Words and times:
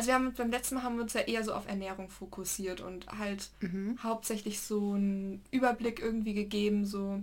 also 0.00 0.08
wir 0.08 0.14
haben 0.14 0.32
beim 0.32 0.50
letzten 0.50 0.76
Mal 0.76 0.82
haben 0.82 0.96
wir 0.96 1.02
uns 1.02 1.12
ja 1.12 1.20
eher 1.20 1.44
so 1.44 1.52
auf 1.52 1.68
Ernährung 1.68 2.08
fokussiert 2.08 2.80
und 2.80 3.06
halt 3.18 3.50
mhm. 3.60 3.98
hauptsächlich 4.02 4.58
so 4.58 4.94
einen 4.94 5.44
Überblick 5.50 6.00
irgendwie 6.00 6.32
gegeben, 6.32 6.86
so 6.86 7.20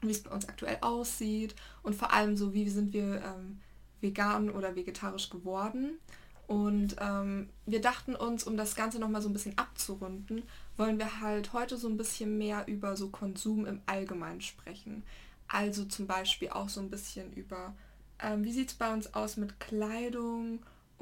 wie 0.00 0.10
es 0.10 0.24
bei 0.24 0.32
uns 0.32 0.48
aktuell 0.48 0.78
aussieht 0.80 1.54
und 1.84 1.94
vor 1.94 2.12
allem 2.12 2.36
so, 2.36 2.54
wie 2.54 2.68
sind 2.68 2.92
wir 2.92 3.22
ähm, 3.22 3.60
vegan 4.00 4.50
oder 4.50 4.74
vegetarisch 4.74 5.30
geworden. 5.30 5.92
Und 6.48 6.96
ähm, 6.98 7.50
wir 7.66 7.80
dachten 7.80 8.16
uns, 8.16 8.42
um 8.42 8.56
das 8.56 8.74
Ganze 8.74 8.98
nochmal 8.98 9.22
so 9.22 9.28
ein 9.28 9.32
bisschen 9.32 9.56
abzurunden, 9.56 10.42
wollen 10.76 10.98
wir 10.98 11.20
halt 11.20 11.52
heute 11.52 11.76
so 11.76 11.86
ein 11.86 11.96
bisschen 11.96 12.36
mehr 12.36 12.66
über 12.66 12.96
so 12.96 13.10
Konsum 13.10 13.64
im 13.64 13.80
Allgemeinen 13.86 14.40
sprechen. 14.40 15.04
Also 15.46 15.84
zum 15.84 16.08
Beispiel 16.08 16.48
auch 16.48 16.68
so 16.68 16.80
ein 16.80 16.90
bisschen 16.90 17.32
über, 17.34 17.76
ähm, 18.18 18.42
wie 18.42 18.52
sieht 18.52 18.70
es 18.70 18.74
bei 18.74 18.92
uns 18.92 19.14
aus 19.14 19.36
mit 19.36 19.60
Kleidung 19.60 20.58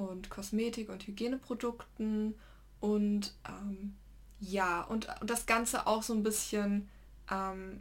und 0.09 0.31
Kosmetik 0.31 0.89
und 0.89 1.07
Hygieneprodukten 1.07 2.35
und 2.81 3.35
ähm, 3.49 3.97
ja, 4.41 4.83
und, 4.83 5.09
und, 5.21 5.29
das 5.29 5.47
Ganze 5.47 5.87
auch 5.87 6.03
so 6.03 6.15
ein 6.15 6.23
bisschen 6.23 6.89
ähm, 7.31 7.81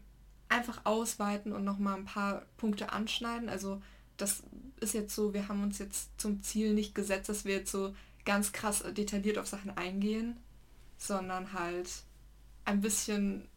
einfach 0.50 0.82
ausweiten 0.86 1.54
und 1.54 1.63
nochmal 1.63 1.98
ein 1.98 2.05
paar 2.05 2.46
Punkte 2.58 2.91
anschneiden. 2.91 3.50
Also 3.50 3.82
das 4.18 4.44
ist 4.82 4.94
jetzt 4.94 5.16
so, 5.16 5.34
wir 5.34 5.48
haben 5.48 5.63
uns 5.63 5.80
jetzt 5.80 6.20
zum 6.20 6.44
Ziel 6.44 6.74
nicht 6.74 6.94
gesetzt, 6.94 7.30
dass 7.30 7.46
wir 7.46 7.55
jetzt 7.55 7.72
so 7.72 7.96
ganz 8.26 8.52
krass 8.52 8.84
detailliert 8.91 9.38
auf 9.38 9.48
Sachen 9.48 9.76
eingehen, 9.77 10.38
sondern 10.98 11.54
halt 11.54 11.90
ein 12.66 12.82
bisschen 12.82 13.48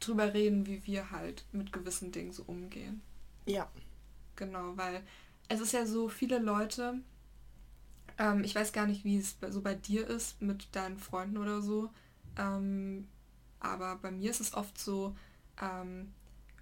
drüber 0.00 0.34
reden, 0.34 0.66
wie 0.66 0.84
wir 0.86 1.10
halt 1.10 1.44
mit 1.52 1.72
gewissen 1.72 2.12
Dingen 2.12 2.32
so 2.32 2.42
umgehen. 2.46 3.00
Ja. 3.46 3.70
Genau, 4.36 4.76
weil 4.76 5.02
es 5.48 5.60
ist 5.60 5.72
ja 5.72 5.86
so, 5.86 6.08
viele 6.08 6.38
Leute, 6.38 7.00
ähm, 8.18 8.44
ich 8.44 8.54
weiß 8.54 8.72
gar 8.72 8.86
nicht, 8.86 9.04
wie 9.04 9.18
es 9.18 9.36
so 9.50 9.60
bei 9.60 9.74
dir 9.74 10.06
ist 10.06 10.40
mit 10.42 10.74
deinen 10.74 10.98
Freunden 10.98 11.38
oder 11.38 11.62
so, 11.62 11.90
ähm, 12.36 13.08
aber 13.60 13.96
bei 13.96 14.10
mir 14.10 14.30
ist 14.30 14.40
es 14.40 14.54
oft 14.54 14.78
so, 14.78 15.16
ähm, 15.60 16.12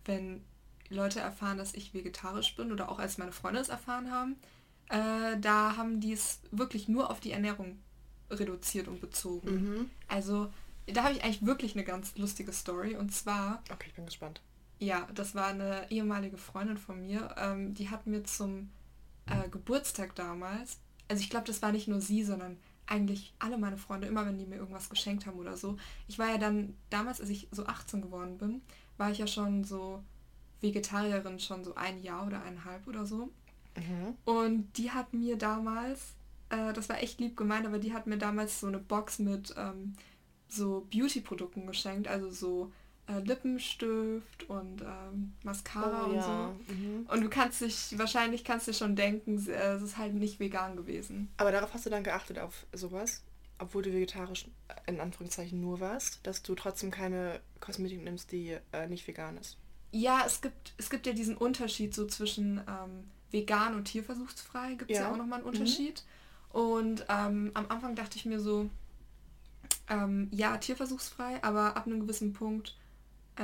wenn 0.04 0.42
Leute 0.88 1.20
erfahren, 1.20 1.58
dass 1.58 1.74
ich 1.74 1.94
vegetarisch 1.94 2.54
bin 2.56 2.72
oder 2.72 2.88
auch 2.88 2.98
als 2.98 3.18
meine 3.18 3.32
Freunde 3.32 3.60
es 3.60 3.68
erfahren 3.68 4.10
haben, 4.10 4.36
äh, 4.88 5.38
da 5.40 5.76
haben 5.76 6.00
die 6.00 6.12
es 6.12 6.40
wirklich 6.50 6.88
nur 6.88 7.10
auf 7.10 7.20
die 7.20 7.32
Ernährung 7.32 7.78
reduziert 8.30 8.88
und 8.88 9.00
bezogen. 9.00 9.50
Mhm. 9.50 9.90
Also 10.08 10.52
da 10.86 11.04
habe 11.04 11.14
ich 11.14 11.24
eigentlich 11.24 11.44
wirklich 11.44 11.74
eine 11.74 11.84
ganz 11.84 12.16
lustige 12.16 12.52
Story 12.52 12.96
und 12.96 13.12
zwar. 13.12 13.62
Okay, 13.72 13.88
ich 13.88 13.94
bin 13.94 14.06
gespannt. 14.06 14.40
Ja, 14.78 15.08
das 15.14 15.34
war 15.34 15.48
eine 15.48 15.90
ehemalige 15.90 16.36
Freundin 16.36 16.76
von 16.76 17.00
mir. 17.00 17.34
Ähm, 17.38 17.74
die 17.74 17.88
hat 17.88 18.06
mir 18.06 18.24
zum 18.24 18.70
äh, 19.26 19.48
Geburtstag 19.48 20.14
damals, 20.14 20.78
also 21.08 21.20
ich 21.20 21.30
glaube, 21.30 21.46
das 21.46 21.62
war 21.62 21.72
nicht 21.72 21.88
nur 21.88 22.00
sie, 22.00 22.24
sondern 22.24 22.56
eigentlich 22.86 23.34
alle 23.38 23.58
meine 23.58 23.76
Freunde, 23.76 24.06
immer 24.06 24.26
wenn 24.26 24.38
die 24.38 24.46
mir 24.46 24.56
irgendwas 24.56 24.88
geschenkt 24.88 25.26
haben 25.26 25.38
oder 25.38 25.56
so. 25.56 25.76
Ich 26.08 26.18
war 26.18 26.28
ja 26.28 26.38
dann 26.38 26.74
damals, 26.90 27.20
als 27.20 27.30
ich 27.30 27.48
so 27.50 27.66
18 27.66 28.02
geworden 28.02 28.38
bin, 28.38 28.62
war 28.96 29.10
ich 29.10 29.18
ja 29.18 29.26
schon 29.26 29.64
so 29.64 30.02
Vegetarierin 30.60 31.38
schon 31.40 31.64
so 31.64 31.74
ein 31.74 32.02
Jahr 32.02 32.26
oder 32.26 32.42
eineinhalb 32.42 32.86
oder 32.86 33.04
so. 33.04 33.30
Mhm. 33.76 34.16
Und 34.24 34.78
die 34.78 34.90
hat 34.90 35.12
mir 35.12 35.36
damals, 35.36 36.14
äh, 36.48 36.72
das 36.72 36.88
war 36.88 37.02
echt 37.02 37.20
lieb 37.20 37.36
gemeint, 37.36 37.66
aber 37.66 37.78
die 37.78 37.92
hat 37.92 38.06
mir 38.06 38.18
damals 38.18 38.60
so 38.60 38.68
eine 38.68 38.78
Box 38.78 39.18
mit 39.18 39.54
ähm, 39.56 39.94
so 40.48 40.86
Beauty-Produkten 40.92 41.66
geschenkt, 41.66 42.08
also 42.08 42.30
so 42.30 42.72
äh, 43.08 43.20
Lippenstift 43.20 44.48
und 44.48 44.82
ähm, 44.82 45.34
Mascara 45.44 46.04
oh, 46.04 46.10
und 46.10 46.16
ja. 46.16 46.22
so. 46.22 46.72
Mhm. 46.74 47.06
Und 47.08 47.20
du 47.22 47.28
kannst 47.28 47.60
dich, 47.60 47.98
wahrscheinlich 47.98 48.44
kannst 48.44 48.68
du 48.68 48.72
schon 48.72 48.96
denken, 48.96 49.46
äh, 49.48 49.74
es 49.74 49.82
ist 49.82 49.98
halt 49.98 50.14
nicht 50.14 50.40
vegan 50.40 50.76
gewesen. 50.76 51.30
Aber 51.36 51.52
darauf 51.52 51.72
hast 51.74 51.86
du 51.86 51.90
dann 51.90 52.04
geachtet, 52.04 52.38
auf 52.38 52.66
sowas? 52.72 53.22
Obwohl 53.58 53.82
du 53.82 53.92
vegetarisch 53.92 54.46
äh, 54.68 54.90
in 54.90 55.00
Anführungszeichen 55.00 55.60
nur 55.60 55.80
warst, 55.80 56.26
dass 56.26 56.42
du 56.42 56.54
trotzdem 56.54 56.90
keine 56.90 57.40
Kosmetik 57.60 58.02
nimmst, 58.02 58.32
die 58.32 58.56
äh, 58.72 58.86
nicht 58.88 59.06
vegan 59.06 59.38
ist. 59.38 59.56
Ja, 59.92 60.24
es 60.26 60.40
gibt, 60.40 60.74
es 60.76 60.90
gibt 60.90 61.06
ja 61.06 61.12
diesen 61.12 61.36
Unterschied 61.36 61.94
so 61.94 62.06
zwischen 62.06 62.58
ähm, 62.58 63.04
vegan 63.30 63.74
und 63.74 63.84
tierversuchsfrei, 63.84 64.74
gibt 64.74 64.90
es 64.90 64.98
ja. 64.98 65.04
ja. 65.04 65.12
auch 65.12 65.16
nochmal 65.16 65.40
einen. 65.40 65.48
Unterschied. 65.48 66.02
Mhm. 66.52 66.60
Und 66.60 67.06
ähm, 67.08 67.50
am 67.54 67.66
Anfang 67.68 67.94
dachte 67.94 68.16
ich 68.16 68.24
mir 68.24 68.40
so, 68.40 68.68
ähm, 69.88 70.28
ja, 70.32 70.56
tierversuchsfrei, 70.56 71.42
aber 71.42 71.76
ab 71.76 71.86
einem 71.86 72.00
gewissen 72.00 72.32
Punkt, 72.32 72.76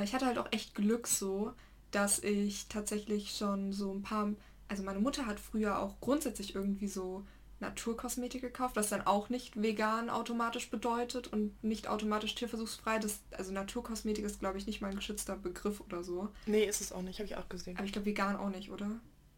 ich 0.01 0.13
hatte 0.13 0.25
halt 0.25 0.37
auch 0.37 0.51
echt 0.51 0.75
Glück 0.75 1.07
so, 1.07 1.53
dass 1.91 2.19
ich 2.19 2.67
tatsächlich 2.67 3.31
schon 3.31 3.71
so 3.71 3.91
ein 3.91 4.01
paar, 4.01 4.33
also 4.67 4.83
meine 4.83 4.99
Mutter 4.99 5.25
hat 5.25 5.39
früher 5.39 5.79
auch 5.79 5.99
grundsätzlich 5.99 6.55
irgendwie 6.55 6.87
so 6.87 7.23
Naturkosmetik 7.59 8.41
gekauft, 8.41 8.75
was 8.75 8.89
dann 8.89 9.01
auch 9.01 9.29
nicht 9.29 9.61
vegan 9.61 10.09
automatisch 10.09 10.69
bedeutet 10.69 11.27
und 11.27 11.63
nicht 11.63 11.87
automatisch 11.87 12.35
tierversuchsfrei. 12.35 12.99
Das, 12.99 13.21
also 13.31 13.51
Naturkosmetik 13.51 14.25
ist, 14.25 14.39
glaube 14.39 14.57
ich, 14.57 14.67
nicht 14.67 14.81
mal 14.81 14.89
ein 14.89 14.95
geschützter 14.95 15.35
Begriff 15.35 15.79
oder 15.81 16.03
so. 16.03 16.29
Nee, 16.45 16.65
ist 16.65 16.81
es 16.81 16.91
auch 16.91 17.01
nicht, 17.01 17.19
habe 17.19 17.27
ich 17.27 17.37
auch 17.37 17.49
gesehen. 17.49 17.77
Aber 17.77 17.85
ich 17.85 17.93
glaube, 17.93 18.05
vegan 18.05 18.35
auch 18.35 18.49
nicht, 18.49 18.69
oder? 18.69 18.89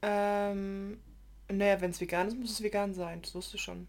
Ähm, 0.02 1.00
naja, 1.52 1.80
wenn 1.82 1.92
es 1.92 2.02
vegan 2.02 2.28
ist, 2.28 2.38
muss 2.38 2.52
es 2.52 2.64
vegan 2.64 2.94
sein. 2.94 3.22
Das 3.22 3.36
wusste 3.36 3.58
ich 3.58 3.64
schon. 3.64 3.88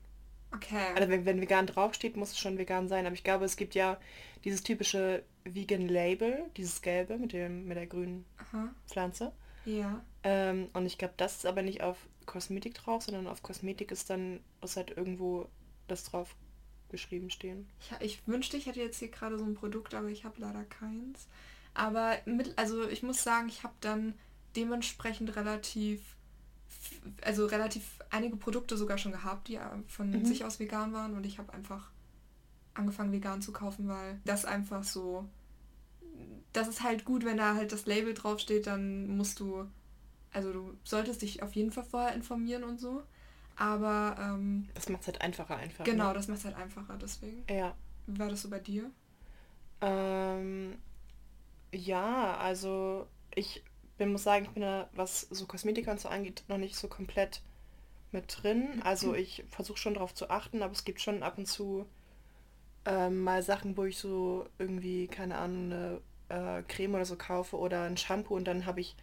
Okay. 0.54 0.92
Also 0.94 1.08
wenn, 1.08 1.26
wenn 1.26 1.40
vegan 1.40 1.66
draufsteht, 1.66 2.16
muss 2.16 2.32
es 2.32 2.38
schon 2.38 2.58
vegan 2.58 2.88
sein. 2.88 3.06
Aber 3.06 3.14
ich 3.14 3.24
glaube, 3.24 3.44
es 3.44 3.56
gibt 3.56 3.74
ja 3.74 3.98
dieses 4.44 4.62
typische 4.62 5.24
Vegan 5.44 5.88
Label, 5.88 6.44
dieses 6.56 6.82
gelbe 6.82 7.18
mit, 7.18 7.32
dem, 7.32 7.66
mit 7.66 7.76
der 7.76 7.86
grünen 7.86 8.24
Aha. 8.38 8.68
Pflanze. 8.86 9.32
Ja. 9.64 10.02
Ähm, 10.22 10.68
und 10.72 10.86
ich 10.86 10.98
glaube, 10.98 11.14
das 11.16 11.38
ist 11.38 11.46
aber 11.46 11.62
nicht 11.62 11.82
auf 11.82 11.98
Kosmetik 12.26 12.74
drauf, 12.74 13.02
sondern 13.02 13.26
auf 13.26 13.42
Kosmetik 13.42 13.90
ist 13.90 14.10
dann, 14.10 14.40
ist 14.62 14.76
halt 14.76 14.96
irgendwo 14.96 15.48
das 15.88 16.04
drauf 16.04 16.34
geschrieben 16.88 17.30
stehen. 17.30 17.68
Ja, 17.90 17.98
ich 18.00 18.26
wünschte, 18.26 18.56
ich 18.56 18.66
hätte 18.66 18.80
jetzt 18.80 18.98
hier 18.98 19.08
gerade 19.08 19.38
so 19.38 19.44
ein 19.44 19.54
Produkt, 19.54 19.94
aber 19.94 20.08
ich 20.08 20.24
habe 20.24 20.40
leider 20.40 20.64
keins. 20.64 21.28
Aber 21.74 22.16
mit, 22.24 22.56
also 22.56 22.88
ich 22.88 23.02
muss 23.02 23.22
sagen, 23.22 23.48
ich 23.48 23.62
habe 23.62 23.74
dann 23.80 24.14
dementsprechend 24.56 25.36
relativ, 25.36 26.15
also 27.22 27.46
relativ 27.46 27.98
einige 28.10 28.36
Produkte 28.36 28.76
sogar 28.76 28.98
schon 28.98 29.12
gehabt, 29.12 29.48
die 29.48 29.58
von 29.86 30.10
mhm. 30.10 30.24
sich 30.24 30.44
aus 30.44 30.58
vegan 30.58 30.92
waren 30.92 31.14
und 31.14 31.24
ich 31.24 31.38
habe 31.38 31.52
einfach 31.52 31.90
angefangen 32.74 33.12
vegan 33.12 33.40
zu 33.42 33.52
kaufen, 33.52 33.88
weil 33.88 34.20
das 34.24 34.44
einfach 34.44 34.84
so, 34.84 35.28
das 36.52 36.68
ist 36.68 36.82
halt 36.82 37.04
gut, 37.04 37.24
wenn 37.24 37.38
da 37.38 37.54
halt 37.54 37.72
das 37.72 37.86
Label 37.86 38.14
draufsteht, 38.14 38.66
dann 38.66 39.16
musst 39.16 39.40
du 39.40 39.66
also 40.36 40.52
du 40.52 40.76
solltest 40.84 41.22
dich 41.22 41.42
auf 41.42 41.56
jeden 41.56 41.72
Fall 41.72 41.84
vorher 41.84 42.14
informieren 42.14 42.62
und 42.62 42.78
so. 42.78 43.02
Aber 43.56 44.16
ähm, 44.20 44.68
das 44.74 44.90
macht 44.90 45.00
es 45.00 45.06
halt 45.06 45.22
einfacher 45.22 45.56
einfach. 45.56 45.84
Genau, 45.84 46.08
ne? 46.08 46.14
das 46.14 46.28
macht 46.28 46.40
es 46.40 46.44
halt 46.44 46.56
einfacher, 46.56 46.98
deswegen. 47.00 47.42
Ja. 47.48 47.74
Wie 48.06 48.18
war 48.18 48.28
das 48.28 48.42
so 48.42 48.50
bei 48.50 48.58
dir? 48.58 48.90
Ähm, 49.80 50.76
ja, 51.72 52.36
also 52.36 53.08
ich 53.34 53.64
bin, 53.96 54.12
muss 54.12 54.24
sagen, 54.24 54.44
ich 54.44 54.50
bin 54.50 54.62
da, 54.62 54.88
was 54.94 55.22
so 55.22 55.46
Kosmetika 55.46 55.90
und 55.90 56.00
so 56.00 56.08
angeht, 56.08 56.44
noch 56.48 56.58
nicht 56.58 56.76
so 56.76 56.88
komplett 56.88 57.42
mit 58.12 58.42
drin. 58.42 58.80
Also 58.84 59.14
ich 59.14 59.44
versuche 59.50 59.78
schon 59.78 59.94
darauf 59.94 60.14
zu 60.14 60.30
achten, 60.30 60.62
aber 60.62 60.72
es 60.72 60.84
gibt 60.84 61.00
schon 61.00 61.22
ab 61.22 61.38
und 61.38 61.46
zu 61.46 61.86
ähm, 62.84 63.22
mal 63.22 63.42
Sachen, 63.42 63.76
wo 63.76 63.84
ich 63.84 63.98
so 63.98 64.46
irgendwie, 64.58 65.08
keine 65.08 65.36
Ahnung, 65.38 65.72
eine 65.72 66.00
äh, 66.28 66.62
Creme 66.62 66.94
oder 66.94 67.04
so 67.04 67.16
kaufe 67.16 67.58
oder 67.58 67.82
ein 67.82 67.96
Shampoo 67.96 68.36
und 68.36 68.44
dann 68.44 68.66
habe 68.66 68.80
ich 68.80 68.96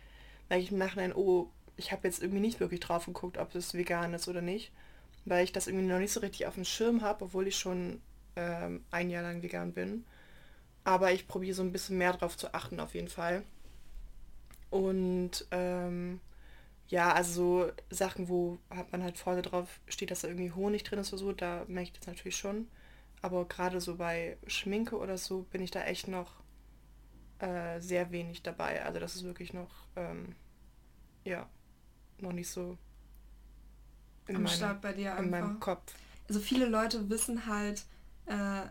weil 0.50 0.62
ich 0.62 0.72
im 0.72 0.78
Nachhinein, 0.78 1.14
oh, 1.16 1.50
ich 1.78 1.92
habe 1.92 2.08
jetzt 2.08 2.22
irgendwie 2.22 2.42
nicht 2.42 2.60
wirklich 2.60 2.80
drauf 2.80 3.06
geguckt, 3.06 3.38
ob 3.38 3.56
es 3.56 3.74
vegan 3.74 4.14
ist 4.14 4.28
oder 4.28 4.42
nicht, 4.42 4.72
weil 5.26 5.44
ich 5.44 5.52
das 5.52 5.68
irgendwie 5.68 5.88
noch 5.88 6.00
nicht 6.00 6.14
so 6.14 6.20
richtig 6.20 6.46
auf 6.46 6.56
dem 6.56 6.66
Schirm 6.66 7.02
habe, 7.02 7.26
obwohl 7.26 7.48
ich 7.48 7.58
schon 7.58 8.02
ähm, 8.36 8.84
ein 8.92 9.10
Jahr 9.10 9.24
lang 9.24 9.42
vegan 9.42 9.74
bin. 9.74 10.06
Aber 10.84 11.12
ich 11.12 11.28
probiere 11.28 11.56
so 11.56 11.64
ein 11.64 11.72
bisschen 11.72 11.98
mehr 11.98 12.14
drauf 12.14 12.38
zu 12.38 12.54
achten 12.54 12.80
auf 12.80 12.94
jeden 12.94 13.08
Fall. 13.08 13.44
Und 14.74 15.46
ähm, 15.52 16.20
ja, 16.88 17.14
also 17.14 17.68
so 17.68 17.72
Sachen, 17.92 18.28
wo 18.28 18.58
hat 18.72 18.92
man 18.92 19.04
halt 19.04 19.20
vorne 19.20 19.44
drauf 19.44 19.80
steht, 19.88 20.10
dass 20.10 20.22
da 20.22 20.30
irgendwie 20.30 20.52
Honig 20.52 20.84
drin 20.84 20.98
ist 20.98 21.14
oder 21.14 21.20
so, 21.20 21.32
da 21.32 21.64
merke 21.68 21.92
ich 21.92 22.00
das 22.00 22.08
natürlich 22.08 22.38
schon. 22.38 22.68
Aber 23.22 23.48
gerade 23.48 23.80
so 23.80 23.98
bei 23.98 24.36
Schminke 24.48 24.98
oder 24.98 25.20
so 25.20 25.44
bin 25.52 25.62
ich 25.62 25.70
da 25.70 25.84
echt 25.84 26.08
noch 26.08 26.42
äh, 27.38 27.80
sehr 27.82 28.10
wenig 28.10 28.42
dabei. 28.42 28.84
Also 28.84 29.00
das 29.00 29.16
ist 29.16 29.26
wirklich 29.26 29.54
noch, 29.54 29.70
ähm, 29.96 30.34
ja, 31.24 31.48
noch 32.18 32.34
nicht 32.34 32.50
so 32.50 32.76
in 34.28 34.38
am 34.38 34.48
Start 34.48 34.82
bei 34.82 34.94
dir 34.94 35.16
in 35.18 35.30
meinem 35.30 35.60
Kopf. 35.60 35.94
Also 36.28 36.40
viele 36.40 36.66
Leute 36.66 37.12
wissen 37.12 37.46
halt 37.46 37.84
äh, 38.26 38.64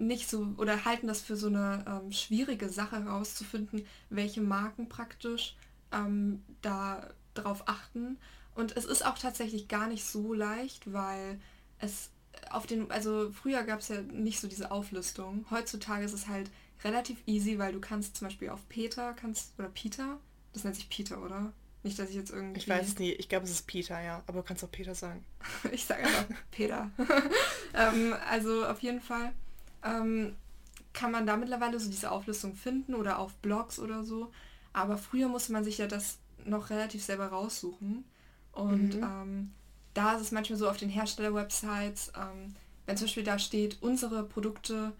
nicht 0.00 0.28
so 0.28 0.54
oder 0.56 0.84
halten 0.84 1.06
das 1.06 1.20
für 1.20 1.36
so 1.36 1.48
eine 1.48 1.84
ähm, 1.86 2.12
schwierige 2.12 2.68
Sache 2.68 3.04
herauszufinden, 3.04 3.86
welche 4.08 4.40
Marken 4.40 4.88
praktisch 4.88 5.56
ähm, 5.92 6.42
da 6.62 7.10
drauf 7.34 7.64
achten. 7.66 8.18
Und 8.54 8.76
es 8.76 8.84
ist 8.84 9.04
auch 9.04 9.18
tatsächlich 9.18 9.68
gar 9.68 9.86
nicht 9.86 10.04
so 10.04 10.34
leicht, 10.34 10.92
weil 10.92 11.40
es 11.78 12.10
auf 12.50 12.66
den, 12.66 12.90
also 12.90 13.30
früher 13.32 13.62
gab 13.62 13.80
es 13.80 13.88
ja 13.88 14.00
nicht 14.02 14.40
so 14.40 14.48
diese 14.48 14.70
Auflistung. 14.70 15.44
Heutzutage 15.50 16.04
ist 16.04 16.12
es 16.12 16.28
halt 16.28 16.50
relativ 16.84 17.18
easy, 17.26 17.58
weil 17.58 17.72
du 17.72 17.80
kannst 17.80 18.16
zum 18.16 18.28
Beispiel 18.28 18.48
auf 18.50 18.68
Peter 18.68 19.12
kannst, 19.14 19.58
oder 19.58 19.68
Peter, 19.68 20.18
das 20.52 20.64
nennt 20.64 20.76
sich 20.76 20.88
Peter, 20.88 21.22
oder? 21.22 21.52
Nicht, 21.82 21.98
dass 21.98 22.10
ich 22.10 22.16
jetzt 22.16 22.30
irgendwie... 22.30 22.58
Ich 22.58 22.68
weiß 22.68 22.86
es 22.86 22.98
nie. 22.98 23.12
Ich 23.12 23.28
glaube, 23.28 23.44
es 23.46 23.50
ist 23.50 23.66
Peter, 23.66 24.00
ja. 24.02 24.22
Aber 24.26 24.40
du 24.40 24.46
kannst 24.46 24.62
auch 24.62 24.70
Peter 24.70 24.94
sagen. 24.94 25.24
ich 25.72 25.84
sage 25.84 26.02
einfach 26.02 26.26
Peter. 26.50 26.90
ähm, 27.74 28.14
also 28.28 28.66
auf 28.66 28.80
jeden 28.80 29.00
Fall 29.00 29.32
ähm, 29.84 30.36
kann 30.92 31.12
man 31.12 31.26
da 31.26 31.36
mittlerweile 31.36 31.78
so 31.78 31.90
diese 31.90 32.10
Auflistung 32.10 32.56
finden 32.56 32.94
oder 32.94 33.18
auf 33.18 33.34
Blogs 33.36 33.78
oder 33.78 34.04
so. 34.04 34.32
Aber 34.72 34.98
früher 34.98 35.28
musste 35.28 35.52
man 35.52 35.64
sich 35.64 35.78
ja 35.78 35.86
das 35.86 36.18
noch 36.44 36.70
relativ 36.70 37.04
selber 37.04 37.28
raussuchen. 37.28 38.04
Und 38.52 38.96
mhm. 38.96 39.02
ähm, 39.02 39.50
da 39.94 40.14
ist 40.14 40.22
es 40.22 40.32
manchmal 40.32 40.58
so 40.58 40.68
auf 40.68 40.76
den 40.76 40.88
Hersteller-Websites, 40.88 42.12
ähm, 42.16 42.54
wenn 42.86 42.96
zum 42.96 43.06
Beispiel 43.06 43.24
da 43.24 43.38
steht, 43.38 43.78
unsere 43.82 44.24
Produkte 44.24 44.92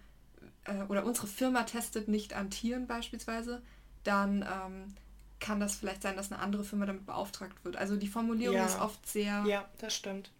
äh, 0.65 0.83
oder 0.83 1.05
unsere 1.05 1.27
Firma 1.27 1.63
testet 1.63 2.07
nicht 2.07 2.33
an 2.33 2.49
Tieren 2.49 2.87
beispielsweise, 2.87 3.61
dann 4.03 4.43
ähm, 4.43 4.95
kann 5.39 5.59
das 5.59 5.75
vielleicht 5.75 6.01
sein, 6.01 6.15
dass 6.15 6.31
eine 6.31 6.41
andere 6.41 6.63
Firma 6.63 6.85
damit 6.85 7.05
beauftragt 7.05 7.63
wird. 7.63 7.75
Also 7.75 7.95
die 7.97 8.07
Formulierung 8.07 8.55
ja. 8.55 8.65
ist 8.65 8.79
oft 8.79 9.05
sehr... 9.07 9.43
Ja, 9.45 9.65
das 9.79 9.95
stimmt. 9.95 10.31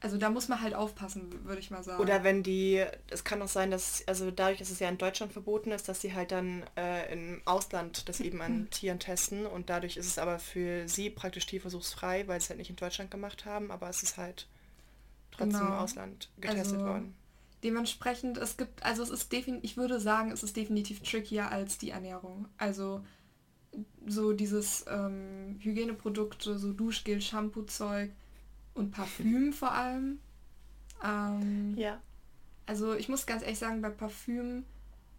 Also 0.00 0.18
da 0.18 0.30
muss 0.30 0.48
man 0.48 0.60
halt 0.60 0.74
aufpassen, 0.74 1.44
würde 1.44 1.60
ich 1.60 1.70
mal 1.70 1.82
sagen. 1.82 2.02
Oder 2.02 2.24
wenn 2.24 2.42
die, 2.42 2.84
es 3.08 3.24
kann 3.24 3.40
auch 3.42 3.48
sein, 3.48 3.70
dass, 3.70 4.06
also 4.06 4.30
dadurch, 4.30 4.58
dass 4.58 4.70
es 4.70 4.78
ja 4.78 4.88
in 4.88 4.98
Deutschland 4.98 5.32
verboten 5.32 5.72
ist, 5.72 5.88
dass 5.88 6.00
sie 6.00 6.14
halt 6.14 6.32
dann 6.32 6.64
äh, 6.76 7.12
im 7.12 7.42
Ausland 7.44 8.08
das 8.08 8.20
eben 8.20 8.40
an 8.42 8.68
Tieren 8.70 8.98
testen 8.98 9.46
und 9.46 9.70
dadurch 9.70 9.96
ist 9.96 10.06
es 10.06 10.18
aber 10.18 10.38
für 10.38 10.88
sie 10.88 11.10
praktisch 11.10 11.46
tierversuchsfrei, 11.46 12.26
weil 12.26 12.40
sie 12.40 12.44
es 12.44 12.50
halt 12.50 12.58
nicht 12.58 12.70
in 12.70 12.76
Deutschland 12.76 13.10
gemacht 13.10 13.44
haben, 13.44 13.70
aber 13.70 13.88
es 13.88 14.02
ist 14.02 14.16
halt 14.16 14.46
trotzdem 15.30 15.60
genau. 15.60 15.66
im 15.66 15.78
Ausland 15.78 16.30
getestet 16.38 16.74
also, 16.74 16.86
worden. 16.86 17.14
Dementsprechend, 17.62 18.36
es 18.36 18.56
gibt, 18.56 18.82
also 18.84 19.02
es 19.02 19.10
ist 19.10 19.32
definitiv, 19.32 19.70
ich 19.70 19.76
würde 19.76 19.98
sagen, 19.98 20.30
es 20.30 20.42
ist 20.42 20.56
definitiv 20.56 21.00
trickier 21.00 21.50
als 21.50 21.78
die 21.78 21.90
Ernährung. 21.90 22.46
Also 22.58 23.02
so 24.06 24.32
dieses 24.32 24.84
ähm, 24.88 25.58
Hygieneprodukte, 25.60 26.58
so 26.58 26.72
Duschgel, 26.72 27.20
Shampoo-Zeug 27.20 28.10
und 28.74 28.90
Parfüm 28.90 29.52
vor 29.52 29.72
allem. 29.72 30.18
Ähm, 31.02 31.74
ja. 31.76 32.00
Also 32.66 32.94
ich 32.94 33.08
muss 33.08 33.26
ganz 33.26 33.42
ehrlich 33.42 33.58
sagen, 33.58 33.82
bei 33.82 33.90
Parfüm 33.90 34.64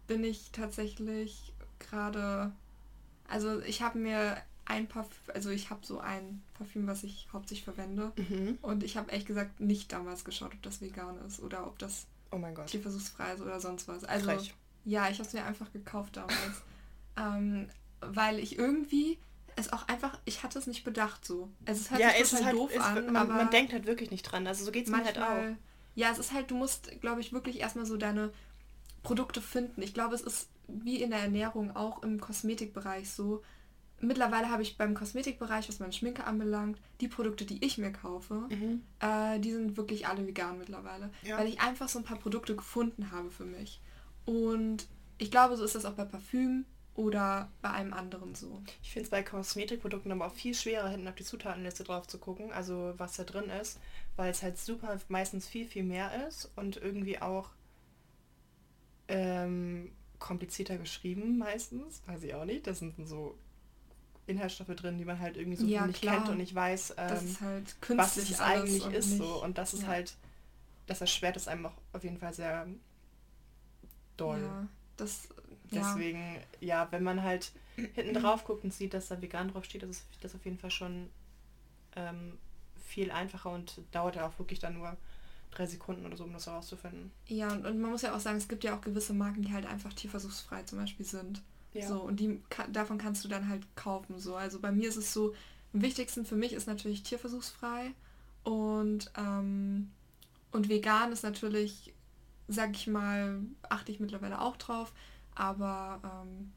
bin 0.06 0.24
ich 0.24 0.50
tatsächlich 0.52 1.52
gerade, 1.78 2.52
also 3.28 3.60
ich 3.60 3.82
habe 3.82 3.98
mir 3.98 4.36
ein 4.64 4.88
Parfüm, 4.88 5.34
also 5.34 5.50
ich 5.50 5.70
habe 5.70 5.84
so 5.86 6.00
ein 6.00 6.42
Parfüm, 6.54 6.86
was 6.86 7.04
ich 7.04 7.28
hauptsächlich 7.32 7.64
verwende. 7.64 8.12
Mhm. 8.16 8.58
Und 8.62 8.82
ich 8.82 8.96
habe 8.96 9.10
ehrlich 9.10 9.26
gesagt 9.26 9.60
nicht 9.60 9.92
damals 9.92 10.24
geschaut, 10.24 10.54
ob 10.54 10.62
das 10.62 10.80
vegan 10.80 11.18
ist 11.26 11.40
oder 11.40 11.66
ob 11.66 11.78
das 11.78 12.06
oh 12.30 12.38
mein 12.38 12.54
Gott. 12.54 12.66
tierversuchsfrei 12.66 13.34
ist 13.34 13.40
oder 13.40 13.60
sonst 13.60 13.88
was. 13.88 14.04
Also 14.04 14.26
Frech. 14.26 14.54
ja, 14.84 15.08
ich 15.08 15.18
habe 15.18 15.28
es 15.28 15.34
mir 15.34 15.44
einfach 15.44 15.72
gekauft 15.72 16.16
damals. 16.16 16.62
ähm, 17.16 17.68
weil 18.00 18.38
ich 18.38 18.58
irgendwie 18.58 19.18
es 19.56 19.72
auch 19.72 19.88
einfach, 19.88 20.18
ich 20.24 20.42
hatte 20.42 20.58
es 20.58 20.66
nicht 20.66 20.84
bedacht 20.84 21.24
so. 21.24 21.50
Es 21.64 21.80
ist 21.80 21.90
halt 21.90 22.00
ja, 22.00 22.10
es 22.20 22.32
ist 22.32 22.44
halt, 22.44 22.54
doof 22.54 22.70
ist, 22.70 22.80
an, 22.80 23.12
man, 23.12 23.28
man, 23.28 23.50
denkt 23.50 23.72
halt 23.72 23.86
wirklich 23.86 24.10
nicht 24.10 24.22
dran. 24.22 24.46
Also 24.46 24.64
so 24.64 24.70
geht 24.70 24.84
es 24.84 24.90
mir 24.90 25.04
halt 25.04 25.18
auch. 25.18 25.56
Ja, 25.94 26.10
es 26.12 26.18
ist 26.18 26.32
halt, 26.32 26.50
du 26.50 26.54
musst, 26.54 27.00
glaube 27.00 27.22
ich, 27.22 27.32
wirklich 27.32 27.60
erstmal 27.60 27.86
so 27.86 27.96
deine 27.96 28.32
Produkte 29.02 29.40
finden. 29.40 29.80
Ich 29.82 29.94
glaube, 29.94 30.14
es 30.14 30.20
ist 30.20 30.50
wie 30.68 31.02
in 31.02 31.10
der 31.10 31.20
Ernährung 31.20 31.74
auch 31.74 32.02
im 32.02 32.20
Kosmetikbereich 32.20 33.10
so. 33.10 33.42
Mittlerweile 34.00 34.50
habe 34.50 34.62
ich 34.62 34.76
beim 34.76 34.92
Kosmetikbereich, 34.92 35.70
was 35.70 35.78
meine 35.78 35.94
Schminke 35.94 36.24
anbelangt, 36.24 36.78
die 37.00 37.08
Produkte, 37.08 37.46
die 37.46 37.64
ich 37.64 37.78
mir 37.78 37.92
kaufe, 37.92 38.46
mhm. 38.50 38.82
äh, 39.00 39.38
die 39.38 39.52
sind 39.52 39.78
wirklich 39.78 40.06
alle 40.06 40.26
vegan 40.26 40.58
mittlerweile. 40.58 41.10
Ja. 41.22 41.38
Weil 41.38 41.48
ich 41.48 41.60
einfach 41.60 41.88
so 41.88 41.98
ein 41.98 42.04
paar 42.04 42.18
Produkte 42.18 42.54
gefunden 42.54 43.10
habe 43.10 43.30
für 43.30 43.46
mich. 43.46 43.80
Und 44.26 44.86
ich 45.16 45.30
glaube, 45.30 45.56
so 45.56 45.64
ist 45.64 45.74
das 45.74 45.86
auch 45.86 45.94
bei 45.94 46.04
Parfüm 46.04 46.66
oder 46.96 47.50
bei 47.60 47.70
einem 47.70 47.92
anderen 47.92 48.34
so. 48.34 48.62
Ich 48.82 48.90
finde 48.90 49.04
es 49.04 49.10
bei 49.10 49.22
Kosmetikprodukten 49.22 50.10
aber 50.12 50.26
auch 50.26 50.34
viel 50.34 50.54
schwerer, 50.54 50.88
hinten 50.88 51.08
auf 51.08 51.14
die 51.14 51.24
Zutatenliste 51.24 51.84
drauf 51.84 52.06
zu 52.06 52.18
gucken, 52.18 52.52
also 52.52 52.94
was 52.96 53.16
da 53.16 53.24
drin 53.24 53.50
ist, 53.50 53.78
weil 54.16 54.30
es 54.30 54.42
halt 54.42 54.58
super 54.58 54.98
meistens 55.08 55.46
viel, 55.46 55.66
viel 55.66 55.84
mehr 55.84 56.26
ist 56.26 56.50
und 56.56 56.78
irgendwie 56.78 57.20
auch 57.20 57.50
ähm, 59.08 59.92
komplizierter 60.18 60.78
geschrieben 60.78 61.38
meistens, 61.38 62.02
weiß 62.06 62.22
ich 62.22 62.34
auch 62.34 62.46
nicht. 62.46 62.66
Das 62.66 62.78
sind 62.78 62.94
so 63.06 63.38
Inhaltsstoffe 64.26 64.74
drin, 64.74 64.98
die 64.98 65.04
man 65.04 65.20
halt 65.20 65.36
irgendwie 65.36 65.58
so 65.58 65.66
ja, 65.66 65.86
nicht 65.86 66.00
klar. 66.00 66.16
kennt 66.16 66.30
und 66.30 66.38
nicht 66.38 66.54
weiß, 66.54 66.94
ähm, 66.96 67.36
halt 67.40 67.76
was 67.88 68.16
es 68.16 68.40
eigentlich 68.40 68.86
ist. 68.86 69.18
So. 69.18 69.42
Und 69.42 69.58
das 69.58 69.74
ist 69.74 69.82
ja. 69.82 69.88
halt, 69.88 70.16
das 70.86 71.00
erschwert 71.02 71.36
es 71.36 71.46
einem 71.46 71.66
auch 71.66 71.74
auf 71.92 72.02
jeden 72.02 72.18
Fall 72.18 72.32
sehr 72.32 72.66
doll. 74.16 74.40
Ja, 74.40 74.66
das 74.96 75.28
Deswegen, 75.72 76.36
ja. 76.60 76.82
ja, 76.82 76.88
wenn 76.90 77.02
man 77.02 77.22
halt 77.22 77.52
hinten 77.94 78.14
drauf 78.14 78.44
guckt 78.44 78.64
und 78.64 78.72
sieht, 78.72 78.94
dass 78.94 79.08
da 79.08 79.20
vegan 79.20 79.48
drauf 79.48 79.64
steht, 79.64 79.82
das 79.82 79.90
ist 79.90 80.06
das 80.20 80.34
auf 80.34 80.44
jeden 80.44 80.58
Fall 80.58 80.70
schon 80.70 81.10
ähm, 81.94 82.38
viel 82.84 83.10
einfacher 83.10 83.50
und 83.50 83.80
dauert 83.92 84.16
ja 84.16 84.26
auch 84.26 84.38
wirklich 84.38 84.58
dann 84.58 84.74
nur 84.74 84.96
drei 85.50 85.66
Sekunden 85.66 86.06
oder 86.06 86.16
so, 86.16 86.24
um 86.24 86.32
das 86.32 86.46
herauszufinden. 86.46 87.10
Ja, 87.26 87.52
und, 87.52 87.66
und, 87.66 87.80
man 87.80 87.90
muss 87.90 88.02
ja 88.02 88.14
auch 88.14 88.20
sagen, 88.20 88.36
es 88.36 88.48
gibt 88.48 88.64
ja 88.64 88.76
auch 88.76 88.80
gewisse 88.80 89.14
Marken, 89.14 89.42
die 89.42 89.52
halt 89.52 89.66
einfach 89.66 89.92
tierversuchsfrei 89.92 90.62
zum 90.64 90.78
Beispiel 90.78 91.06
sind. 91.06 91.42
Ja. 91.72 91.88
So, 91.88 92.00
und 92.00 92.20
die 92.20 92.40
davon 92.72 92.98
kannst 92.98 93.24
du 93.24 93.28
dann 93.28 93.48
halt 93.48 93.64
kaufen. 93.76 94.18
So. 94.18 94.36
Also 94.36 94.60
bei 94.60 94.72
mir 94.72 94.88
ist 94.88 94.96
es 94.96 95.12
so, 95.12 95.34
am 95.72 95.82
wichtigsten 95.82 96.24
für 96.24 96.36
mich 96.36 96.52
ist 96.52 96.66
natürlich 96.66 97.02
tierversuchsfrei 97.02 97.92
und, 98.44 99.10
ähm, 99.16 99.90
und 100.52 100.68
vegan 100.68 101.12
ist 101.12 101.22
natürlich, 101.22 101.92
sag 102.48 102.70
ich 102.72 102.86
mal, 102.86 103.40
achte 103.68 103.92
ich 103.92 104.00
mittlerweile 104.00 104.40
auch 104.40 104.56
drauf. 104.56 104.92
Aber 105.36 106.00
ähm, 106.02 106.52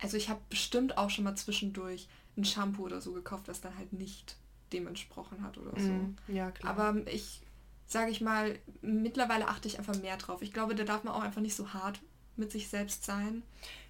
also 0.00 0.16
ich 0.16 0.30
habe 0.30 0.40
bestimmt 0.48 0.96
auch 0.96 1.10
schon 1.10 1.24
mal 1.24 1.36
zwischendurch 1.36 2.08
ein 2.36 2.44
Shampoo 2.44 2.84
oder 2.84 3.00
so 3.00 3.12
gekauft, 3.12 3.48
das 3.48 3.60
dann 3.60 3.76
halt 3.76 3.92
nicht 3.92 4.36
dem 4.72 4.86
entsprochen 4.86 5.42
hat 5.42 5.58
oder 5.58 5.78
so. 5.78 5.88
Mm, 5.88 6.16
ja, 6.28 6.50
klar. 6.50 6.70
Aber 6.70 7.06
ich, 7.06 7.42
sage 7.86 8.10
ich 8.10 8.20
mal, 8.20 8.58
mittlerweile 8.82 9.48
achte 9.48 9.68
ich 9.68 9.78
einfach 9.78 9.96
mehr 10.00 10.16
drauf. 10.16 10.42
Ich 10.42 10.52
glaube, 10.52 10.74
da 10.74 10.84
darf 10.84 11.04
man 11.04 11.14
auch 11.14 11.22
einfach 11.22 11.40
nicht 11.40 11.54
so 11.54 11.72
hart 11.72 12.00
mit 12.36 12.52
sich 12.52 12.68
selbst 12.68 13.04
sein. 13.04 13.42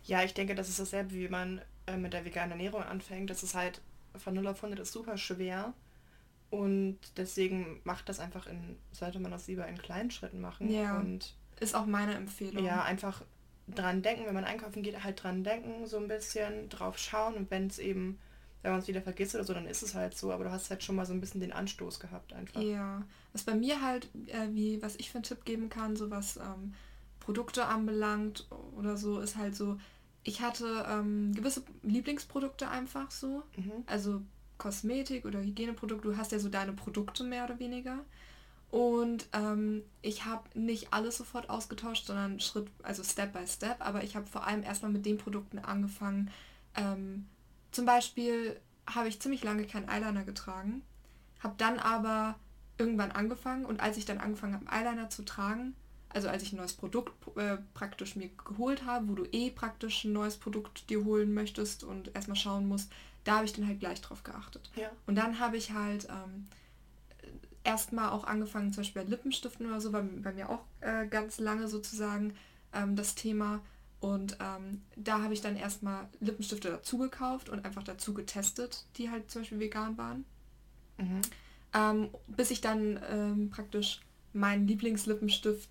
Ja, 0.04 0.22
ich 0.22 0.34
denke, 0.34 0.54
das 0.54 0.68
ist 0.68 0.78
dasselbe, 0.78 1.14
wie 1.14 1.28
man 1.28 1.60
äh, 1.86 1.96
mit 1.96 2.12
der 2.12 2.24
veganen 2.24 2.52
Ernährung 2.52 2.82
anfängt. 2.82 3.30
Das 3.30 3.42
ist 3.42 3.54
halt 3.54 3.80
von 4.14 4.34
0 4.34 4.46
auf 4.46 4.62
100 4.62 4.80
ist 4.80 4.92
super 4.92 5.18
schwer. 5.18 5.72
Und 6.50 6.98
deswegen 7.16 7.80
macht 7.84 8.08
das 8.08 8.20
einfach 8.20 8.46
in, 8.46 8.76
sollte 8.92 9.18
man 9.18 9.32
das 9.32 9.48
lieber 9.48 9.66
in 9.66 9.78
kleinen 9.78 10.10
Schritten 10.10 10.40
machen. 10.40 10.70
Ja. 10.70 10.98
Und 10.98 11.34
ist 11.58 11.74
auch 11.74 11.86
meine 11.86 12.14
Empfehlung. 12.14 12.64
Ja, 12.64 12.82
einfach 12.82 13.22
dran 13.68 14.02
denken, 14.02 14.26
wenn 14.26 14.34
man 14.34 14.44
einkaufen 14.44 14.82
geht, 14.82 15.02
halt 15.02 15.22
dran 15.22 15.44
denken, 15.44 15.86
so 15.86 15.98
ein 15.98 16.08
bisschen 16.08 16.68
drauf 16.68 16.98
schauen 16.98 17.34
und 17.34 17.50
wenn 17.50 17.66
es 17.66 17.78
eben, 17.78 18.18
wenn 18.62 18.72
man 18.72 18.80
es 18.80 18.88
wieder 18.88 19.02
vergisst 19.02 19.34
oder 19.34 19.44
so, 19.44 19.54
dann 19.54 19.66
ist 19.66 19.82
es 19.82 19.94
halt 19.94 20.16
so, 20.16 20.32
aber 20.32 20.44
du 20.44 20.50
hast 20.50 20.70
halt 20.70 20.82
schon 20.82 20.96
mal 20.96 21.06
so 21.06 21.12
ein 21.12 21.20
bisschen 21.20 21.40
den 21.40 21.52
Anstoß 21.52 21.98
gehabt 22.00 22.32
einfach. 22.32 22.60
Ja, 22.60 23.02
was 23.32 23.42
bei 23.42 23.54
mir 23.54 23.82
halt, 23.82 24.08
äh, 24.26 24.48
wie, 24.50 24.80
was 24.82 24.96
ich 24.96 25.10
für 25.10 25.16
einen 25.16 25.24
Tipp 25.24 25.44
geben 25.44 25.68
kann, 25.68 25.96
so 25.96 26.10
was 26.10 26.36
ähm, 26.36 26.74
Produkte 27.20 27.66
anbelangt 27.66 28.46
oder 28.76 28.96
so, 28.96 29.18
ist 29.20 29.36
halt 29.36 29.56
so, 29.56 29.78
ich 30.22 30.40
hatte 30.40 30.86
ähm, 30.88 31.32
gewisse 31.34 31.62
Lieblingsprodukte 31.82 32.68
einfach 32.68 33.10
so, 33.10 33.42
mhm. 33.56 33.84
also 33.86 34.22
Kosmetik 34.58 35.24
oder 35.24 35.40
Hygieneprodukte, 35.40 36.08
du 36.08 36.16
hast 36.16 36.32
ja 36.32 36.38
so 36.38 36.48
deine 36.48 36.72
Produkte 36.72 37.24
mehr 37.24 37.44
oder 37.44 37.58
weniger. 37.58 38.04
Und 38.70 39.26
ähm, 39.32 39.82
ich 40.02 40.24
habe 40.24 40.58
nicht 40.58 40.92
alles 40.92 41.16
sofort 41.16 41.48
ausgetauscht, 41.48 42.06
sondern 42.06 42.40
Schritt, 42.40 42.68
also 42.82 43.02
Step 43.04 43.32
by 43.32 43.46
Step, 43.46 43.76
aber 43.78 44.02
ich 44.02 44.16
habe 44.16 44.26
vor 44.26 44.46
allem 44.46 44.62
erstmal 44.62 44.90
mit 44.90 45.06
den 45.06 45.18
Produkten 45.18 45.58
angefangen. 45.58 46.30
Ähm, 46.74 47.26
zum 47.70 47.86
Beispiel 47.86 48.60
habe 48.88 49.08
ich 49.08 49.20
ziemlich 49.20 49.44
lange 49.44 49.66
keinen 49.66 49.88
Eyeliner 49.88 50.24
getragen, 50.24 50.82
habe 51.40 51.54
dann 51.58 51.78
aber 51.78 52.36
irgendwann 52.78 53.12
angefangen 53.12 53.64
und 53.64 53.80
als 53.80 53.96
ich 53.96 54.04
dann 54.04 54.18
angefangen 54.18 54.54
habe, 54.54 54.66
Eyeliner 54.70 55.10
zu 55.10 55.24
tragen, 55.24 55.74
also 56.08 56.28
als 56.28 56.42
ich 56.42 56.52
ein 56.52 56.56
neues 56.56 56.72
Produkt 56.72 57.12
äh, 57.36 57.58
praktisch 57.74 58.16
mir 58.16 58.30
geholt 58.48 58.84
habe, 58.84 59.08
wo 59.08 59.14
du 59.14 59.24
eh 59.32 59.50
praktisch 59.50 60.04
ein 60.04 60.12
neues 60.12 60.36
Produkt 60.36 60.88
dir 60.90 61.04
holen 61.04 61.34
möchtest 61.34 61.84
und 61.84 62.14
erstmal 62.14 62.36
schauen 62.36 62.68
musst, 62.68 62.92
da 63.24 63.36
habe 63.36 63.44
ich 63.44 63.52
dann 63.52 63.66
halt 63.66 63.80
gleich 63.80 64.00
drauf 64.00 64.22
geachtet. 64.22 64.70
Ja. 64.76 64.90
Und 65.06 65.16
dann 65.16 65.40
habe 65.40 65.56
ich 65.56 65.72
halt 65.72 66.08
ähm, 66.08 66.46
erstmal 67.66 68.10
auch 68.10 68.24
angefangen, 68.24 68.72
zum 68.72 68.82
Beispiel 68.82 69.02
bei 69.02 69.08
Lippenstiften 69.08 69.66
oder 69.66 69.80
so, 69.80 69.92
war 69.92 70.02
bei 70.02 70.32
mir 70.32 70.48
auch 70.48 70.64
äh, 70.80 71.06
ganz 71.06 71.38
lange 71.38 71.68
sozusagen 71.68 72.34
ähm, 72.72 72.96
das 72.96 73.14
Thema. 73.14 73.60
Und 74.00 74.38
ähm, 74.40 74.82
da 74.94 75.22
habe 75.22 75.34
ich 75.34 75.40
dann 75.40 75.56
erstmal 75.56 76.08
Lippenstifte 76.20 76.70
dazu 76.70 76.98
gekauft 76.98 77.48
und 77.48 77.64
einfach 77.64 77.82
dazu 77.82 78.14
getestet, 78.14 78.84
die 78.96 79.10
halt 79.10 79.30
zum 79.30 79.42
Beispiel 79.42 79.58
vegan 79.58 79.98
waren. 79.98 80.24
Mhm. 80.98 81.20
Ähm, 81.74 82.10
bis 82.28 82.50
ich 82.50 82.60
dann 82.60 83.00
ähm, 83.10 83.50
praktisch 83.50 84.00
meinen 84.32 84.68
Lieblingslippenstift 84.68 85.68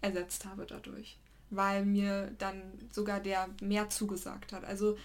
ersetzt 0.00 0.46
habe 0.46 0.66
dadurch. 0.66 1.18
Weil 1.50 1.84
mir 1.84 2.32
dann 2.38 2.62
sogar 2.90 3.20
der 3.20 3.48
mehr 3.60 3.90
zugesagt 3.90 4.52
hat. 4.52 4.64
Also 4.64 4.96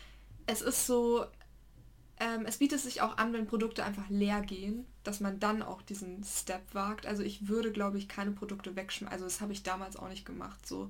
es 0.45 0.61
ist 0.61 0.87
so, 0.87 1.25
ähm, 2.19 2.45
es 2.45 2.57
bietet 2.57 2.81
sich 2.81 3.01
auch 3.01 3.17
an, 3.17 3.31
wenn 3.33 3.47
Produkte 3.47 3.83
einfach 3.83 4.09
leer 4.09 4.41
gehen, 4.41 4.85
dass 5.03 5.21
man 5.21 5.39
dann 5.39 5.61
auch 5.61 5.81
diesen 5.81 6.23
Step 6.23 6.61
wagt. 6.73 7.05
Also 7.05 7.23
ich 7.23 7.47
würde, 7.47 7.71
glaube 7.71 7.97
ich, 7.97 8.09
keine 8.09 8.31
Produkte 8.31 8.75
wegschmeißen. 8.75 9.11
Also 9.11 9.25
das 9.25 9.39
habe 9.39 9.53
ich 9.53 9.63
damals 9.63 9.95
auch 9.95 10.09
nicht 10.09 10.25
gemacht, 10.25 10.67
so 10.67 10.89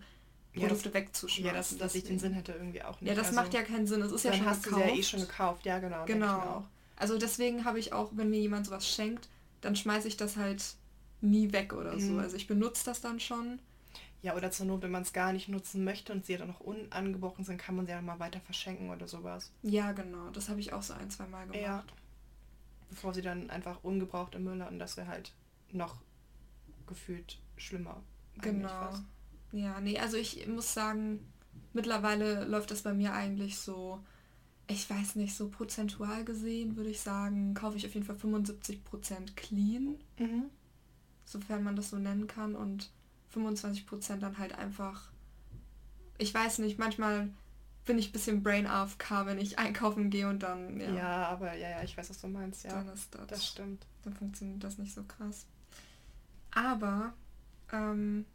Produkte 0.54 0.90
ja, 0.90 0.96
wegzuschmeißen. 0.96 1.78
Ja, 1.78 1.84
dass, 1.84 1.96
ich 1.96 2.04
den 2.04 2.18
Sinn 2.18 2.34
hätte 2.34 2.54
irgendwie 2.54 2.84
auch 2.84 3.00
nicht. 3.00 3.10
Ja, 3.10 3.16
das 3.16 3.28
also, 3.28 3.42
macht 3.42 3.54
ja 3.54 3.62
keinen 3.62 3.86
Sinn. 3.86 4.02
Es 4.02 4.12
ist 4.12 4.24
ja 4.24 4.34
schon 4.34 4.46
hast 4.46 4.64
gekauft. 4.64 4.84
du 4.84 4.90
ja 4.90 4.96
eh 4.96 5.04
schon 5.04 5.20
gekauft. 5.22 5.66
Ja, 5.66 5.78
genau. 5.78 6.06
Genau. 6.06 6.66
Also 6.96 7.18
deswegen 7.18 7.64
habe 7.64 7.80
ich 7.80 7.94
auch, 7.94 8.10
wenn 8.14 8.30
mir 8.32 8.40
jemand 8.40 8.66
sowas 8.66 8.88
schenkt, 8.88 9.30
dann 9.62 9.76
schmeiße 9.76 10.08
ich 10.08 10.18
das 10.18 10.36
halt 10.36 10.64
nie 11.22 11.54
weg 11.54 11.74
oder 11.74 11.94
mhm. 11.94 12.00
so. 12.00 12.18
Also 12.18 12.36
ich 12.38 12.48
benutze 12.48 12.86
das 12.86 13.02
dann 13.02 13.20
schon. 13.20 13.60
Ja, 14.22 14.36
oder 14.36 14.52
zur 14.52 14.66
Not, 14.66 14.82
wenn 14.82 14.92
man 14.92 15.04
es 15.04 15.14
gar 15.14 15.32
nicht 15.32 15.48
nutzen 15.48 15.84
möchte 15.84 16.12
und 16.12 16.26
sie 16.26 16.34
ja 16.34 16.40
dann 16.40 16.50
noch 16.50 16.60
unangebrochen 16.60 17.46
sind, 17.46 17.58
kann 17.58 17.76
man 17.76 17.86
sie 17.86 17.94
ja 17.94 18.02
mal 18.02 18.20
weiter 18.20 18.42
verschenken 18.42 18.90
oder 18.90 19.08
sowas. 19.08 19.52
Ja, 19.62 19.94
genau. 19.94 20.30
Das 20.32 20.50
habe 20.50 20.60
ich 20.60 20.74
auch 20.74 20.84
so 20.84 20.94
ein, 20.94 21.10
zwei 21.10 21.26
Mal 21.28 21.46
gemacht. 21.46 21.62
Ja. 21.62 21.84
Bevor 22.90 23.14
sie 23.14 23.22
dann 23.22 23.50
einfach 23.50 23.84
ungebraucht 23.84 24.36
im 24.36 24.44
Müll 24.44 24.58
landen, 24.58 24.80
das 24.80 24.98
wäre 24.98 25.08
halt 25.08 25.32
noch 25.72 26.02
gefühlt 26.86 27.40
schlimmer. 27.56 28.02
Genau. 28.42 28.90
Ja, 29.52 29.80
nee, 29.80 29.98
also 29.98 30.18
ich 30.18 30.48
muss 30.48 30.74
sagen, 30.74 31.20
mittlerweile 31.74 32.46
läuft 32.46 32.72
das 32.72 32.82
bei 32.82 32.94
mir 32.94 33.14
eigentlich 33.14 33.58
so, 33.58 34.04
ich 34.68 34.90
weiß 34.90 35.16
nicht, 35.16 35.36
so 35.36 35.50
prozentual 35.50 36.26
gesehen 36.26 36.76
würde 36.76 36.90
ich 36.90 37.02
sagen, 37.02 37.54
kaufe 37.54 37.78
ich 37.78 37.86
auf 37.86 37.94
jeden 37.94 38.06
Fall 38.06 38.16
75% 38.16 39.36
clean. 39.36 39.96
Mhm. 40.18 40.46
Sofern 41.26 41.64
man 41.64 41.76
das 41.76 41.90
so 41.90 41.98
nennen 41.98 42.28
kann. 42.28 42.56
Und 42.56 42.92
25% 43.36 44.18
dann 44.18 44.38
halt 44.38 44.58
einfach, 44.58 45.12
ich 46.18 46.34
weiß 46.34 46.60
nicht, 46.60 46.80
manchmal 46.80 47.30
bin 47.86 47.98
ich 47.98 48.10
ein 48.10 48.12
bisschen 48.12 48.44
brain 48.44 48.68
AFK, 48.68 49.26
wenn 49.26 49.40
ich 49.40 49.58
einkaufen 49.58 50.10
gehe 50.10 50.30
und 50.30 50.44
dann, 50.44 50.80
ja. 50.80 50.94
Ja, 50.94 51.28
aber 51.30 51.56
ja, 51.56 51.70
ja, 51.70 51.84
ich 51.84 51.98
weiß, 51.98 52.10
was 52.10 52.22
du 52.22 52.28
meinst, 52.28 52.64
ja. 52.64 52.72
Dann 52.72 52.90
ist 52.90 53.16
das, 53.16 53.28
das 53.28 53.48
stimmt. 53.48 53.86
Dann 54.04 54.14
funktioniert 54.14 54.64
das 54.64 54.78
nicht 54.78 54.94
so 54.94 55.04
krass. 55.04 55.46
Aber, 56.52 57.14
ähm, 57.72 58.26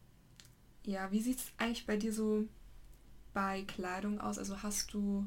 ja, 0.85 1.11
wie 1.13 1.21
sieht 1.21 1.39
es 1.39 1.53
eigentlich 1.59 1.87
bei 1.87 1.97
dir 1.97 2.13
so 2.13 2.47
bei 3.33 3.63
Kleidung 3.63 4.21
aus? 4.21 4.39
Also 4.39 4.63
hast 4.63 4.93
du, 4.93 5.27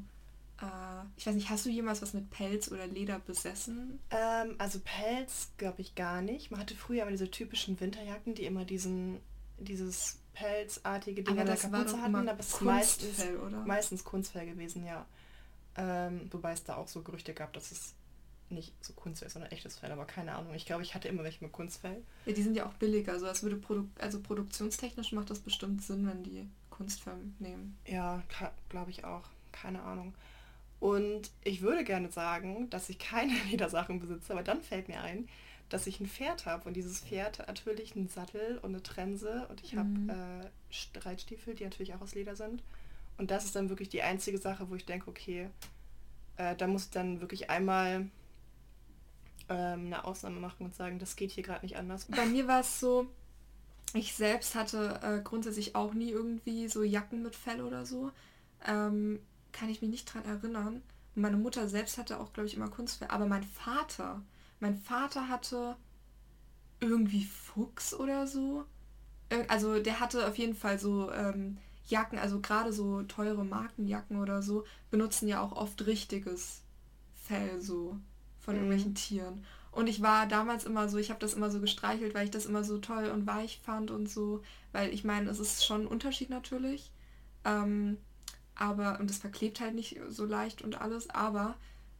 äh, 0.60 1.06
ich 1.16 1.26
weiß 1.26 1.34
nicht, 1.34 1.50
hast 1.50 1.66
du 1.66 1.70
jemals 1.70 2.02
was 2.02 2.14
mit 2.14 2.30
Pelz 2.30 2.70
oder 2.70 2.86
Leder 2.86 3.18
besessen? 3.20 3.98
Ähm, 4.10 4.56
also 4.58 4.80
Pelz 4.80 5.52
glaube 5.56 5.80
ich 5.80 5.94
gar 5.94 6.22
nicht. 6.22 6.50
Man 6.50 6.60
hatte 6.60 6.74
früher 6.76 7.02
aber 7.02 7.10
diese 7.10 7.30
typischen 7.30 7.78
Winterjacken, 7.80 8.34
die 8.34 8.44
immer 8.44 8.64
diesen 8.64 9.20
dieses 9.58 10.18
pelzartige 10.32 11.22
Ding 11.22 11.38
an 11.38 11.46
der 11.46 11.56
Kapuze 11.56 12.00
hatten, 12.00 12.28
aber 12.28 12.38
es 12.38 12.48
ist 12.48 12.62
meistens, 12.62 13.24
oder? 13.46 13.64
meistens 13.64 14.04
Kunstfell 14.04 14.46
gewesen, 14.46 14.84
ja. 14.84 15.06
Ähm, 15.76 16.28
wobei 16.30 16.52
es 16.52 16.64
da 16.64 16.76
auch 16.76 16.88
so 16.88 17.02
Gerüchte 17.02 17.34
gab, 17.34 17.52
dass 17.52 17.70
es 17.70 17.94
nicht 18.50 18.72
so 18.84 18.92
Kunstfell, 18.94 19.30
sondern 19.30 19.52
echtes 19.52 19.78
Fell, 19.78 19.92
aber 19.92 20.06
keine 20.06 20.34
Ahnung. 20.34 20.54
Ich 20.54 20.66
glaube, 20.66 20.82
ich 20.82 20.94
hatte 20.94 21.08
immer 21.08 21.22
welche 21.22 21.44
mit 21.44 21.52
Kunstfell. 21.52 22.02
Ja, 22.26 22.32
die 22.32 22.42
sind 22.42 22.56
ja 22.56 22.66
auch 22.66 22.72
billiger. 22.74 23.12
Also, 23.12 23.26
es 23.26 23.42
würde 23.42 23.56
Produ 23.56 23.88
also 23.98 24.20
produktionstechnisch 24.20 25.12
macht 25.12 25.30
das 25.30 25.40
bestimmt 25.40 25.82
Sinn, 25.82 26.06
wenn 26.06 26.22
die 26.22 26.48
Kunstfell 26.70 27.18
nehmen. 27.38 27.76
Ja, 27.86 28.22
glaube 28.68 28.90
ich 28.90 29.04
auch. 29.04 29.28
Keine 29.52 29.82
Ahnung. 29.82 30.14
Und 30.80 31.30
ich 31.42 31.60
würde 31.60 31.84
gerne 31.84 32.10
sagen, 32.10 32.70
dass 32.70 32.88
ich 32.88 32.98
keine 32.98 33.32
Ledersachen 33.50 34.00
besitze, 34.00 34.32
aber 34.32 34.42
dann 34.42 34.62
fällt 34.62 34.88
mir 34.88 35.00
ein, 35.02 35.28
dass 35.68 35.86
ich 35.86 36.00
ein 36.00 36.06
Pferd 36.06 36.46
habe 36.46 36.66
und 36.66 36.74
dieses 36.74 37.00
Pferd 37.00 37.38
hat 37.38 37.48
natürlich 37.48 37.94
einen 37.94 38.08
Sattel 38.08 38.58
und 38.58 38.70
eine 38.70 38.82
Trense 38.82 39.46
und 39.48 39.62
ich 39.62 39.74
mhm. 39.74 40.10
habe 40.10 40.50
äh, 40.92 40.98
Reitstiefel, 40.98 41.54
die 41.54 41.64
natürlich 41.64 41.94
auch 41.94 42.00
aus 42.00 42.14
Leder 42.14 42.36
sind. 42.36 42.62
Und 43.18 43.30
das 43.30 43.44
ist 43.44 43.56
dann 43.56 43.68
wirklich 43.68 43.88
die 43.88 44.02
einzige 44.02 44.38
Sache, 44.38 44.70
wo 44.70 44.76
ich 44.76 44.86
denke, 44.86 45.10
okay, 45.10 45.50
äh, 46.36 46.54
da 46.56 46.66
muss 46.66 46.84
ich 46.84 46.90
dann 46.90 47.20
wirklich 47.20 47.50
einmal 47.50 48.08
ähm, 49.48 49.86
eine 49.86 50.04
Ausnahme 50.04 50.40
machen 50.40 50.66
und 50.66 50.74
sagen, 50.74 50.98
das 50.98 51.16
geht 51.16 51.32
hier 51.32 51.42
gerade 51.42 51.64
nicht 51.64 51.76
anders. 51.76 52.06
Bei 52.06 52.26
mir 52.26 52.46
war 52.46 52.60
es 52.60 52.80
so, 52.80 53.06
ich 53.94 54.14
selbst 54.14 54.54
hatte 54.54 55.00
äh, 55.02 55.20
grundsätzlich 55.22 55.74
auch 55.74 55.94
nie 55.94 56.10
irgendwie 56.10 56.68
so 56.68 56.82
Jacken 56.82 57.22
mit 57.22 57.34
Fell 57.34 57.62
oder 57.62 57.86
so. 57.86 58.10
Ähm, 58.66 59.20
kann 59.52 59.68
ich 59.68 59.80
mich 59.80 59.90
nicht 59.90 60.12
dran 60.12 60.24
erinnern. 60.24 60.82
Meine 61.14 61.36
Mutter 61.36 61.68
selbst 61.68 61.98
hatte 61.98 62.20
auch, 62.20 62.32
glaube 62.32 62.46
ich, 62.46 62.54
immer 62.54 62.68
Kunstfell. 62.68 63.08
Aber 63.08 63.26
mein 63.26 63.42
Vater, 63.42 64.22
mein 64.60 64.76
Vater 64.76 65.28
hatte 65.28 65.76
irgendwie 66.80 67.24
Fuchs 67.24 67.94
oder 67.94 68.26
so. 68.26 68.64
Also 69.48 69.80
der 69.80 70.00
hatte 70.00 70.26
auf 70.26 70.38
jeden 70.38 70.54
Fall 70.54 70.78
so 70.78 71.12
ähm, 71.12 71.58
Jacken, 71.86 72.18
also 72.18 72.40
gerade 72.40 72.72
so 72.72 73.02
teure 73.02 73.44
Markenjacken 73.44 74.20
oder 74.20 74.42
so, 74.42 74.64
benutzen 74.90 75.28
ja 75.28 75.40
auch 75.42 75.52
oft 75.52 75.86
richtiges 75.86 76.62
Fell 77.12 77.60
so 77.60 77.98
von 78.38 78.54
mhm. 78.54 78.60
irgendwelchen 78.60 78.94
Tieren. 78.94 79.44
Und 79.70 79.86
ich 79.86 80.02
war 80.02 80.26
damals 80.26 80.64
immer 80.64 80.88
so, 80.88 80.98
ich 80.98 81.10
habe 81.10 81.20
das 81.20 81.34
immer 81.34 81.50
so 81.50 81.60
gestreichelt, 81.60 82.14
weil 82.14 82.24
ich 82.24 82.30
das 82.30 82.46
immer 82.46 82.64
so 82.64 82.78
toll 82.78 83.06
und 83.06 83.26
weich 83.26 83.60
fand 83.62 83.90
und 83.90 84.08
so. 84.08 84.42
Weil 84.72 84.92
ich 84.92 85.04
meine, 85.04 85.30
es 85.30 85.38
ist 85.38 85.64
schon 85.64 85.82
ein 85.82 85.86
Unterschied 85.86 86.30
natürlich. 86.30 86.90
Ähm, 87.44 87.98
aber, 88.54 88.98
und 88.98 89.10
es 89.10 89.18
verklebt 89.18 89.60
halt 89.60 89.74
nicht 89.74 90.00
so 90.08 90.24
leicht 90.24 90.62
und 90.62 90.80
alles, 90.80 91.10
aber 91.10 91.56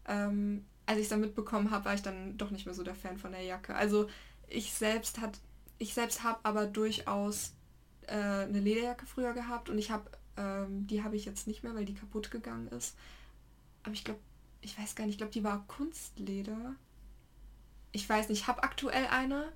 ähm, 0.06 0.64
als 0.88 0.96
ich 0.96 1.02
es 1.02 1.10
dann 1.10 1.20
mitbekommen 1.20 1.70
habe, 1.70 1.84
war 1.84 1.94
ich 1.94 2.00
dann 2.00 2.38
doch 2.38 2.50
nicht 2.50 2.64
mehr 2.64 2.74
so 2.74 2.82
der 2.82 2.94
Fan 2.94 3.18
von 3.18 3.32
der 3.32 3.42
Jacke. 3.42 3.74
Also 3.74 4.08
ich 4.48 4.72
selbst 4.72 5.20
hat, 5.20 5.38
ich 5.76 5.92
selbst 5.92 6.24
habe 6.24 6.38
aber 6.44 6.64
durchaus 6.64 7.52
äh, 8.06 8.14
eine 8.14 8.58
Lederjacke 8.58 9.04
früher 9.04 9.34
gehabt 9.34 9.68
und 9.68 9.76
ich 9.76 9.90
habe, 9.90 10.10
ähm, 10.38 10.86
die 10.86 11.04
habe 11.04 11.14
ich 11.14 11.26
jetzt 11.26 11.46
nicht 11.46 11.62
mehr, 11.62 11.74
weil 11.74 11.84
die 11.84 11.94
kaputt 11.94 12.30
gegangen 12.30 12.68
ist. 12.68 12.96
Aber 13.82 13.92
ich 13.92 14.02
glaube, 14.02 14.20
ich 14.62 14.78
weiß 14.78 14.94
gar 14.94 15.04
nicht, 15.04 15.14
ich 15.14 15.18
glaube, 15.18 15.32
die 15.32 15.44
war 15.44 15.66
Kunstleder. 15.66 16.74
Ich 17.92 18.08
weiß 18.08 18.30
nicht, 18.30 18.40
ich 18.40 18.46
habe 18.48 18.62
aktuell 18.62 19.08
eine, 19.08 19.52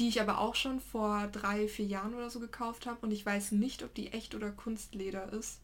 die 0.00 0.08
ich 0.08 0.20
aber 0.20 0.38
auch 0.38 0.56
schon 0.56 0.80
vor 0.80 1.28
drei, 1.28 1.68
vier 1.68 1.86
Jahren 1.86 2.14
oder 2.14 2.30
so 2.30 2.40
gekauft 2.40 2.86
habe 2.86 2.98
und 3.02 3.12
ich 3.12 3.24
weiß 3.24 3.52
nicht, 3.52 3.84
ob 3.84 3.94
die 3.94 4.12
echt 4.12 4.34
oder 4.34 4.50
Kunstleder 4.50 5.32
ist. 5.32 5.60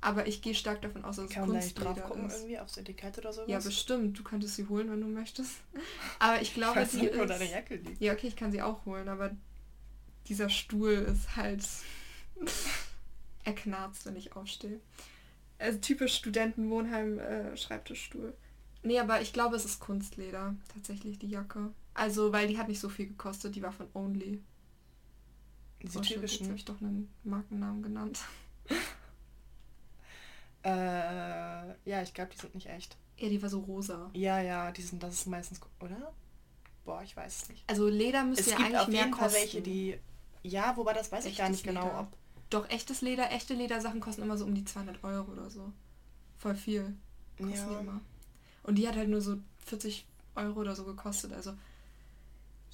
Aber 0.00 0.28
ich 0.28 0.42
gehe 0.42 0.54
stark 0.54 0.80
davon 0.82 1.04
aus, 1.04 1.16
dass 1.16 1.28
Kann 1.28 1.44
es 1.44 1.50
Kunstleder 1.50 1.94
drauf 1.94 2.04
gucken, 2.10 2.26
ist. 2.26 2.36
irgendwie 2.36 2.58
aufs 2.58 2.76
Etikett 2.76 3.18
oder 3.18 3.32
sowas? 3.32 3.48
Ja, 3.48 3.58
bestimmt. 3.58 4.18
Du 4.18 4.22
könntest 4.22 4.54
sie 4.54 4.68
holen, 4.68 4.90
wenn 4.90 5.00
du 5.00 5.08
möchtest. 5.08 5.56
Aber 6.20 6.40
ich 6.40 6.54
glaube, 6.54 6.82
ich 6.82 6.90
die 6.90 6.96
nicht, 6.98 7.12
ist... 7.12 7.18
Wo 7.18 7.24
deine 7.24 7.50
Jacke 7.50 7.76
liegt. 7.76 8.00
Ja, 8.00 8.12
okay, 8.12 8.28
ich 8.28 8.36
kann 8.36 8.52
sie 8.52 8.62
auch 8.62 8.84
holen, 8.86 9.08
aber 9.08 9.32
dieser 10.28 10.48
Stuhl 10.48 10.92
ist 10.92 11.36
halt... 11.36 11.64
er 13.44 13.54
knarzt, 13.54 14.06
wenn 14.06 14.16
ich 14.16 14.36
aufstehe. 14.36 14.80
Also 15.58 15.78
typisch 15.78 16.14
Studentenwohnheim 16.14 17.18
äh, 17.18 17.56
Schreibtischstuhl. 17.56 18.34
Nee, 18.82 19.00
aber 19.00 19.20
ich 19.20 19.32
glaube, 19.32 19.56
es 19.56 19.64
ist 19.64 19.80
Kunstleder, 19.80 20.54
tatsächlich, 20.72 21.18
die 21.18 21.28
Jacke. 21.28 21.72
Also, 21.94 22.32
weil 22.32 22.46
die 22.46 22.58
hat 22.58 22.68
nicht 22.68 22.78
so 22.78 22.88
viel 22.88 23.08
gekostet, 23.08 23.56
die 23.56 23.62
war 23.62 23.72
von 23.72 23.88
Only. 23.92 24.40
Diese 25.82 25.98
oh, 25.98 26.02
typischen. 26.02 26.38
Jetzt 26.38 26.48
habe 26.48 26.58
ich 26.58 26.64
doch 26.64 26.80
einen 26.80 27.12
Markennamen 27.24 27.82
genannt. 27.82 28.20
Äh, 30.62 30.68
ja, 31.88 32.02
ich 32.02 32.14
glaube, 32.14 32.30
die 32.34 32.38
sind 32.38 32.54
nicht 32.54 32.68
echt. 32.68 32.96
Ja, 33.16 33.28
die 33.28 33.42
war 33.42 33.48
so 33.48 33.60
rosa. 33.60 34.10
Ja, 34.12 34.40
ja, 34.40 34.70
die 34.72 34.82
sind, 34.82 35.02
das 35.02 35.14
ist 35.14 35.26
meistens, 35.26 35.60
oder? 35.80 36.12
Boah, 36.84 37.02
ich 37.02 37.16
weiß 37.16 37.42
es 37.42 37.48
nicht. 37.48 37.64
Also 37.68 37.88
Leder 37.88 38.24
müsste 38.24 38.44
es 38.44 38.50
ja 38.50 38.56
gibt 38.56 38.68
eigentlich 38.68 38.80
auf 38.80 38.88
mehr 38.88 39.04
jeden 39.04 39.14
Fall 39.14 39.32
welche, 39.32 39.60
die, 39.60 39.98
ja, 40.42 40.76
wobei 40.76 40.92
das 40.92 41.12
weiß 41.12 41.24
Echtes 41.24 41.32
ich 41.32 41.38
gar 41.38 41.48
nicht 41.50 41.64
genau, 41.64 41.84
Leder. 41.84 42.00
ob. 42.00 42.08
Doch, 42.50 42.70
echtes 42.70 43.02
Leder, 43.02 43.30
echte 43.30 43.54
Ledersachen 43.54 44.00
kosten 44.00 44.22
immer 44.22 44.38
so 44.38 44.44
um 44.44 44.54
die 44.54 44.64
200 44.64 45.04
Euro 45.04 45.32
oder 45.32 45.50
so. 45.50 45.72
Voll 46.38 46.54
viel. 46.54 46.96
Kosten 47.36 47.54
ja. 47.54 47.68
die 47.68 47.74
immer. 47.80 48.00
Und 48.62 48.76
die 48.76 48.88
hat 48.88 48.96
halt 48.96 49.08
nur 49.08 49.20
so 49.20 49.36
40 49.66 50.06
Euro 50.34 50.60
oder 50.60 50.74
so 50.74 50.84
gekostet, 50.84 51.32
also 51.32 51.52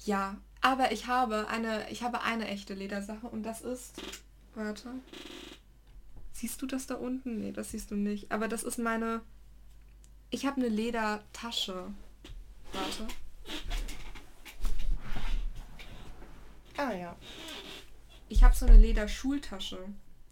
ja. 0.03 0.37
Aber 0.61 0.91
ich 0.91 1.07
habe 1.07 1.47
eine, 1.47 1.89
ich 1.91 2.01
habe 2.01 2.21
eine 2.21 2.47
echte 2.47 2.73
Ledersache 2.73 3.27
und 3.27 3.43
das 3.43 3.61
ist, 3.61 4.01
warte, 4.55 4.89
Siehst 6.45 6.61
du 6.61 6.67
das 6.67 6.85
da 6.85 6.93
unten? 6.93 7.39
Nee, 7.39 7.51
das 7.51 7.71
siehst 7.71 7.89
du 7.89 7.95
nicht. 7.95 8.31
Aber 8.31 8.47
das 8.47 8.61
ist 8.61 8.77
meine... 8.77 9.21
Ich 10.29 10.45
habe 10.45 10.57
eine 10.57 10.69
Ledertasche. 10.69 11.87
Warte. 12.71 13.07
Ah 16.77 16.93
ja. 16.93 17.15
Ich 18.29 18.43
habe 18.43 18.55
so 18.55 18.67
eine 18.67 18.77
Lederschultasche. 18.77 19.79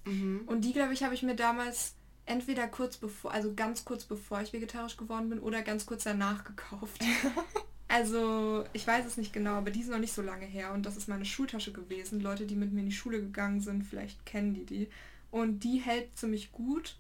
Mhm. 0.06 0.44
Und 0.46 0.62
die, 0.62 0.74
glaube 0.74 0.94
ich, 0.94 1.02
habe 1.02 1.16
ich 1.16 1.24
mir 1.24 1.36
damals 1.36 1.96
entweder 2.28 2.68
kurz 2.68 2.98
bevor, 2.98 3.32
also 3.32 3.56
ganz 3.56 3.84
kurz 3.84 4.06
bevor 4.06 4.40
ich 4.40 4.54
vegetarisch 4.54 4.98
geworden 4.98 5.32
bin 5.32 5.40
oder 5.40 5.64
ganz 5.64 5.88
kurz 5.88 6.04
danach 6.04 6.44
gekauft. 6.44 7.04
also 7.88 8.66
ich 8.74 8.86
weiß 8.86 9.08
es 9.08 9.18
nicht 9.18 9.34
genau, 9.34 9.54
aber 9.54 9.72
die 9.72 9.82
ist 9.82 9.90
noch 9.90 9.98
nicht 9.98 10.14
so 10.14 10.22
lange 10.22 10.46
her 10.46 10.74
und 10.74 10.86
das 10.86 10.96
ist 10.96 11.10
meine 11.10 11.26
Schultasche 11.26 11.74
gewesen. 11.74 12.22
Leute, 12.22 12.46
die 12.46 12.56
mit 12.56 12.72
mir 12.72 12.82
in 12.82 12.90
die 12.90 12.96
Schule 12.96 13.20
gegangen 13.20 13.62
sind, 13.62 13.84
vielleicht 13.84 14.28
kennen 14.28 14.54
die 14.54 14.66
die. 14.68 14.90
Und 15.34 15.62
die 15.64 15.80
hält 15.80 16.16
ziemlich 16.16 16.52
gut. 16.52 16.96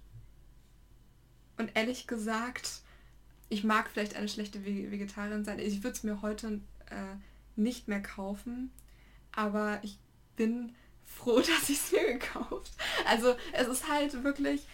Und 1.59 1.69
ehrlich 1.75 2.07
gesagt, 2.07 2.81
ich 3.47 3.63
mag 3.63 3.91
vielleicht 3.91 4.15
eine 4.15 4.27
schlechte 4.27 4.65
Vegetarierin 4.65 5.45
sein. 5.45 5.59
Ich 5.59 5.83
würde 5.83 5.95
es 5.95 6.01
mir 6.01 6.23
heute 6.23 6.59
äh, 6.89 7.15
nicht 7.55 7.87
mehr 7.87 8.01
kaufen. 8.01 8.71
Aber 9.33 9.77
ich 9.83 9.99
bin 10.35 10.73
froh, 11.05 11.37
dass 11.41 11.69
ich 11.69 11.77
es 11.77 11.91
mir 11.91 12.13
gekauft. 12.13 12.71
Also 13.07 13.35
es 13.51 13.67
ist 13.67 13.87
halt 13.87 14.23
wirklich. 14.23 14.65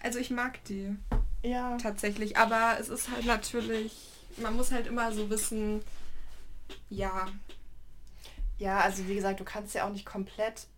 Also 0.00 0.20
ich 0.20 0.30
mag 0.30 0.62
die. 0.66 0.94
Ja. 1.42 1.76
Tatsächlich. 1.78 2.36
Aber 2.36 2.76
es 2.78 2.88
ist 2.88 3.10
halt 3.10 3.26
natürlich. 3.26 3.96
Man 4.36 4.54
muss 4.54 4.70
halt 4.70 4.86
immer 4.86 5.10
so 5.10 5.28
wissen. 5.28 5.82
Ja. 6.88 7.26
Ja, 8.58 8.78
also 8.78 9.08
wie 9.08 9.16
gesagt, 9.16 9.40
du 9.40 9.44
kannst 9.44 9.74
ja 9.74 9.88
auch 9.88 9.92
nicht 9.92 10.06
komplett 10.06 10.68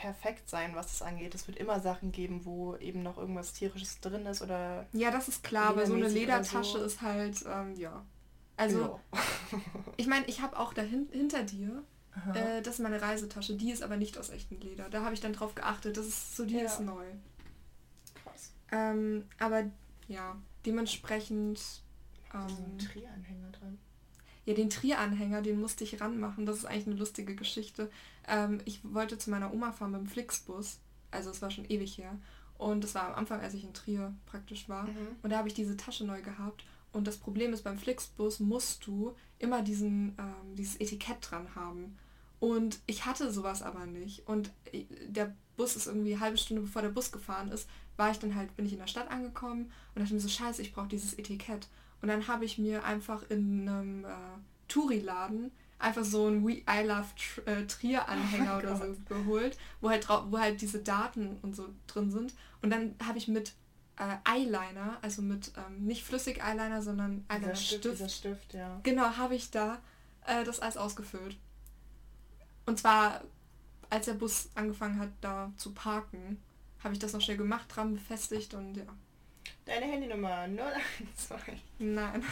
perfekt 0.00 0.48
sein, 0.48 0.74
was 0.74 0.86
das 0.86 1.02
angeht. 1.02 1.34
Es 1.34 1.46
wird 1.46 1.58
immer 1.58 1.78
Sachen 1.80 2.10
geben, 2.10 2.46
wo 2.46 2.74
eben 2.76 3.02
noch 3.02 3.18
irgendwas 3.18 3.52
tierisches 3.52 4.00
drin 4.00 4.24
ist 4.24 4.40
oder. 4.40 4.86
Ja, 4.92 5.10
das 5.10 5.28
ist 5.28 5.44
klar, 5.44 5.68
aber 5.68 5.86
so 5.86 5.94
eine 5.94 6.08
Ledertasche 6.08 6.78
so. 6.78 6.84
ist 6.84 7.02
halt, 7.02 7.44
ähm, 7.46 7.76
ja. 7.76 8.04
Also, 8.56 8.98
ich 9.96 10.06
meine, 10.06 10.26
ich 10.26 10.40
habe 10.40 10.58
auch 10.58 10.72
dahin, 10.72 11.08
hinter 11.12 11.42
dir, 11.42 11.82
äh, 12.34 12.62
das 12.62 12.74
ist 12.74 12.80
meine 12.80 13.00
Reisetasche, 13.00 13.56
die 13.56 13.70
ist 13.70 13.82
aber 13.82 13.96
nicht 13.96 14.16
aus 14.16 14.30
echtem 14.30 14.58
Leder. 14.60 14.88
Da 14.88 15.04
habe 15.04 15.14
ich 15.14 15.20
dann 15.20 15.34
drauf 15.34 15.54
geachtet, 15.54 15.96
das 15.96 16.06
ist 16.06 16.36
so, 16.36 16.44
die 16.46 16.56
ja. 16.56 16.64
ist 16.64 16.80
neu. 16.80 17.04
Krass. 18.22 18.52
Ähm, 18.72 19.26
aber 19.38 19.64
ja, 20.08 20.36
dementsprechend. 20.64 21.60
Ähm, 22.32 22.48
so 22.48 22.62
ein 22.62 22.78
Trieranhänger 22.78 23.50
dran. 23.50 23.78
Ja, 24.46 24.54
den 24.54 24.70
Trieranhänger, 24.70 25.42
den 25.42 25.60
musste 25.60 25.84
ich 25.84 26.00
ranmachen. 26.00 26.46
Das 26.46 26.56
ist 26.56 26.64
eigentlich 26.64 26.86
eine 26.86 26.96
lustige 26.96 27.34
Geschichte. 27.36 27.90
Ähm, 28.30 28.60
ich 28.64 28.80
wollte 28.82 29.18
zu 29.18 29.28
meiner 29.28 29.52
Oma 29.52 29.72
fahren 29.72 29.90
mit 29.90 30.00
dem 30.00 30.06
Flixbus. 30.06 30.78
Also 31.10 31.30
es 31.30 31.42
war 31.42 31.50
schon 31.50 31.68
ewig 31.68 31.98
her. 31.98 32.16
Und 32.56 32.84
das 32.84 32.94
war 32.94 33.08
am 33.08 33.14
Anfang, 33.14 33.40
als 33.40 33.54
ich 33.54 33.64
in 33.64 33.74
Trier 33.74 34.14
praktisch 34.26 34.68
war. 34.68 34.84
Mhm. 34.84 35.16
Und 35.22 35.30
da 35.30 35.38
habe 35.38 35.48
ich 35.48 35.54
diese 35.54 35.76
Tasche 35.76 36.04
neu 36.04 36.22
gehabt. 36.22 36.64
Und 36.92 37.06
das 37.06 37.18
Problem 37.18 37.52
ist, 37.52 37.62
beim 37.62 37.78
Flixbus 37.78 38.40
musst 38.40 38.86
du 38.86 39.14
immer 39.38 39.62
diesen, 39.62 40.16
ähm, 40.18 40.56
dieses 40.56 40.76
Etikett 40.80 41.18
dran 41.30 41.54
haben. 41.54 41.96
Und 42.38 42.80
ich 42.86 43.06
hatte 43.06 43.32
sowas 43.32 43.62
aber 43.62 43.86
nicht. 43.86 44.26
Und 44.26 44.50
äh, 44.72 44.84
der 45.06 45.34
Bus 45.56 45.76
ist 45.76 45.86
irgendwie 45.86 46.14
eine 46.14 46.20
halbe 46.20 46.38
Stunde 46.38 46.62
bevor 46.62 46.82
der 46.82 46.88
Bus 46.88 47.12
gefahren 47.12 47.50
ist, 47.50 47.68
war 47.96 48.10
ich 48.10 48.18
dann 48.18 48.34
halt, 48.34 48.56
bin 48.56 48.64
ich 48.64 48.72
in 48.72 48.78
der 48.78 48.86
Stadt 48.86 49.10
angekommen 49.10 49.70
und 49.94 50.02
dachte 50.02 50.14
mir 50.14 50.20
so, 50.20 50.28
scheiße, 50.28 50.62
ich 50.62 50.72
brauche 50.72 50.88
dieses 50.88 51.14
Etikett. 51.14 51.68
Und 52.00 52.08
dann 52.08 52.28
habe 52.28 52.46
ich 52.46 52.56
mir 52.56 52.84
einfach 52.84 53.28
in 53.28 53.68
einem 53.68 54.04
äh, 54.04 54.08
Touri-Laden 54.68 55.50
einfach 55.80 56.04
so 56.04 56.28
ein 56.28 56.46
We 56.46 56.62
I 56.68 56.84
Love 56.84 57.08
äh, 57.46 57.66
Trier 57.66 58.08
Anhänger 58.08 58.54
oh 58.56 58.58
oder 58.58 58.76
so 58.76 58.96
geholt, 59.08 59.58
wo 59.80 59.90
halt, 59.90 60.08
wo 60.08 60.38
halt 60.38 60.60
diese 60.60 60.80
Daten 60.80 61.38
und 61.42 61.56
so 61.56 61.68
drin 61.86 62.10
sind. 62.10 62.34
Und 62.62 62.70
dann 62.70 62.94
habe 63.04 63.18
ich 63.18 63.28
mit 63.28 63.54
äh, 63.96 64.16
Eyeliner, 64.30 64.98
also 65.02 65.22
mit 65.22 65.52
ähm, 65.56 65.84
nicht 65.84 66.04
flüssig 66.04 66.42
Eyeliner, 66.42 66.82
sondern 66.82 67.24
Eyeliner 67.28 67.54
Stift. 67.54 68.10
Stift 68.10 68.54
ja. 68.54 68.80
Genau, 68.82 69.16
habe 69.16 69.34
ich 69.34 69.50
da 69.50 69.78
äh, 70.26 70.44
das 70.44 70.60
alles 70.60 70.76
ausgefüllt. 70.76 71.36
Und 72.66 72.78
zwar, 72.78 73.22
als 73.88 74.06
der 74.06 74.14
Bus 74.14 74.50
angefangen 74.54 74.98
hat, 74.98 75.10
da 75.20 75.52
zu 75.56 75.72
parken, 75.72 76.40
habe 76.84 76.94
ich 76.94 77.00
das 77.00 77.12
noch 77.12 77.20
schnell 77.20 77.36
gemacht, 77.36 77.66
dran 77.74 77.94
befestigt 77.94 78.54
und 78.54 78.76
ja. 78.76 78.84
Deine 79.64 79.86
Handynummer 79.86 80.46
012. 81.16 81.42
Nein. 81.78 82.24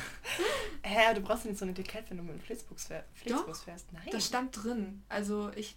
Hä, 0.83 1.15
du 1.15 1.21
brauchst 1.21 1.45
nicht 1.45 1.59
so 1.59 1.65
ein 1.65 1.71
Etikett, 1.71 2.11
wenn 2.11 2.17
du 2.19 2.23
mit 2.23 2.35
dem 2.35 2.41
Flixbus, 2.41 2.85
fähr 2.85 3.05
Flixbus 3.15 3.63
fährst. 3.63 3.93
Nein. 3.93 4.09
Das 4.11 4.27
stand 4.27 4.57
drin. 4.63 5.03
Also 5.09 5.51
ich. 5.55 5.77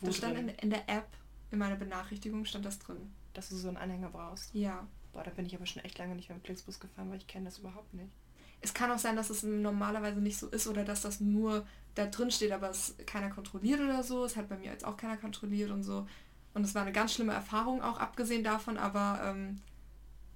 Wo 0.00 0.06
das 0.06 0.16
stand 0.16 0.38
in, 0.38 0.48
in, 0.48 0.70
der 0.70 0.88
App, 0.88 1.08
in 1.50 1.58
meiner 1.58 1.76
Benachrichtigung 1.76 2.44
stand 2.44 2.64
das 2.64 2.78
drin. 2.78 3.12
Dass 3.34 3.48
du 3.48 3.56
so 3.56 3.68
einen 3.68 3.76
Anhänger 3.76 4.10
brauchst. 4.10 4.54
Ja. 4.54 4.86
Boah, 5.12 5.24
da 5.24 5.30
bin 5.30 5.46
ich 5.46 5.54
aber 5.54 5.66
schon 5.66 5.82
echt 5.84 5.98
lange 5.98 6.14
nicht 6.14 6.28
mehr 6.28 6.36
mit 6.36 6.46
Flixbus 6.46 6.78
gefahren, 6.80 7.10
weil 7.10 7.18
ich 7.18 7.26
kenne 7.26 7.46
das 7.46 7.58
überhaupt 7.58 7.92
nicht. 7.94 8.12
Es 8.60 8.74
kann 8.74 8.90
auch 8.90 8.98
sein, 8.98 9.16
dass 9.16 9.30
es 9.30 9.42
normalerweise 9.42 10.20
nicht 10.20 10.38
so 10.38 10.48
ist 10.48 10.66
oder 10.66 10.84
dass 10.84 11.02
das 11.02 11.20
nur 11.20 11.66
da 11.94 12.06
drin 12.06 12.30
steht, 12.30 12.52
aber 12.52 12.70
es 12.70 12.94
keiner 13.06 13.30
kontrolliert 13.30 13.80
oder 13.80 14.02
so. 14.02 14.24
Es 14.24 14.36
hat 14.36 14.48
bei 14.48 14.56
mir 14.56 14.70
jetzt 14.70 14.84
auch 14.84 14.96
keiner 14.96 15.16
kontrolliert 15.16 15.70
und 15.70 15.82
so. 15.82 16.06
Und 16.52 16.64
es 16.64 16.74
war 16.74 16.82
eine 16.82 16.92
ganz 16.92 17.14
schlimme 17.14 17.32
Erfahrung, 17.32 17.82
auch 17.82 17.98
abgesehen 17.98 18.44
davon, 18.44 18.76
aber 18.76 19.20
ähm, 19.24 19.60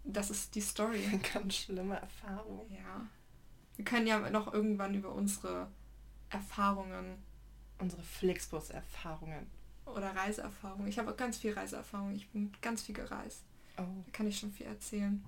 das 0.04 0.30
ist 0.30 0.54
die 0.54 0.60
Story. 0.60 1.04
Eine 1.06 1.18
ganz 1.34 1.54
schlimme 1.54 1.96
Erfahrung. 1.96 2.70
Ja. 2.70 3.06
Wir 3.76 3.84
können 3.84 4.06
ja 4.06 4.30
noch 4.30 4.52
irgendwann 4.52 4.94
über 4.94 5.12
unsere 5.12 5.68
Erfahrungen. 6.30 7.16
Unsere 7.78 8.02
Flixbus-Erfahrungen. 8.02 9.46
Oder 9.86 10.14
Reiseerfahrungen. 10.14 10.86
Ich 10.86 10.98
habe 10.98 11.10
auch 11.10 11.16
ganz 11.16 11.38
viel 11.38 11.52
Reiseerfahrung. 11.52 12.14
Ich 12.14 12.28
bin 12.30 12.52
ganz 12.62 12.82
viel 12.82 12.94
gereist. 12.94 13.42
Oh. 13.76 13.82
Da 13.82 14.12
kann 14.12 14.26
ich 14.26 14.38
schon 14.38 14.52
viel 14.52 14.66
erzählen. 14.66 15.24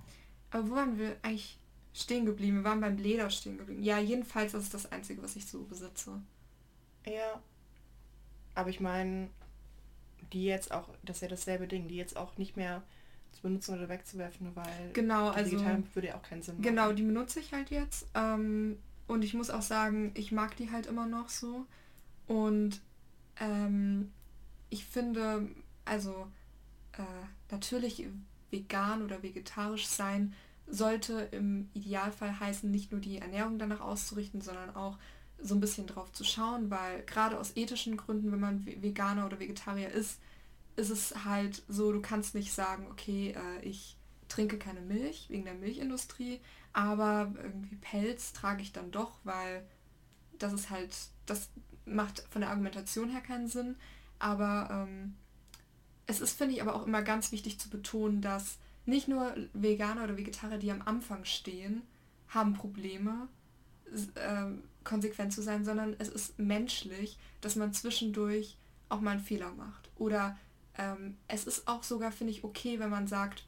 Aber 0.50 0.68
wo 0.70 0.74
waren 0.76 0.98
wir 0.98 1.16
eigentlich 1.22 1.58
stehen 1.92 2.24
geblieben? 2.24 2.58
Wir 2.58 2.64
waren 2.64 2.80
beim 2.80 2.96
Leder 2.96 3.28
stehen 3.30 3.58
geblieben. 3.58 3.82
Ja, 3.82 3.98
jedenfalls, 3.98 4.52
das 4.52 4.64
ist 4.64 4.74
das 4.74 4.92
Einzige, 4.92 5.22
was 5.22 5.36
ich 5.36 5.46
so 5.46 5.64
besitze. 5.64 6.22
Ja. 7.04 7.42
Aber 8.54 8.70
ich 8.70 8.80
meine, 8.80 9.28
die 10.32 10.44
jetzt 10.44 10.72
auch, 10.72 10.88
das 11.02 11.18
ist 11.18 11.22
ja 11.22 11.28
dasselbe 11.28 11.68
Ding, 11.68 11.88
die 11.88 11.96
jetzt 11.96 12.16
auch 12.16 12.36
nicht 12.38 12.56
mehr 12.56 12.82
zu 13.36 13.42
benutzen 13.42 13.76
oder 13.76 13.88
wegzuwerfen, 13.88 14.50
weil 14.54 14.90
genau, 14.92 15.30
die 15.30 15.36
also 15.36 15.64
würde 15.94 16.08
ja 16.08 16.16
auch 16.16 16.22
keinen 16.22 16.42
Sinn 16.42 16.56
machen. 16.56 16.62
Genau, 16.62 16.92
die 16.92 17.02
benutze 17.02 17.40
ich 17.40 17.52
halt 17.52 17.70
jetzt. 17.70 18.06
Ähm, 18.14 18.78
und 19.06 19.22
ich 19.22 19.34
muss 19.34 19.50
auch 19.50 19.62
sagen, 19.62 20.12
ich 20.14 20.32
mag 20.32 20.56
die 20.56 20.70
halt 20.70 20.86
immer 20.86 21.06
noch 21.06 21.28
so. 21.28 21.66
Und 22.26 22.80
ähm, 23.38 24.12
ich 24.70 24.84
finde, 24.84 25.48
also 25.84 26.26
äh, 26.92 27.02
natürlich 27.50 28.06
vegan 28.50 29.02
oder 29.02 29.22
vegetarisch 29.22 29.86
sein 29.86 30.34
sollte 30.66 31.28
im 31.30 31.68
Idealfall 31.74 32.40
heißen, 32.40 32.68
nicht 32.70 32.90
nur 32.90 33.00
die 33.00 33.18
Ernährung 33.18 33.58
danach 33.58 33.80
auszurichten, 33.80 34.40
sondern 34.40 34.74
auch 34.74 34.98
so 35.40 35.54
ein 35.54 35.60
bisschen 35.60 35.86
drauf 35.86 36.12
zu 36.12 36.24
schauen, 36.24 36.70
weil 36.70 37.02
gerade 37.02 37.38
aus 37.38 37.56
ethischen 37.56 37.96
Gründen, 37.96 38.32
wenn 38.32 38.40
man 38.40 38.66
Veganer 38.66 39.26
oder 39.26 39.38
Vegetarier 39.38 39.90
ist, 39.90 40.18
ist 40.76 40.90
es 40.90 41.24
halt 41.24 41.62
so, 41.68 41.92
du 41.92 42.00
kannst 42.00 42.34
nicht 42.34 42.52
sagen, 42.52 42.86
okay, 42.90 43.34
äh, 43.36 43.64
ich 43.64 43.96
trinke 44.28 44.58
keine 44.58 44.80
Milch 44.80 45.26
wegen 45.28 45.44
der 45.44 45.54
Milchindustrie, 45.54 46.40
aber 46.72 47.32
irgendwie 47.36 47.76
Pelz 47.76 48.32
trage 48.32 48.62
ich 48.62 48.72
dann 48.72 48.90
doch, 48.90 49.12
weil 49.24 49.66
das 50.38 50.52
ist 50.52 50.70
halt, 50.70 50.94
das 51.24 51.48
macht 51.86 52.24
von 52.30 52.42
der 52.42 52.50
Argumentation 52.50 53.08
her 53.08 53.20
keinen 53.20 53.48
Sinn. 53.48 53.76
Aber 54.18 54.68
ähm, 54.70 55.14
es 56.06 56.20
ist, 56.20 56.36
finde 56.36 56.54
ich, 56.54 56.62
aber 56.62 56.74
auch 56.74 56.86
immer 56.86 57.02
ganz 57.02 57.32
wichtig 57.32 57.58
zu 57.58 57.70
betonen, 57.70 58.20
dass 58.20 58.58
nicht 58.84 59.08
nur 59.08 59.34
Veganer 59.52 60.04
oder 60.04 60.16
Vegetarier, 60.16 60.58
die 60.58 60.70
am 60.70 60.82
Anfang 60.82 61.24
stehen, 61.24 61.82
haben 62.28 62.54
Probleme, 62.54 63.28
äh, 64.14 64.46
konsequent 64.84 65.32
zu 65.32 65.42
sein, 65.42 65.64
sondern 65.64 65.96
es 65.98 66.08
ist 66.08 66.38
menschlich, 66.38 67.18
dass 67.40 67.56
man 67.56 67.72
zwischendurch 67.72 68.56
auch 68.88 69.00
mal 69.00 69.12
einen 69.12 69.20
Fehler 69.20 69.52
macht. 69.52 69.90
Oder 69.96 70.36
ähm, 70.78 71.16
es 71.28 71.46
ist 71.46 71.68
auch 71.68 71.82
sogar, 71.82 72.12
finde 72.12 72.32
ich, 72.32 72.44
okay, 72.44 72.78
wenn 72.78 72.90
man 72.90 73.06
sagt, 73.06 73.46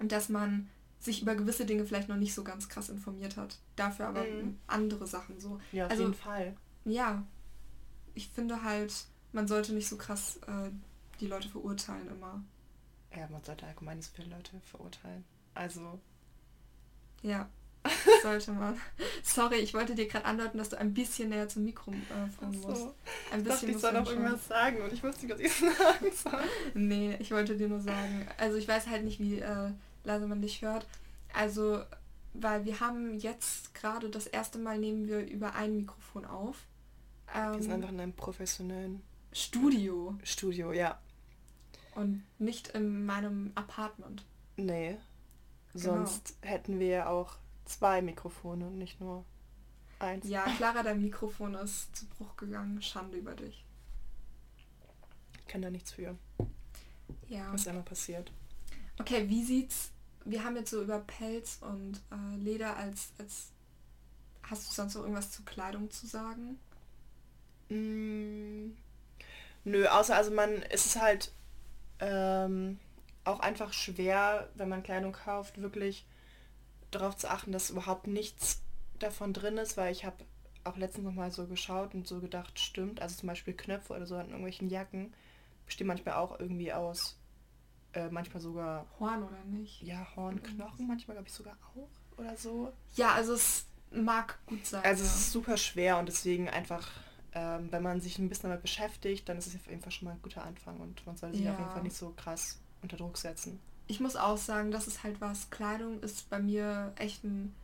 dass 0.00 0.28
man 0.28 0.68
sich 0.98 1.22
über 1.22 1.34
gewisse 1.34 1.66
Dinge 1.66 1.84
vielleicht 1.84 2.08
noch 2.08 2.16
nicht 2.16 2.34
so 2.34 2.44
ganz 2.44 2.68
krass 2.68 2.88
informiert 2.88 3.36
hat. 3.36 3.58
Dafür 3.76 4.08
aber 4.08 4.24
mhm. 4.24 4.58
andere 4.66 5.06
Sachen 5.06 5.40
so. 5.40 5.60
Ja, 5.72 5.86
auf 5.86 5.90
also, 5.90 6.02
jeden 6.04 6.14
Fall. 6.14 6.56
Ja, 6.84 7.24
ich 8.14 8.28
finde 8.28 8.62
halt, 8.62 8.92
man 9.32 9.46
sollte 9.46 9.72
nicht 9.72 9.88
so 9.88 9.96
krass 9.96 10.38
äh, 10.46 10.70
die 11.20 11.26
Leute 11.26 11.48
verurteilen 11.48 12.08
immer. 12.08 12.42
Ja, 13.14 13.28
man 13.30 13.42
sollte 13.44 13.66
allgemein 13.66 13.98
nicht 13.98 14.08
so 14.08 14.16
viele 14.16 14.34
Leute 14.34 14.60
verurteilen. 14.64 15.24
Also. 15.54 16.00
Ja, 17.22 17.48
sollte 18.22 18.52
man. 18.52 18.80
Sorry, 19.22 19.56
ich 19.56 19.74
wollte 19.74 19.94
dir 19.94 20.06
gerade 20.06 20.24
andeuten, 20.24 20.58
dass 20.58 20.70
du 20.70 20.78
ein 20.78 20.94
bisschen 20.94 21.28
näher 21.28 21.48
zum 21.48 21.64
Mikro 21.64 21.92
äh, 21.92 22.30
fahren 22.30 22.52
so. 22.52 22.68
musst. 22.68 22.86
Ein 23.32 23.42
bisschen. 23.42 23.42
Ich, 23.42 23.48
dachte, 23.48 23.70
ich 23.70 23.78
soll 23.78 23.92
noch 23.92 24.10
irgendwas 24.10 24.48
sagen 24.48 24.82
und 24.82 24.92
ich 24.92 25.02
wusste 25.02 25.26
nicht, 25.26 25.34
was 25.34 25.40
ich 25.40 25.52
sagen 25.78 26.12
soll. 26.12 26.44
nee, 26.74 27.16
ich 27.20 27.30
wollte 27.30 27.56
dir 27.56 27.68
nur 27.68 27.80
sagen. 27.80 28.26
Also 28.38 28.56
ich 28.56 28.66
weiß 28.66 28.86
halt 28.88 29.04
nicht, 29.04 29.20
wie 29.20 29.40
äh, 29.40 29.70
leise 30.04 30.26
man 30.26 30.42
dich 30.42 30.62
hört. 30.62 30.86
Also, 31.32 31.82
weil 32.32 32.64
wir 32.64 32.80
haben 32.80 33.18
jetzt 33.18 33.74
gerade 33.74 34.08
das 34.08 34.26
erste 34.26 34.58
Mal 34.58 34.78
nehmen 34.78 35.06
wir 35.06 35.26
über 35.26 35.54
ein 35.54 35.76
Mikrofon 35.76 36.24
auf. 36.24 36.66
Ähm, 37.34 37.54
wir 37.54 37.62
sind 37.62 37.72
einfach 37.72 37.90
in 37.90 38.00
einem 38.00 38.14
professionellen 38.14 39.02
Studio. 39.32 40.16
Studio, 40.22 40.72
ja. 40.72 40.98
Und 41.94 42.24
nicht 42.38 42.68
in 42.68 43.04
meinem 43.06 43.52
Apartment. 43.54 44.24
Nee. 44.56 44.96
Genau. 45.72 45.84
Sonst 45.84 46.36
hätten 46.40 46.78
wir 46.78 47.08
auch 47.10 47.36
zwei 47.66 48.02
Mikrofone 48.02 48.66
und 48.66 48.78
nicht 48.78 49.00
nur 49.00 49.24
eins. 49.98 50.28
Ja, 50.28 50.44
Clara, 50.56 50.82
dein 50.82 51.02
Mikrofon 51.02 51.54
ist 51.54 51.94
zu 51.96 52.06
Bruch 52.06 52.36
gegangen. 52.36 52.80
Schande 52.82 53.18
über 53.18 53.34
dich. 53.34 53.64
Ich 55.40 55.46
kann 55.46 55.62
da 55.62 55.70
nichts 55.70 55.92
für. 55.92 56.16
Ja. 57.28 57.52
Was 57.52 57.66
einmal 57.66 57.84
passiert. 57.84 58.32
Okay, 58.98 59.28
wie 59.28 59.44
sieht's... 59.44 59.90
Wir 60.24 60.42
haben 60.42 60.56
jetzt 60.56 60.70
so 60.70 60.82
über 60.82 60.98
Pelz 61.00 61.58
und 61.60 62.00
äh, 62.10 62.36
Leder 62.36 62.76
als, 62.76 63.12
als... 63.18 63.50
Hast 64.42 64.68
du 64.68 64.74
sonst 64.74 64.94
noch 64.94 65.02
irgendwas 65.02 65.30
zu 65.30 65.42
Kleidung 65.44 65.90
zu 65.90 66.06
sagen? 66.06 66.58
Mm, 67.68 68.72
nö, 69.64 69.86
außer 69.86 70.16
also 70.16 70.32
man... 70.32 70.62
Es 70.70 70.86
ist 70.86 71.00
halt 71.00 71.32
ähm, 72.00 72.78
auch 73.24 73.40
einfach 73.40 73.72
schwer, 73.72 74.48
wenn 74.54 74.68
man 74.68 74.82
Kleidung 74.82 75.12
kauft, 75.12 75.60
wirklich 75.60 76.06
darauf 76.98 77.16
zu 77.16 77.30
achten, 77.30 77.52
dass 77.52 77.70
überhaupt 77.70 78.06
nichts 78.06 78.62
davon 78.98 79.32
drin 79.32 79.58
ist, 79.58 79.76
weil 79.76 79.92
ich 79.92 80.04
habe 80.04 80.16
auch 80.64 80.76
letztens 80.76 81.04
noch 81.04 81.14
mal 81.14 81.30
so 81.30 81.46
geschaut 81.46 81.94
und 81.94 82.06
so 82.06 82.20
gedacht, 82.20 82.58
stimmt. 82.58 83.00
Also 83.00 83.16
zum 83.16 83.28
Beispiel 83.28 83.54
Knöpfe 83.54 83.94
oder 83.94 84.06
so 84.06 84.16
an 84.16 84.28
irgendwelchen 84.28 84.68
Jacken 84.68 85.14
bestehen 85.64 85.86
manchmal 85.86 86.14
auch 86.14 86.38
irgendwie 86.40 86.72
aus, 86.72 87.18
äh, 87.92 88.08
manchmal 88.08 88.40
sogar... 88.40 88.86
Horn 88.98 89.22
oder 89.22 89.44
nicht? 89.44 89.82
Ja, 89.82 90.06
Hornknochen, 90.16 90.86
manchmal 90.86 91.16
glaube 91.16 91.28
ich 91.28 91.34
sogar 91.34 91.56
auch 91.74 92.18
oder 92.18 92.36
so. 92.36 92.72
Ja, 92.94 93.12
also 93.12 93.34
es 93.34 93.66
mag 93.90 94.38
gut 94.46 94.64
sein. 94.66 94.82
Also 94.84 95.04
ja. 95.04 95.10
es 95.10 95.16
ist 95.16 95.32
super 95.32 95.56
schwer 95.56 95.98
und 95.98 96.08
deswegen 96.08 96.48
einfach 96.48 96.88
ähm, 97.36 97.70
wenn 97.70 97.82
man 97.82 98.00
sich 98.00 98.18
ein 98.18 98.30
bisschen 98.30 98.48
damit 98.48 98.62
beschäftigt, 98.62 99.28
dann 99.28 99.36
ist 99.36 99.46
es 99.46 99.54
auf 99.54 99.66
jeden 99.66 99.82
Fall 99.82 99.92
schon 99.92 100.08
mal 100.08 100.12
ein 100.12 100.22
guter 100.22 100.42
Anfang 100.42 100.80
und 100.80 101.04
man 101.06 101.18
soll 101.18 101.32
sich 101.34 101.42
ja. 101.42 101.52
auf 101.52 101.58
jeden 101.58 101.70
Fall 101.70 101.82
nicht 101.82 101.96
so 101.96 102.14
krass 102.16 102.58
unter 102.80 102.96
Druck 102.96 103.18
setzen. 103.18 103.60
Ich 103.86 104.00
muss 104.00 104.16
auch 104.16 104.36
sagen, 104.36 104.70
das 104.70 104.86
ist 104.86 105.04
halt 105.04 105.20
was. 105.20 105.50
Kleidung 105.50 106.00
ist 106.00 106.28
bei 106.28 106.38
mir 106.38 106.92
echt 106.96 107.24
ein 107.24 107.54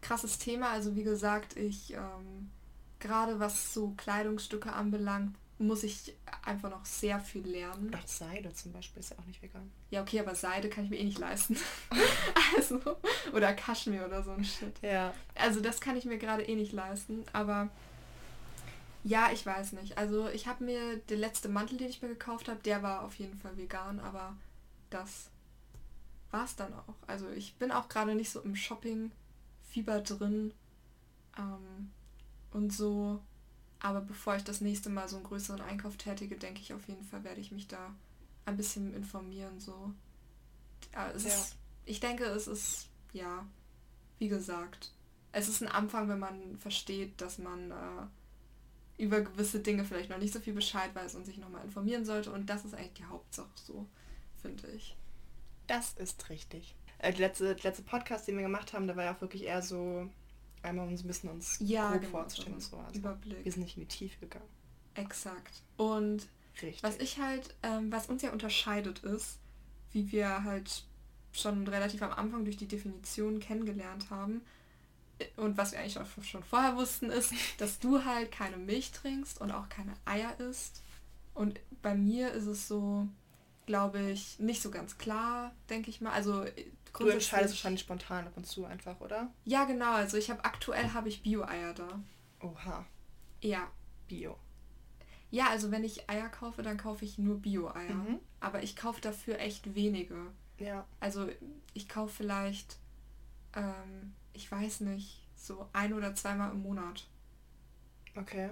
krasses 0.00 0.38
Thema. 0.38 0.70
Also 0.70 0.96
wie 0.96 1.02
gesagt, 1.02 1.56
ich 1.56 1.94
ähm, 1.94 2.50
gerade 2.98 3.40
was 3.40 3.74
so 3.74 3.90
Kleidungsstücke 3.96 4.72
anbelangt, 4.72 5.34
muss 5.58 5.82
ich 5.82 6.14
einfach 6.42 6.70
noch 6.70 6.86
sehr 6.86 7.20
viel 7.20 7.46
lernen. 7.46 7.90
Ach, 7.94 8.06
Seide 8.06 8.52
zum 8.54 8.72
Beispiel 8.72 9.00
ist 9.00 9.10
ja 9.10 9.18
auch 9.18 9.26
nicht 9.26 9.42
vegan. 9.42 9.70
Ja, 9.90 10.00
okay, 10.00 10.20
aber 10.20 10.34
Seide 10.34 10.70
kann 10.70 10.84
ich 10.84 10.90
mir 10.90 10.96
eh 10.96 11.04
nicht 11.04 11.18
leisten. 11.18 11.56
also, 12.56 12.80
oder 13.34 13.52
Kaschmir 13.52 14.06
oder 14.06 14.22
so 14.22 14.30
ein 14.30 14.44
Shit. 14.44 14.80
Ja. 14.80 15.12
Also 15.34 15.60
das 15.60 15.80
kann 15.80 15.96
ich 15.96 16.06
mir 16.06 16.16
gerade 16.16 16.44
eh 16.44 16.54
nicht 16.54 16.72
leisten. 16.72 17.24
Aber 17.34 17.68
ja, 19.04 19.30
ich 19.32 19.44
weiß 19.44 19.72
nicht. 19.72 19.98
Also 19.98 20.28
ich 20.28 20.46
habe 20.46 20.64
mir, 20.64 20.96
der 21.10 21.18
letzte 21.18 21.50
Mantel, 21.50 21.76
den 21.76 21.88
ich 21.88 22.00
mir 22.00 22.08
gekauft 22.08 22.48
habe, 22.48 22.60
der 22.60 22.82
war 22.82 23.04
auf 23.04 23.16
jeden 23.16 23.38
Fall 23.38 23.56
vegan, 23.58 24.00
aber 24.00 24.36
das 24.88 25.28
war 26.30 26.44
es 26.44 26.56
dann 26.56 26.72
auch. 26.74 26.94
Also 27.06 27.28
ich 27.30 27.54
bin 27.56 27.72
auch 27.72 27.88
gerade 27.88 28.14
nicht 28.14 28.30
so 28.30 28.40
im 28.40 28.56
Shopping-Fieber 28.56 30.00
drin. 30.00 30.52
Ähm, 31.36 31.90
und 32.52 32.72
so 32.72 33.20
aber 33.80 34.02
bevor 34.02 34.36
ich 34.36 34.44
das 34.44 34.60
nächste 34.60 34.90
Mal 34.90 35.08
so 35.08 35.16
einen 35.16 35.24
größeren 35.24 35.62
Einkauf 35.62 35.96
tätige, 35.96 36.36
denke 36.36 36.60
ich 36.60 36.74
auf 36.74 36.86
jeden 36.86 37.04
Fall, 37.04 37.24
werde 37.24 37.40
ich 37.40 37.50
mich 37.50 37.66
da 37.66 37.94
ein 38.44 38.56
bisschen 38.56 38.94
informieren. 38.94 39.58
So. 39.58 39.92
Ja. 40.92 41.06
ist, 41.08 41.56
ich 41.86 41.98
denke, 41.98 42.24
es 42.24 42.46
ist, 42.46 42.88
ja, 43.12 43.46
wie 44.18 44.28
gesagt, 44.28 44.92
es 45.32 45.48
ist 45.48 45.62
ein 45.62 45.68
Anfang, 45.68 46.08
wenn 46.08 46.18
man 46.18 46.58
versteht, 46.58 47.20
dass 47.20 47.38
man 47.38 47.70
äh, 47.70 49.02
über 49.02 49.22
gewisse 49.22 49.60
Dinge 49.60 49.84
vielleicht 49.84 50.10
noch 50.10 50.18
nicht 50.18 50.34
so 50.34 50.40
viel 50.40 50.54
Bescheid 50.54 50.94
weiß 50.94 51.14
und 51.14 51.24
sich 51.24 51.38
nochmal 51.38 51.64
informieren 51.64 52.04
sollte. 52.04 52.32
Und 52.32 52.50
das 52.50 52.66
ist 52.66 52.74
eigentlich 52.74 52.94
die 52.94 53.04
Hauptsache 53.04 53.48
so, 53.54 53.86
finde 54.42 54.68
ich. 54.72 54.94
Das 55.70 55.92
ist 55.92 56.28
richtig. 56.30 56.74
Äh, 56.98 57.12
der 57.12 57.28
letzte, 57.28 57.52
letzte 57.62 57.82
Podcast, 57.84 58.26
den 58.26 58.34
wir 58.34 58.42
gemacht 58.42 58.72
haben, 58.72 58.88
da 58.88 58.96
war 58.96 59.04
ja 59.04 59.14
auch 59.14 59.20
wirklich 59.20 59.44
eher 59.44 59.62
so 59.62 60.10
einmal 60.62 60.88
uns 60.88 61.04
ein 61.04 61.06
bisschen 61.06 61.30
uns 61.30 61.58
ja, 61.60 61.92
grob 61.92 62.00
genau, 62.00 62.10
vorzustellen 62.10 62.54
und 62.54 62.60
so. 62.60 62.76
Also 62.76 62.98
Überblick. 62.98 63.44
Wir 63.44 63.52
sind 63.52 63.62
nicht 63.62 63.76
in 63.76 63.82
die 63.84 63.88
Tiefe 63.88 64.18
gegangen. 64.18 64.48
Exakt. 64.94 65.62
Und 65.76 66.26
Richtig. 66.60 66.82
was 66.82 66.96
ich 66.96 67.20
halt, 67.20 67.54
ähm, 67.62 67.92
was 67.92 68.08
uns 68.08 68.22
ja 68.22 68.32
unterscheidet 68.32 68.98
ist, 69.04 69.38
wie 69.92 70.10
wir 70.10 70.42
halt 70.42 70.82
schon 71.30 71.68
relativ 71.68 72.02
am 72.02 72.10
Anfang 72.10 72.44
durch 72.44 72.56
die 72.56 72.66
Definition 72.66 73.38
kennengelernt 73.38 74.10
haben, 74.10 74.40
äh, 75.20 75.26
und 75.36 75.56
was 75.56 75.70
wir 75.70 75.78
eigentlich 75.78 76.00
auch 76.00 76.24
schon 76.24 76.42
vorher 76.42 76.74
wussten, 76.74 77.10
ist, 77.10 77.32
dass 77.58 77.78
du 77.78 78.04
halt 78.04 78.32
keine 78.32 78.56
Milch 78.56 78.90
trinkst 78.90 79.40
und 79.40 79.52
auch 79.52 79.68
keine 79.68 79.94
Eier 80.04 80.40
isst. 80.40 80.82
Und 81.32 81.60
bei 81.80 81.94
mir 81.94 82.32
ist 82.32 82.46
es 82.46 82.66
so, 82.66 83.06
glaube 83.70 84.00
ich, 84.10 84.40
nicht 84.40 84.60
so 84.62 84.68
ganz 84.68 84.98
klar, 84.98 85.54
denke 85.68 85.90
ich 85.90 86.00
mal. 86.00 86.10
Also 86.10 86.42
äh, 86.42 86.64
Du 86.98 87.06
entscheidest 87.06 87.54
wahrscheinlich 87.54 87.82
spontan 87.82 88.26
ab 88.26 88.32
und 88.34 88.44
zu 88.44 88.64
einfach, 88.64 89.00
oder? 89.00 89.32
Ja, 89.44 89.64
genau. 89.64 89.92
Also 89.92 90.16
ich 90.16 90.28
habe 90.28 90.44
aktuell 90.44 90.92
habe 90.92 91.08
ich 91.08 91.22
Bio-Eier 91.22 91.72
da. 91.72 92.00
Oha. 92.40 92.84
Ja. 93.40 93.70
Bio. 94.08 94.36
Ja, 95.30 95.50
also 95.50 95.70
wenn 95.70 95.84
ich 95.84 96.10
Eier 96.10 96.28
kaufe, 96.28 96.62
dann 96.62 96.78
kaufe 96.78 97.04
ich 97.04 97.16
nur 97.16 97.38
Bio-Eier. 97.38 97.94
Mhm. 97.94 98.18
Aber 98.40 98.64
ich 98.64 98.74
kaufe 98.74 99.00
dafür 99.00 99.38
echt 99.38 99.76
wenige. 99.76 100.16
Ja. 100.58 100.84
Also 100.98 101.28
ich 101.72 101.88
kaufe 101.88 102.12
vielleicht, 102.12 102.76
ähm, 103.54 104.14
ich 104.32 104.50
weiß 104.50 104.80
nicht, 104.80 105.28
so 105.36 105.68
ein 105.72 105.94
oder 105.94 106.16
zweimal 106.16 106.50
im 106.50 106.62
Monat. 106.62 107.06
Okay. 108.16 108.50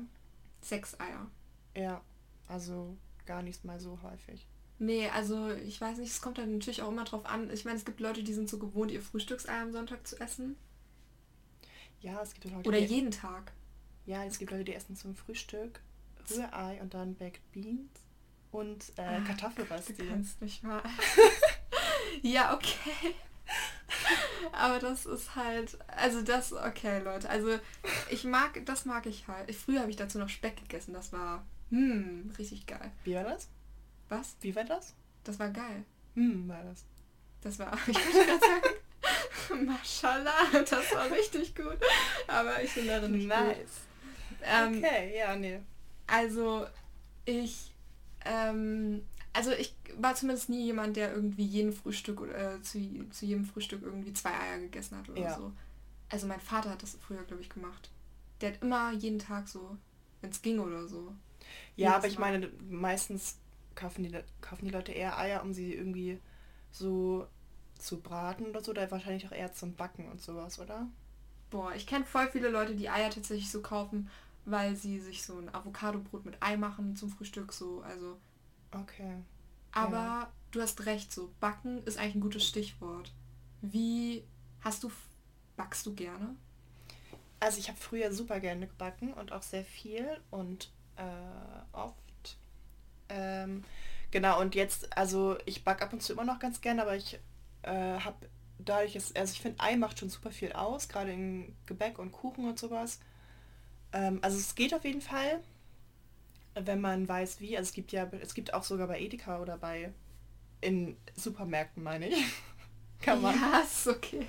Sechs 0.60 0.98
Eier. 1.00 1.26
Ja, 1.74 2.02
also 2.46 2.96
gar 3.26 3.42
nicht 3.42 3.64
mal 3.64 3.80
so 3.80 3.98
häufig. 4.04 4.46
Nee, 4.78 5.08
also 5.08 5.50
ich 5.50 5.80
weiß 5.80 5.98
nicht, 5.98 6.10
es 6.10 6.20
kommt 6.20 6.38
dann 6.38 6.52
natürlich 6.52 6.82
auch 6.82 6.90
immer 6.90 7.04
drauf 7.04 7.26
an. 7.26 7.50
Ich 7.50 7.64
meine, 7.64 7.78
es 7.78 7.84
gibt 7.84 8.00
Leute, 8.00 8.22
die 8.22 8.32
sind 8.32 8.48
so 8.48 8.58
gewohnt, 8.58 8.92
ihr 8.92 9.02
Frühstücksei 9.02 9.60
am 9.60 9.72
Sonntag 9.72 10.06
zu 10.06 10.20
essen. 10.20 10.56
Ja, 12.00 12.22
es 12.22 12.32
gibt 12.34 12.44
Leute, 12.54 12.68
Oder 12.68 12.78
jeden 12.78 13.10
Tag. 13.10 13.52
Ja, 14.06 14.24
es 14.24 14.38
gibt 14.38 14.52
Leute, 14.52 14.64
die 14.64 14.74
essen 14.74 14.94
zum 14.94 15.16
Frühstück 15.16 15.80
Rührei 16.30 16.80
und 16.80 16.94
dann 16.94 17.14
Baked 17.16 17.50
Beans 17.52 17.90
und 18.50 18.92
äh, 18.96 19.02
ah, 19.02 19.20
Kartoffelrösti. 19.20 19.94
Du 19.94 20.08
kannst 20.08 20.40
nicht 20.40 20.62
mal. 20.62 20.82
ja, 22.22 22.54
okay. 22.54 23.14
Aber 24.52 24.78
das 24.78 25.06
ist 25.06 25.34
halt, 25.34 25.78
also 25.88 26.22
das, 26.22 26.52
okay, 26.52 27.00
Leute. 27.00 27.28
Also 27.28 27.58
ich 28.10 28.24
mag, 28.24 28.64
das 28.66 28.84
mag 28.84 29.06
ich 29.06 29.26
halt. 29.28 29.54
Früher 29.54 29.80
habe 29.80 29.90
ich 29.90 29.96
dazu 29.96 30.18
noch 30.18 30.28
Speck 30.28 30.56
gegessen. 30.56 30.94
Das 30.94 31.12
war, 31.12 31.44
hm, 31.70 32.32
richtig 32.38 32.66
geil. 32.66 32.92
Wie 33.04 33.14
war 33.14 33.24
das? 33.24 33.48
Was? 34.08 34.36
Wie 34.40 34.54
war 34.54 34.64
das? 34.64 34.94
Das 35.24 35.38
war 35.38 35.50
geil. 35.50 35.84
Hm, 36.14 36.48
war 36.48 36.62
das. 36.64 36.84
Das 37.40 37.58
war, 37.58 37.72
ich 37.86 37.96
wollte 37.96 38.26
gerade 38.26 38.40
sagen, 38.40 39.66
Mashallah, 39.66 40.46
das 40.52 40.94
war 40.94 41.10
richtig 41.10 41.54
gut. 41.54 41.78
Aber 42.26 42.62
ich 42.62 42.74
bin 42.74 42.86
darin 42.86 43.12
nicht 43.12 43.28
nice. 43.28 43.56
gut. 43.56 44.38
Ähm, 44.42 44.78
okay, 44.78 45.18
ja, 45.18 45.36
nee. 45.36 45.60
Also, 46.06 46.66
ich, 47.24 47.74
ähm, 48.24 49.02
also 49.32 49.52
ich 49.52 49.74
war 49.96 50.14
zumindest 50.14 50.48
nie 50.48 50.64
jemand, 50.64 50.96
der 50.96 51.12
irgendwie 51.12 51.44
jeden 51.44 51.72
Frühstück 51.72 52.20
oder 52.20 52.54
äh, 52.54 52.62
zu, 52.62 52.80
zu 53.10 53.26
jedem 53.26 53.44
Frühstück 53.44 53.82
irgendwie 53.82 54.12
zwei 54.12 54.32
Eier 54.32 54.58
gegessen 54.58 54.98
hat 54.98 55.08
oder 55.08 55.20
ja. 55.20 55.36
so. 55.36 55.52
Also 56.08 56.26
mein 56.26 56.40
Vater 56.40 56.70
hat 56.70 56.82
das 56.82 56.96
früher, 57.00 57.22
glaube 57.24 57.42
ich, 57.42 57.50
gemacht. 57.50 57.90
Der 58.40 58.52
hat 58.52 58.62
immer 58.62 58.92
jeden 58.92 59.18
Tag 59.18 59.48
so, 59.48 59.76
wenn 60.20 60.30
es 60.30 60.40
ging 60.40 60.58
oder 60.58 60.88
so. 60.88 61.12
Ja, 61.76 61.96
aber 61.96 62.08
ich 62.08 62.18
meine, 62.18 62.50
meistens 62.68 63.36
kaufen 63.78 64.02
die, 64.02 64.18
kaufen 64.40 64.64
die 64.64 64.72
Leute 64.72 64.92
eher 64.92 65.18
Eier, 65.18 65.42
um 65.42 65.54
sie 65.54 65.74
irgendwie 65.74 66.20
so 66.72 67.26
zu 67.78 68.00
braten 68.00 68.46
oder 68.46 68.60
so, 68.60 68.72
oder 68.72 68.90
wahrscheinlich 68.90 69.26
auch 69.26 69.32
eher 69.32 69.52
zum 69.52 69.74
Backen 69.74 70.08
und 70.08 70.20
sowas, 70.20 70.58
oder? 70.58 70.88
Boah, 71.50 71.74
ich 71.74 71.86
kenne 71.86 72.04
voll 72.04 72.28
viele 72.30 72.48
Leute, 72.48 72.74
die 72.74 72.90
Eier 72.90 73.10
tatsächlich 73.10 73.50
so 73.50 73.62
kaufen, 73.62 74.10
weil 74.44 74.74
sie 74.76 74.98
sich 75.00 75.22
so 75.22 75.38
ein 75.38 75.54
Avocado-Brot 75.54 76.24
mit 76.24 76.42
Ei 76.42 76.56
machen 76.56 76.96
zum 76.96 77.08
Frühstück, 77.08 77.52
so, 77.52 77.80
also. 77.82 78.18
Okay. 78.72 79.14
Aber 79.72 79.96
ja. 79.96 80.32
du 80.50 80.60
hast 80.60 80.84
recht, 80.86 81.12
so, 81.12 81.32
backen 81.40 81.82
ist 81.84 81.98
eigentlich 81.98 82.16
ein 82.16 82.20
gutes 82.20 82.46
Stichwort. 82.46 83.12
Wie 83.62 84.24
hast 84.60 84.82
du, 84.82 84.90
backst 85.56 85.86
du 85.86 85.94
gerne? 85.94 86.34
Also 87.40 87.58
ich 87.58 87.68
habe 87.68 87.78
früher 87.78 88.12
super 88.12 88.40
gerne 88.40 88.66
gebacken 88.66 89.12
und 89.14 89.32
auch 89.32 89.42
sehr 89.42 89.64
viel 89.64 90.20
und 90.30 90.72
äh, 90.96 91.76
oft 91.76 91.94
ähm, 93.08 93.64
genau, 94.10 94.40
und 94.40 94.54
jetzt, 94.54 94.96
also 94.96 95.36
ich 95.46 95.64
backe 95.64 95.84
ab 95.84 95.92
und 95.92 96.02
zu 96.02 96.12
immer 96.12 96.24
noch 96.24 96.38
ganz 96.38 96.60
gern, 96.60 96.80
aber 96.80 96.96
ich 96.96 97.18
äh, 97.62 97.98
habe 97.98 98.28
dadurch, 98.58 98.96
ist, 98.96 99.16
also 99.16 99.32
ich 99.32 99.40
finde, 99.40 99.60
Ei 99.60 99.76
macht 99.76 99.98
schon 99.98 100.10
super 100.10 100.30
viel 100.30 100.52
aus, 100.52 100.88
gerade 100.88 101.12
in 101.12 101.56
Gebäck 101.66 101.98
und 101.98 102.12
Kuchen 102.12 102.48
und 102.48 102.58
sowas. 102.58 103.00
Ähm, 103.92 104.18
also 104.22 104.38
es 104.38 104.54
geht 104.54 104.74
auf 104.74 104.84
jeden 104.84 105.00
Fall, 105.00 105.40
wenn 106.54 106.80
man 106.80 107.08
weiß 107.08 107.40
wie. 107.40 107.56
Also 107.56 107.68
es 107.68 107.74
gibt 107.74 107.92
ja, 107.92 108.08
es 108.20 108.34
gibt 108.34 108.54
auch 108.54 108.64
sogar 108.64 108.86
bei 108.88 109.00
Edeka 109.00 109.40
oder 109.40 109.58
bei 109.58 109.92
in 110.60 110.96
Supermärkten, 111.14 111.82
meine 111.82 112.08
ich. 112.08 112.24
Kann 113.00 113.22
man. 113.22 113.34
Ja, 113.34 113.60
ist 113.60 113.86
okay. 113.86 114.26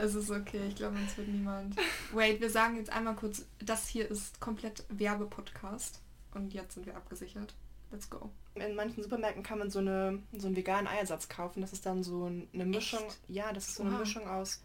Es 0.00 0.14
ist 0.14 0.30
okay. 0.30 0.60
Ich 0.68 0.76
glaube, 0.76 0.96
uns 0.96 1.16
wird 1.16 1.26
niemand. 1.26 1.74
Wait, 2.12 2.40
wir 2.40 2.50
sagen 2.50 2.76
jetzt 2.76 2.90
einmal 2.90 3.16
kurz, 3.16 3.44
das 3.58 3.88
hier 3.88 4.08
ist 4.08 4.40
komplett 4.40 4.84
Werbepodcast. 4.88 6.00
Und 6.32 6.54
jetzt 6.54 6.74
sind 6.74 6.86
wir 6.86 6.96
abgesichert. 6.96 7.54
Let's 7.90 8.10
go. 8.10 8.30
In 8.54 8.74
manchen 8.74 9.02
Supermärkten 9.02 9.42
kann 9.42 9.58
man 9.58 9.70
so, 9.70 9.78
eine, 9.78 10.22
so 10.36 10.46
einen 10.46 10.56
veganen 10.56 10.86
Eiersatz 10.86 11.28
kaufen. 11.28 11.60
Das 11.60 11.72
ist 11.72 11.86
dann 11.86 12.02
so 12.02 12.24
eine 12.24 12.64
Mischung. 12.64 13.04
Echt? 13.06 13.20
Ja, 13.28 13.52
das 13.52 13.68
ist 13.68 13.76
so 13.76 13.82
eine 13.82 13.92
wow. 13.92 14.00
Mischung 14.00 14.26
aus 14.26 14.62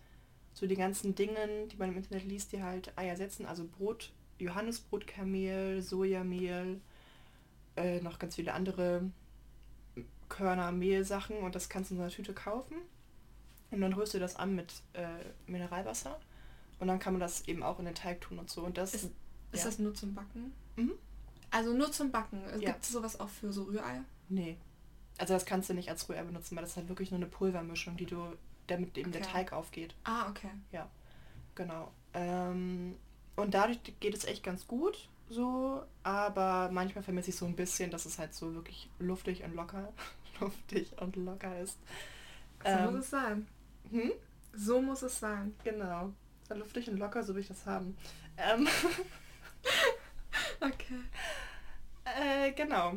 so 0.53 0.67
die 0.67 0.75
ganzen 0.75 1.15
Dingen, 1.15 1.69
die 1.69 1.77
man 1.77 1.89
im 1.89 1.97
Internet 1.97 2.25
liest, 2.25 2.51
die 2.51 2.63
halt 2.63 2.97
Eier 2.97 3.15
setzen. 3.15 3.45
Also 3.45 3.65
Brot, 3.65 4.11
Johannesbrotkamel, 4.39 5.81
Sojamehl, 5.81 6.81
äh, 7.75 8.01
noch 8.01 8.19
ganz 8.19 8.35
viele 8.35 8.53
andere 8.53 9.09
Körner, 10.29 10.71
Mehlsachen 10.71 11.37
und 11.37 11.55
das 11.55 11.69
kannst 11.69 11.89
du 11.89 11.95
in 11.95 11.97
so 11.97 12.03
einer 12.03 12.11
Tüte 12.11 12.33
kaufen. 12.33 12.77
Und 13.69 13.81
dann 13.81 13.93
rührst 13.93 14.13
du 14.13 14.19
das 14.19 14.35
an 14.35 14.55
mit 14.55 14.73
äh, 14.93 15.05
Mineralwasser. 15.47 16.19
Und 16.79 16.87
dann 16.87 16.99
kann 16.99 17.13
man 17.13 17.21
das 17.21 17.47
eben 17.47 17.63
auch 17.63 17.79
in 17.79 17.85
den 17.85 17.95
Teig 17.95 18.19
tun 18.21 18.39
und 18.39 18.49
so. 18.49 18.63
Und 18.63 18.77
das 18.77 18.93
ist, 18.93 19.05
ja. 19.05 19.09
ist 19.53 19.65
das 19.65 19.79
nur 19.79 19.93
zum 19.93 20.13
Backen? 20.13 20.51
Mhm. 20.75 20.93
Also 21.51 21.73
nur 21.73 21.91
zum 21.91 22.11
Backen. 22.11 22.41
Ja. 22.59 22.71
Gibt 22.71 22.83
es 22.83 22.89
sowas 22.89 23.19
auch 23.19 23.29
für 23.29 23.51
so 23.51 23.63
Rührei? 23.63 24.01
Nee. 24.29 24.57
Also 25.17 25.33
das 25.33 25.45
kannst 25.45 25.69
du 25.69 25.73
nicht 25.73 25.89
als 25.89 26.07
Rührei 26.09 26.23
benutzen, 26.23 26.55
weil 26.55 26.63
das 26.63 26.71
ist 26.71 26.77
halt 26.77 26.89
wirklich 26.89 27.11
nur 27.11 27.19
eine 27.19 27.27
Pulvermischung, 27.27 27.97
die 27.97 28.05
du, 28.05 28.35
damit 28.67 28.97
eben 28.97 29.09
okay. 29.09 29.19
der 29.19 29.27
Teig 29.27 29.53
aufgeht. 29.53 29.93
Ah, 30.03 30.29
okay. 30.29 30.49
Ja, 30.71 30.89
genau. 31.55 31.91
Ähm, 32.13 32.95
und 33.35 33.53
dadurch 33.53 33.79
geht 33.99 34.15
es 34.15 34.25
echt 34.25 34.43
ganz 34.43 34.67
gut 34.67 35.09
so, 35.31 35.81
aber 36.03 36.69
manchmal 36.73 37.05
vermisse 37.05 37.29
ich 37.29 37.37
so 37.37 37.45
ein 37.45 37.55
bisschen, 37.55 37.89
dass 37.89 38.05
es 38.05 38.19
halt 38.19 38.33
so 38.33 38.53
wirklich 38.53 38.89
luftig 38.99 39.43
und 39.43 39.55
locker, 39.55 39.93
luftig 40.41 40.91
und 40.99 41.15
locker 41.15 41.57
ist. 41.61 41.77
So 42.63 42.69
ähm, 42.69 42.85
muss 42.85 42.95
es 42.95 43.09
sein. 43.09 43.47
Hm? 43.91 44.11
So 44.53 44.81
muss 44.81 45.01
es 45.03 45.19
sein. 45.19 45.55
Genau. 45.63 46.11
Luftig 46.49 46.89
und 46.89 46.97
locker, 46.97 47.23
so 47.23 47.33
will 47.33 47.41
ich 47.41 47.47
das 47.47 47.65
haben. 47.65 47.97
Ähm 48.37 48.67
Okay. 50.65 51.01
Äh, 52.05 52.51
genau. 52.51 52.93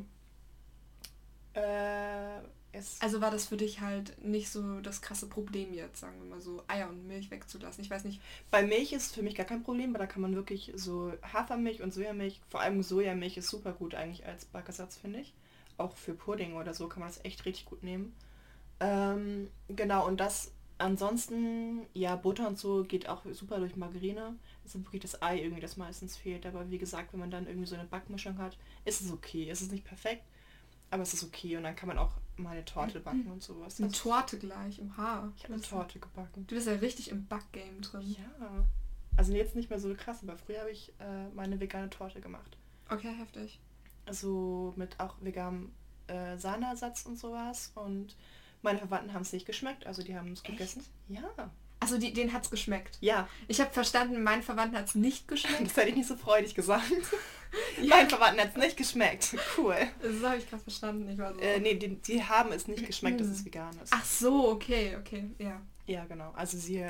Äh, 1.55 2.41
es 2.73 3.01
also 3.01 3.21
war 3.21 3.31
das 3.31 3.47
für 3.47 3.57
dich 3.57 3.81
halt 3.81 4.23
nicht 4.23 4.51
so 4.51 4.81
das 4.81 5.01
krasse 5.01 5.29
Problem 5.29 5.73
jetzt, 5.73 6.01
sagen 6.01 6.21
wir 6.21 6.29
mal 6.29 6.41
so, 6.41 6.63
Eier 6.67 6.89
und 6.89 7.07
Milch 7.07 7.31
wegzulassen. 7.31 7.85
Ich 7.85 7.91
weiß 7.91 8.05
nicht. 8.05 8.21
Bei 8.51 8.63
Milch 8.63 8.93
ist 8.93 9.07
es 9.07 9.13
für 9.13 9.23
mich 9.23 9.37
gar 9.37 9.47
kein 9.47 9.63
Problem, 9.63 9.93
weil 9.95 10.01
da 10.01 10.07
kann 10.07 10.23
man 10.23 10.35
wirklich 10.35 10.73
so 10.75 11.13
Hafermilch 11.23 11.83
und 11.83 11.95
Sojamilch, 11.95 12.41
vor 12.49 12.61
allem 12.61 12.83
Sojamilch 12.83 13.37
ist 13.37 13.49
super 13.49 13.73
gut 13.73 13.95
eigentlich 13.95 14.27
als 14.27 14.45
Backersatz, 14.47 14.97
finde 14.97 15.21
ich. 15.21 15.33
Auch 15.79 15.97
für 15.97 16.15
Pudding 16.15 16.55
oder 16.55 16.75
so 16.75 16.89
kann 16.89 17.01
man 17.01 17.09
das 17.09 17.25
echt 17.25 17.45
richtig 17.45 17.67
gut 17.67 17.83
nehmen. 17.83 18.15
Ähm, 18.81 19.49
genau, 19.69 20.07
und 20.07 20.19
das 20.19 20.53
ansonsten, 20.79 21.87
ja, 21.95 22.17
Butter 22.17 22.49
und 22.49 22.59
so 22.59 22.85
geht 22.85 23.09
auch 23.09 23.23
super 23.33 23.59
durch 23.59 23.77
Margarine. 23.77 24.37
Ist 24.65 24.75
wirklich 24.77 25.03
das 25.03 25.21
Ei 25.23 25.43
irgendwie, 25.43 25.61
das 25.61 25.77
meistens 25.77 26.17
fehlt. 26.17 26.47
Aber 26.47 26.71
wie 26.71 26.79
gesagt, 26.79 27.13
wenn 27.13 27.21
man 27.21 27.31
dann 27.31 27.47
irgendwie 27.47 27.67
so 27.67 27.75
eine 27.75 27.85
Backmischung 27.85 28.39
hat, 28.39 28.57
ist 28.85 29.01
es 29.01 29.13
okay. 29.13 29.49
Es 29.51 29.61
ist 29.61 29.73
nicht 29.73 29.85
perfekt, 29.85 30.25
aber 30.91 31.03
es 31.03 31.13
ist 31.13 31.23
okay. 31.23 31.57
Und 31.57 31.65
dann 31.65 31.77
kann 31.77 31.89
man 31.89 31.99
auch 31.99 32.13
mal 32.37 32.51
eine 32.51 32.65
Torte 32.65 33.01
backen 33.01 33.31
und 33.31 33.43
sowas. 33.43 33.81
Eine 33.81 33.93
Torte 33.93 34.39
gleich 34.39 34.79
im 34.79 34.97
Haar. 34.97 35.33
Ich 35.37 35.45
habe 35.45 35.55
eine 35.55 35.63
Torte 35.63 35.99
gebacken. 35.99 36.47
Du 36.47 36.55
bist 36.55 36.67
ja 36.67 36.75
richtig 36.75 37.11
im 37.11 37.27
Backgame 37.27 37.81
drin. 37.81 38.17
Ja. 38.19 38.65
Also 39.17 39.33
jetzt 39.33 39.55
nicht 39.55 39.71
mehr 39.71 39.79
so 39.79 39.95
krass, 39.95 40.21
aber 40.23 40.37
früher 40.37 40.61
habe 40.61 40.71
ich 40.71 40.93
äh, 40.99 41.29
meine 41.35 41.61
vegane 41.61 41.91
Torte 41.91 42.21
gemacht. 42.21 42.57
Okay, 42.89 43.15
heftig. 43.19 43.61
Also 44.07 44.73
mit 44.77 44.99
auch 44.99 45.15
veganem 45.21 45.73
äh, 46.09 46.37
Sahneersatz 46.37 47.07
und 47.07 47.19
sowas. 47.19 47.73
Und 47.75 48.17
meine 48.63 48.79
Verwandten 48.79 49.13
haben 49.13 49.23
es 49.23 49.33
nicht 49.33 49.47
geschmeckt, 49.47 49.87
also 49.87 50.03
die 50.03 50.17
haben 50.17 50.33
es 50.33 50.43
gegessen. 50.43 50.83
Ja. 51.09 51.51
Also 51.85 51.99
die, 51.99 52.15
denen 52.15 52.33
hat 52.33 52.45
es 52.45 52.51
geschmeckt. 52.51 52.97
Ja. 53.03 53.29
Ich 53.47 53.61
habe 53.61 53.71
verstanden, 53.71 54.23
meinen 54.23 54.43
Verwandten 54.43 54.79
hat 54.79 54.89
es 54.89 54.95
nicht 54.95 55.29
geschmeckt. 55.29 55.67
Das 55.67 55.77
hätte 55.77 55.91
ich 55.91 55.97
nicht 55.97 56.09
so 56.09 56.17
freudig 56.17 56.55
gesagt. 56.55 56.91
ja. 57.83 57.97
Meinen 57.97 58.09
Verwandten 58.09 58.41
hat 58.41 58.51
es 58.53 58.57
nicht 58.57 58.79
geschmeckt. 58.79 59.37
Cool. 59.59 59.77
Das 60.01 60.23
habe 60.23 60.39
ich 60.39 60.49
gerade 60.49 60.63
verstanden. 60.63 61.11
Ich 61.11 61.19
war 61.19 61.35
so. 61.35 61.41
Äh, 61.41 61.61
nee, 61.61 61.75
die, 61.75 61.97
die 61.97 62.25
haben 62.25 62.53
es 62.53 62.67
nicht 62.69 62.87
geschmeckt, 62.87 63.21
dass 63.21 63.27
es 63.27 63.45
vegan 63.45 63.79
ist. 63.83 63.93
Ach 63.95 64.05
so, 64.05 64.49
okay, 64.49 64.97
okay, 64.99 65.29
ja. 65.39 65.61
Ja, 65.87 66.07
genau. 66.07 66.33
Also 66.35 66.57
sie, 66.57 66.83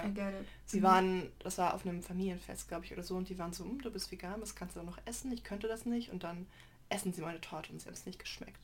sie 0.66 0.78
mhm. 0.78 0.82
waren, 0.84 1.32
das 1.40 1.58
war 1.58 1.74
auf 1.74 1.84
einem 1.84 2.00
Familienfest, 2.00 2.68
glaube 2.68 2.84
ich, 2.84 2.92
oder 2.92 3.02
so, 3.02 3.16
und 3.16 3.28
die 3.28 3.36
waren 3.36 3.52
so, 3.52 3.64
hm, 3.64 3.82
du 3.82 3.90
bist 3.90 4.12
vegan, 4.12 4.38
das 4.38 4.54
kannst 4.54 4.76
du 4.76 4.80
doch 4.80 4.86
noch 4.86 4.98
essen, 5.04 5.32
ich 5.32 5.42
könnte 5.42 5.66
das 5.66 5.84
nicht. 5.84 6.12
Und 6.12 6.22
dann 6.22 6.46
essen 6.90 7.12
sie 7.12 7.22
meine 7.22 7.40
Torte 7.40 7.72
und 7.72 7.80
sie 7.80 7.86
haben 7.86 7.94
es 7.94 8.06
nicht 8.06 8.20
geschmeckt. 8.20 8.60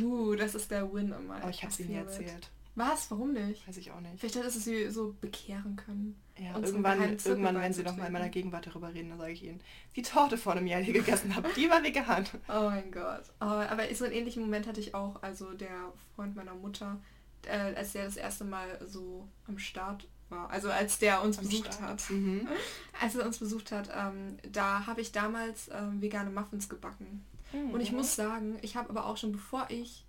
Uh, 0.00 0.34
das 0.34 0.56
ist 0.56 0.72
der 0.72 0.92
Win 0.92 1.12
immer. 1.12 1.36
Aber 1.36 1.50
ich 1.50 1.62
habe 1.62 1.72
sie 1.72 1.84
nie 1.84 1.94
erzählt. 1.94 2.50
Was? 2.78 3.10
Warum 3.10 3.32
nicht? 3.32 3.66
Weiß 3.66 3.76
ich 3.76 3.90
auch 3.90 4.00
nicht. 4.00 4.14
Vielleicht 4.18 4.36
hätte 4.36 4.46
es 4.46 4.64
sie 4.64 4.88
so 4.90 5.16
bekehren 5.20 5.74
können. 5.74 6.16
Ja, 6.38 6.56
irgendwann, 6.56 7.00
irgendwann 7.00 7.60
wenn 7.60 7.72
sie 7.72 7.82
noch 7.82 7.96
mal 7.96 8.06
in 8.06 8.12
meiner 8.12 8.28
Gegenwart 8.28 8.68
darüber 8.68 8.94
reden, 8.94 9.10
dann 9.10 9.18
sage 9.18 9.32
ich 9.32 9.42
ihnen, 9.42 9.60
die 9.96 10.02
Torte 10.02 10.38
vor 10.38 10.52
einem 10.52 10.68
Jahr, 10.68 10.80
die 10.80 10.92
gegessen 10.92 11.34
habe, 11.34 11.48
die 11.56 11.68
war 11.68 11.82
vegan. 11.82 12.24
Oh 12.48 12.70
mein 12.70 12.92
Gott. 12.92 13.24
Oh, 13.40 13.46
aber 13.46 13.92
so 13.92 14.04
einen 14.04 14.14
ähnlichen 14.14 14.42
Moment 14.42 14.68
hatte 14.68 14.78
ich 14.78 14.94
auch. 14.94 15.20
Also 15.22 15.52
der 15.54 15.92
Freund 16.14 16.36
meiner 16.36 16.54
Mutter, 16.54 17.00
äh, 17.46 17.74
als 17.74 17.92
der 17.92 18.04
das 18.04 18.16
erste 18.16 18.44
Mal 18.44 18.78
so 18.86 19.26
am 19.48 19.58
Start 19.58 20.06
war. 20.28 20.48
Also 20.50 20.70
als 20.70 21.00
der 21.00 21.22
uns 21.22 21.38
am 21.38 21.46
besucht 21.46 21.74
Start. 21.74 21.82
hat. 21.82 22.10
Mhm. 22.10 22.46
Als 23.00 23.14
er 23.16 23.26
uns 23.26 23.38
besucht 23.38 23.72
hat, 23.72 23.90
ähm, 23.96 24.36
da 24.52 24.86
habe 24.86 25.00
ich 25.00 25.10
damals 25.10 25.68
ähm, 25.72 26.02
vegane 26.02 26.30
Muffins 26.30 26.68
gebacken. 26.68 27.24
Mhm. 27.52 27.70
Und 27.70 27.80
ich 27.80 27.92
muss 27.92 28.14
sagen, 28.14 28.58
ich 28.62 28.76
habe 28.76 28.90
aber 28.90 29.06
auch 29.06 29.16
schon 29.16 29.32
bevor 29.32 29.66
ich 29.70 30.04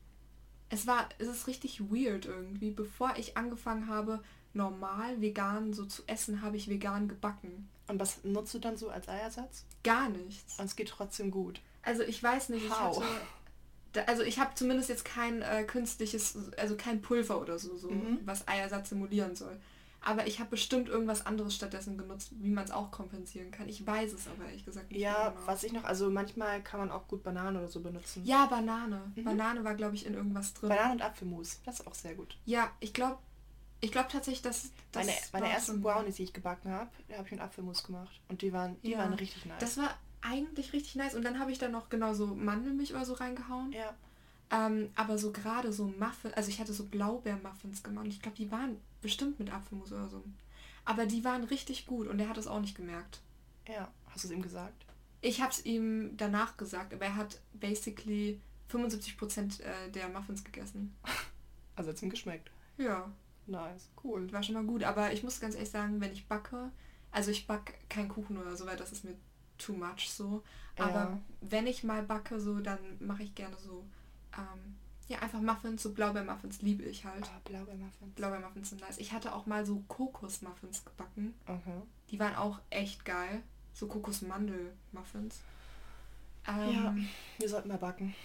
es 0.70 0.88
war, 0.88 1.10
es 1.18 1.28
ist 1.28 1.48
richtig 1.48 1.82
weird 1.82 2.26
irgendwie. 2.26 2.72
Bevor 2.72 3.14
ich 3.18 3.38
angefangen 3.38 3.88
habe, 3.88 4.22
normal 4.54 5.22
vegan 5.22 5.74
so 5.74 5.86
zu 5.86 6.04
essen, 6.08 6.42
habe 6.42 6.58
ich 6.58 6.70
vegan 6.70 7.08
gebacken. 7.08 7.70
Und 7.88 8.00
was 8.00 8.24
nutzt 8.24 8.54
du 8.54 8.60
dann 8.60 8.78
so 8.78 8.90
als 8.90 9.08
Eiersatz? 9.10 9.66
Gar 9.84 10.10
nichts. 10.10 10.60
Und 10.60 10.66
es 10.66 10.76
geht 10.76 10.90
trotzdem 10.90 11.32
gut. 11.32 11.62
Also 11.82 12.04
ich 12.04 12.22
weiß 12.22 12.50
nicht, 12.50 12.66
ich 12.66 12.72
hatte, 12.72 13.02
also 14.08 14.22
ich 14.22 14.40
habe 14.40 14.54
zumindest 14.54 14.90
jetzt 14.90 15.06
kein 15.06 15.42
äh, 15.42 15.64
künstliches, 15.64 16.38
also 16.58 16.76
kein 16.76 17.02
Pulver 17.02 17.42
oder 17.42 17.58
so, 17.58 17.78
so 17.78 17.90
mhm. 17.90 18.20
was 18.26 18.48
Eiersatz 18.48 18.90
simulieren 18.90 19.36
soll. 19.36 19.60
Aber 20.02 20.28
ich 20.28 20.40
habe 20.40 20.52
bestimmt 20.52 20.88
irgendwas 20.88 21.26
anderes 21.26 21.56
stattdessen 21.56 21.98
genutzt, 21.98 22.32
wie 22.40 22.50
man 22.50 22.64
es 22.64 22.72
auch 22.72 22.90
kompensieren 22.92 23.52
kann. 23.52 23.68
Ich 23.68 23.86
weiß 23.86 24.14
es 24.14 24.28
aber 24.28 24.46
ehrlich 24.46 24.66
gesagt 24.66 24.92
nicht. 24.92 25.02
Ja, 25.02 25.30
genau. 25.30 25.42
was 25.46 25.64
ich 25.64 25.74
noch, 25.74 25.84
also 25.84 26.10
manchmal 26.10 26.62
kann 26.62 26.80
man 26.80 26.92
auch 26.92 27.08
gut 27.08 27.24
Banane 27.24 27.60
oder 27.60 27.68
so 27.68 27.82
benutzen. 27.82 28.24
Ja, 28.26 28.46
Banane. 28.46 29.12
Mhm. 29.16 29.24
Banane 29.24 29.64
war, 29.64 29.76
glaube 29.76 29.96
ich, 29.96 30.06
in 30.06 30.14
irgendwas 30.14 30.54
drin. 30.54 30.70
Banane 30.70 30.94
und 30.94 31.02
Apfelmus, 31.02 31.60
das 31.66 31.82
ist 31.82 31.88
auch 31.88 31.96
sehr 31.96 32.16
gut. 32.16 32.38
Ja, 32.46 32.72
ich 32.80 32.94
glaube 32.94 33.18
ich 33.82 33.92
glaube 33.92 34.10
tatsächlich, 34.12 34.42
dass 34.42 34.72
das 34.92 35.06
meine, 35.06 35.18
meine 35.32 35.54
ersten 35.54 35.82
Brownies, 35.82 36.16
die 36.18 36.24
ich 36.24 36.34
gebacken 36.34 36.72
habe, 36.72 36.90
habe 37.14 37.26
ich 37.26 37.32
mit 37.32 37.40
Apfelmus 37.40 37.84
gemacht. 37.84 38.20
Und 38.28 38.42
die 38.42 38.52
waren, 38.52 38.76
die 38.82 38.92
ja, 38.92 39.00
waren 39.00 39.14
richtig 39.14 39.46
nice. 39.46 39.60
Das 39.60 39.78
war 39.78 39.96
eigentlich 40.22 40.74
richtig 40.74 40.96
nice. 40.96 41.16
Und 41.16 41.24
dann 41.24 41.40
habe 41.40 41.52
ich 41.52 41.60
da 41.60 41.70
noch 41.70 41.90
genau 41.90 42.14
so 42.14 42.28
Mandelmilch 42.28 42.94
oder 42.94 43.06
so 43.06 43.14
reingehauen. 43.14 43.72
Ja. 43.72 43.94
Ähm, 44.52 44.90
aber 44.96 45.18
so 45.18 45.32
gerade 45.32 45.72
so 45.72 45.86
Muffins, 45.86 46.34
also 46.34 46.50
ich 46.50 46.60
hatte 46.60 46.74
so 46.74 46.86
Blaubeermuffins 46.86 47.84
gemacht. 47.84 48.08
Ich 48.08 48.22
glaube, 48.22 48.38
die 48.38 48.52
waren 48.52 48.78
bestimmt 49.02 49.40
mit 49.40 49.54
Apfelmus 49.54 49.92
oder 49.92 50.08
so. 50.08 50.24
Aber 50.86 51.06
die 51.06 51.24
waren 51.24 51.44
richtig 51.44 51.86
gut 51.86 52.08
und 52.08 52.20
er 52.20 52.30
hat 52.30 52.38
es 52.38 52.48
auch 52.48 52.60
nicht 52.60 52.76
gemerkt. 52.76 53.22
Ja, 53.68 53.92
hast 54.08 54.24
du 54.24 54.28
es 54.28 54.34
ihm 54.34 54.42
gesagt? 54.42 54.86
Ich 55.22 55.42
habe 55.42 55.52
es 55.52 55.66
ihm 55.66 56.18
danach 56.18 56.58
gesagt, 56.58 56.94
aber 56.94 57.06
er 57.06 57.16
hat 57.16 57.40
basically 57.54 58.40
75% 58.72 59.62
äh, 59.62 59.92
der 59.92 60.10
Muffins 60.10 60.44
gegessen. 60.44 60.96
Also 61.76 61.92
hat 61.92 61.96
es 61.96 62.04
ihm 62.04 62.10
geschmeckt? 62.10 62.52
Ja. 62.78 63.10
Nice, 63.48 63.90
cool. 64.04 64.30
War 64.34 64.44
schon 64.44 64.56
mal 64.56 64.66
gut, 64.66 64.84
aber 64.84 65.14
ich 65.14 65.24
muss 65.24 65.40
ganz 65.40 65.56
ehrlich 65.56 65.70
sagen, 65.70 66.02
wenn 66.02 66.12
ich 66.12 66.28
backe, 66.28 66.74
also 67.10 67.32
ich 67.32 67.48
backe 67.48 67.74
keinen 67.88 68.10
Kuchen 68.10 68.38
oder 68.38 68.58
so, 68.58 68.66
weil 68.66 68.76
das 68.76 68.92
ist 68.92 69.06
mir 69.06 69.16
too 69.58 69.72
much 69.72 70.10
so. 70.10 70.44
Aber 70.78 70.94
ja. 70.94 71.20
wenn 71.40 71.68
ich 71.68 71.86
mal 71.86 72.04
backe, 72.04 72.42
so, 72.42 72.60
dann 72.60 72.80
mache 73.00 73.24
ich 73.24 73.34
gerne 73.34 73.56
so 73.58 73.86
ähm, 74.40 74.76
ja, 75.10 75.20
einfach 75.20 75.42
Muffins, 75.42 75.82
so 75.82 75.92
Blaubeermuffins 75.92 76.62
liebe 76.62 76.84
ich 76.84 77.04
halt. 77.04 77.26
Oh, 77.26 77.50
Blaubeermuffins. 77.50 78.14
Blaubeermuffins 78.16 78.70
sind 78.70 78.82
nice. 78.82 79.00
Ich 79.00 79.12
hatte 79.12 79.34
auch 79.34 79.48
mal 79.48 79.66
so 79.66 79.84
Kokosmuffins 79.88 80.86
gebacken. 80.86 81.34
Okay. 81.48 81.82
Die 82.12 82.20
waren 82.20 82.36
auch 82.36 82.60
echt 82.70 83.06
geil. 83.06 83.42
So 83.74 83.88
Kokosmandel-Muffins. 83.88 85.42
Ähm, 86.48 86.74
ja, 86.74 86.96
wir 87.40 87.50
sollten 87.50 87.70
mal 87.70 87.78
backen. 87.78 88.16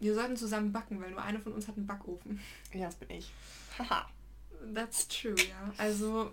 Wir 0.00 0.14
sollten 0.14 0.36
zusammen 0.36 0.70
backen, 0.70 1.00
weil 1.00 1.10
nur 1.10 1.22
eine 1.22 1.40
von 1.40 1.54
uns 1.54 1.66
hat 1.66 1.76
einen 1.76 1.86
Backofen. 1.86 2.40
Ja, 2.74 2.86
das 2.86 2.96
bin 2.96 3.10
ich. 3.10 3.32
Haha. 3.78 4.08
That's 4.74 5.08
true, 5.08 5.34
ja. 5.48 5.72
Also, 5.78 6.32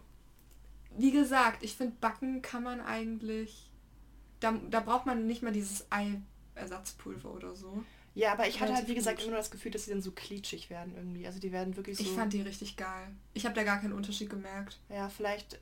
wie 0.97 1.11
gesagt, 1.11 1.63
ich 1.63 1.75
finde, 1.75 1.95
backen 2.01 2.41
kann 2.41 2.63
man 2.63 2.81
eigentlich... 2.81 3.71
Da, 4.41 4.51
da 4.69 4.81
braucht 4.81 5.05
man 5.05 5.25
nicht 5.25 5.41
mal 5.41 5.53
dieses 5.53 5.89
Ei-Ersatzpulver 5.89 7.31
oder 7.31 7.55
so. 7.55 7.83
Ja, 8.15 8.31
aber 8.31 8.47
ich 8.47 8.61
hatte 8.61 8.73
halt, 8.73 8.87
wie 8.87 8.95
gesagt, 8.95 9.19
immer 9.19 9.31
nur 9.31 9.39
das 9.39 9.51
Gefühl, 9.51 9.71
dass 9.71 9.85
sie 9.85 9.91
dann 9.91 10.01
so 10.01 10.11
klitschig 10.11 10.69
werden 10.69 10.95
irgendwie. 10.95 11.27
Also 11.27 11.39
die 11.39 11.51
werden 11.51 11.75
wirklich 11.75 11.97
so... 11.97 12.03
Ich 12.03 12.11
fand 12.11 12.31
die 12.31 12.41
richtig 12.41 12.77
geil. 12.77 13.09
Ich 13.33 13.45
habe 13.45 13.53
da 13.53 13.63
gar 13.63 13.79
keinen 13.79 13.93
Unterschied 13.93 14.29
gemerkt. 14.29 14.79
Ja, 14.89 15.09
vielleicht... 15.09 15.59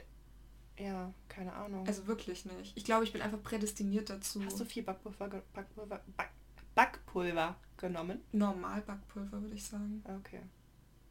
Ja, 0.78 1.14
keine 1.30 1.54
Ahnung. 1.54 1.86
Also 1.88 2.08
wirklich 2.08 2.46
nicht. 2.46 2.76
Ich 2.76 2.86
glaube, 2.86 3.04
ich 3.04 3.12
bin 3.12 3.22
einfach 3.22 3.42
prädestiniert 3.42 4.10
dazu. 4.10 4.44
Hast 4.46 4.60
du 4.60 4.66
viel 4.66 4.84
Backpulver, 4.84 5.42
Backpulver, 5.54 6.02
Back, 6.16 6.32
Backpulver 6.76 7.56
genommen? 7.78 8.22
Normal 8.32 8.82
Backpulver, 8.82 9.42
würde 9.42 9.56
ich 9.56 9.64
sagen. 9.64 10.04
Okay. 10.20 10.42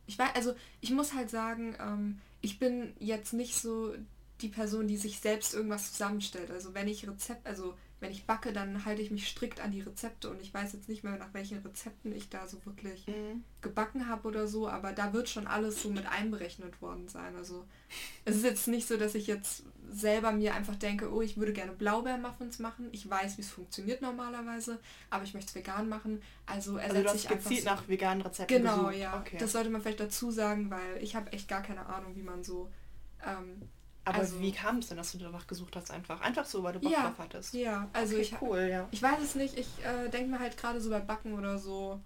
Ich 0.06 0.18
weiß, 0.18 0.34
also 0.34 0.54
ich 0.80 0.90
muss 0.90 1.14
halt 1.14 1.30
sagen, 1.30 1.76
ähm, 1.80 2.20
ich 2.40 2.58
bin 2.58 2.92
jetzt 2.98 3.32
nicht 3.32 3.54
so 3.54 3.94
die 4.40 4.48
Person, 4.48 4.88
die 4.88 4.96
sich 4.96 5.20
selbst 5.20 5.54
irgendwas 5.54 5.92
zusammenstellt. 5.92 6.50
Also 6.50 6.74
wenn 6.74 6.88
ich 6.88 7.08
Rezept, 7.08 7.46
also 7.46 7.76
wenn 8.02 8.10
ich 8.10 8.26
backe, 8.26 8.52
dann 8.52 8.84
halte 8.84 9.00
ich 9.00 9.12
mich 9.12 9.28
strikt 9.28 9.60
an 9.60 9.70
die 9.70 9.80
Rezepte 9.80 10.28
und 10.28 10.42
ich 10.42 10.52
weiß 10.52 10.72
jetzt 10.72 10.88
nicht 10.88 11.04
mehr, 11.04 11.16
nach 11.16 11.32
welchen 11.32 11.58
Rezepten 11.58 12.12
ich 12.12 12.28
da 12.28 12.48
so 12.48 12.58
wirklich 12.66 13.06
mhm. 13.06 13.44
gebacken 13.60 14.08
habe 14.08 14.26
oder 14.26 14.48
so, 14.48 14.68
aber 14.68 14.92
da 14.92 15.12
wird 15.12 15.28
schon 15.28 15.46
alles 15.46 15.80
so 15.80 15.88
mit 15.88 16.06
einberechnet 16.06 16.82
worden 16.82 17.06
sein. 17.06 17.36
Also 17.36 17.64
es 18.24 18.34
ist 18.34 18.44
jetzt 18.44 18.66
nicht 18.66 18.88
so, 18.88 18.96
dass 18.96 19.14
ich 19.14 19.28
jetzt 19.28 19.62
selber 19.88 20.32
mir 20.32 20.54
einfach 20.54 20.74
denke, 20.74 21.12
oh, 21.12 21.22
ich 21.22 21.36
würde 21.36 21.52
gerne 21.52 21.70
Blaubeermuffins 21.70 22.58
machen. 22.58 22.88
Ich 22.90 23.08
weiß, 23.08 23.38
wie 23.38 23.42
es 23.42 23.50
funktioniert 23.50 24.02
normalerweise, 24.02 24.80
aber 25.08 25.22
ich 25.22 25.32
möchte 25.32 25.50
es 25.50 25.54
vegan 25.54 25.88
machen. 25.88 26.20
Also 26.44 26.78
ersetze 26.78 27.08
also 27.08 27.14
ich 27.14 27.30
einfach 27.30 27.52
so, 27.52 27.64
nach 27.64 27.88
veganen 27.88 28.22
Rezepten 28.22 28.56
Genau, 28.58 28.78
gesucht. 28.78 28.96
ja. 28.96 29.20
Okay. 29.20 29.36
Das 29.38 29.52
sollte 29.52 29.70
man 29.70 29.80
vielleicht 29.80 30.00
dazu 30.00 30.32
sagen, 30.32 30.70
weil 30.70 31.00
ich 31.00 31.14
habe 31.14 31.32
echt 31.32 31.46
gar 31.46 31.62
keine 31.62 31.86
Ahnung, 31.86 32.16
wie 32.16 32.22
man 32.22 32.42
so 32.42 32.68
ähm, 33.24 33.62
aber 34.04 34.18
also, 34.18 34.40
wie 34.40 34.52
kam 34.52 34.78
es 34.78 34.88
denn, 34.88 34.96
dass 34.96 35.12
du 35.12 35.18
danach 35.18 35.46
gesucht 35.46 35.76
hast 35.76 35.90
einfach? 35.90 36.20
Einfach 36.20 36.44
so, 36.44 36.62
weil 36.62 36.72
du 36.72 36.80
Bock 36.80 36.90
ja, 36.90 37.02
drauf 37.02 37.18
hattest? 37.18 37.54
Ja, 37.54 37.88
also 37.92 38.14
okay, 38.14 38.22
ich, 38.22 38.42
cool, 38.42 38.68
ja. 38.70 38.88
ich 38.90 39.00
weiß 39.00 39.20
es 39.22 39.34
nicht. 39.36 39.56
Ich 39.56 39.68
äh, 39.84 40.08
denke 40.08 40.30
mir 40.30 40.40
halt 40.40 40.56
gerade 40.56 40.80
so 40.80 40.90
bei 40.90 40.98
Backen 40.98 41.34
oder 41.34 41.58
so, 41.58 42.00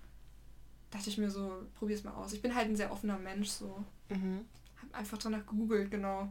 dachte 0.91 1.09
ich 1.09 1.17
mir 1.17 1.31
so, 1.31 1.65
probier's 1.79 2.05
mal 2.05 2.13
aus. 2.13 2.33
Ich 2.35 2.43
bin 2.43 2.55
halt 2.55 2.69
ein 2.69 2.77
sehr 2.77 2.93
offener 2.93 3.19
Mensch 3.19 3.49
so. 3.49 3.83
Mhm. 4.11 4.45
Hab 4.83 4.95
einfach 4.95 5.19
danach 5.19 5.47
gegoogelt, 5.47 5.91
genau. 5.91 6.29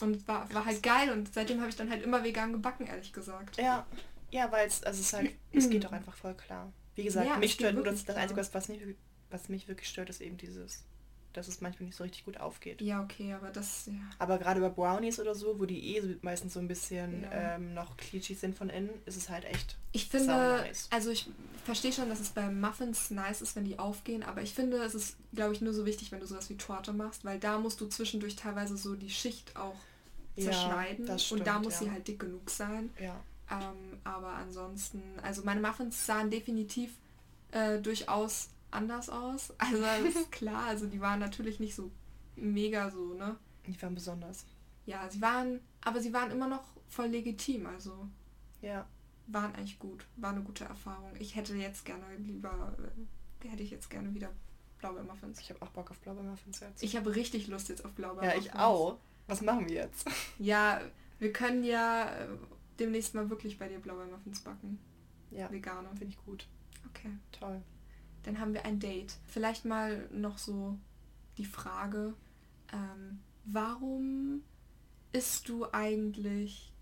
Und 0.00 0.28
war, 0.28 0.52
war 0.54 0.64
halt 0.64 0.82
geil 0.82 1.10
und 1.10 1.32
seitdem 1.32 1.58
habe 1.60 1.70
ich 1.70 1.76
dann 1.76 1.90
halt 1.90 2.02
immer 2.02 2.22
vegan 2.22 2.52
gebacken, 2.52 2.86
ehrlich 2.86 3.12
gesagt. 3.12 3.56
Ja, 3.56 3.86
ja, 4.30 4.52
weil 4.52 4.68
es, 4.68 4.84
also 4.84 5.00
es 5.00 5.12
halt, 5.12 5.32
es 5.52 5.68
geht 5.68 5.84
doch 5.84 5.92
einfach 5.92 6.14
voll 6.14 6.34
klar. 6.34 6.72
Wie 6.94 7.04
gesagt, 7.04 7.26
ja, 7.26 7.36
mich 7.38 7.54
stört 7.54 7.74
nur 7.74 7.84
das, 7.84 8.04
das 8.04 8.16
Einzige, 8.16 8.40
was, 8.40 8.68
mich, 8.68 8.80
was 9.30 9.48
mich 9.48 9.68
wirklich 9.68 9.88
stört, 9.88 10.10
ist 10.10 10.20
eben 10.20 10.36
dieses 10.36 10.84
dass 11.36 11.48
es 11.48 11.60
manchmal 11.60 11.86
nicht 11.86 11.96
so 11.96 12.04
richtig 12.04 12.24
gut 12.24 12.38
aufgeht. 12.38 12.80
Ja, 12.80 13.02
okay, 13.02 13.34
aber 13.34 13.50
das, 13.50 13.86
ja. 13.86 13.94
Aber 14.18 14.38
gerade 14.38 14.60
bei 14.60 14.68
Brownies 14.68 15.20
oder 15.20 15.34
so, 15.34 15.58
wo 15.58 15.66
die 15.66 15.96
eh 15.96 16.16
meistens 16.22 16.54
so 16.54 16.60
ein 16.60 16.68
bisschen 16.68 17.22
ja. 17.22 17.56
ähm, 17.56 17.74
noch 17.74 17.96
klitschig 17.96 18.38
sind 18.38 18.56
von 18.56 18.70
innen, 18.70 18.90
ist 19.04 19.16
es 19.16 19.28
halt 19.28 19.44
echt. 19.44 19.76
Ich 19.92 20.06
finde, 20.06 20.28
nice. 20.28 20.88
also 20.90 21.10
ich 21.10 21.28
verstehe 21.64 21.92
schon, 21.92 22.08
dass 22.08 22.20
es 22.20 22.30
bei 22.30 22.50
Muffins 22.50 23.10
nice 23.10 23.42
ist, 23.42 23.56
wenn 23.56 23.64
die 23.64 23.78
aufgehen, 23.78 24.22
aber 24.22 24.42
ich 24.42 24.54
finde, 24.54 24.78
es 24.78 24.94
ist, 24.94 25.16
glaube 25.34 25.52
ich, 25.52 25.60
nur 25.60 25.74
so 25.74 25.84
wichtig, 25.84 26.12
wenn 26.12 26.20
du 26.20 26.26
sowas 26.26 26.48
wie 26.50 26.56
Torte 26.56 26.92
machst, 26.92 27.24
weil 27.24 27.38
da 27.38 27.58
musst 27.58 27.80
du 27.80 27.86
zwischendurch 27.86 28.36
teilweise 28.36 28.76
so 28.76 28.94
die 28.94 29.10
Schicht 29.10 29.56
auch 29.56 29.76
zerschneiden 30.38 31.06
ja, 31.06 31.18
stimmt, 31.18 31.40
und 31.40 31.46
da 31.46 31.58
muss 31.58 31.78
sie 31.78 31.90
halt 31.90 32.06
dick 32.08 32.20
genug 32.20 32.50
sein. 32.50 32.90
Ja. 33.00 33.20
Ähm, 33.50 33.98
aber 34.04 34.28
ansonsten, 34.34 35.02
also 35.22 35.42
meine 35.44 35.60
Muffins 35.60 36.04
sahen 36.04 36.30
definitiv 36.30 36.92
äh, 37.52 37.78
durchaus 37.78 38.48
anders 38.76 39.08
aus. 39.08 39.52
Also 39.58 39.82
ist 40.06 40.30
klar, 40.30 40.64
also 40.66 40.86
die 40.86 41.00
waren 41.00 41.18
natürlich 41.18 41.58
nicht 41.60 41.74
so 41.74 41.90
mega 42.36 42.90
so, 42.90 43.14
ne? 43.14 43.36
Die 43.66 43.80
waren 43.82 43.94
besonders. 43.94 44.44
Ja, 44.84 45.08
sie 45.10 45.20
waren, 45.20 45.60
aber 45.80 46.00
sie 46.00 46.12
waren 46.12 46.30
immer 46.30 46.46
noch 46.46 46.62
voll 46.88 47.06
legitim, 47.06 47.66
also. 47.66 48.08
Ja. 48.60 48.86
Waren 49.26 49.54
eigentlich 49.56 49.78
gut. 49.78 50.06
War 50.16 50.30
eine 50.30 50.42
gute 50.42 50.64
Erfahrung. 50.64 51.10
Ich 51.18 51.34
hätte 51.34 51.54
jetzt 51.56 51.84
gerne 51.84 52.04
lieber, 52.18 52.76
äh, 53.42 53.48
hätte 53.48 53.62
ich 53.64 53.70
jetzt 53.70 53.90
gerne 53.90 54.14
wieder 54.14 54.30
Blaubeermuffins. 54.78 55.40
Ich 55.40 55.50
habe 55.50 55.62
auch 55.62 55.70
Bock 55.70 55.90
auf 55.90 55.98
Blaubeermuffins 55.98 56.60
jetzt. 56.60 56.82
Ich 56.82 56.96
habe 56.96 57.14
richtig 57.14 57.48
Lust 57.48 57.68
jetzt 57.68 57.84
auf 57.84 57.92
Blaubeermuffins. 57.92 58.46
Ja, 58.46 58.52
ich 58.52 58.58
auch. 58.58 58.98
Was 59.26 59.40
machen 59.42 59.68
wir 59.68 59.74
jetzt? 59.74 60.08
Ja, 60.38 60.80
wir 61.18 61.32
können 61.32 61.64
ja 61.64 62.14
äh, 62.14 62.28
demnächst 62.78 63.14
mal 63.14 63.28
wirklich 63.30 63.58
bei 63.58 63.68
dir 63.68 63.80
Blaubeermuffins 63.80 64.40
backen. 64.40 64.78
Ja. 65.30 65.50
Vegane. 65.50 65.88
Finde 65.88 66.08
ich 66.08 66.24
gut. 66.24 66.46
Okay. 66.90 67.10
Toll. 67.32 67.62
Dann 68.26 68.40
haben 68.40 68.54
wir 68.54 68.66
ein 68.66 68.80
Date. 68.80 69.14
Vielleicht 69.28 69.64
mal 69.64 70.08
noch 70.10 70.36
so 70.36 70.76
die 71.38 71.44
Frage, 71.44 72.12
ähm, 72.72 73.20
warum 73.44 74.42
isst 75.12 75.48
du 75.48 75.66
eigentlich, 75.72 76.72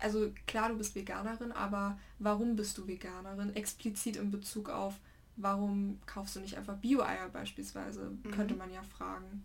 also 0.00 0.32
klar, 0.46 0.68
du 0.68 0.78
bist 0.78 0.94
Veganerin, 0.94 1.50
aber 1.50 1.98
warum 2.20 2.54
bist 2.54 2.78
du 2.78 2.86
Veganerin? 2.86 3.56
Explizit 3.56 4.14
in 4.16 4.30
Bezug 4.30 4.70
auf, 4.70 4.94
warum 5.34 5.98
kaufst 6.06 6.36
du 6.36 6.40
nicht 6.40 6.56
einfach 6.56 6.76
Bio-Eier 6.76 7.28
beispielsweise? 7.28 8.12
Mhm. 8.22 8.30
Könnte 8.30 8.54
man 8.54 8.72
ja 8.72 8.82
fragen. 8.84 9.44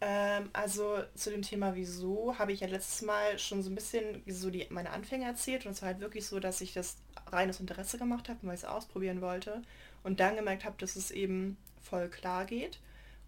Ähm, 0.00 0.48
also 0.54 1.02
zu 1.14 1.30
dem 1.30 1.42
Thema 1.42 1.74
wieso 1.74 2.38
habe 2.38 2.52
ich 2.52 2.60
ja 2.60 2.66
letztes 2.66 3.02
Mal 3.02 3.38
schon 3.38 3.62
so 3.62 3.70
ein 3.70 3.74
bisschen 3.74 4.22
so 4.26 4.48
die, 4.48 4.66
meine 4.70 4.90
Anfänge 4.90 5.26
erzählt 5.26 5.66
und 5.66 5.72
es 5.72 5.82
war 5.82 5.88
halt 5.88 6.00
wirklich 6.00 6.26
so, 6.26 6.40
dass 6.40 6.62
ich 6.62 6.72
das 6.72 6.96
reines 7.26 7.60
Interesse 7.60 7.98
gemacht 7.98 8.30
habe, 8.30 8.38
weil 8.42 8.54
ich 8.54 8.62
es 8.62 8.66
ausprobieren 8.66 9.20
wollte 9.20 9.62
und 10.06 10.20
dann 10.20 10.36
gemerkt 10.36 10.64
habe, 10.64 10.76
dass 10.78 10.94
es 10.94 11.10
eben 11.10 11.56
voll 11.82 12.08
klar 12.08 12.44
geht. 12.44 12.78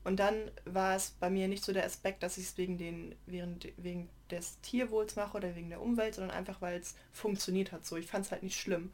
Und 0.05 0.21
dann 0.21 0.49
war 0.65 0.95
es 0.95 1.11
bei 1.11 1.29
mir 1.29 1.49
nicht 1.49 1.65
so 1.65 1.73
der 1.73 1.85
Aspekt, 1.85 2.23
dass 2.23 2.39
ich 2.39 2.45
es 2.45 2.57
wegen, 2.57 2.79
wegen 3.27 4.09
des 4.31 4.61
Tierwohls 4.61 5.17
mache 5.17 5.37
oder 5.37 5.57
wegen 5.57 5.71
der 5.71 5.83
Umwelt, 5.83 6.15
sondern 6.15 6.37
einfach, 6.37 6.63
weil 6.63 6.79
es 6.79 6.95
funktioniert 7.11 7.73
hat 7.73 7.85
so. 7.85 7.97
Ich 7.97 8.07
fand 8.07 8.27
es 8.27 8.31
halt 8.31 8.45
nicht 8.45 8.61
schlimm. 8.61 8.93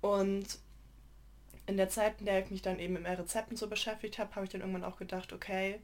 Und 0.00 0.46
in 1.66 1.76
der 1.76 1.88
Zeit, 1.88 2.20
in 2.20 2.26
der 2.26 2.44
ich 2.44 2.52
mich 2.52 2.62
dann 2.62 2.78
eben 2.78 2.94
mit 2.94 3.04
Rezepten 3.04 3.56
so 3.56 3.66
beschäftigt 3.66 4.20
habe, 4.20 4.36
habe 4.36 4.44
ich 4.44 4.52
dann 4.52 4.60
irgendwann 4.60 4.84
auch 4.84 4.96
gedacht, 4.96 5.32
okay, 5.32 5.80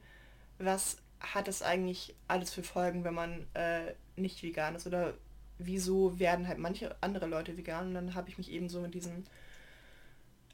was 0.57 0.95
hat 1.19 1.49
es 1.49 1.61
eigentlich 1.61 2.15
alles 2.29 2.53
für 2.53 2.63
Folgen, 2.63 3.03
wenn 3.03 3.13
man 3.13 3.45
äh, 3.55 3.93
nicht 4.15 4.41
vegan 4.41 4.75
ist? 4.75 4.87
Oder 4.87 5.15
wieso 5.57 6.17
werden 6.17 6.47
halt 6.47 6.59
manche 6.59 6.95
andere 7.01 7.25
Leute 7.25 7.57
vegan? 7.57 7.87
Und 7.89 7.93
dann 7.93 8.15
habe 8.15 8.29
ich 8.29 8.37
mich 8.37 8.49
eben 8.53 8.69
so 8.69 8.79
mit 8.79 8.93
diesen 8.93 9.25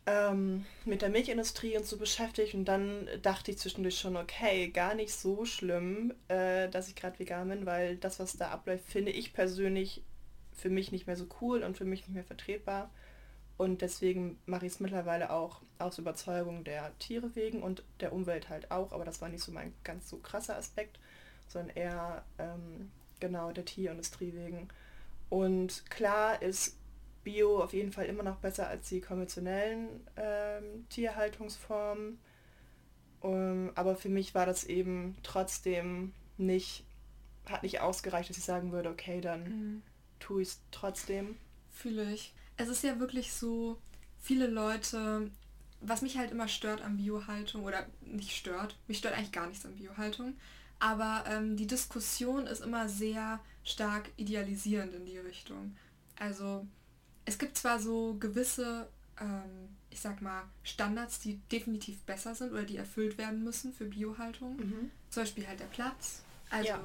ähm, 0.05 0.65
mit 0.85 1.01
der 1.01 1.09
Milchindustrie 1.09 1.77
und 1.77 1.85
so 1.85 1.97
beschäftigt 1.97 2.53
und 2.53 2.65
dann 2.65 3.07
dachte 3.21 3.51
ich 3.51 3.59
zwischendurch 3.59 3.99
schon, 3.99 4.17
okay, 4.17 4.69
gar 4.69 4.95
nicht 4.95 5.13
so 5.13 5.45
schlimm, 5.45 6.13
äh, 6.27 6.69
dass 6.69 6.87
ich 6.87 6.95
gerade 6.95 7.19
vegan 7.19 7.49
bin, 7.49 7.65
weil 7.65 7.97
das, 7.97 8.19
was 8.19 8.37
da 8.37 8.49
abläuft, 8.49 8.85
finde 8.85 9.11
ich 9.11 9.33
persönlich 9.33 10.03
für 10.53 10.69
mich 10.69 10.91
nicht 10.91 11.07
mehr 11.07 11.15
so 11.17 11.27
cool 11.41 11.63
und 11.63 11.77
für 11.77 11.85
mich 11.85 12.01
nicht 12.01 12.15
mehr 12.15 12.23
vertretbar. 12.23 12.89
Und 13.57 13.81
deswegen 13.81 14.39
mache 14.47 14.65
ich 14.65 14.73
es 14.73 14.79
mittlerweile 14.79 15.31
auch 15.31 15.61
aus 15.77 15.99
Überzeugung 15.99 16.63
der 16.63 16.97
Tiere 16.97 17.35
wegen 17.35 17.61
und 17.61 17.83
der 17.99 18.11
Umwelt 18.11 18.49
halt 18.49 18.71
auch. 18.71 18.91
Aber 18.91 19.05
das 19.05 19.21
war 19.21 19.29
nicht 19.29 19.43
so 19.43 19.51
mein 19.51 19.73
ganz 19.83 20.09
so 20.09 20.17
krasser 20.17 20.57
Aspekt, 20.57 20.99
sondern 21.47 21.75
eher 21.75 22.25
ähm, 22.39 22.91
genau 23.19 23.51
der 23.51 23.65
Tierindustrie 23.65 24.33
wegen. 24.33 24.67
Und 25.29 25.89
klar 25.91 26.41
ist 26.41 26.75
Bio 27.23 27.61
auf 27.61 27.73
jeden 27.73 27.91
Fall 27.91 28.05
immer 28.05 28.23
noch 28.23 28.37
besser 28.37 28.67
als 28.67 28.89
die 28.89 29.01
konventionellen 29.01 30.07
ähm, 30.15 30.87
Tierhaltungsformen. 30.89 32.19
Um, 33.21 33.33
ähm, 33.33 33.71
aber 33.75 33.95
für 33.95 34.09
mich 34.09 34.33
war 34.33 34.47
das 34.47 34.63
eben 34.63 35.15
trotzdem 35.21 36.13
nicht, 36.37 36.85
hat 37.45 37.61
nicht 37.61 37.79
ausgereicht, 37.79 38.29
dass 38.29 38.37
ich 38.37 38.43
sagen 38.43 38.71
würde, 38.71 38.89
okay, 38.89 39.21
dann 39.21 39.43
mhm. 39.43 39.81
tue 40.19 40.41
ich 40.41 40.47
es 40.49 40.61
trotzdem. 40.71 41.37
Fühle 41.69 42.11
ich 42.11 42.33
es 42.61 42.69
ist 42.69 42.83
ja 42.83 42.99
wirklich 42.99 43.33
so, 43.33 43.77
viele 44.19 44.47
Leute, 44.47 45.29
was 45.81 46.01
mich 46.01 46.17
halt 46.17 46.31
immer 46.31 46.47
stört 46.47 46.81
an 46.81 46.97
Biohaltung, 46.97 47.63
oder 47.63 47.85
nicht 48.01 48.31
stört, 48.31 48.77
mich 48.87 48.99
stört 48.99 49.15
eigentlich 49.15 49.31
gar 49.31 49.47
nichts 49.47 49.65
an 49.65 49.75
Biohaltung, 49.75 50.35
aber 50.79 51.23
ähm, 51.27 51.57
die 51.57 51.67
Diskussion 51.67 52.47
ist 52.47 52.63
immer 52.63 52.87
sehr 52.87 53.39
stark 53.63 54.09
idealisierend 54.17 54.93
in 54.93 55.05
die 55.05 55.17
Richtung. 55.17 55.75
Also 56.17 56.67
es 57.25 57.37
gibt 57.37 57.57
zwar 57.57 57.79
so 57.79 58.15
gewisse, 58.19 58.87
ähm, 59.19 59.69
ich 59.89 60.01
sag 60.01 60.21
mal, 60.21 60.43
Standards, 60.63 61.19
die 61.19 61.37
definitiv 61.51 62.01
besser 62.03 62.35
sind 62.35 62.51
oder 62.51 62.63
die 62.63 62.77
erfüllt 62.77 63.17
werden 63.17 63.43
müssen 63.43 63.73
für 63.73 63.85
Biohaltung. 63.85 64.57
Mhm. 64.57 64.91
Zum 65.09 65.23
Beispiel 65.23 65.47
halt 65.47 65.59
der 65.59 65.65
Platz. 65.65 66.23
Also 66.49 66.67
ja. 66.69 66.79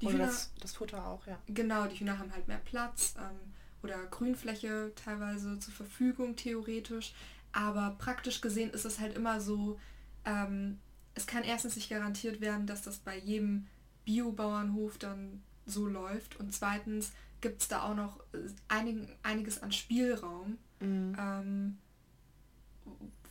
die 0.00 0.08
Hühner, 0.08 0.26
das, 0.26 0.50
das, 0.60 0.72
Futter 0.74 1.06
auch, 1.06 1.26
ja. 1.26 1.38
Genau, 1.46 1.86
die 1.86 1.96
Hühner 1.96 2.18
haben 2.18 2.32
halt 2.32 2.48
mehr 2.48 2.60
Platz. 2.64 3.14
Ähm, 3.18 3.52
oder 3.82 3.98
Grünfläche 4.06 4.92
teilweise 4.94 5.58
zur 5.58 5.72
Verfügung, 5.72 6.36
theoretisch. 6.36 7.14
Aber 7.52 7.96
praktisch 7.98 8.40
gesehen 8.40 8.70
ist 8.70 8.84
es 8.84 9.00
halt 9.00 9.16
immer 9.16 9.40
so, 9.40 9.78
ähm, 10.24 10.78
es 11.14 11.26
kann 11.26 11.44
erstens 11.44 11.76
nicht 11.76 11.90
garantiert 11.90 12.40
werden, 12.40 12.66
dass 12.66 12.82
das 12.82 12.98
bei 12.98 13.18
jedem 13.18 13.66
Biobauernhof 14.04 14.98
dann 14.98 15.42
so 15.66 15.86
läuft. 15.86 16.38
Und 16.38 16.54
zweitens 16.54 17.12
gibt 17.40 17.62
es 17.62 17.68
da 17.68 17.82
auch 17.84 17.94
noch 17.94 18.20
einig, 18.68 19.08
einiges 19.22 19.62
an 19.62 19.72
Spielraum, 19.72 20.58
mhm. 20.80 21.16
ähm, 21.18 21.78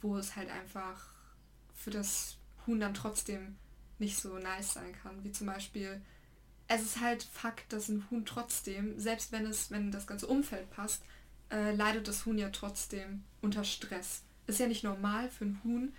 wo 0.02 0.17
es 0.17 0.36
halt 0.36 0.50
einfach 0.50 1.10
für 1.76 1.91
das 1.91 2.38
Huhn 2.65 2.80
dann 2.80 2.93
trotzdem 2.93 3.56
nicht 4.00 4.17
so 4.17 4.38
nice 4.38 4.74
sein 4.74 4.93
kann. 4.93 5.24
Wie 5.24 5.32
zum 5.32 5.48
Beispiel 5.48 6.02
es 6.69 6.84
ist 6.84 7.02
halt 7.02 7.24
Fakt, 7.24 7.74
dass 7.74 7.89
ein 7.89 8.06
Huhn 8.10 8.26
trotzdem, 8.26 8.98
selbst 9.00 9.32
wenn 9.32 9.45
es, 9.48 9.72
wenn 9.72 9.91
das 9.91 10.06
ganze 10.06 10.28
Umfeld 10.28 10.69
passt, 10.69 11.04
äh, 11.52 11.74
leidet 11.74 12.08
das 12.08 12.26
Huhn 12.26 12.38
ja 12.38 12.50
trotzdem 12.50 13.24
unter 13.41 13.63
Stress. 13.63 14.22
Ist 14.45 14.60
ja 14.60 14.67
nicht 14.67 14.84
normal 14.84 15.30
für 15.30 15.45
ein 15.45 15.60
Huhn. 15.63 15.93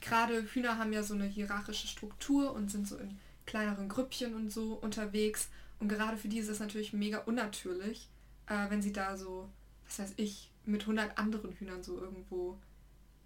Gerade 0.00 0.42
Hühner 0.42 0.78
haben 0.78 0.92
ja 0.92 1.02
so 1.02 1.14
eine 1.14 1.24
hierarchische 1.24 1.88
Struktur 1.88 2.52
und 2.52 2.70
sind 2.70 2.86
so 2.86 2.96
in 2.96 3.18
kleineren 3.46 3.88
Grüppchen 3.88 4.34
und 4.34 4.50
so 4.50 4.74
unterwegs. 4.74 5.48
Und 5.78 5.88
gerade 5.88 6.16
für 6.16 6.28
die 6.28 6.38
ist 6.38 6.48
es 6.48 6.60
natürlich 6.60 6.92
mega 6.92 7.18
unnatürlich, 7.18 8.08
äh, 8.46 8.70
wenn 8.70 8.82
sie 8.82 8.92
da 8.92 9.16
so, 9.16 9.48
was 9.84 9.98
weiß 9.98 10.14
ich, 10.16 10.50
mit 10.64 10.82
100 10.82 11.18
anderen 11.18 11.52
Hühnern 11.52 11.82
so 11.82 12.00
irgendwo 12.00 12.58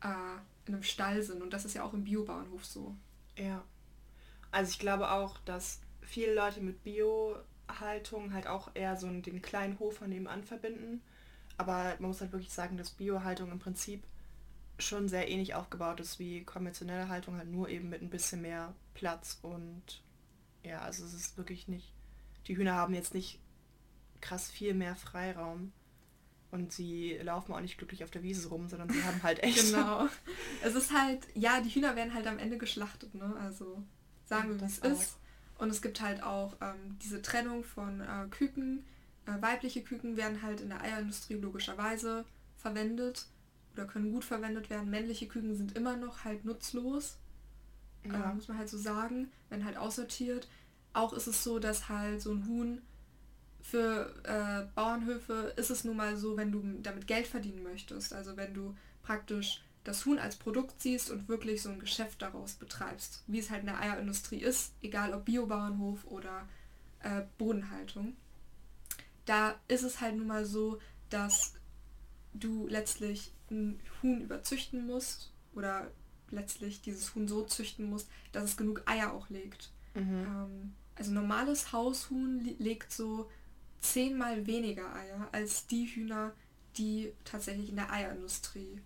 äh, 0.02 0.38
in 0.66 0.74
einem 0.74 0.82
Stall 0.82 1.22
sind. 1.22 1.42
Und 1.42 1.52
das 1.52 1.64
ist 1.64 1.74
ja 1.74 1.84
auch 1.84 1.94
im 1.94 2.04
Biobauernhof 2.04 2.64
so. 2.64 2.94
Ja. 3.36 3.64
Also 4.50 4.70
ich 4.70 4.78
glaube 4.78 5.10
auch, 5.10 5.38
dass 5.38 5.80
viele 6.02 6.34
Leute 6.34 6.60
mit 6.60 6.82
Biohaltung 6.82 8.32
halt 8.32 8.46
auch 8.46 8.70
eher 8.74 8.96
so 8.96 9.08
den 9.08 9.42
kleinen 9.42 9.78
Hof 9.78 9.98
von 9.98 10.10
nebenan 10.10 10.42
verbinden. 10.42 11.02
Aber 11.56 11.94
man 11.98 12.08
muss 12.08 12.20
halt 12.20 12.32
wirklich 12.32 12.52
sagen, 12.52 12.76
dass 12.76 12.90
Biohaltung 12.90 13.52
im 13.52 13.58
Prinzip 13.58 14.02
schon 14.78 15.08
sehr 15.08 15.28
ähnlich 15.28 15.54
aufgebaut 15.54 16.00
ist 16.00 16.18
wie 16.18 16.42
konventionelle 16.44 17.08
Haltung, 17.08 17.36
halt 17.36 17.50
nur 17.50 17.68
eben 17.68 17.88
mit 17.90 18.02
ein 18.02 18.10
bisschen 18.10 18.42
mehr 18.42 18.74
Platz 18.94 19.38
und 19.42 20.02
ja, 20.62 20.80
also 20.80 21.04
es 21.04 21.14
ist 21.14 21.36
wirklich 21.36 21.68
nicht, 21.68 21.92
die 22.50 22.56
Hühner 22.56 22.74
haben 22.74 22.94
jetzt 22.94 23.14
nicht 23.14 23.38
krass 24.20 24.50
viel 24.50 24.74
mehr 24.74 24.96
Freiraum 24.96 25.70
und 26.50 26.72
sie 26.72 27.16
laufen 27.22 27.52
auch 27.52 27.60
nicht 27.60 27.78
glücklich 27.78 28.02
auf 28.02 28.10
der 28.10 28.24
Wiese 28.24 28.48
rum, 28.48 28.68
sondern 28.68 28.90
sie 28.90 29.04
haben 29.04 29.22
halt 29.22 29.40
echt... 29.44 29.70
genau. 29.70 30.08
Es 30.64 30.74
ist 30.74 30.92
halt, 30.92 31.28
ja, 31.34 31.60
die 31.60 31.70
Hühner 31.70 31.94
werden 31.94 32.12
halt 32.12 32.26
am 32.26 32.40
Ende 32.40 32.58
geschlachtet, 32.58 33.14
ne? 33.14 33.36
Also 33.40 33.84
sagen 34.24 34.48
wir, 34.48 34.60
wie 34.60 34.64
es 34.64 34.78
ist. 34.78 35.16
Und 35.58 35.70
es 35.70 35.80
gibt 35.80 36.00
halt 36.00 36.24
auch 36.24 36.56
ähm, 36.60 36.98
diese 37.00 37.22
Trennung 37.22 37.62
von 37.62 38.00
äh, 38.00 38.26
Küken. 38.30 38.84
Äh, 39.26 39.40
weibliche 39.40 39.84
Küken 39.84 40.16
werden 40.16 40.42
halt 40.42 40.61
in 40.61 40.70
der 40.70 40.80
Eierindustrie 40.80 41.34
logischerweise 41.34 42.24
verwendet 42.57 43.26
oder 43.74 43.84
können 43.84 44.11
gut 44.11 44.24
verwendet 44.24 44.70
werden. 44.70 44.90
Männliche 44.90 45.28
Küken 45.28 45.55
sind 45.55 45.76
immer 45.76 45.96
noch 45.96 46.24
halt 46.24 46.44
nutzlos. 46.44 47.16
Ja. 48.05 48.32
Äh, 48.32 48.34
muss 48.34 48.48
man 48.48 48.59
halt 48.59 48.68
so 48.68 48.78
sagen, 48.78 49.30
wenn 49.51 49.64
halt 49.64 49.76
aussortiert. 49.76 50.48
Auch 50.93 51.12
ist 51.12 51.26
es 51.26 51.45
so, 51.45 51.59
dass 51.59 51.88
halt 51.88 52.20
so 52.20 52.32
ein 52.32 52.47
Huhn 52.47 52.82
für 53.62 54.14
äh, 54.24 54.66
Bauernhöfe 54.74 55.53
ist 55.57 55.70
es 55.70 55.84
nun 55.84 55.97
mal 55.97 56.16
so, 56.16 56.36
wenn 56.36 56.51
du 56.51 56.62
damit 56.82 57.07
Geld 57.07 57.26
verdienen 57.26 57.62
möchtest. 57.62 58.12
Also 58.12 58.36
wenn 58.36 58.55
du 58.55 58.74
praktisch 59.03 59.62
das 59.84 60.05
Huhn 60.05 60.18
als 60.18 60.36
Produkt 60.36 60.80
siehst 60.80 61.11
und 61.11 61.28
wirklich 61.28 61.62
so 61.62 61.70
ein 61.70 61.78
Geschäft 61.78 62.22
daraus 62.22 62.55
betreibst, 62.55 63.22
wie 63.26 63.38
es 63.38 63.51
halt 63.51 63.61
in 63.61 63.66
der 63.66 63.80
Eierindustrie 63.80 64.41
ist, 64.41 64.72
egal 64.82 65.14
ob 65.14 65.24
Biobauernhof 65.24 66.05
oder 66.07 66.49
äh, 67.01 67.22
Bodenhaltung, 67.38 68.16
da 69.24 69.55
ist 69.68 69.82
es 69.82 70.01
halt 70.01 70.16
nun 70.16 70.26
mal 70.26 70.45
so, 70.45 70.80
dass 71.09 71.55
du 72.32 72.66
letztlich 72.68 73.32
ein 73.51 73.80
Huhn 74.03 74.20
überzüchten 74.20 74.86
musst 74.86 75.32
oder 75.55 75.91
letztlich 76.30 76.82
dieses 76.82 77.14
Huhn 77.14 77.26
so 77.26 77.43
züchten 77.43 77.88
musst, 77.88 78.09
dass 78.32 78.45
es 78.45 78.57
genug 78.57 78.82
Eier 78.86 79.12
auch 79.12 79.28
legt. 79.30 79.70
Mhm. 79.95 80.26
Ähm, 80.26 80.74
also 81.01 81.12
normales 81.12 81.72
Haushuhn 81.72 82.40
legt 82.59 82.92
so 82.92 83.30
zehnmal 83.80 84.46
weniger 84.46 84.94
Eier 84.94 85.30
als 85.32 85.66
die 85.66 85.86
Hühner, 85.86 86.32
die 86.76 87.14
tatsächlich 87.24 87.70
in 87.70 87.76
der 87.76 87.90
Eierindustrie 87.90 88.82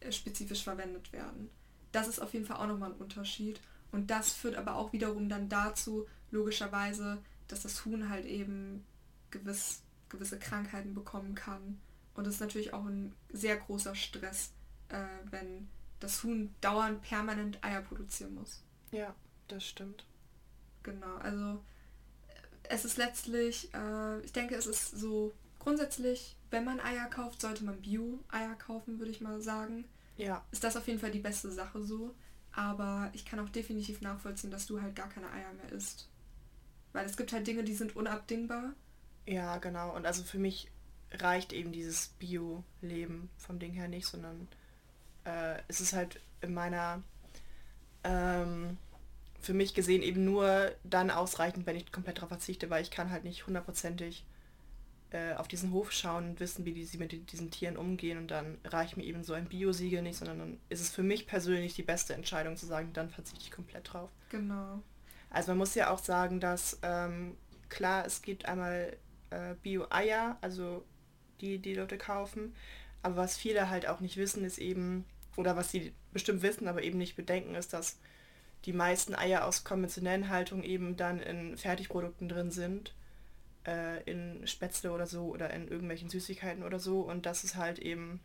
äh, 0.00 0.10
spezifisch 0.10 0.64
verwendet 0.64 1.12
werden. 1.12 1.50
Das 1.92 2.08
ist 2.08 2.18
auf 2.18 2.32
jeden 2.32 2.46
Fall 2.46 2.56
auch 2.56 2.66
nochmal 2.66 2.90
ein 2.90 2.98
Unterschied. 2.98 3.60
Und 3.92 4.10
das 4.10 4.32
führt 4.32 4.56
aber 4.56 4.74
auch 4.74 4.92
wiederum 4.92 5.28
dann 5.28 5.48
dazu, 5.48 6.08
logischerweise, 6.32 7.22
dass 7.46 7.62
das 7.62 7.84
Huhn 7.84 8.08
halt 8.08 8.26
eben 8.26 8.84
gewiss, 9.30 9.82
gewisse 10.08 10.40
Krankheiten 10.40 10.94
bekommen 10.94 11.36
kann. 11.36 11.80
Und 12.14 12.26
es 12.26 12.34
ist 12.34 12.40
natürlich 12.40 12.74
auch 12.74 12.86
ein 12.86 13.14
sehr 13.32 13.56
großer 13.56 13.94
Stress, 13.94 14.50
äh, 14.88 15.04
wenn 15.30 15.68
das 16.00 16.24
Huhn 16.24 16.52
dauernd 16.60 17.02
permanent 17.02 17.62
Eier 17.62 17.82
produzieren 17.82 18.34
muss. 18.34 18.64
Ja, 18.90 19.14
das 19.46 19.64
stimmt. 19.64 20.04
Genau, 20.82 21.16
also 21.16 21.62
es 22.64 22.84
ist 22.84 22.96
letztlich, 22.96 23.72
äh, 23.74 24.20
ich 24.20 24.32
denke, 24.32 24.54
es 24.54 24.66
ist 24.66 24.90
so 24.92 25.32
grundsätzlich, 25.58 26.36
wenn 26.50 26.64
man 26.64 26.80
Eier 26.80 27.06
kauft, 27.06 27.40
sollte 27.40 27.64
man 27.64 27.80
Bio-Eier 27.80 28.54
kaufen, 28.56 28.98
würde 28.98 29.10
ich 29.10 29.20
mal 29.20 29.40
sagen. 29.40 29.84
Ja. 30.16 30.44
Ist 30.50 30.64
das 30.64 30.76
auf 30.76 30.86
jeden 30.86 30.98
Fall 30.98 31.10
die 31.10 31.20
beste 31.20 31.50
Sache 31.50 31.82
so. 31.82 32.14
Aber 32.52 33.10
ich 33.14 33.24
kann 33.24 33.40
auch 33.40 33.48
definitiv 33.48 34.02
nachvollziehen, 34.02 34.50
dass 34.50 34.66
du 34.66 34.82
halt 34.82 34.94
gar 34.94 35.08
keine 35.08 35.30
Eier 35.30 35.52
mehr 35.54 35.72
isst. 35.72 36.08
Weil 36.92 37.06
es 37.06 37.16
gibt 37.16 37.32
halt 37.32 37.46
Dinge, 37.46 37.64
die 37.64 37.74
sind 37.74 37.96
unabdingbar. 37.96 38.74
Ja, 39.26 39.56
genau. 39.58 39.94
Und 39.96 40.04
also 40.04 40.22
für 40.22 40.38
mich 40.38 40.70
reicht 41.12 41.52
eben 41.52 41.72
dieses 41.72 42.08
Bio-Leben 42.18 43.30
vom 43.38 43.58
Ding 43.58 43.72
her 43.72 43.88
nicht, 43.88 44.06
sondern 44.06 44.48
äh, 45.24 45.58
es 45.68 45.80
ist 45.80 45.94
halt 45.94 46.20
in 46.40 46.52
meiner 46.52 47.02
ähm, 48.04 48.76
für 49.42 49.54
mich 49.54 49.74
gesehen 49.74 50.02
eben 50.02 50.24
nur 50.24 50.72
dann 50.84 51.10
ausreichend, 51.10 51.66
wenn 51.66 51.76
ich 51.76 51.90
komplett 51.90 52.18
darauf 52.18 52.28
verzichte, 52.28 52.70
weil 52.70 52.82
ich 52.82 52.90
kann 52.90 53.10
halt 53.10 53.24
nicht 53.24 53.46
hundertprozentig 53.46 54.24
äh, 55.10 55.34
auf 55.34 55.48
diesen 55.48 55.72
Hof 55.72 55.92
schauen 55.92 56.30
und 56.30 56.40
wissen, 56.40 56.64
wie 56.64 56.72
die, 56.72 56.84
sie 56.84 56.96
mit 56.96 57.32
diesen 57.32 57.50
Tieren 57.50 57.76
umgehen 57.76 58.18
und 58.18 58.30
dann 58.30 58.58
reicht 58.64 58.96
mir 58.96 59.04
eben 59.04 59.24
so 59.24 59.32
ein 59.34 59.46
Biosiegel 59.46 60.00
nicht, 60.00 60.16
sondern 60.16 60.38
dann 60.38 60.60
ist 60.68 60.80
es 60.80 60.90
für 60.90 61.02
mich 61.02 61.26
persönlich 61.26 61.74
die 61.74 61.82
beste 61.82 62.14
Entscheidung 62.14 62.56
zu 62.56 62.66
sagen, 62.66 62.92
dann 62.92 63.10
verzichte 63.10 63.44
ich 63.44 63.50
komplett 63.50 63.92
drauf. 63.92 64.10
Genau. 64.30 64.80
Also 65.28 65.50
man 65.50 65.58
muss 65.58 65.74
ja 65.74 65.90
auch 65.90 65.98
sagen, 65.98 66.40
dass 66.40 66.78
ähm, 66.82 67.36
klar, 67.68 68.06
es 68.06 68.22
gibt 68.22 68.46
einmal 68.46 68.96
äh, 69.30 69.54
Bio-Eier, 69.62 70.38
also 70.40 70.84
die 71.40 71.58
die 71.58 71.74
Leute 71.74 71.98
kaufen, 71.98 72.54
aber 73.02 73.16
was 73.16 73.36
viele 73.36 73.68
halt 73.68 73.88
auch 73.88 74.00
nicht 74.00 74.16
wissen, 74.16 74.44
ist 74.44 74.58
eben, 74.58 75.04
oder 75.36 75.56
was 75.56 75.72
sie 75.72 75.92
bestimmt 76.12 76.42
wissen, 76.42 76.68
aber 76.68 76.82
eben 76.82 76.98
nicht 76.98 77.16
bedenken, 77.16 77.56
ist, 77.56 77.72
dass 77.72 77.98
die 78.64 78.72
meisten 78.72 79.14
Eier 79.14 79.46
aus 79.46 79.64
konventionellen 79.64 80.28
Haltungen 80.28 80.64
eben 80.64 80.96
dann 80.96 81.20
in 81.20 81.56
Fertigprodukten 81.56 82.28
drin 82.28 82.50
sind 82.50 82.94
äh, 83.66 84.02
in 84.04 84.46
Spätzle 84.46 84.92
oder 84.92 85.06
so 85.06 85.26
oder 85.26 85.50
in 85.50 85.68
irgendwelchen 85.68 86.08
Süßigkeiten 86.08 86.62
oder 86.62 86.78
so. 86.78 87.00
Und 87.00 87.26
das 87.26 87.44
ist 87.44 87.56
halt 87.56 87.78
eben 87.78 88.20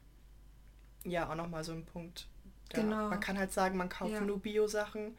ja 1.04 1.30
auch 1.30 1.36
nochmal 1.36 1.64
so 1.64 1.74
ein 1.74 1.86
Punkt. 1.86 2.28
Da, 2.70 2.82
genau. 2.82 3.10
Man 3.10 3.20
kann 3.20 3.38
halt 3.38 3.52
sagen, 3.52 3.78
man 3.78 3.90
kauft 3.90 4.14
ja. 4.14 4.22
nur 4.22 4.40
Bio-Sachen, 4.40 5.16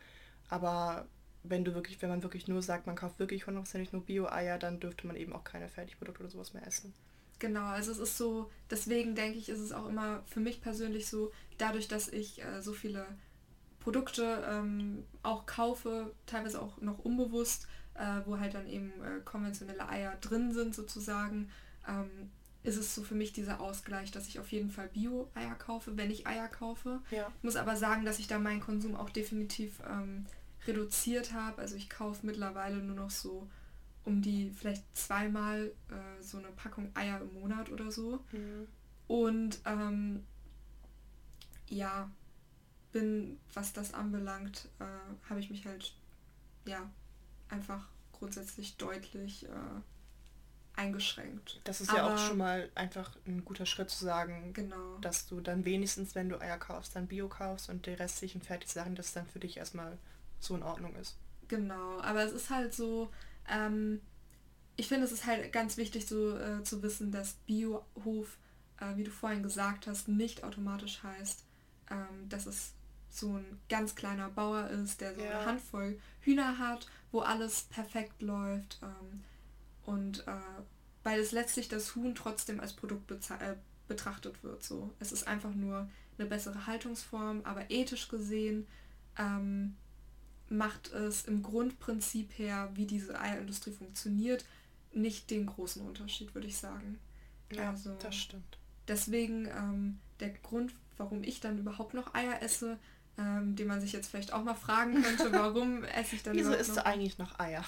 aber 0.49 1.07
wenn 1.45 1.65
du 1.65 1.75
wirklich, 1.75 2.01
wenn 2.03 2.11
man 2.11 2.23
wirklich 2.23 2.47
nur 2.47 2.63
sagt, 2.63 2.87
man 2.87 2.97
kauft 2.97 3.19
wirklich 3.19 3.47
hundertprozentig 3.47 3.93
nur 3.93 4.05
Bio-Eier, 4.05 4.59
dann 4.59 4.81
dürfte 4.81 5.07
man 5.07 5.17
eben 5.17 5.33
auch 5.33 5.45
keine 5.45 5.69
Fertigprodukte 5.69 6.23
oder 6.23 6.31
sowas 6.31 6.53
mehr 6.53 6.67
essen. 6.67 6.93
Genau, 7.39 7.67
also 7.67 7.93
es 7.93 7.99
ist 7.99 8.19
so, 8.19 8.51
deswegen 8.69 9.15
denke 9.15 9.39
ich, 9.39 9.49
ist 9.49 9.61
es 9.61 9.73
auch 9.73 9.87
immer 9.87 10.23
für 10.27 10.41
mich 10.41 10.61
persönlich 10.61 11.07
so, 11.07 11.33
dadurch, 11.57 11.87
dass 11.87 12.09
ich 12.09 12.43
äh, 12.43 12.61
so 12.61 12.73
viele 12.73 13.07
Produkte 13.89 14.45
ähm, 14.47 15.03
auch 15.23 15.47
kaufe, 15.47 16.13
teilweise 16.27 16.61
auch 16.61 16.79
noch 16.83 16.99
unbewusst, 16.99 17.67
äh, 17.95 18.21
wo 18.27 18.39
halt 18.39 18.53
dann 18.53 18.67
eben 18.67 18.93
äh, 19.03 19.23
konventionelle 19.25 19.89
Eier 19.89 20.15
drin 20.21 20.53
sind 20.53 20.75
sozusagen, 20.75 21.49
ähm, 21.89 22.31
ist 22.63 22.77
es 22.77 22.95
so 22.95 23.03
für 23.03 23.15
mich 23.15 23.33
dieser 23.33 23.61
Ausgleich, 23.61 24.11
dass 24.11 24.29
ich 24.29 24.41
auf 24.41 24.53
jeden 24.53 24.71
Fall 24.71 24.89
Bio-Eier 24.89 25.55
kaufe, 25.55 25.97
wenn 25.97 26.11
ich 26.11 26.27
Eier 26.27 26.49
kaufe. 26.49 27.01
Ja. 27.11 27.33
Muss 27.41 27.57
aber 27.57 27.77
sagen, 27.77 28.05
dass 28.05 28.19
ich 28.19 28.27
da 28.27 28.39
meinen 28.39 28.61
Konsum 28.61 28.95
auch 28.95 29.09
definitiv 29.09 29.81
ähm, 29.89 30.27
reduziert 30.67 31.33
habe. 31.33 31.63
Also 31.63 31.75
ich 31.77 31.89
kaufe 31.89 32.27
mittlerweile 32.27 32.77
nur 32.83 32.95
noch 32.95 33.11
so 33.11 33.49
um 34.05 34.21
die 34.21 34.51
vielleicht 34.51 34.85
zweimal 34.95 35.73
äh, 35.89 36.23
so 36.23 36.37
eine 36.37 36.49
Packung 36.49 36.91
Eier 36.93 37.23
im 37.23 37.41
Monat 37.41 37.73
oder 37.73 37.91
so. 37.91 38.23
Mhm. 38.33 38.67
Und 39.07 39.61
ähm, 39.65 40.27
ja, 41.71 42.11
bin, 42.99 43.39
was 43.55 43.73
das 43.73 43.95
anbelangt, 43.95 44.69
äh, 44.81 45.29
habe 45.29 45.41
ich 45.41 45.51
mich 45.51 45.67
halt 45.67 45.95
ja 46.67 46.91
einfach 47.49 47.87
grundsätzlich 48.13 48.77
deutlich 48.77 49.45
äh, 49.45 49.81
eingeschränkt. 50.75 51.61
Das 51.65 51.81
ist 51.81 51.91
Aber, 51.91 51.99
ja 51.99 52.15
auch 52.15 52.19
schon 52.19 52.39
mal 52.39 52.71
einfach 52.75 53.17
ein 53.27 53.45
guter 53.45 53.67
Schritt 53.67 53.91
zu 53.91 54.05
sagen, 54.05 54.53
genau. 54.53 54.99
dass 54.99 55.27
du 55.27 55.41
dann 55.41 55.65
wenigstens, 55.65 56.15
wenn 56.15 56.29
du 56.29 56.41
Eier 56.41 56.59
kaufst, 56.59 56.97
dann 56.97 57.07
Bio 57.07 57.29
kaufst 57.29 57.69
und 57.69 57.87
die 57.87 57.93
restlichen 57.93 58.43
Fertigsachen, 58.43 58.95
dass 58.95 59.13
dann 59.13 59.27
für 59.27 59.39
dich 59.39 59.57
erstmal 59.57 59.99
so 60.41 60.57
in 60.57 60.63
Ordnung 60.63 60.95
ist. 60.97 61.17
Genau, 61.49 62.01
aber 62.01 62.25
es 62.25 62.33
ist 62.33 62.51
halt 62.51 62.75
so, 62.75 63.11
ähm, 63.49 64.01
ich 64.77 64.89
finde 64.89 65.07
es 65.07 65.13
ist 65.13 65.27
halt 65.27 65.53
ganz 65.53 65.77
wichtig 65.77 66.07
so 66.07 66.37
äh, 66.37 66.63
zu 66.63 66.83
wissen, 66.83 67.11
dass 67.11 67.35
Biohof, 67.47 68.39
äh, 68.81 68.97
wie 68.97 69.05
du 69.05 69.11
vorhin 69.11 69.43
gesagt 69.43 69.87
hast, 69.87 70.09
nicht 70.09 70.45
automatisch 70.45 71.03
heißt, 71.03 71.45
ähm, 71.91 72.29
dass 72.29 72.47
es 72.47 72.73
so 73.11 73.39
ein 73.39 73.59
ganz 73.69 73.95
kleiner 73.95 74.29
Bauer 74.29 74.69
ist, 74.69 75.01
der 75.01 75.15
so 75.15 75.23
ja. 75.23 75.31
eine 75.31 75.47
Handvoll 75.47 75.99
Hühner 76.21 76.59
hat, 76.59 76.87
wo 77.11 77.21
alles 77.21 77.63
perfekt 77.63 78.23
läuft. 78.23 78.79
Ähm, 78.83 79.25
und 79.85 80.27
äh, 80.27 80.63
weil 81.03 81.21
es 81.21 81.33
letztlich 81.33 81.69
das 81.69 81.95
Huhn 81.95 82.15
trotzdem 82.15 82.61
als 82.61 82.75
Produkt 82.75 83.11
äh, 83.11 83.55
betrachtet 83.87 84.43
wird. 84.45 84.63
So. 84.63 84.93
Es 84.99 85.13
ist 85.13 85.27
einfach 85.27 85.55
nur 85.55 85.89
eine 86.19 86.29
bessere 86.29 86.67
Haltungsform, 86.67 87.41
aber 87.45 87.71
ethisch 87.71 88.09
gesehen 88.09 88.67
ähm, 89.17 89.77
macht 90.49 90.93
es 90.93 91.25
im 91.25 91.43
Grundprinzip 91.43 92.39
her, 92.39 92.71
wie 92.75 92.87
diese 92.87 93.19
Eierindustrie 93.19 93.73
funktioniert, 93.73 94.45
nicht 94.93 95.31
den 95.31 95.47
großen 95.47 95.83
Unterschied, 95.83 96.35
würde 96.35 96.47
ich 96.47 96.57
sagen. 96.57 96.99
Ja, 97.53 97.71
also, 97.71 97.97
das 98.01 98.15
stimmt. 98.15 98.59
Deswegen 98.87 99.47
ähm, 99.47 99.99
der 100.21 100.31
Grund, 100.31 100.73
warum 100.97 101.23
ich 101.23 101.41
dann 101.41 101.59
überhaupt 101.59 101.95
noch 101.95 102.15
Eier 102.15 102.43
esse, 102.43 102.79
ähm, 103.19 103.57
den 103.57 103.67
man 103.67 103.81
sich 103.81 103.93
jetzt 103.93 104.09
vielleicht 104.09 104.33
auch 104.33 104.45
mal 104.45 104.55
fragen 104.55 105.03
könnte, 105.03 105.33
warum 105.33 105.85
esse 105.85 106.15
ich 106.15 106.23
dann 106.23 106.37
Wieso 106.37 106.53
isst 106.53 106.77
du 106.77 106.87
eigentlich 106.87 107.19
noch 107.19 107.39
Eier? 107.39 107.65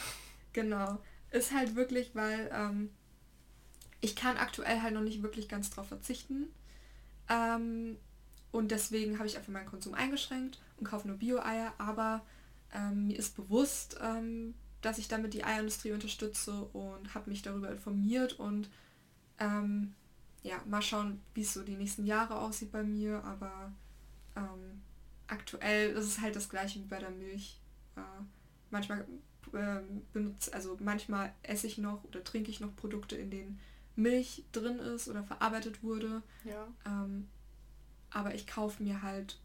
Genau. 0.53 0.98
Ist 1.30 1.53
halt 1.53 1.74
wirklich, 1.74 2.14
weil 2.14 2.51
ähm, 2.53 2.90
ich 4.01 4.16
kann 4.16 4.36
aktuell 4.36 4.80
halt 4.80 4.94
noch 4.94 5.03
nicht 5.03 5.22
wirklich 5.22 5.48
ganz 5.48 5.70
drauf 5.70 5.88
verzichten. 5.88 6.48
Ähm, 7.28 7.96
und 8.53 8.70
deswegen 8.70 9.18
habe 9.18 9.28
ich 9.28 9.36
einfach 9.36 9.53
meinen 9.53 9.66
Konsum 9.66 9.94
eingeschränkt 9.94 10.61
und 10.78 10.84
kaufe 10.84 11.07
nur 11.07 11.18
Bio-Eier, 11.18 11.72
aber 11.78 12.22
ähm, 12.72 13.09
mir 13.09 13.18
ist 13.18 13.36
bewusst, 13.36 13.98
ähm, 14.01 14.55
dass 14.80 14.98
ich 14.98 15.09
damit 15.09 15.34
die 15.34 15.44
Eierindustrie 15.44 15.92
unterstütze 15.92 16.64
und 16.72 17.14
habe 17.14 17.30
mich 17.30 17.42
darüber 17.42 17.70
informiert 17.70 18.32
und 18.32 18.70
ähm, 19.38 19.94
ja, 20.42 20.57
mal 20.66 20.82
schauen, 20.82 21.20
wie 21.34 21.42
es 21.42 21.53
so 21.53 21.62
die 21.62 21.76
nächsten 21.76 22.07
Jahre 22.07 22.38
aussieht 22.38 22.72
bei 22.72 22.82
mir, 22.82 23.22
aber 23.24 23.72
aktuell 25.31 25.91
ist 25.91 26.07
es 26.07 26.20
halt 26.20 26.37
das 26.37 26.49
gleiche 26.49 26.81
wie 26.81 26.87
bei 26.87 26.99
der 26.99 27.11
Milch. 27.11 27.61
Äh, 27.97 28.01
manchmal 28.70 29.07
äh, 29.53 29.81
benutze, 30.12 30.53
also 30.53 30.76
manchmal 30.81 31.35
esse 31.43 31.66
ich 31.66 31.78
noch 31.78 32.05
oder 32.05 32.22
trinke 32.22 32.51
ich 32.51 32.61
noch 32.61 32.74
Produkte, 32.76 33.16
in 33.16 33.31
denen 33.31 33.61
Milch 33.97 34.45
drin 34.53 34.78
ist 34.78 35.09
oder 35.09 35.24
verarbeitet 35.24 35.83
wurde. 35.83 36.22
Ja. 36.45 36.66
Ähm, 36.87 37.28
aber 38.11 38.35
ich 38.35 38.47
kaufe 38.47 38.83
mir 38.83 39.03
halt 39.03 39.39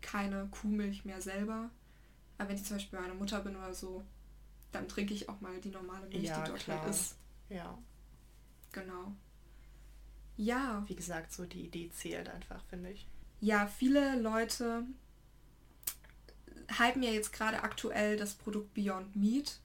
keine 0.00 0.48
Kuhmilch 0.50 1.04
mehr 1.04 1.20
selber. 1.20 1.70
Aber 2.38 2.48
wenn 2.48 2.56
ich 2.56 2.64
zum 2.64 2.76
Beispiel 2.76 2.98
bei 2.98 3.04
meiner 3.04 3.18
Mutter 3.18 3.40
bin 3.40 3.56
oder 3.56 3.74
so, 3.74 4.04
dann 4.72 4.88
trinke 4.88 5.14
ich 5.14 5.28
auch 5.28 5.40
mal 5.40 5.60
die 5.60 5.70
normale 5.70 6.06
Milch, 6.08 6.24
ja, 6.24 6.40
die 6.40 6.50
dort 6.50 6.60
klar. 6.60 6.80
halt 6.80 6.90
ist. 6.90 7.16
Ja. 7.48 7.78
Genau. 8.72 9.14
Ja. 10.36 10.84
Wie 10.86 10.96
gesagt, 10.96 11.32
so 11.32 11.44
die 11.44 11.66
Idee 11.66 11.90
zählt 11.90 12.28
einfach, 12.28 12.64
finde 12.64 12.90
ich. 12.90 13.06
Ja, 13.40 13.66
viele 13.66 14.20
Leute 14.20 14.84
hypen 16.78 17.02
ja 17.02 17.10
jetzt 17.10 17.32
gerade 17.32 17.62
aktuell 17.62 18.16
das 18.16 18.34
Produkt 18.34 18.74
Beyond 18.74 19.16
Meat. 19.16 19.58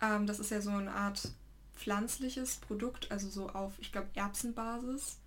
Ähm, 0.00 0.26
das 0.26 0.38
ist 0.38 0.50
ja 0.50 0.60
so 0.60 0.70
eine 0.70 0.92
Art 0.92 1.28
pflanzliches 1.74 2.56
Produkt, 2.56 3.10
also 3.10 3.28
so 3.28 3.48
auf, 3.50 3.72
ich 3.78 3.92
glaube, 3.92 4.08
Erbsenbasis. 4.14 5.18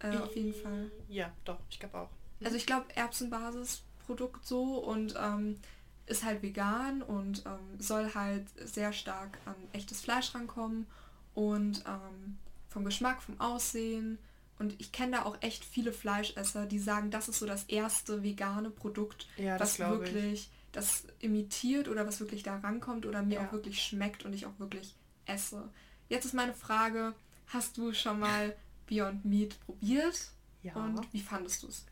Äh, 0.00 0.16
auf 0.16 0.34
jeden 0.34 0.54
Fall. 0.54 0.90
Ja, 1.08 1.32
doch, 1.44 1.58
ich 1.70 1.80
glaube 1.80 1.98
auch. 1.98 2.10
Also 2.42 2.56
ich 2.56 2.66
glaube 2.66 2.86
Erbsenbasisprodukt 2.94 4.46
so 4.46 4.78
und 4.78 5.14
ähm, 5.20 5.58
ist 6.06 6.24
halt 6.24 6.42
vegan 6.42 7.02
und 7.02 7.44
ähm, 7.46 7.80
soll 7.80 8.14
halt 8.14 8.46
sehr 8.64 8.92
stark 8.92 9.38
an 9.44 9.54
echtes 9.72 10.00
Fleisch 10.00 10.34
rankommen 10.34 10.86
und 11.34 11.84
ähm, 11.86 12.38
vom 12.68 12.84
Geschmack, 12.84 13.22
vom 13.22 13.40
Aussehen. 13.40 14.18
Und 14.58 14.80
ich 14.80 14.90
kenne 14.92 15.18
da 15.18 15.24
auch 15.24 15.36
echt 15.40 15.64
viele 15.64 15.92
Fleischesser, 15.92 16.66
die 16.66 16.78
sagen, 16.78 17.10
das 17.10 17.28
ist 17.28 17.38
so 17.38 17.46
das 17.46 17.64
erste 17.64 18.22
vegane 18.22 18.70
Produkt, 18.70 19.28
ja, 19.36 19.58
was 19.60 19.78
wirklich 19.78 20.32
ich. 20.32 20.50
Das 20.78 21.04
imitiert 21.18 21.88
oder 21.88 22.06
was 22.06 22.20
wirklich 22.20 22.42
da 22.42 22.56
rankommt 22.58 23.04
oder 23.04 23.22
mir 23.22 23.36
ja. 23.36 23.46
auch 23.46 23.52
wirklich 23.52 23.82
schmeckt 23.82 24.24
und 24.24 24.32
ich 24.32 24.46
auch 24.46 24.58
wirklich 24.58 24.94
esse. 25.26 25.68
Jetzt 26.08 26.24
ist 26.24 26.34
meine 26.34 26.54
Frage, 26.54 27.14
hast 27.48 27.76
du 27.76 27.92
schon 27.92 28.20
mal 28.20 28.54
Beyond 28.86 29.24
Meat 29.24 29.58
probiert? 29.60 30.30
Ja. 30.62 30.74
Und 30.74 31.12
wie 31.12 31.20
fandest 31.20 31.62
du 31.62 31.68
es? 31.68 31.84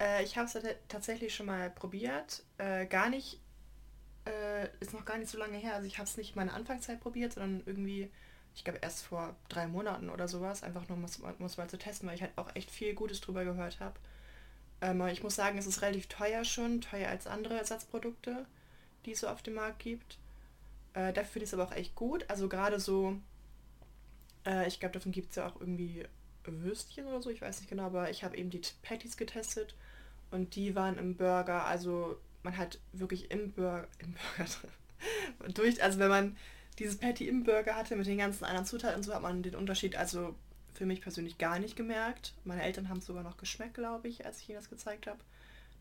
Äh, 0.00 0.22
ich 0.22 0.38
habe 0.38 0.46
es 0.46 0.56
tatsächlich 0.88 1.34
schon 1.34 1.46
mal 1.46 1.70
probiert. 1.70 2.44
Äh, 2.58 2.86
gar 2.86 3.10
nicht 3.10 3.40
äh, 4.28 4.68
ist 4.80 4.92
noch 4.92 5.04
gar 5.04 5.18
nicht 5.18 5.30
so 5.30 5.38
lange 5.38 5.58
her. 5.58 5.74
Also 5.74 5.86
ich 5.86 5.98
habe 5.98 6.08
es 6.08 6.16
nicht 6.16 6.30
in 6.30 6.36
meiner 6.36 6.54
Anfangszeit 6.54 7.00
probiert, 7.00 7.32
sondern 7.32 7.62
irgendwie, 7.66 8.10
ich 8.54 8.64
glaube 8.64 8.78
erst 8.82 9.04
vor 9.04 9.34
drei 9.48 9.66
Monaten 9.66 10.10
oder 10.10 10.28
sowas, 10.28 10.62
einfach 10.62 10.88
nur 10.88 10.98
um 10.98 11.04
es 11.04 11.56
mal 11.56 11.68
zu 11.68 11.78
testen, 11.78 12.08
weil 12.08 12.16
ich 12.16 12.22
halt 12.22 12.36
auch 12.36 12.54
echt 12.54 12.70
viel 12.70 12.94
Gutes 12.94 13.20
drüber 13.20 13.44
gehört 13.44 13.80
habe. 13.80 13.98
Ähm, 14.80 15.06
ich 15.08 15.22
muss 15.22 15.34
sagen, 15.34 15.58
es 15.58 15.66
ist 15.66 15.82
relativ 15.82 16.06
teuer 16.06 16.44
schon, 16.44 16.80
teuer 16.80 17.08
als 17.08 17.26
andere 17.26 17.58
Ersatzprodukte, 17.58 18.46
die 19.04 19.12
es 19.12 19.20
so 19.20 19.28
auf 19.28 19.42
dem 19.42 19.54
Markt 19.54 19.80
gibt. 19.80 20.18
Äh, 20.94 21.12
dafür 21.12 21.32
finde 21.32 21.44
ich 21.44 21.50
es 21.50 21.54
aber 21.54 21.64
auch 21.64 21.72
echt 21.72 21.94
gut. 21.94 22.24
Also 22.28 22.48
gerade 22.48 22.80
so, 22.80 23.18
äh, 24.46 24.66
ich 24.68 24.80
glaube, 24.80 24.94
davon 24.94 25.12
gibt 25.12 25.30
es 25.30 25.36
ja 25.36 25.46
auch 25.46 25.60
irgendwie 25.60 26.04
Würstchen 26.50 27.06
oder 27.06 27.20
so, 27.20 27.30
ich 27.30 27.42
weiß 27.42 27.60
nicht 27.60 27.68
genau, 27.68 27.84
aber 27.84 28.10
ich 28.10 28.24
habe 28.24 28.36
eben 28.36 28.50
die 28.50 28.62
Patties 28.82 29.16
getestet 29.16 29.74
und 30.30 30.54
die 30.56 30.74
waren 30.74 30.98
im 30.98 31.16
Burger, 31.16 31.66
also 31.66 32.18
man 32.42 32.56
hat 32.56 32.78
wirklich 32.92 33.30
im 33.30 33.52
Burger, 33.52 33.86
im 33.98 34.14
Burger 34.14 35.52
durch, 35.54 35.82
also 35.82 35.98
wenn 35.98 36.08
man 36.08 36.36
dieses 36.78 36.96
Patty 36.96 37.28
im 37.28 37.44
Burger 37.44 37.74
hatte 37.74 37.96
mit 37.96 38.06
den 38.06 38.18
ganzen 38.18 38.44
anderen 38.44 38.66
Zutaten, 38.66 39.02
so 39.02 39.14
hat 39.14 39.22
man 39.22 39.42
den 39.42 39.56
Unterschied 39.56 39.96
also 39.96 40.34
für 40.78 40.86
mich 40.86 41.00
persönlich 41.00 41.38
gar 41.38 41.58
nicht 41.58 41.76
gemerkt. 41.76 42.34
Meine 42.44 42.62
Eltern 42.62 42.88
haben 42.88 42.98
es 42.98 43.06
sogar 43.06 43.24
noch 43.24 43.36
geschmeckt, 43.36 43.74
glaube 43.74 44.06
ich, 44.06 44.24
als 44.24 44.40
ich 44.40 44.48
ihnen 44.48 44.58
das 44.58 44.70
gezeigt 44.70 45.08
habe. 45.08 45.18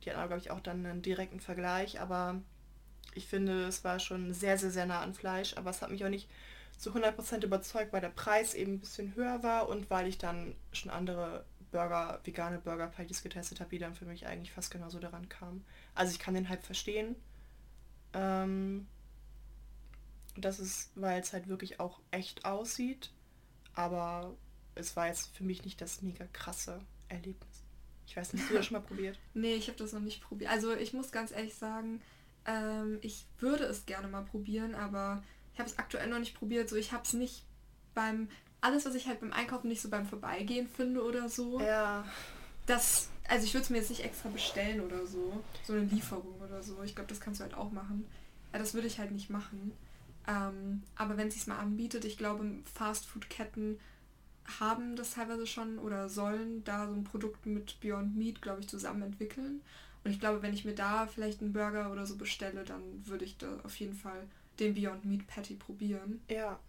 Die 0.04 0.10
hatten 0.10 0.28
glaube 0.28 0.42
ich, 0.42 0.50
auch 0.50 0.60
dann 0.60 0.86
einen 0.86 1.04
direkten 1.04 1.40
Vergleich, 1.40 2.02
aber 2.02 2.42
ich 3.14 3.28
finde, 3.28 3.66
es 3.66 3.84
war 3.84 4.00
schon 4.00 4.34
sehr, 4.34 4.58
sehr, 4.58 4.72
sehr 4.72 4.88
nah 4.88 5.02
an 5.02 5.14
Fleisch, 5.14 5.56
aber 5.56 5.70
es 5.70 5.82
hat 5.82 5.92
mich 5.92 6.04
auch 6.04 6.10
nicht 6.10 6.28
zu 6.78 6.92
100% 6.92 7.44
überzeugt, 7.44 7.94
weil 7.94 8.02
der 8.02 8.10
Preis 8.10 8.56
eben 8.56 8.74
ein 8.74 8.80
bisschen 8.80 9.16
höher 9.16 9.44
war 9.44 9.70
und 9.70 9.90
weil 9.90 10.08
ich 10.08 10.18
dann 10.18 10.56
schon 10.72 10.92
andere 10.92 11.46
Burger, 11.72 12.20
vegane 12.24 12.58
Burger 12.58 12.88
Patties 12.88 13.22
getestet 13.22 13.60
habe, 13.60 13.70
die 13.70 13.80
dann 13.80 13.94
für 13.94 14.06
mich 14.06 14.26
eigentlich 14.26 14.52
fast 14.52 14.72
genauso 14.72 15.00
daran 15.00 15.30
kamen. 15.30 15.64
Also 15.94 16.12
ich 16.12 16.20
kann 16.20 16.34
den 16.34 16.50
Hype 16.50 16.64
verstehen. 16.64 17.16
Ähm, 18.14 18.88
das 20.36 20.60
ist, 20.60 20.92
weil 20.96 21.22
es 21.22 21.34
halt 21.34 21.48
wirklich 21.48 21.80
auch 21.80 22.00
echt 22.12 22.46
aussieht, 22.46 23.12
aber 23.74 24.36
es 24.78 24.96
war 24.96 25.08
jetzt 25.08 25.36
für 25.36 25.44
mich 25.44 25.64
nicht 25.66 25.82
das 25.82 26.02
mega 26.02 26.26
krasse 26.34 26.80
Erlebnis. 27.10 27.64
Ich 28.06 28.16
weiß 28.16 28.34
nicht, 28.34 28.44
hast 28.44 28.52
du 28.52 28.56
das 28.56 28.66
schon 28.66 28.78
mal 28.78 28.88
probiert? 28.88 29.20
nee, 29.34 29.56
ich 29.56 29.68
habe 29.68 29.78
das 29.78 29.94
noch 29.94 30.02
nicht 30.02 30.22
probiert. 30.22 30.52
Also 30.52 30.74
ich 30.74 30.94
muss 30.94 31.12
ganz 31.12 31.32
ehrlich 31.32 31.56
sagen, 31.56 32.02
ähm, 32.46 33.00
ich 33.02 33.26
würde 33.40 33.66
es 33.66 33.86
gerne 33.86 34.08
mal 34.08 34.24
probieren, 34.24 34.76
aber 34.76 35.24
ich 35.54 35.60
habe 35.60 35.70
es 35.70 35.78
aktuell 35.78 36.08
noch 36.08 36.20
nicht 36.20 36.38
probiert. 36.38 36.70
So, 36.70 36.76
ich 36.76 36.94
habe 36.94 37.04
es 37.04 37.14
nicht 37.14 37.44
beim 37.94 38.30
alles, 38.62 38.86
was 38.86 38.96
ich 38.96 39.08
halt 39.08 39.20
beim 39.20 39.34
Einkaufen 39.34 39.68
nicht 39.68 39.82
so 39.82 39.90
beim 39.90 40.06
Vorbeigehen 40.06 40.68
finde 40.68 41.04
oder 41.04 41.30
so. 41.30 41.60
Ja. 41.60 42.06
Das, 42.66 43.10
also 43.28 43.46
ich 43.46 43.54
würde 43.54 43.64
es 43.64 43.70
mir 43.70 43.78
jetzt 43.78 43.90
nicht 43.90 44.04
extra 44.04 44.30
bestellen 44.30 44.82
oder 44.82 45.06
so. 45.06 45.44
So 45.64 45.74
eine 45.74 45.84
Lieferung 45.84 46.42
oder 46.42 46.64
so. 46.64 46.82
Ich 46.84 46.96
glaube, 46.96 47.10
das 47.10 47.20
kannst 47.20 47.40
du 47.40 47.44
halt 47.44 47.54
auch 47.54 47.72
machen. 47.72 48.06
Ja, 48.52 48.60
das 48.60 48.74
würde 48.74 48.88
ich 48.88 49.00
halt 49.00 49.12
nicht 49.12 49.30
machen. 49.30 49.74
Ähm, 50.28 50.84
aber 50.96 51.18
wenn 51.18 51.30
es 51.30 51.36
sich 51.36 51.48
mal 51.48 51.60
anbietet, 51.60 52.04
ich 52.04 52.18
glaube, 52.18 52.46
Fastfood-Ketten 52.74 53.80
haben 54.60 54.96
das 54.96 55.12
teilweise 55.12 55.46
schon 55.46 55.78
oder 55.80 56.10
sollen 56.10 56.64
da 56.64 56.88
so 56.88 56.94
ein 56.94 57.04
Produkt 57.04 57.46
mit 57.46 57.80
Beyond 57.82 58.16
Meat, 58.16 58.42
glaube 58.42 58.62
ich, 58.62 58.68
zusammen 58.68 59.02
entwickeln. 59.02 59.62
Und 60.04 60.12
ich 60.12 60.20
glaube, 60.20 60.42
wenn 60.42 60.54
ich 60.54 60.64
mir 60.64 60.76
da 60.76 61.08
vielleicht 61.08 61.42
einen 61.42 61.54
Burger 61.54 61.92
oder 61.92 62.06
so 62.06 62.16
bestelle, 62.16 62.64
dann 62.64 62.82
würde 63.06 63.26
ich 63.26 63.38
da 63.38 63.60
auf 63.64 63.76
jeden 63.78 63.96
Fall 63.96 64.26
den 64.60 64.74
Beyond 64.74 65.06
Meat 65.06 65.28
Patty 65.28 65.56
probieren. 65.56 66.22
Ja, 66.30 66.60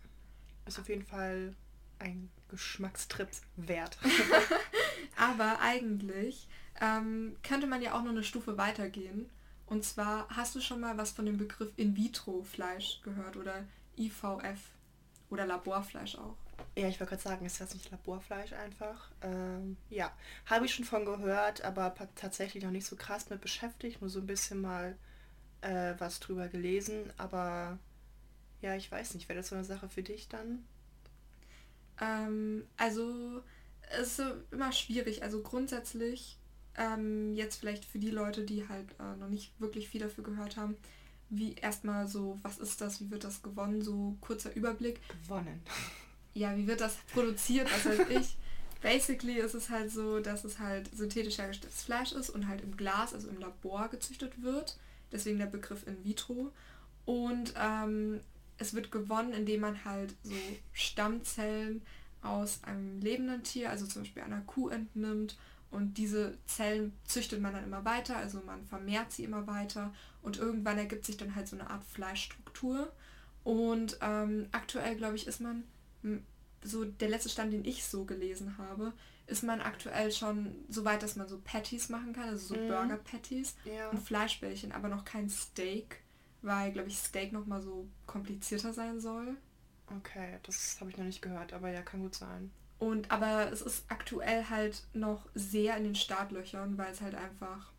ist 0.67 0.79
auf 0.79 0.89
jeden 0.89 1.05
Fall 1.05 1.55
ein 1.99 2.29
Geschmackstrip 2.49 3.29
wert. 3.57 3.99
Aber 5.17 5.61
eigentlich 5.61 6.49
ähm, 6.81 7.37
könnte 7.43 7.67
man 7.67 7.83
ja 7.83 7.95
auch 7.95 8.03
noch 8.03 8.11
eine 8.11 8.25
Stufe 8.25 8.57
weitergehen. 8.59 9.29
Und 9.67 9.85
zwar 9.85 10.29
hast 10.31 10.55
du 10.55 10.61
schon 10.61 10.81
mal 10.81 10.97
was 10.97 11.11
von 11.11 11.27
dem 11.27 11.37
Begriff 11.37 11.71
In-vitro-Fleisch 11.77 13.03
gehört 13.03 13.37
oder 13.37 13.65
IVF 13.99 14.59
oder 15.31 15.47
Laborfleisch 15.47 16.17
auch? 16.17 16.37
Ja, 16.77 16.89
ich 16.89 17.01
wollte 17.01 17.11
gerade 17.11 17.23
sagen, 17.23 17.47
ist 17.47 17.61
das 17.61 17.75
nicht 17.75 17.91
Laborfleisch 17.91 18.53
einfach? 18.53 19.11
Ähm, 19.23 19.77
ja, 19.91 20.13
habe 20.47 20.67
ich 20.67 20.75
schon 20.75 20.85
von 20.85 21.05
gehört, 21.05 21.63
aber 21.63 21.95
tatsächlich 22.15 22.63
noch 22.63 22.71
nicht 22.71 22.87
so 22.87 22.97
krass 22.97 23.31
mit 23.31 23.41
beschäftigt, 23.41 24.01
nur 24.01 24.11
so 24.11 24.21
ein 24.21 24.27
bisschen 24.27 24.61
mal 24.61 24.97
äh, 25.61 25.95
was 25.99 26.21
drüber 26.21 26.49
gelesen. 26.49 27.13
Aber 27.17 27.79
ja, 28.61 28.77
ich 28.77 28.91
weiß 28.91 29.15
nicht, 29.15 29.29
wäre 29.29 29.39
das 29.39 29.49
so 29.49 29.55
eine 29.55 29.65
Sache 29.65 29.89
für 29.89 30.03
dich 30.03 30.29
dann? 30.29 30.65
Ähm, 32.01 32.65
also 32.77 33.43
es 33.91 34.19
ist 34.19 34.33
immer 34.51 34.73
schwierig. 34.73 35.23
Also 35.23 35.43
grundsätzlich, 35.43 36.39
ähm, 36.77 37.35
jetzt 37.35 37.57
vielleicht 37.57 37.85
für 37.85 37.99
die 37.99 38.11
Leute, 38.11 38.45
die 38.45 38.69
halt 38.69 38.95
äh, 39.01 39.17
noch 39.17 39.29
nicht 39.29 39.59
wirklich 39.61 39.89
viel 39.89 40.01
dafür 40.01 40.25
gehört 40.25 40.57
haben, 40.57 40.77
wie 41.31 41.55
erstmal 41.55 42.07
so, 42.09 42.39
was 42.43 42.59
ist 42.59 42.81
das, 42.81 43.01
wie 43.01 43.11
wird 43.11 43.25
das 43.25 43.43
gewonnen, 43.43 43.83
so 43.83 44.17
kurzer 44.21 44.55
Überblick. 44.55 45.01
Gewonnen. 45.09 45.63
Ja, 46.35 46.57
wie 46.57 46.67
wird 46.67 46.81
das 46.81 46.97
produziert, 47.13 47.69
was 47.73 47.87
weiß 47.87 48.09
ich. 48.11 48.37
Basically 48.83 49.39
ist 49.39 49.55
es 49.55 49.71
halt 49.71 49.91
so, 49.91 50.21
dass 50.21 50.45
es 50.45 50.61
halt 50.61 50.95
synthetisch 50.97 51.39
hergestelltes 51.39 51.83
Fleisch 51.83 52.13
ist 52.13 52.31
und 52.31 52.47
halt 52.47 52.63
im 52.63 52.77
Glas, 52.77 53.13
also 53.13 53.29
im 53.29 53.41
Labor 53.41 53.89
gezüchtet 53.89 54.41
wird. 54.43 54.79
Deswegen 55.11 55.39
der 55.39 55.47
Begriff 55.47 55.87
in 55.87 56.05
vitro. 56.05 56.53
Und 57.05 57.55
ähm, 57.59 58.21
es 58.59 58.75
wird 58.75 58.93
gewonnen, 58.93 59.33
indem 59.33 59.63
man 59.63 59.85
halt 59.85 60.15
so 60.23 60.35
Stammzellen 60.73 61.83
aus 62.23 62.61
einem 62.65 63.01
lebenden 63.01 63.43
Tier, 63.43 63.71
also 63.71 63.87
zum 63.87 64.03
Beispiel 64.03 64.23
einer 64.23 64.43
Kuh 64.43 64.69
entnimmt 64.69 65.37
und 65.71 65.99
diese 65.99 66.37
Zellen 66.47 66.93
züchtet 67.05 67.41
man 67.41 67.53
dann 67.53 67.65
immer 67.65 67.85
weiter, 67.85 68.17
also 68.17 68.41
man 68.47 68.65
vermehrt 68.67 69.13
sie 69.13 69.25
immer 69.25 69.47
weiter 69.47 69.93
und 70.23 70.39
irgendwann 70.39 70.79
ergibt 70.79 71.05
sich 71.05 71.17
dann 71.17 71.35
halt 71.35 71.49
so 71.49 71.57
eine 71.57 71.69
Art 71.69 71.85
Fleischstruktur. 71.85 72.91
Und 73.45 73.99
ähm, 74.01 74.49
aktuell, 74.53 74.97
glaube 74.97 75.17
ich, 75.17 75.27
ist 75.27 75.41
man, 75.41 75.65
so 76.63 76.85
der 76.85 77.09
letzte 77.09 77.29
Stand, 77.29 77.53
den 77.53 77.65
ich 77.65 77.85
so 77.85 78.05
gelesen 78.05 78.59
habe, 78.59 78.93
ist 79.27 79.43
man 79.43 79.61
aktuell 79.61 80.11
schon 80.11 80.55
so 80.69 80.85
weit, 80.85 81.03
dass 81.03 81.17
man 81.17 81.29
so 81.29 81.39
Patties 81.39 81.89
machen 81.89 82.13
kann, 82.13 82.31
also 82.31 82.55
so 82.55 82.61
mhm. 82.61 82.69
Burger-Patties 82.69 83.57
ja. 83.65 83.91
und 83.91 83.99
Fleischbällchen, 83.99 84.73
aber 84.73 84.89
noch 84.89 85.05
kein 85.05 85.29
Steak 85.29 86.03
weil, 86.43 86.73
glaube 86.73 86.89
ich, 86.89 86.99
Steak 86.99 87.33
nochmal 87.33 87.63
so 87.63 87.89
komplizierter 88.07 88.73
sein 88.73 89.01
soll. 89.01 89.37
Okay, 89.97 90.39
das 90.43 90.79
habe 90.81 90.91
ich 90.91 90.97
noch 90.97 91.05
nicht 91.05 91.23
gehört, 91.23 91.53
aber 91.53 91.71
ja, 91.71 91.83
kann 91.83 92.01
gut 92.01 92.15
sein. 92.15 92.51
Und 92.79 93.11
aber 93.11 93.51
es 93.51 93.63
ist 93.63 93.85
aktuell 93.89 94.45
halt 94.49 94.87
noch 94.93 95.29
sehr 95.35 95.77
in 95.77 95.85
den 95.85 95.95
Startlöchern, 95.95 96.79
weil 96.79 96.93
es 96.93 97.01
halt 97.01 97.15
einfach 97.15 97.73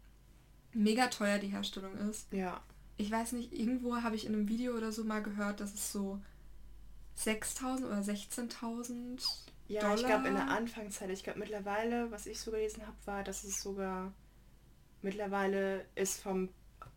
mega 0.74 1.08
teuer 1.08 1.38
die 1.38 1.48
Herstellung 1.48 1.96
ist. 2.10 2.32
Ja. 2.34 2.62
Ich 2.98 3.10
weiß 3.10 3.32
nicht, 3.32 3.54
irgendwo 3.54 3.96
habe 3.96 4.16
ich 4.16 4.26
in 4.26 4.34
einem 4.34 4.50
Video 4.50 4.76
oder 4.76 4.92
so 4.92 5.06
mal 5.06 5.24
gehört, 5.24 5.62
dass 5.62 5.74
es 5.74 5.92
so 5.94 6.20
6.000 7.20 7.86
oder 7.86 8.00
16.000 8.00 9.22
ja, 9.68 9.82
Dollar. 9.82 9.96
ich 9.96 10.06
glaube 10.06 10.28
in 10.28 10.36
der 10.36 10.48
Anfangszeit, 10.48 11.10
ich 11.10 11.24
glaube 11.24 11.40
mittlerweile, 11.40 12.10
was 12.12 12.26
ich 12.26 12.40
so 12.40 12.52
gelesen 12.52 12.82
habe, 12.86 12.98
war, 13.06 13.24
dass 13.24 13.44
es 13.44 13.62
sogar 13.62 14.14
mittlerweile 15.02 15.86
ist 15.96 16.22
vom 16.22 16.50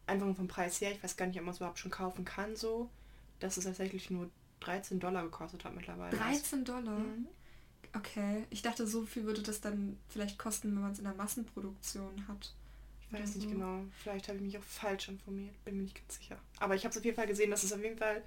einfach 0.06 0.34
vom 0.34 0.48
Preis 0.48 0.80
her, 0.80 0.92
ich 0.92 1.02
weiß 1.02 1.16
gar 1.16 1.26
nicht, 1.26 1.38
ob 1.38 1.44
man 1.44 1.52
es 1.52 1.58
überhaupt 1.58 1.78
schon 1.78 1.90
kaufen 1.90 2.24
kann, 2.24 2.56
so, 2.56 2.90
dass 3.40 3.56
es 3.56 3.64
tatsächlich 3.64 4.10
nur 4.10 4.30
13 4.60 5.00
Dollar 5.00 5.22
gekostet 5.22 5.64
hat 5.64 5.74
mittlerweile. 5.74 6.16
13 6.16 6.64
Dollar? 6.64 6.98
Mhm. 6.98 7.28
Okay, 7.94 8.46
ich 8.50 8.62
dachte, 8.62 8.86
so 8.86 9.04
viel 9.04 9.24
würde 9.24 9.42
das 9.42 9.60
dann 9.60 9.98
vielleicht 10.08 10.38
kosten, 10.38 10.74
wenn 10.74 10.82
man 10.82 10.92
es 10.92 10.98
in 10.98 11.04
der 11.04 11.14
Massenproduktion 11.14 12.26
hat. 12.26 12.54
Ich 13.00 13.12
weiß 13.12 13.34
nicht 13.34 13.44
so. 13.44 13.50
genau. 13.50 13.84
Vielleicht 14.02 14.28
habe 14.28 14.38
ich 14.38 14.44
mich 14.44 14.58
auch 14.58 14.62
falsch 14.62 15.08
informiert, 15.08 15.52
bin 15.64 15.76
mir 15.76 15.82
nicht 15.82 15.96
ganz 15.96 16.16
sicher. 16.16 16.38
Aber 16.58 16.74
ich 16.74 16.84
habe 16.84 16.92
es 16.92 16.96
auf 16.96 17.04
jeden 17.04 17.16
Fall 17.16 17.26
gesehen, 17.26 17.50
dass 17.50 17.64
es 17.64 17.72
auf 17.72 17.82
jeden 17.82 17.98
Fall 17.98 18.22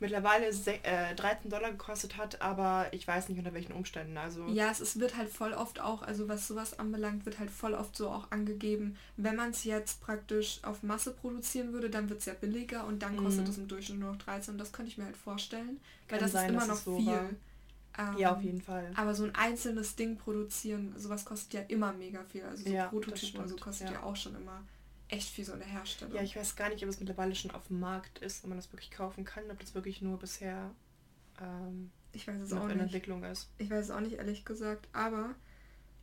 mittlerweile 0.00 0.46
äh, 0.46 1.14
13 1.14 1.50
Dollar 1.50 1.70
gekostet 1.70 2.16
hat, 2.16 2.40
aber 2.40 2.86
ich 2.92 3.06
weiß 3.06 3.28
nicht 3.28 3.38
unter 3.38 3.54
welchen 3.54 3.72
Umständen. 3.72 4.16
Also 4.16 4.46
ja, 4.48 4.70
es, 4.70 4.80
es 4.80 4.98
wird 4.98 5.16
halt 5.16 5.28
voll 5.28 5.52
oft 5.52 5.80
auch, 5.80 6.02
also 6.02 6.28
was 6.28 6.48
sowas 6.48 6.78
anbelangt, 6.78 7.26
wird 7.26 7.38
halt 7.38 7.50
voll 7.50 7.74
oft 7.74 7.96
so 7.96 8.08
auch 8.08 8.30
angegeben, 8.30 8.96
wenn 9.16 9.36
man 9.36 9.50
es 9.50 9.64
jetzt 9.64 10.00
praktisch 10.00 10.60
auf 10.62 10.82
Masse 10.82 11.12
produzieren 11.12 11.72
würde, 11.72 11.90
dann 11.90 12.08
wird 12.08 12.20
es 12.20 12.26
ja 12.26 12.34
billiger 12.34 12.86
und 12.86 13.02
dann 13.02 13.16
kostet 13.16 13.44
mhm. 13.44 13.50
es 13.50 13.58
im 13.58 13.68
Durchschnitt 13.68 14.00
nur 14.00 14.12
noch 14.12 14.18
13 14.18 14.54
und 14.54 14.58
das 14.58 14.72
könnte 14.72 14.90
ich 14.90 14.98
mir 14.98 15.04
halt 15.04 15.16
vorstellen, 15.16 15.80
Kann 16.08 16.16
weil 16.16 16.18
das 16.20 16.32
sein, 16.32 16.54
ist 16.54 16.62
immer 16.62 16.66
noch 16.66 16.80
so 16.80 16.98
viel. 16.98 17.36
Ähm, 17.98 18.18
ja, 18.18 18.34
auf 18.34 18.42
jeden 18.42 18.60
Fall. 18.60 18.90
Aber 18.94 19.14
so 19.14 19.24
ein 19.24 19.34
einzelnes 19.34 19.96
Ding 19.96 20.16
produzieren, 20.16 20.94
sowas 20.96 21.24
kostet 21.24 21.54
ja 21.54 21.60
immer 21.62 21.92
mega 21.92 22.22
viel. 22.24 22.44
Also 22.44 22.64
so 22.64 22.70
Ja, 22.70 22.86
Prototypen 22.86 23.40
und 23.40 23.48
so 23.48 23.56
kostet 23.56 23.88
ja. 23.88 23.94
ja. 23.94 24.02
auch 24.04 24.16
schon 24.16 24.34
immer 24.36 24.62
echt 25.10 25.28
viel 25.30 25.44
so 25.44 25.52
in 25.52 25.58
der 25.60 25.68
Herstellung. 25.68 26.14
Ja, 26.14 26.22
ich 26.22 26.36
weiß 26.36 26.56
gar 26.56 26.68
nicht, 26.68 26.82
ob 26.82 26.88
es 26.88 27.00
mittlerweile 27.00 27.34
schon 27.34 27.50
auf 27.50 27.66
dem 27.68 27.80
Markt 27.80 28.18
ist, 28.18 28.44
ob 28.44 28.50
man 28.50 28.58
das 28.58 28.72
wirklich 28.72 28.90
kaufen 28.90 29.24
kann, 29.24 29.50
ob 29.50 29.58
das 29.60 29.74
wirklich 29.74 30.00
nur 30.02 30.18
bisher 30.18 30.70
ähm, 31.40 31.90
ich 32.12 32.26
weiß 32.26 32.40
es 32.40 32.50
noch 32.50 32.62
auch 32.62 32.68
in 32.68 32.76
nicht. 32.76 32.84
Entwicklung 32.84 33.24
ist. 33.24 33.50
Ich 33.58 33.70
weiß 33.70 33.86
es 33.86 33.90
auch 33.90 34.00
nicht, 34.00 34.14
ehrlich 34.14 34.44
gesagt. 34.44 34.88
Aber 34.92 35.34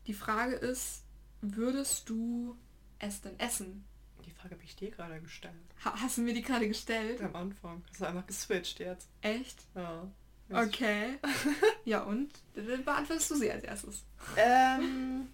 die 0.08 0.14
Frage 0.14 0.56
ist, 0.56 1.04
würdest 1.42 2.10
du 2.10 2.58
es 3.00 3.22
denn 3.22 3.40
essen? 3.40 3.86
Die 4.26 4.32
Frage 4.32 4.56
habe 4.56 4.64
ich 4.64 4.76
dir 4.76 4.92
gerade 4.92 5.22
gestellt. 5.22 5.54
Ha 5.86 5.94
hast 6.02 6.18
du 6.18 6.22
mir 6.22 6.34
die 6.34 6.42
gerade 6.42 6.68
gestellt? 6.68 7.22
Am 7.22 7.36
Anfang. 7.36 7.84
Hast 7.90 8.02
du 8.02 8.06
einfach 8.06 8.26
geswitcht 8.26 8.80
jetzt. 8.80 9.10
Echt? 9.22 9.58
Ja. 9.76 10.10
Okay. 10.50 11.18
ja 11.86 12.04
und? 12.04 12.32
Beantwortest 12.56 13.32
du 13.32 13.36
sie 13.36 13.52
als 13.52 13.64
erstes. 13.64 14.06
Ähm, 14.38 15.28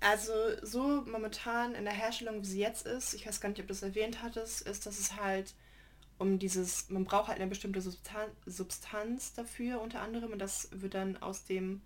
also 0.00 0.32
so 0.62 1.02
momentan 1.06 1.74
in 1.74 1.84
der 1.84 1.94
Herstellung, 1.94 2.42
wie 2.42 2.46
sie 2.46 2.60
jetzt 2.60 2.86
ist, 2.86 3.14
ich 3.14 3.26
weiß 3.26 3.40
gar 3.40 3.48
nicht, 3.48 3.60
ob 3.60 3.66
du 3.66 3.72
es 3.72 3.82
erwähnt 3.82 4.22
hattest, 4.22 4.62
ist, 4.62 4.86
dass 4.86 4.98
es 4.98 5.16
halt 5.16 5.54
um 6.18 6.38
dieses, 6.38 6.90
man 6.90 7.04
braucht 7.04 7.28
halt 7.28 7.38
eine 7.38 7.48
bestimmte 7.48 7.80
Substan 7.80 8.28
Substanz 8.44 9.34
dafür 9.34 9.80
unter 9.80 10.00
anderem 10.00 10.32
und 10.32 10.38
das 10.40 10.68
wird 10.72 10.94
dann 10.94 11.16
aus 11.18 11.44
dem 11.44 11.80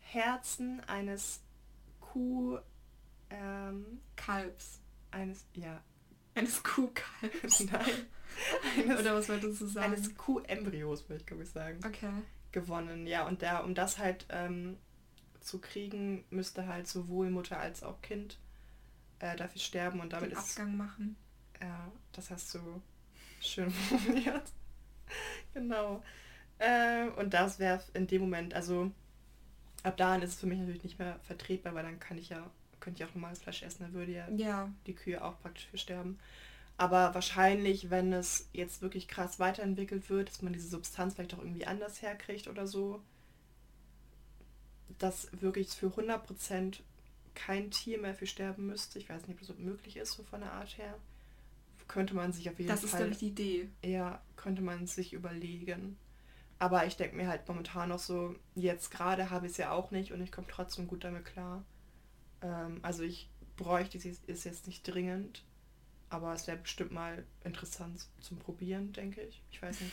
Herzen 0.00 0.80
eines 0.86 1.40
Kuh, 2.00 2.58
ähm, 3.30 4.00
Kalbs. 4.16 4.80
eines, 5.10 5.44
ja, 5.54 5.82
Eines 6.34 6.62
Kuhkalbs. 6.62 7.60
nein, 7.72 7.84
eines, 8.78 9.00
Oder 9.00 9.14
was 9.14 9.28
wolltest 9.28 9.60
du 9.60 9.66
sagen? 9.66 9.92
eines 9.92 10.14
Kuhembryos, 10.16 11.08
würde 11.08 11.20
ich 11.20 11.26
glaube 11.26 11.42
ich 11.42 11.50
sagen. 11.50 11.80
okay. 11.86 12.10
gewonnen. 12.52 13.06
Ja, 13.06 13.26
und 13.26 13.42
da, 13.42 13.60
um 13.60 13.74
das 13.74 13.98
halt 13.98 14.26
ähm, 14.30 14.76
zu 15.46 15.60
kriegen, 15.60 16.24
müsste 16.30 16.66
halt 16.68 16.88
sowohl 16.88 17.30
Mutter 17.30 17.58
als 17.60 17.82
auch 17.82 18.02
Kind 18.02 18.38
äh, 19.20 19.36
dafür 19.36 19.60
sterben 19.60 20.00
und 20.00 20.12
damit 20.12 20.32
Den 20.32 20.38
ist. 20.38 20.58
Abgang 20.58 20.76
machen. 20.76 21.16
Ja, 21.60 21.90
das 22.12 22.30
hast 22.30 22.54
du 22.54 22.82
schön 23.40 23.70
formuliert. 23.88 24.52
genau. 25.54 26.02
Äh, 26.58 27.08
und 27.16 27.34
das 27.34 27.58
wäre 27.58 27.82
in 27.94 28.06
dem 28.06 28.22
Moment, 28.22 28.54
also 28.54 28.92
ab 29.84 29.96
dahin 29.96 30.22
ist 30.22 30.34
es 30.34 30.40
für 30.40 30.46
mich 30.46 30.58
natürlich 30.60 30.84
nicht 30.84 30.98
mehr 30.98 31.18
vertretbar, 31.24 31.74
weil 31.74 31.84
dann 31.84 32.00
kann 32.00 32.18
ich 32.18 32.30
ja, 32.30 32.50
könnte 32.80 33.02
ich 33.02 33.10
auch 33.10 33.14
normales 33.14 33.40
Fleisch 33.40 33.62
essen, 33.62 33.84
dann 33.84 33.94
würde 33.94 34.12
ja 34.12 34.28
Ja. 34.36 34.70
die 34.86 34.94
Kühe 34.94 35.22
auch 35.24 35.40
praktisch 35.40 35.68
für 35.68 35.78
sterben. 35.78 36.18
Aber 36.78 37.14
wahrscheinlich, 37.14 37.90
wenn 37.90 38.12
es 38.12 38.48
jetzt 38.52 38.82
wirklich 38.82 39.08
krass 39.08 39.38
weiterentwickelt 39.40 40.10
wird, 40.10 40.28
dass 40.30 40.42
man 40.42 40.52
diese 40.52 40.68
Substanz 40.68 41.14
vielleicht 41.14 41.34
auch 41.34 41.40
irgendwie 41.40 41.66
anders 41.66 42.02
herkriegt 42.02 42.48
oder 42.48 42.66
so, 42.66 43.02
dass 44.98 45.28
wirklich 45.40 45.68
für 45.70 45.88
100% 45.88 46.80
kein 47.34 47.70
Tier 47.70 47.98
mehr 48.00 48.14
für 48.14 48.26
sterben 48.26 48.66
müsste. 48.66 48.98
Ich 48.98 49.08
weiß 49.08 49.22
nicht, 49.26 49.32
ob 49.34 49.38
das 49.40 49.48
so 49.48 49.54
möglich 49.54 49.96
ist, 49.96 50.12
so 50.12 50.22
von 50.22 50.40
der 50.40 50.52
Art 50.52 50.78
her. 50.78 50.96
Könnte 51.88 52.14
man 52.14 52.32
sich 52.32 52.48
auf 52.50 52.58
jeden 52.58 52.68
Das 52.68 52.82
ist, 52.82 52.90
Fall 52.90 53.00
glaube 53.00 53.12
ich, 53.12 53.18
die 53.18 53.28
Idee. 53.28 53.68
eher, 53.82 54.20
könnte 54.36 54.62
man 54.62 54.86
sich 54.86 55.12
überlegen. 55.12 55.96
Aber 56.58 56.86
ich 56.86 56.96
denke 56.96 57.14
mir 57.16 57.28
halt 57.28 57.46
momentan 57.46 57.90
noch 57.90 57.98
so, 57.98 58.34
jetzt 58.54 58.90
gerade 58.90 59.30
habe 59.30 59.46
ich 59.46 59.52
es 59.52 59.58
ja 59.58 59.72
auch 59.72 59.90
nicht 59.90 60.12
und 60.12 60.20
ich 60.22 60.32
komme 60.32 60.46
trotzdem 60.50 60.88
gut 60.88 61.04
damit 61.04 61.24
klar. 61.26 61.64
Ähm, 62.40 62.78
also 62.82 63.02
ich 63.02 63.28
bräuchte 63.56 63.98
es 63.98 64.04
ist 64.06 64.44
jetzt 64.44 64.66
nicht 64.66 64.82
dringend, 64.82 65.44
aber 66.08 66.32
es 66.32 66.46
wäre 66.46 66.56
bestimmt 66.56 66.92
mal 66.92 67.24
interessant 67.44 68.06
zum 68.20 68.38
Probieren, 68.38 68.92
denke 68.94 69.20
ich. 69.22 69.42
Ich 69.50 69.60
weiß 69.60 69.80
nicht. 69.82 69.92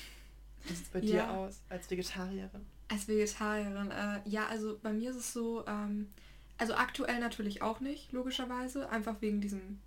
Wie 0.63 0.73
sieht 0.73 0.85
es 0.85 0.91
bei 0.91 1.01
dir 1.01 1.15
Ja. 1.15 1.35
aus 1.37 1.61
als 1.69 1.91
Vegetarierin? 1.91 2.65
Als 2.89 3.07
Vegetarierin, 3.07 3.91
äh, 3.91 4.19
ja, 4.25 4.47
also 4.47 4.77
bei 4.81 4.93
mir 4.93 5.11
ist 5.11 5.17
es 5.17 5.33
so, 5.33 5.65
ähm, 5.67 6.09
also 6.57 6.75
aktuell 6.75 7.19
natürlich 7.19 7.61
auch 7.61 7.79
nicht, 7.79 8.11
logischerweise, 8.11 8.89
einfach 8.89 9.15
wegen 9.21 9.41
diesem 9.41 9.79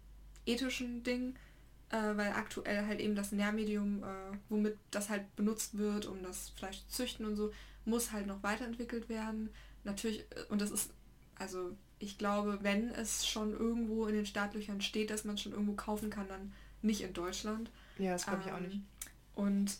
ethischen 0.46 1.02
Ding, 1.02 1.36
äh, 1.90 2.16
weil 2.16 2.32
aktuell 2.32 2.86
halt 2.86 3.00
eben 3.00 3.14
das 3.14 3.32
Nährmedium, 3.32 4.02
äh, 4.02 4.36
womit 4.48 4.76
das 4.90 5.08
halt 5.08 5.34
benutzt 5.36 5.78
wird, 5.78 6.06
um 6.06 6.22
das 6.22 6.50
Fleisch 6.50 6.78
zu 6.88 6.88
züchten 6.88 7.26
und 7.26 7.36
so, 7.36 7.52
muss 7.84 8.12
halt 8.12 8.26
noch 8.26 8.42
weiterentwickelt 8.42 9.08
werden. 9.08 9.50
Natürlich, 9.84 10.20
äh, 10.30 10.42
und 10.48 10.60
das 10.60 10.70
ist, 10.70 10.90
also 11.36 11.76
ich 11.98 12.18
glaube, 12.18 12.58
wenn 12.62 12.90
es 12.90 13.26
schon 13.26 13.52
irgendwo 13.52 14.06
in 14.06 14.14
den 14.14 14.26
Startlöchern 14.26 14.80
steht, 14.80 15.10
dass 15.10 15.24
man 15.24 15.36
es 15.36 15.42
schon 15.42 15.52
irgendwo 15.52 15.74
kaufen 15.74 16.10
kann, 16.10 16.28
dann 16.28 16.52
nicht 16.82 17.02
in 17.02 17.12
Deutschland. 17.12 17.70
Ja, 17.98 18.12
das 18.12 18.26
glaube 18.26 18.42
ich 18.44 18.52
auch 18.52 18.58
Ähm, 18.58 18.64
nicht. 18.64 18.80
Und 19.34 19.78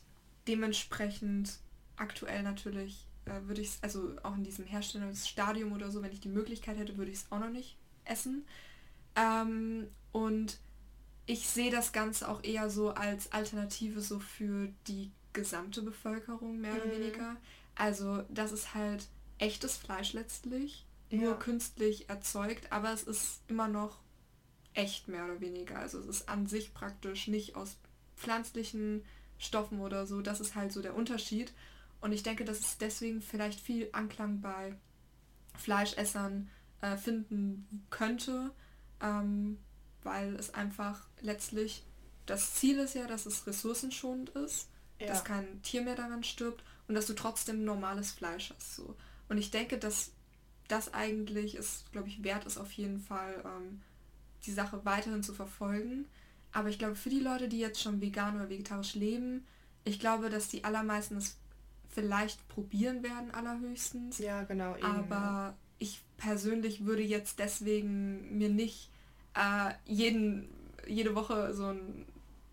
dementsprechend 0.48 1.58
aktuell 1.96 2.42
natürlich 2.42 3.05
äh, 3.26 3.46
würde 3.46 3.60
ich 3.60 3.68
es, 3.68 3.82
also 3.82 4.12
auch 4.22 4.34
in 4.36 4.44
diesem 4.44 4.64
Herstellungsstadium 4.66 5.72
oder 5.72 5.90
so, 5.90 6.02
wenn 6.02 6.12
ich 6.12 6.20
die 6.20 6.28
Möglichkeit 6.28 6.78
hätte, 6.78 6.96
würde 6.96 7.10
ich 7.10 7.18
es 7.18 7.32
auch 7.32 7.38
noch 7.38 7.50
nicht 7.50 7.76
essen. 8.04 8.46
Ähm, 9.14 9.88
und 10.12 10.58
ich 11.26 11.48
sehe 11.48 11.70
das 11.70 11.92
Ganze 11.92 12.28
auch 12.28 12.42
eher 12.44 12.70
so 12.70 12.90
als 12.90 13.32
Alternative 13.32 14.00
so 14.00 14.18
für 14.20 14.68
die 14.86 15.10
gesamte 15.32 15.82
Bevölkerung, 15.82 16.60
mehr 16.60 16.74
oder 16.76 16.86
Mhm. 16.86 16.90
weniger. 16.92 17.36
Also 17.74 18.22
das 18.30 18.52
ist 18.52 18.74
halt 18.74 19.06
echtes 19.38 19.76
Fleisch 19.76 20.12
letztlich, 20.12 20.86
Ja. 21.10 21.18
nur 21.18 21.38
künstlich 21.38 22.08
erzeugt, 22.08 22.72
aber 22.72 22.92
es 22.92 23.02
ist 23.02 23.40
immer 23.48 23.68
noch 23.68 23.98
echt 24.74 25.08
mehr 25.08 25.24
oder 25.24 25.40
weniger. 25.40 25.78
Also 25.78 25.98
es 25.98 26.06
ist 26.06 26.28
an 26.28 26.46
sich 26.46 26.72
praktisch 26.74 27.28
nicht 27.28 27.54
aus 27.56 27.76
pflanzlichen 28.16 29.04
Stoffen 29.38 29.80
oder 29.80 30.06
so. 30.06 30.22
Das 30.22 30.40
ist 30.40 30.54
halt 30.54 30.72
so 30.72 30.80
der 30.80 30.94
Unterschied. 30.94 31.52
Und 32.00 32.12
ich 32.12 32.22
denke, 32.22 32.44
dass 32.44 32.60
es 32.60 32.78
deswegen 32.78 33.20
vielleicht 33.22 33.60
viel 33.60 33.88
Anklang 33.92 34.40
bei 34.40 34.76
Fleischessern 35.56 36.48
äh, 36.80 36.96
finden 36.96 37.86
könnte, 37.90 38.52
ähm, 39.00 39.58
weil 40.02 40.34
es 40.36 40.54
einfach 40.54 41.06
letztlich 41.20 41.82
das 42.26 42.54
Ziel 42.54 42.78
ist 42.78 42.94
ja, 42.94 43.06
dass 43.06 43.24
es 43.26 43.46
ressourcenschonend 43.46 44.30
ist, 44.30 44.68
Ja. 45.00 45.08
dass 45.08 45.24
kein 45.24 45.62
Tier 45.62 45.82
mehr 45.82 45.94
daran 45.94 46.24
stirbt 46.24 46.64
und 46.88 46.94
dass 46.94 47.06
du 47.06 47.14
trotzdem 47.14 47.64
normales 47.64 48.12
Fleisch 48.12 48.50
hast. 48.54 48.76
So. 48.76 48.96
Und 49.28 49.38
ich 49.38 49.50
denke, 49.50 49.78
dass 49.78 50.12
das 50.68 50.92
eigentlich 50.94 51.54
ist, 51.54 51.90
glaube 51.92 52.08
ich, 52.08 52.24
wert 52.24 52.44
ist 52.44 52.58
auf 52.58 52.72
jeden 52.72 52.98
Fall, 53.00 53.42
ähm, 53.44 53.80
die 54.44 54.52
Sache 54.52 54.84
weiterhin 54.84 55.22
zu 55.22 55.34
verfolgen. 55.34 56.06
Aber 56.52 56.68
ich 56.68 56.78
glaube, 56.78 56.96
für 56.96 57.10
die 57.10 57.20
Leute, 57.20 57.48
die 57.48 57.58
jetzt 57.58 57.80
schon 57.80 58.00
vegan 58.00 58.36
oder 58.36 58.48
vegetarisch 58.48 58.94
leben, 58.94 59.46
ich 59.84 60.00
glaube, 60.00 60.30
dass 60.30 60.48
die 60.48 60.64
allermeisten 60.64 61.16
es 61.16 61.36
vielleicht 61.96 62.46
probieren 62.48 63.02
werden, 63.02 63.30
allerhöchstens. 63.30 64.18
ja, 64.18 64.42
genau. 64.42 64.76
Eben, 64.76 64.84
Aber 64.84 65.54
ich 65.78 66.02
persönlich 66.18 66.84
würde 66.84 67.02
jetzt 67.02 67.38
deswegen 67.38 68.36
mir 68.36 68.50
nicht 68.50 68.90
äh, 69.34 69.72
jeden, 69.86 70.48
jede 70.86 71.14
Woche 71.14 71.54
so 71.54 71.68
einen 71.68 72.04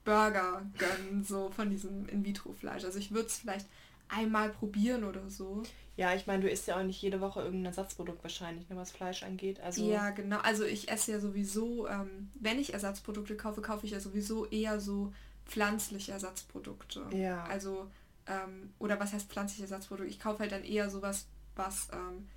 Burger 0.05 0.61
gönnen, 0.77 1.25
so 1.25 1.49
von 1.49 1.69
diesem 1.69 2.07
In-vitro-Fleisch. 2.07 2.85
Also 2.85 2.99
ich 2.99 3.11
würde 3.11 3.27
es 3.27 3.37
vielleicht 3.37 3.67
einmal 4.07 4.49
probieren 4.49 5.03
oder 5.03 5.29
so. 5.29 5.63
Ja, 5.97 6.15
ich 6.15 6.25
meine, 6.25 6.43
du 6.43 6.49
isst 6.49 6.67
ja 6.67 6.79
auch 6.79 6.83
nicht 6.83 7.01
jede 7.01 7.19
Woche 7.19 7.41
irgendein 7.41 7.73
Ersatzprodukt 7.73 8.23
wahrscheinlich, 8.23 8.69
ne, 8.69 8.77
was 8.77 8.91
Fleisch 8.91 9.23
angeht. 9.23 9.59
Also 9.59 9.89
Ja, 9.89 10.11
genau. 10.11 10.37
Also 10.37 10.63
ich 10.63 10.89
esse 10.89 11.11
ja 11.11 11.19
sowieso, 11.19 11.87
ähm, 11.89 12.29
wenn 12.39 12.59
ich 12.59 12.73
Ersatzprodukte 12.73 13.35
kaufe, 13.35 13.61
kaufe 13.61 13.85
ich 13.85 13.91
ja 13.91 13.99
sowieso 13.99 14.45
eher 14.45 14.79
so 14.79 15.11
pflanzliche 15.45 16.13
Ersatzprodukte. 16.13 17.05
Ja. 17.13 17.43
Also, 17.45 17.89
ähm, 18.27 18.73
oder 18.79 18.99
was 18.99 19.13
heißt 19.13 19.29
pflanzliche 19.29 19.63
Ersatzprodukte? 19.63 20.09
Ich 20.09 20.19
kaufe 20.19 20.39
halt 20.39 20.51
dann 20.51 20.63
eher 20.63 20.89
sowas, 20.89 21.27
was, 21.55 21.87
ähm, 21.91 22.27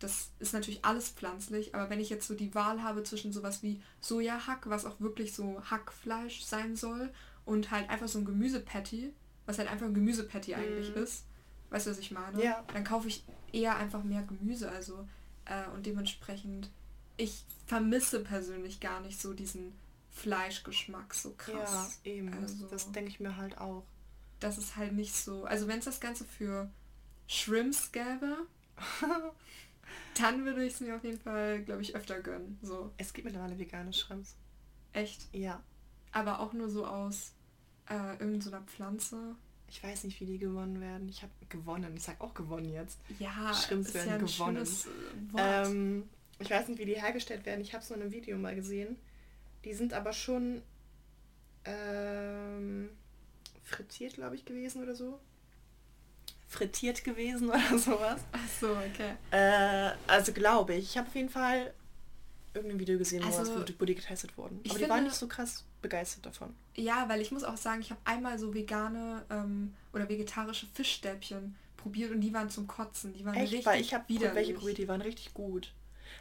das 0.00 0.30
ist 0.38 0.52
natürlich 0.52 0.84
alles 0.84 1.08
pflanzlich, 1.08 1.74
aber 1.74 1.88
wenn 1.90 2.00
ich 2.00 2.10
jetzt 2.10 2.26
so 2.26 2.34
die 2.34 2.54
Wahl 2.54 2.82
habe 2.82 3.02
zwischen 3.04 3.32
sowas 3.32 3.62
wie 3.62 3.80
Sojahack, 4.00 4.68
was 4.68 4.84
auch 4.84 5.00
wirklich 5.00 5.32
so 5.34 5.62
Hackfleisch 5.70 6.42
sein 6.44 6.76
soll, 6.76 7.12
und 7.46 7.70
halt 7.70 7.90
einfach 7.90 8.08
so 8.08 8.18
ein 8.18 8.24
Gemüsepatty, 8.24 9.12
was 9.46 9.58
halt 9.58 9.70
einfach 9.70 9.86
ein 9.86 9.94
Gemüsepatty 9.94 10.54
eigentlich 10.54 10.94
Mhm. 10.94 11.02
ist, 11.02 11.24
weißt 11.70 11.86
du, 11.86 11.90
was 11.90 11.98
ich 11.98 12.10
meine? 12.10 12.42
Ja. 12.42 12.64
Dann 12.72 12.84
kaufe 12.84 13.08
ich 13.08 13.22
eher 13.52 13.76
einfach 13.76 14.02
mehr 14.02 14.22
Gemüse, 14.22 14.70
also 14.70 15.06
äh, 15.46 15.66
und 15.74 15.84
dementsprechend, 15.86 16.70
ich 17.18 17.44
vermisse 17.66 18.20
persönlich 18.20 18.80
gar 18.80 19.00
nicht 19.00 19.20
so 19.20 19.34
diesen 19.34 19.72
Fleischgeschmack 20.10 21.12
so 21.14 21.34
krass. 21.36 22.00
Ja, 22.04 22.10
eben. 22.12 22.32
Also- 22.34 22.66
das 22.68 22.90
denke 22.92 23.10
ich 23.10 23.20
mir 23.20 23.36
halt 23.36 23.58
auch. 23.58 23.84
Das 24.44 24.58
ist 24.58 24.76
halt 24.76 24.92
nicht 24.92 25.14
so. 25.16 25.44
Also 25.46 25.68
wenn 25.68 25.78
es 25.78 25.86
das 25.86 26.00
Ganze 26.00 26.26
für 26.26 26.68
Shrimps 27.26 27.90
gäbe, 27.92 28.36
dann 30.20 30.44
würde 30.44 30.66
ich 30.66 30.74
es 30.74 30.80
mir 30.80 30.94
auf 30.96 31.02
jeden 31.02 31.18
Fall, 31.18 31.62
glaube 31.62 31.80
ich, 31.80 31.96
öfter 31.96 32.20
gönnen. 32.20 32.58
So, 32.60 32.92
Es 32.98 33.14
gibt 33.14 33.24
mittlerweile 33.24 33.58
vegane 33.58 33.90
Shrimps. 33.94 34.36
echt. 34.92 35.28
Ja. 35.32 35.62
Aber 36.12 36.40
auch 36.40 36.52
nur 36.52 36.68
so 36.68 36.86
aus 36.86 37.32
äh, 37.88 38.18
irgendeiner 38.18 38.60
so 38.60 38.66
Pflanze. 38.66 39.34
Ich 39.70 39.82
weiß 39.82 40.04
nicht, 40.04 40.20
wie 40.20 40.26
die 40.26 40.38
gewonnen 40.38 40.78
werden. 40.82 41.08
Ich 41.08 41.22
habe 41.22 41.32
gewonnen. 41.48 41.96
Ich 41.96 42.02
sag 42.02 42.20
auch 42.20 42.34
gewonnen 42.34 42.70
jetzt. 42.70 42.98
Ja, 43.18 43.54
Shrimps 43.54 43.88
ist 43.88 43.94
werden 43.94 44.08
ja 44.10 44.14
ein 44.16 44.26
gewonnen. 44.26 44.56
äh, 44.58 45.32
Wort. 45.32 45.66
Ähm, 45.68 46.08
ich 46.38 46.50
weiß 46.50 46.68
nicht, 46.68 46.78
wie 46.78 46.84
die 46.84 47.00
hergestellt 47.00 47.46
werden. 47.46 47.62
Ich 47.62 47.72
habe 47.72 47.82
es 47.82 47.88
nur 47.88 47.96
in 47.96 48.02
einem 48.02 48.12
Video 48.12 48.36
mal 48.36 48.54
gesehen. 48.54 48.96
Die 49.64 49.72
sind 49.72 49.94
aber 49.94 50.12
schon 50.12 50.60
ähm, 51.64 52.90
frittiert, 53.64 54.14
glaube 54.14 54.36
ich, 54.36 54.44
gewesen 54.44 54.82
oder 54.82 54.94
so. 54.94 55.18
frittiert 56.46 57.02
gewesen 57.04 57.48
oder 57.50 57.78
sowas. 57.78 58.20
Ach 58.32 58.48
so, 58.60 58.70
okay. 58.72 59.14
Äh, 59.30 59.92
also 60.06 60.32
glaube 60.32 60.74
ich. 60.74 60.90
Ich 60.90 60.98
habe 60.98 61.08
auf 61.08 61.14
jeden 61.14 61.28
Fall 61.30 61.74
irgendein 62.54 62.78
Video 62.78 62.98
gesehen, 62.98 63.22
wo, 63.22 63.26
Also, 63.26 63.58
das, 63.58 63.76
die 63.76 63.94
getestet 63.94 64.36
wurden. 64.38 64.60
ich 64.62 64.70
Aber 64.70 64.78
die 64.78 64.84
waren 64.88 64.98
finde- 64.98 65.10
nicht 65.10 65.18
so 65.18 65.26
krass 65.26 65.64
begeistert 65.82 66.24
davon. 66.26 66.54
Ja, 66.76 67.08
weil 67.08 67.20
ich 67.20 67.32
muss 67.32 67.42
auch 67.44 67.56
sagen, 67.56 67.80
ich 67.80 67.90
habe 67.90 68.00
einmal 68.04 68.38
so 68.38 68.54
vegane 68.54 69.24
ähm, 69.30 69.74
oder 69.92 70.08
vegetarische 70.08 70.66
Fischstäbchen 70.74 71.56
probiert 71.76 72.12
und 72.12 72.20
die 72.20 72.32
waren 72.32 72.48
zum 72.50 72.66
Kotzen. 72.66 73.12
Die 73.12 73.24
waren 73.24 73.34
Echt? 73.34 73.52
richtig 73.52 73.66
Weil 73.66 73.80
ich 73.80 73.92
habe 73.92 74.04
welche 74.34 74.54
probiert, 74.54 74.78
die 74.78 74.88
waren 74.88 75.00
richtig 75.02 75.34
gut. 75.34 75.72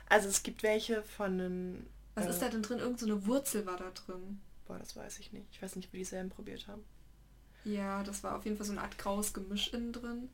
Also 0.10 0.28
es 0.28 0.44
gibt 0.44 0.64
welche 0.64 1.04
von 1.04 1.38
den... 1.38 1.86
Was 2.16 2.26
äh, 2.26 2.30
ist 2.32 2.42
da 2.42 2.50
denn 2.50 2.62
drin? 2.64 2.80
Irgend 2.80 3.00
so 3.00 3.06
eine 3.06 3.26
Wurzel 3.26 3.66
war 3.66 3.78
da 3.78 3.90
drin. 3.92 4.42
Boah, 4.68 4.80
das 4.80 4.96
weiß 4.96 5.20
ich 5.20 5.32
nicht. 5.32 5.46
Ich 5.52 5.62
weiß 5.62 5.76
nicht, 5.76 5.88
ob 5.88 5.94
wir 5.94 6.00
dieselben 6.00 6.30
probiert 6.30 6.68
haben. 6.68 6.84
Ja, 7.66 8.04
das 8.04 8.24
war 8.24 8.36
auf 8.38 8.46
jeden 8.46 8.58
Fall 8.58 8.66
so 8.66 8.72
eine 8.74 8.82
Art 8.82 8.98
graues 8.98 9.34
Gemisch 9.34 9.74
innen 9.74 9.94
drin. 9.94 10.30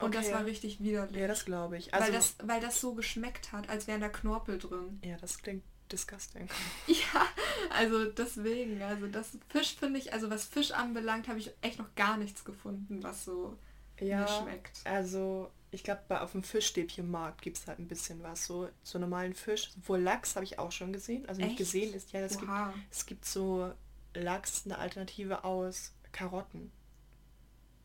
Und 0.00 0.14
das 0.14 0.26
Okay. 0.26 0.34
war 0.34 0.44
richtig 0.44 0.80
widerlich. 0.80 1.16
Ja, 1.16 1.26
das 1.26 1.44
glaube 1.44 1.76
ich. 1.76 1.92
Also, 1.92 2.06
weil, 2.06 2.12
das, 2.12 2.36
weil 2.42 2.60
das 2.60 2.80
so 2.80 2.94
geschmeckt 2.94 3.52
hat, 3.52 3.68
als 3.68 3.86
wären 3.86 4.00
da 4.00 4.08
Knorpel 4.08 4.58
drin. 4.58 5.00
ja, 5.04 5.16
das 5.16 5.38
klingt 5.38 5.64
disgusting. 5.90 6.48
Ja, 6.86 7.26
also 7.70 8.04
deswegen, 8.12 8.80
also 8.82 9.06
das 9.08 9.38
Fisch 9.48 9.74
finde 9.76 9.98
ich, 9.98 10.12
also 10.12 10.30
was 10.30 10.44
Fisch 10.44 10.70
anbelangt, 10.72 11.28
habe 11.28 11.38
ich 11.38 11.50
echt 11.62 11.78
noch 11.78 11.94
gar 11.96 12.16
nichts 12.16 12.44
gefunden, 12.44 13.02
was 13.02 13.24
so 13.24 13.56
Ja, 14.00 14.20
mir 14.20 14.28
schmeckt. 14.28 14.80
also 14.84 15.50
ich 15.70 15.82
glaube, 15.84 16.20
auf 16.22 16.32
dem 16.32 16.42
Fischstäbchenmarkt 16.42 17.42
gibt 17.42 17.58
es 17.58 17.66
halt 17.66 17.78
ein 17.78 17.88
bisschen 17.88 18.22
was. 18.22 18.46
So, 18.46 18.68
so 18.82 18.98
normalen 18.98 19.34
Fisch. 19.34 19.70
Wohl 19.84 20.00
Lachs 20.00 20.34
habe 20.36 20.44
ich 20.44 20.58
auch 20.58 20.72
schon 20.72 20.92
gesehen. 20.94 21.26
Also 21.28 21.40
nicht 21.42 21.50
Echt? 21.50 21.58
gesehen 21.58 21.92
ist, 21.92 22.12
ja, 22.12 22.20
es 22.20 22.38
gibt, 22.38 22.50
es 22.90 23.04
gibt 23.06 23.24
so 23.26 23.72
Lachs, 24.14 24.62
eine 24.64 24.78
Alternative 24.78 25.44
aus 25.44 25.92
Karotten. 26.18 26.72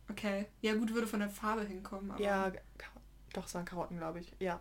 Okay. 0.09 0.47
Ja 0.61 0.73
gut, 0.73 0.93
würde 0.93 1.07
von 1.07 1.19
der 1.19 1.29
Farbe 1.29 1.63
hinkommen, 1.63 2.09
aber 2.09 2.21
Ja, 2.21 2.51
doch, 3.33 3.45
es 3.45 3.53
waren 3.53 3.65
Karotten, 3.65 3.97
glaube 3.97 4.21
ich. 4.21 4.33
Ja. 4.39 4.59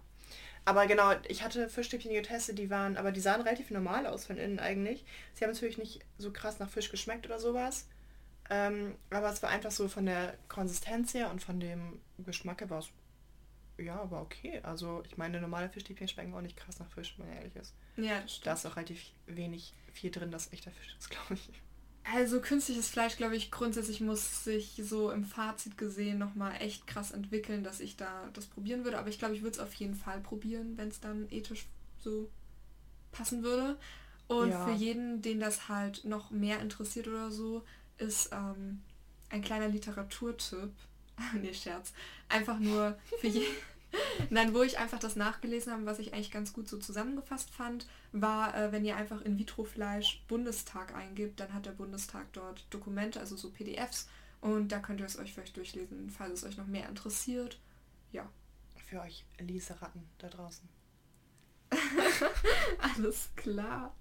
Aber 0.66 0.86
genau, 0.86 1.12
ich 1.26 1.42
hatte 1.42 1.68
Fischstäbchen 1.68 2.12
getestet, 2.12 2.58
die 2.58 2.68
waren, 2.70 2.96
aber 2.98 3.12
die 3.12 3.20
sahen 3.20 3.40
relativ 3.40 3.70
normal 3.70 4.06
aus 4.06 4.26
von 4.26 4.36
innen 4.36 4.58
eigentlich. 4.60 5.04
Sie 5.32 5.44
haben 5.44 5.52
natürlich 5.52 5.78
nicht 5.78 6.04
so 6.18 6.32
krass 6.32 6.58
nach 6.58 6.68
Fisch 6.68 6.90
geschmeckt 6.90 7.24
oder 7.26 7.40
sowas. 7.40 7.88
Ähm, 8.50 8.94
aber 9.10 9.30
es 9.30 9.42
war 9.42 9.48
einfach 9.48 9.70
so 9.70 9.88
von 9.88 10.04
der 10.04 10.36
Konsistenz 10.48 11.14
her 11.14 11.30
und 11.30 11.42
von 11.42 11.58
dem 11.58 12.00
Geschmack 12.18 12.60
her 12.60 12.68
war 12.70 12.80
es, 12.80 12.90
ja, 13.78 14.10
war 14.10 14.20
okay. 14.20 14.60
Also 14.62 15.02
ich 15.06 15.16
meine, 15.16 15.40
normale 15.40 15.70
Fischstäbchen 15.70 16.08
schmecken 16.08 16.34
auch 16.34 16.42
nicht 16.42 16.58
krass 16.58 16.78
nach 16.78 16.90
Fisch, 16.90 17.14
wenn 17.16 17.26
man 17.26 17.36
ehrlich 17.36 17.56
ist. 17.56 17.74
ja, 17.96 18.20
das 18.20 18.32
stimmt. 18.32 18.46
Da 18.46 18.52
ist 18.52 18.66
auch 18.66 18.76
relativ 18.76 19.02
wenig 19.26 19.72
viel 19.94 20.10
drin, 20.10 20.30
das 20.30 20.52
echter 20.52 20.70
Fisch 20.70 20.94
ist, 20.98 21.08
glaube 21.10 21.34
ich. 21.34 21.50
Also 22.04 22.40
künstliches 22.40 22.88
Fleisch, 22.88 23.16
glaube 23.16 23.36
ich, 23.36 23.50
grundsätzlich 23.50 24.00
muss 24.00 24.44
sich 24.44 24.80
so 24.84 25.10
im 25.10 25.24
Fazit 25.24 25.78
gesehen 25.78 26.18
nochmal 26.18 26.54
echt 26.60 26.86
krass 26.86 27.12
entwickeln, 27.12 27.62
dass 27.62 27.80
ich 27.80 27.96
da 27.96 28.28
das 28.32 28.46
probieren 28.46 28.84
würde. 28.84 28.98
Aber 28.98 29.08
ich 29.08 29.18
glaube, 29.18 29.34
ich 29.34 29.42
würde 29.42 29.54
es 29.56 29.60
auf 29.60 29.72
jeden 29.74 29.94
Fall 29.94 30.20
probieren, 30.20 30.76
wenn 30.76 30.88
es 30.88 31.00
dann 31.00 31.28
ethisch 31.30 31.66
so 32.00 32.28
passen 33.12 33.42
würde. 33.44 33.78
Und 34.26 34.50
Ja. 34.50 34.64
für 34.64 34.72
jeden, 34.72 35.22
den 35.22 35.38
das 35.38 35.68
halt 35.68 36.04
noch 36.04 36.30
mehr 36.30 36.60
interessiert 36.60 37.06
oder 37.06 37.30
so, 37.30 37.64
ist 37.98 38.30
ähm, 38.32 38.82
ein 39.30 39.42
kleiner 39.42 39.68
Literaturtipp. 39.68 40.72
nee, 41.40 41.54
Scherz. 41.54 41.92
Einfach 42.28 42.58
nur 42.58 42.98
für 43.20 43.28
jeden. 43.28 43.46
Nein, 44.30 44.54
wo 44.54 44.62
ich 44.62 44.78
einfach 44.78 44.98
das 44.98 45.16
nachgelesen 45.16 45.72
habe, 45.72 45.86
was 45.86 45.98
ich 45.98 46.14
eigentlich 46.14 46.30
ganz 46.30 46.52
gut 46.52 46.68
so 46.68 46.78
zusammengefasst 46.78 47.50
fand, 47.50 47.86
war, 48.12 48.56
äh, 48.56 48.72
wenn 48.72 48.84
ihr 48.84 48.96
einfach 48.96 49.20
in 49.22 49.38
Vitro-Fleisch 49.38 50.24
Bundestag 50.28 50.94
eingibt, 50.94 51.40
dann 51.40 51.52
hat 51.52 51.66
der 51.66 51.72
Bundestag 51.72 52.32
dort 52.32 52.66
Dokumente, 52.70 53.20
also 53.20 53.36
so 53.36 53.50
PDFs 53.50 54.08
und 54.40 54.72
da 54.72 54.80
könnt 54.80 55.00
ihr 55.00 55.06
es 55.06 55.18
euch 55.18 55.32
vielleicht 55.32 55.56
durchlesen, 55.56 56.10
falls 56.10 56.42
es 56.42 56.44
euch 56.44 56.56
noch 56.56 56.66
mehr 56.66 56.88
interessiert. 56.88 57.60
Ja, 58.10 58.28
Für 58.86 59.00
euch 59.00 59.24
Lieseratten 59.38 60.02
da 60.18 60.28
draußen. 60.28 60.68
alles 62.78 63.30
klar. 63.36 63.94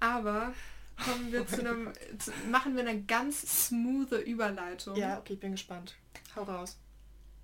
Aber 0.00 0.52
kommen 1.02 1.30
wir 1.32 1.46
zu 1.46 1.60
einem, 1.60 1.92
zu, 2.18 2.32
machen 2.50 2.74
wir 2.74 2.86
eine 2.86 3.02
ganz 3.02 3.68
smooth 3.68 4.12
Überleitung. 4.26 4.96
Ja, 4.96 5.18
okay, 5.18 5.34
ich 5.34 5.40
bin 5.40 5.52
gespannt. 5.52 5.96
Hau 6.34 6.42
raus. 6.42 6.78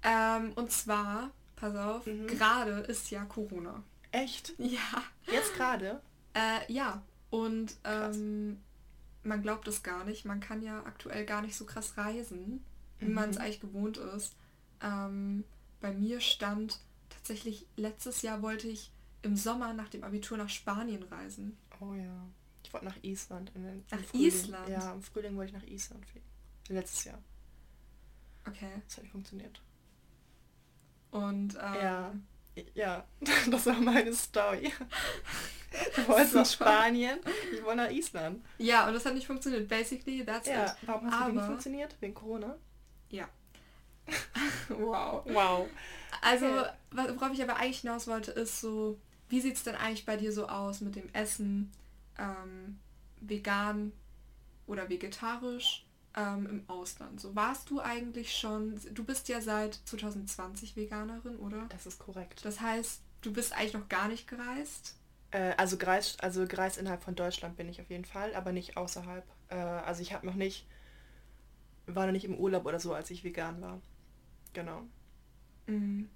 Ähm, 0.02 0.52
und 0.54 0.72
zwar, 0.72 1.30
pass 1.62 1.76
auf, 1.76 2.06
Mhm. 2.06 2.26
gerade 2.26 2.72
ist 2.80 3.10
ja 3.10 3.24
Corona. 3.24 3.82
Echt? 4.10 4.52
Ja. 4.58 5.02
Jetzt 5.30 5.54
gerade? 5.54 6.00
Äh, 6.34 6.70
ja, 6.72 7.02
und 7.30 7.76
ähm, 7.84 8.60
man 9.22 9.42
glaubt 9.42 9.68
es 9.68 9.82
gar 9.84 10.04
nicht. 10.04 10.24
Man 10.24 10.40
kann 10.40 10.60
ja 10.62 10.84
aktuell 10.84 11.24
gar 11.24 11.40
nicht 11.40 11.54
so 11.56 11.64
krass 11.64 11.96
reisen, 11.96 12.64
wie 12.98 13.06
man 13.06 13.30
es 13.30 13.36
Mhm. 13.36 13.42
eigentlich 13.42 13.60
gewohnt 13.60 13.96
ist. 13.96 14.34
Ähm, 14.82 15.44
bei 15.80 15.92
mir 15.92 16.20
stand 16.20 16.80
tatsächlich, 17.10 17.66
letztes 17.76 18.22
Jahr 18.22 18.42
wollte 18.42 18.66
ich 18.68 18.90
im 19.22 19.36
Sommer 19.36 19.72
nach 19.72 19.88
dem 19.88 20.02
Abitur 20.02 20.36
nach 20.38 20.48
Spanien 20.48 21.04
reisen. 21.04 21.56
Oh 21.80 21.94
ja. 21.94 22.26
Ich 22.64 22.72
wollte 22.72 22.86
nach 22.86 23.02
Island. 23.02 23.52
In 23.54 23.62
den, 23.62 23.84
Nach 23.90 24.00
Frühling. 24.00 24.26
Island? 24.26 24.68
Ja, 24.68 24.92
im 24.92 25.02
Frühling 25.02 25.36
wollte 25.36 25.54
ich 25.56 25.62
nach 25.62 25.68
Island 25.68 26.04
fliegen. 26.06 26.26
Letztes 26.68 27.04
Jahr. 27.04 27.18
Okay. 28.48 28.70
Das 28.86 28.96
hat 28.96 29.04
nicht 29.04 29.12
funktioniert. 29.12 29.60
Und 31.12 31.54
ähm, 31.54 31.74
Ja. 31.80 32.12
Ja, 32.74 33.04
das 33.50 33.64
war 33.66 33.80
meine 33.80 34.12
Story. 34.12 34.72
Du 35.96 36.06
wolltest 36.06 36.34
nach. 36.34 36.44
Spanien, 36.44 37.18
ich 37.50 37.62
wollte 37.64 37.78
nach 37.78 37.90
Island. 37.90 38.44
ja, 38.58 38.86
und 38.86 38.92
das 38.92 39.06
hat 39.06 39.14
nicht 39.14 39.26
funktioniert. 39.26 39.68
Basically, 39.70 40.22
that's 40.22 40.46
Ja, 40.46 40.66
it. 40.66 40.72
warum 40.82 41.10
hast 41.10 41.28
du 41.28 41.32
nicht 41.32 41.46
funktioniert? 41.46 41.96
Wegen 42.00 42.12
Corona? 42.12 42.56
Ja. 43.08 43.26
wow. 44.68 45.22
Wow. 45.24 45.68
Also, 46.20 46.44
Okay. 46.46 47.14
worauf 47.16 47.32
ich 47.32 47.42
aber 47.42 47.56
eigentlich 47.56 47.80
hinaus 47.80 48.06
wollte, 48.06 48.32
ist 48.32 48.60
so, 48.60 48.98
wie 49.30 49.40
sieht 49.40 49.56
es 49.56 49.62
denn 49.62 49.74
eigentlich 49.74 50.04
bei 50.04 50.18
dir 50.18 50.30
so 50.30 50.46
aus 50.46 50.82
mit 50.82 50.94
dem 50.94 51.08
Essen, 51.14 51.72
ähm, 52.18 52.78
vegan 53.22 53.92
oder 54.66 54.90
vegetarisch 54.90 55.86
ähm, 56.16 56.46
im 56.46 56.68
Ausland? 56.68 57.20
So, 57.20 57.34
warst 57.34 57.70
du 57.70 57.80
eigentlich 57.80 58.36
schon, 58.36 58.80
du 58.92 59.04
bist 59.04 59.28
ja 59.28 59.40
seit 59.40 59.74
2020 59.86 60.76
Veganerin, 60.76 61.36
oder? 61.36 61.66
Das 61.70 61.86
ist 61.86 61.98
korrekt. 61.98 62.44
Das 62.44 62.60
heißt, 62.60 63.00
du 63.22 63.32
bist 63.32 63.52
eigentlich 63.52 63.74
noch 63.74 63.88
gar 63.88 64.08
nicht 64.08 64.28
gereist? 64.28 64.96
Äh, 65.30 65.54
also 65.56 65.76
Greis, 65.78 66.18
also 66.20 66.46
Greis 66.46 66.76
innerhalb 66.76 67.02
von 67.02 67.14
Deutschland 67.14 67.56
bin 67.56 67.68
ich 67.68 67.80
auf 67.80 67.90
jeden 67.90 68.04
Fall, 68.04 68.34
aber 68.34 68.52
nicht 68.52 68.76
außerhalb. 68.76 69.24
Äh, 69.48 69.54
also 69.56 70.02
ich 70.02 70.12
habe 70.12 70.26
noch 70.26 70.34
nicht, 70.34 70.66
war 71.86 72.06
noch 72.06 72.12
nicht 72.12 72.24
im 72.24 72.36
Urlaub 72.38 72.66
oder 72.66 72.80
so, 72.80 72.94
als 72.94 73.10
ich 73.10 73.24
vegan 73.24 73.60
war. 73.60 73.80
Genau. 74.52 74.82
Mhm. 75.66 76.08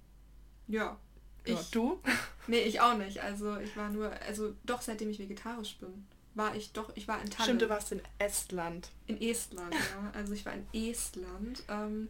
Ja. 0.67 0.97
Ja, 1.45 1.53
Ich, 1.53 1.71
du? 1.71 2.01
nee, 2.47 2.59
ich 2.59 2.81
auch 2.81 2.97
nicht. 2.97 3.21
Also 3.21 3.57
ich 3.57 3.75
war 3.77 3.89
nur, 3.89 4.11
also 4.27 4.53
doch 4.65 4.81
seitdem 4.81 5.09
ich 5.09 5.19
vegetarisch 5.19 5.77
bin, 5.77 6.05
war 6.37 6.55
ich 6.55 6.71
doch, 6.71 6.91
ich 6.95 7.07
war 7.07 7.21
in 7.21 7.29
Tallinn. 7.29 7.43
Stimmt, 7.43 7.61
du 7.63 7.69
warst 7.69 7.91
in 7.91 8.01
Estland. 8.19 8.89
In 9.07 9.21
Estland, 9.21 9.73
ja. 9.73 10.11
Also 10.13 10.33
ich 10.33 10.45
war 10.45 10.53
in 10.53 10.65
Estland 10.73 11.63
ähm, 11.67 12.09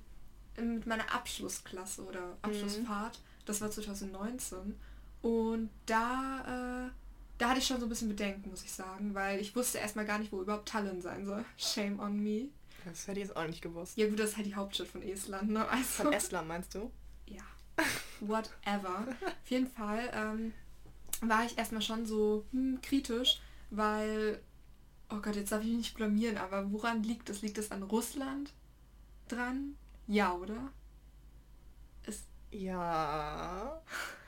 mit 0.57 0.85
meiner 0.85 1.13
Abschlussklasse 1.13 2.03
oder 2.03 2.37
Abschlussfahrt. 2.41 3.19
Das 3.45 3.61
war 3.61 3.71
2019. 3.71 4.77
Und 5.21 5.69
da, 5.85 6.87
äh, 6.87 6.91
da 7.37 7.49
hatte 7.49 7.59
ich 7.59 7.67
schon 7.67 7.79
so 7.79 7.85
ein 7.85 7.89
bisschen 7.89 8.09
Bedenken, 8.09 8.49
muss 8.49 8.63
ich 8.63 8.71
sagen, 8.71 9.13
weil 9.13 9.39
ich 9.39 9.55
wusste 9.55 9.77
erstmal 9.77 10.05
gar 10.05 10.19
nicht, 10.19 10.31
wo 10.31 10.41
überhaupt 10.41 10.67
Tallinn 10.67 11.01
sein 11.01 11.25
soll. 11.25 11.43
Shame 11.57 11.99
on 11.99 12.21
me. 12.21 12.49
Das 12.85 13.07
hätte 13.07 13.19
ich 13.19 13.27
jetzt 13.27 13.35
auch 13.35 13.47
nicht 13.47 13.61
gewusst. 13.61 13.97
Ja 13.97 14.07
gut, 14.07 14.19
das 14.19 14.31
ist 14.31 14.37
halt 14.37 14.47
die 14.47 14.55
Hauptstadt 14.55 14.87
von 14.87 15.01
Estland, 15.01 15.49
ne? 15.49 15.67
Also, 15.67 16.03
Von 16.03 16.13
Estland 16.13 16.47
meinst 16.47 16.73
du? 16.75 16.91
ja. 17.25 17.43
Whatever. 18.21 19.05
Auf 19.25 19.49
jeden 19.49 19.67
Fall 19.67 20.09
ähm, 20.13 20.53
war 21.21 21.45
ich 21.45 21.57
erstmal 21.57 21.81
schon 21.81 22.05
so 22.05 22.45
hm, 22.51 22.79
kritisch, 22.81 23.39
weil, 23.69 24.41
oh 25.09 25.17
Gott, 25.17 25.35
jetzt 25.35 25.51
darf 25.51 25.61
ich 25.61 25.67
mich 25.67 25.77
nicht 25.77 25.95
blamieren, 25.95 26.37
aber 26.37 26.71
woran 26.71 27.03
liegt 27.03 27.29
es? 27.29 27.41
Liegt 27.41 27.57
es 27.57 27.71
an 27.71 27.83
Russland 27.83 28.53
dran? 29.27 29.75
Ja, 30.07 30.33
oder? 30.33 30.71
Ist, 32.05 32.23
Ja, 32.51 33.81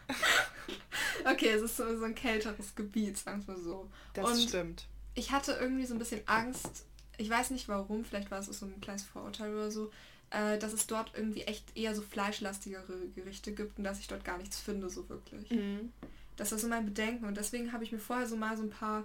okay, 1.26 1.50
es 1.50 1.62
ist 1.62 1.78
so, 1.78 1.98
so 1.98 2.06
ein 2.06 2.16
kälteres 2.16 2.76
Gebiet, 2.76 3.18
sagen 3.18 3.46
wir 3.48 3.56
mal 3.56 3.62
so. 3.64 3.90
das 4.14 4.26
Und 4.26 4.40
stimmt. 4.50 4.88
ich 5.14 5.32
hatte 5.32 5.54
irgendwie 5.54 5.86
so 5.86 5.94
ein 5.94 6.00
bisschen 6.00 6.28
Angst, 6.28 6.86
ich 7.18 7.30
weiß 7.30 7.52
nicht 7.52 7.68
warum, 7.68 8.04
vielleicht 8.06 8.32
war 8.32 8.40
es 8.40 8.48
so 8.48 8.66
ein 8.66 8.82
kleines 8.82 9.04
Vorurteil 9.04 9.54
oder 9.54 9.72
so, 9.72 9.92
äh, 10.32 10.58
dass 10.58 10.74
es 10.74 10.88
dort 10.88 11.12
irgendwie 11.16 11.44
echt 11.44 11.76
eher 11.76 11.96
so 11.96 12.02
fleischlastigere 12.02 13.08
Gerichte 13.16 13.54
gibt 13.54 13.78
und 13.78 13.84
dass 13.84 14.00
ich 14.00 14.08
dort 14.08 14.24
gar 14.24 14.38
nichts 14.38 14.60
finde, 14.60 14.90
so 14.90 15.08
wirklich. 15.10 15.50
Mhm. 15.52 15.92
Das 16.38 16.52
war 16.52 16.60
so 16.60 16.68
mein 16.68 16.86
Bedenken 16.86 17.26
und 17.26 17.36
deswegen 17.36 17.74
habe 17.74 17.84
ich 17.84 17.92
mir 17.92 18.00
vorher 18.00 18.28
so 18.28 18.38
mal 18.38 18.56
so 18.56 18.64
ein 18.64 18.70
paar 18.70 19.04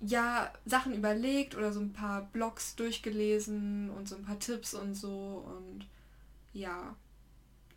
ja, 0.00 0.52
Sachen 0.64 0.94
überlegt 0.94 1.54
oder 1.54 1.72
so 1.72 1.80
ein 1.80 1.92
paar 1.92 2.22
Blogs 2.32 2.74
durchgelesen 2.76 3.90
und 3.90 4.08
so 4.08 4.16
ein 4.16 4.22
paar 4.22 4.38
Tipps 4.38 4.74
und 4.74 4.94
so 4.94 5.44
und 5.46 5.86
ja, 6.52 6.96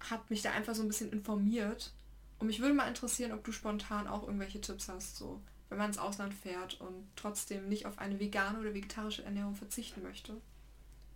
habe 0.09 0.24
mich 0.30 0.41
da 0.41 0.51
einfach 0.51 0.76
so 0.76 0.82
ein 0.82 0.88
bisschen 0.88 1.11
informiert. 1.11 1.93
Und 2.39 2.47
mich 2.47 2.59
würde 2.59 2.74
mal 2.74 2.88
interessieren, 2.88 3.32
ob 3.32 3.43
du 3.43 3.51
spontan 3.51 4.07
auch 4.07 4.24
irgendwelche 4.24 4.59
Tipps 4.61 4.89
hast, 4.89 5.17
so 5.17 5.41
wenn 5.69 5.78
man 5.78 5.88
ins 5.88 5.97
Ausland 5.97 6.34
fährt 6.34 6.80
und 6.82 7.07
trotzdem 7.15 7.67
nicht 7.67 7.86
auf 7.86 7.97
eine 7.97 8.19
vegane 8.19 8.59
oder 8.59 8.74
vegetarische 8.74 9.24
Ernährung 9.24 9.55
verzichten 9.55 10.03
möchte. 10.03 10.39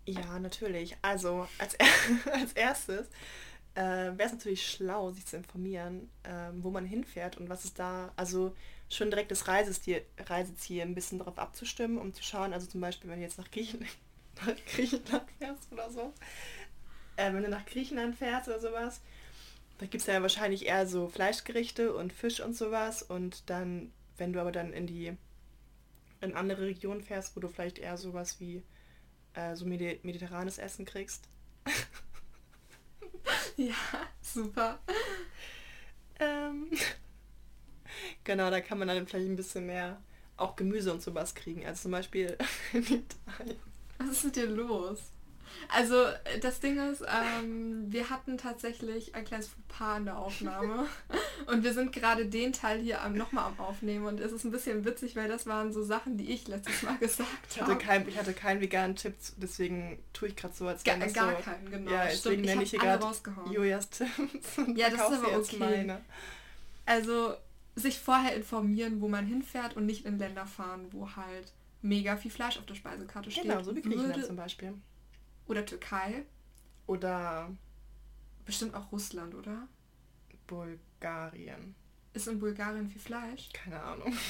Ja, 0.06 0.40
natürlich. 0.40 0.98
Also 1.02 1.48
als, 1.60 1.78
als 2.34 2.54
erstes 2.54 3.08
äh, 3.76 3.82
wäre 3.82 4.24
es 4.24 4.32
natürlich 4.32 4.68
schlau, 4.68 5.12
sich 5.12 5.26
zu 5.26 5.38
informieren, 5.38 6.10
äh, 6.24 6.50
wo 6.54 6.72
man 6.72 6.86
hinfährt 6.86 7.38
und 7.38 7.50
was 7.50 7.66
ist 7.66 7.78
da, 7.78 8.12
also 8.16 8.56
schon 8.90 9.10
direkt 9.10 9.32
das 9.32 9.48
Reiseziel, 9.48 10.04
Reiseziel 10.18 10.82
ein 10.82 10.96
bisschen 10.96 11.20
darauf 11.20 11.38
abzustimmen, 11.38 11.98
um 11.98 12.14
zu 12.14 12.24
schauen, 12.24 12.54
also 12.54 12.68
zum 12.68 12.82
Beispiel, 12.82 13.10
wenn 13.10 13.20
du 13.20 13.26
jetzt 13.26 13.38
nach 13.38 13.52
Griechenland, 13.52 13.98
nach 14.46 14.56
Griechenland 14.66 15.30
fährst 15.38 15.72
oder 15.72 15.90
so, 15.90 16.14
äh, 17.18 17.34
wenn 17.34 17.44
du 17.44 17.50
nach 17.50 17.66
Griechenland 17.66 18.16
fährst 18.16 18.48
oder 18.48 18.60
sowas, 18.60 19.02
da 19.80 19.86
gibt 19.86 20.02
es 20.02 20.08
ja 20.08 20.22
wahrscheinlich 20.22 20.66
eher 20.66 20.88
so 20.88 21.08
Fleischgerichte 21.08 21.94
und 21.94 22.14
Fisch 22.14 22.40
und 22.40 22.56
sowas 22.56 23.04
und 23.04 23.50
dann, 23.50 23.92
wenn 24.18 24.34
du 24.34 24.42
aber 24.42 24.52
dann 24.52 24.74
in 24.74 24.88
die 24.88 25.16
in 26.20 26.34
andere 26.34 26.64
Regionen 26.64 27.04
fährst, 27.04 27.36
wo 27.36 27.40
du 27.40 27.48
vielleicht 27.48 27.78
eher 27.78 27.96
sowas 27.98 28.40
wie 28.40 28.64
äh, 29.34 29.56
so 29.56 29.66
medi 29.66 30.00
mediterranes 30.02 30.58
Essen 30.58 30.86
kriegst. 30.86 31.28
ja, 33.58 33.76
super. 34.22 34.80
Ähm, 36.20 36.72
genau, 38.28 38.52
da 38.52 38.62
kann 38.62 38.78
man 38.78 38.88
dann 38.88 39.08
vielleicht 39.08 39.28
ein 39.28 39.36
bisschen 39.36 39.66
mehr 39.66 39.98
auch 40.36 40.56
Gemüse 40.56 40.94
und 40.94 41.02
sowas 41.02 41.34
kriegen. 41.34 41.66
Also 41.66 41.84
zum 41.84 41.92
Beispiel 41.92 42.38
in 42.74 42.84
Italien. 42.84 43.60
Was 43.98 44.10
ist 44.10 44.26
mit 44.26 44.36
dir 44.36 44.46
los? 44.46 45.00
Also 45.70 46.06
das 46.42 46.60
Ding 46.60 46.78
ist, 46.92 47.02
ähm, 47.02 47.86
wir 47.92 48.12
hatten 48.12 48.38
tatsächlich 48.38 49.16
ein 49.16 49.26
kleines 49.26 49.50
Paar 49.70 49.98
in 49.98 50.06
der 50.06 50.18
Aufnahme 50.18 50.86
und 51.48 51.64
wir 51.64 51.74
sind 51.74 51.94
gerade 51.94 52.28
den 52.28 52.54
Teil 52.54 52.80
hier 52.80 53.00
nochmal 53.10 53.46
am 53.46 53.60
Aufnehmen 53.60 54.06
und 54.06 54.20
es 54.20 54.32
ist 54.32 54.44
ein 54.44 54.52
bisschen 54.52 54.86
witzig, 54.86 55.16
weil 55.16 55.28
das 55.28 55.48
waren 55.48 55.74
so 55.74 55.84
Sachen, 55.84 56.18
die 56.18 56.32
ich 56.32 56.48
letztes 56.48 56.84
Mal 56.84 56.98
gesagt 57.00 57.60
habe. 57.60 57.76
Kein, 57.78 58.08
ich 58.08 58.20
hatte 58.20 58.34
keinen 58.34 58.62
veganen 58.62 58.96
Tipp, 58.98 59.16
deswegen 59.38 59.98
tue 60.14 60.28
ich 60.28 60.36
gerade 60.36 60.54
so, 60.54 60.68
als 60.68 60.86
wäre 60.86 61.00
Gar, 61.00 61.08
gar 61.10 61.38
so, 61.38 61.42
keinen, 61.42 61.72
genau. 61.72 61.92
Ja, 61.92 62.06
deswegen 62.06 62.44
nenne 62.44 62.64
ich 62.64 62.70
hier 62.70 62.80
gerade 62.80 63.08
Julias 63.52 63.90
Tipps. 63.90 64.12
Ja, 64.76 64.90
das 64.90 65.10
ist 65.12 65.24
aber 65.24 65.38
okay. 65.38 65.58
Meine. 65.58 66.02
Also 66.86 67.36
sich 67.78 68.00
vorher 68.00 68.36
informieren, 68.36 69.02
wo 69.02 69.08
man 69.08 69.26
hinfährt 69.26 69.78
und 69.78 69.86
nicht 69.86 70.06
in 70.06 70.18
Länder 70.18 70.46
fahren, 70.46 70.88
wo 70.92 71.16
halt 71.16 71.54
mega 71.82 72.18
viel 72.18 72.32
Fleisch 72.32 72.58
auf 72.58 72.66
der 72.66 72.76
Speisekarte 72.76 73.30
steht. 73.30 73.44
Genau, 73.44 73.62
so 73.62 73.76
wie 73.76 73.82
Griechenland 73.82 74.26
zum 74.26 74.36
Beispiel. 74.36 74.74
Oder 75.48 75.66
Türkei. 75.66 76.26
Oder 76.88 77.52
bestimmt 78.46 78.74
auch 78.74 78.92
Russland, 78.92 79.36
oder? 79.36 79.68
Bulgarien. 80.48 81.76
Ist 82.14 82.28
in 82.28 82.40
Bulgarien 82.40 82.88
viel 82.90 83.02
Fleisch? 83.02 83.50
Keine 83.54 83.82
Ahnung. 83.82 84.14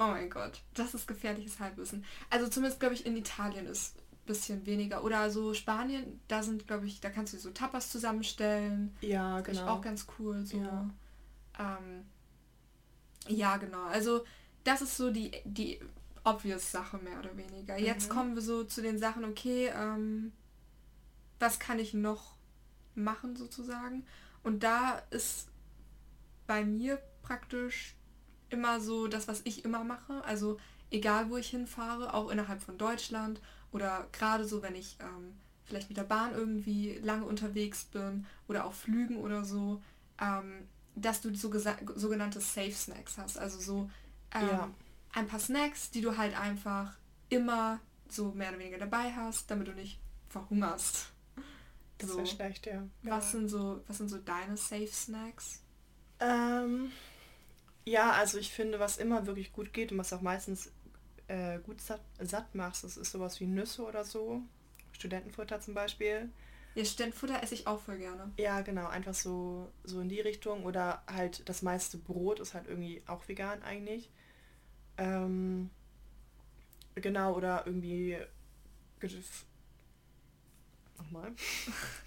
Oh 0.00 0.06
mein 0.06 0.30
Gott, 0.30 0.62
das 0.74 0.94
ist 0.94 1.08
gefährliches 1.08 1.58
Halbwissen. 1.58 2.04
Also 2.30 2.46
zumindest 2.46 2.78
glaube 2.78 2.94
ich 2.94 3.04
in 3.04 3.16
Italien 3.16 3.66
ist 3.66 3.96
ein 3.98 4.26
bisschen 4.26 4.64
weniger. 4.64 5.02
Oder 5.02 5.28
so 5.28 5.54
Spanien, 5.54 6.20
da 6.28 6.44
sind 6.44 6.68
glaube 6.68 6.86
ich, 6.86 7.00
da 7.00 7.10
kannst 7.10 7.32
du 7.32 7.38
so 7.38 7.50
Tapas 7.50 7.90
zusammenstellen. 7.90 8.96
Ja, 9.00 9.40
genau. 9.40 9.58
Ist 9.58 9.66
auch 9.66 9.80
ganz 9.80 10.06
cool. 10.20 10.46
So. 10.46 10.58
Ja. 10.58 10.88
Ähm, 11.58 12.04
ja, 13.28 13.56
genau. 13.56 13.84
Also 13.84 14.24
das 14.64 14.82
ist 14.82 14.96
so 14.96 15.10
die, 15.10 15.32
die 15.44 15.80
obvious 16.24 16.70
Sache 16.70 16.98
mehr 16.98 17.18
oder 17.18 17.36
weniger. 17.36 17.78
Jetzt 17.78 18.08
mhm. 18.08 18.14
kommen 18.14 18.34
wir 18.34 18.42
so 18.42 18.64
zu 18.64 18.82
den 18.82 18.98
Sachen, 18.98 19.24
okay, 19.24 19.72
ähm, 19.74 20.32
was 21.38 21.58
kann 21.58 21.78
ich 21.78 21.94
noch 21.94 22.34
machen 22.94 23.36
sozusagen? 23.36 24.04
Und 24.42 24.62
da 24.62 25.02
ist 25.10 25.48
bei 26.46 26.64
mir 26.64 27.00
praktisch 27.22 27.94
immer 28.50 28.80
so 28.80 29.06
das, 29.06 29.28
was 29.28 29.42
ich 29.44 29.64
immer 29.64 29.84
mache. 29.84 30.24
Also 30.24 30.58
egal, 30.90 31.30
wo 31.30 31.36
ich 31.36 31.50
hinfahre, 31.50 32.14
auch 32.14 32.30
innerhalb 32.30 32.62
von 32.62 32.78
Deutschland 32.78 33.40
oder 33.72 34.08
gerade 34.12 34.44
so, 34.44 34.62
wenn 34.62 34.74
ich 34.74 34.96
ähm, 35.00 35.34
vielleicht 35.64 35.88
mit 35.88 35.98
der 35.98 36.04
Bahn 36.04 36.32
irgendwie 36.34 36.98
lange 37.02 37.26
unterwegs 37.26 37.84
bin 37.84 38.26
oder 38.48 38.64
auch 38.64 38.72
Flügen 38.72 39.16
oder 39.18 39.44
so, 39.44 39.82
ähm, 40.20 40.66
dass 41.00 41.20
du 41.20 41.34
so 41.34 41.52
sogenannte 41.96 42.40
Safe 42.40 42.72
Snacks 42.72 43.18
hast. 43.18 43.38
Also 43.38 43.58
so 43.60 43.90
ähm, 44.34 44.48
ja 44.48 44.70
ein 45.12 45.26
paar 45.26 45.40
Snacks, 45.40 45.90
die 45.90 46.00
du 46.00 46.16
halt 46.16 46.38
einfach 46.38 46.92
immer 47.28 47.80
so 48.08 48.32
mehr 48.32 48.50
oder 48.50 48.58
weniger 48.58 48.78
dabei 48.78 49.12
hast, 49.12 49.50
damit 49.50 49.68
du 49.68 49.72
nicht 49.72 49.98
verhungerst. 50.28 51.10
Das 51.98 52.10
so. 52.10 52.24
schlecht, 52.24 52.66
ja. 52.66 52.86
Was 53.02 53.26
ja. 53.26 53.30
sind 53.32 53.48
so, 53.48 53.82
was 53.86 53.98
sind 53.98 54.08
so 54.08 54.18
deine 54.18 54.56
Safe 54.56 54.86
Snacks? 54.86 55.62
Ähm, 56.20 56.92
ja, 57.84 58.12
also 58.12 58.38
ich 58.38 58.52
finde, 58.52 58.78
was 58.78 58.98
immer 58.98 59.26
wirklich 59.26 59.52
gut 59.52 59.72
geht 59.72 59.92
und 59.92 59.98
was 59.98 60.12
auch 60.12 60.20
meistens 60.20 60.70
äh, 61.26 61.58
gut 61.58 61.80
satt, 61.80 62.00
satt 62.20 62.54
macht, 62.54 62.84
das 62.84 62.96
ist 62.96 63.10
sowas 63.10 63.40
wie 63.40 63.46
Nüsse 63.46 63.84
oder 63.84 64.04
so. 64.04 64.42
Studentenfutter 64.92 65.60
zum 65.60 65.74
Beispiel. 65.74 66.30
Ja, 66.78 66.84
Studentenfutter 66.84 67.42
esse 67.42 67.54
ich 67.54 67.66
auch 67.66 67.80
voll 67.80 67.98
gerne. 67.98 68.30
Ja, 68.38 68.60
genau, 68.60 68.86
einfach 68.86 69.12
so, 69.12 69.68
so 69.82 70.00
in 70.00 70.08
die 70.08 70.20
Richtung. 70.20 70.64
Oder 70.64 71.02
halt 71.12 71.48
das 71.48 71.62
meiste 71.62 71.98
Brot 71.98 72.38
ist 72.38 72.54
halt 72.54 72.68
irgendwie 72.68 73.02
auch 73.08 73.26
vegan 73.26 73.64
eigentlich. 73.64 74.08
Ähm, 74.96 75.70
genau, 76.94 77.34
oder 77.34 77.66
irgendwie 77.66 78.16
nochmal. 80.98 81.32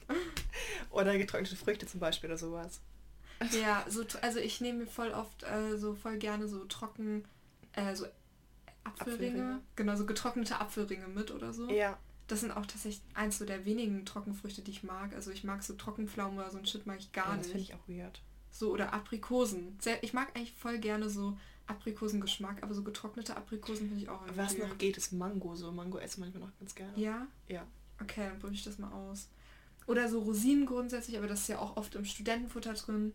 oder 0.90 1.18
getrocknete 1.18 1.58
Früchte 1.58 1.86
zum 1.86 2.00
Beispiel 2.00 2.30
oder 2.30 2.38
sowas. 2.38 2.80
Ja, 3.52 3.84
so, 3.90 4.06
also 4.22 4.40
ich 4.40 4.62
nehme 4.62 4.80
mir 4.80 4.88
voll 4.88 5.12
oft 5.12 5.44
äh, 5.44 5.78
so 5.78 5.96
voll 5.96 6.18
gerne 6.18 6.48
so 6.48 6.64
trocken, 6.64 7.26
äh, 7.74 7.94
so 7.94 8.06
Apfelringe, 8.86 9.20
Apfelringe, 9.20 9.62
genau, 9.76 9.96
so 9.98 10.06
getrocknete 10.06 10.62
Apfelringe 10.62 11.08
mit 11.10 11.32
oder 11.32 11.52
so. 11.52 11.70
Ja. 11.70 11.98
Das 12.32 12.40
sind 12.40 12.52
auch 12.52 12.66
tatsächlich 12.66 13.02
eins 13.14 13.38
so 13.38 13.46
der 13.46 13.66
wenigen 13.66 14.06
Trockenfrüchte, 14.06 14.62
die 14.62 14.72
ich 14.72 14.84
mag. 14.84 15.14
Also 15.14 15.32
ich 15.32 15.44
mag 15.44 15.64
so 15.64 15.74
Trockenpflaumen 15.74 16.40
oder 16.40 16.50
so 16.50 16.58
ein 16.58 16.66
Shit 16.66 16.86
mag 16.86 16.98
ich 17.00 17.12
gar 17.12 17.32
ja, 17.32 17.38
das 17.38 17.48
nicht. 17.48 17.72
Das 17.72 17.78
finde 17.78 17.90
ich 17.90 18.00
auch 18.00 18.06
weird. 18.06 18.22
So, 18.52 18.72
oder 18.72 18.94
Aprikosen. 18.94 19.78
Ich 20.02 20.14
mag 20.14 20.30
eigentlich 20.34 20.54
voll 20.54 20.78
gerne 20.78 21.10
so 21.10 21.38
Aprikosengeschmack, 21.68 22.64
aber 22.64 22.74
so 22.74 22.84
getrocknete 22.84 23.36
Aprikosen 23.36 23.90
finde 23.90 24.04
ich 24.04 24.10
auch 24.10 24.22
Was 24.34 24.58
noch 24.58 24.78
geht, 24.78 24.96
ist 24.96 25.12
Mango. 25.12 25.56
So 25.56 25.74
Mango 25.74 25.98
esse 25.98 26.16
ich 26.16 26.20
manchmal 26.20 26.44
noch 26.44 26.58
ganz 26.58 26.74
gerne. 26.74 26.98
Ja? 26.98 27.28
Ja. 27.50 27.68
Okay, 28.02 28.28
dann 28.30 28.40
probiere 28.40 28.54
ich 28.54 28.64
das 28.64 28.78
mal 28.78 28.94
aus. 28.94 29.28
Oder 29.86 30.08
so 30.08 30.20
Rosinen 30.20 30.66
grundsätzlich, 30.66 31.18
aber 31.18 31.28
das 31.28 31.42
ist 31.42 31.48
ja 31.50 31.60
auch 31.60 31.76
oft 31.76 31.96
im 31.96 32.06
Studentenfutter 32.06 32.74
drin. 32.76 33.14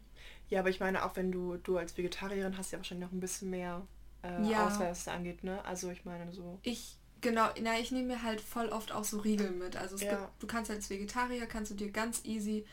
Ja, 0.50 0.60
aber 0.60 0.68
ich 0.68 0.80
meine, 0.80 1.06
auch 1.06 1.16
wenn 1.16 1.32
du, 1.32 1.56
du 1.56 1.78
als 1.78 1.96
Vegetarierin 1.96 2.58
hast 2.58 2.70
ja 2.70 2.78
wahrscheinlich 2.78 3.06
noch 3.06 3.14
ein 3.14 3.20
bisschen 3.20 3.48
mehr 3.48 3.86
äh, 4.22 4.46
ja. 4.46 4.66
Auswahl, 4.66 4.90
was 4.90 5.04
das 5.04 5.14
angeht, 5.14 5.42
ne? 5.42 5.64
Also 5.64 5.90
ich 5.90 6.04
meine 6.04 6.30
so. 6.32 6.58
Ich, 6.62 6.98
genau, 7.20 7.48
na, 7.60 7.78
ich 7.78 7.90
nehme 7.92 8.08
mir 8.08 8.22
halt 8.22 8.40
voll 8.40 8.68
oft 8.68 8.92
auch 8.92 9.04
so 9.04 9.18
Riegel 9.18 9.50
mit. 9.50 9.76
Also 9.76 9.96
es 9.96 10.02
ja. 10.02 10.10
gibt, 10.10 10.42
du 10.42 10.46
kannst 10.46 10.70
als 10.70 10.90
Vegetarier, 10.90 11.46
kannst 11.46 11.70
du 11.70 11.74
dir 11.74 11.90
ganz 11.90 12.24
easy 12.24 12.64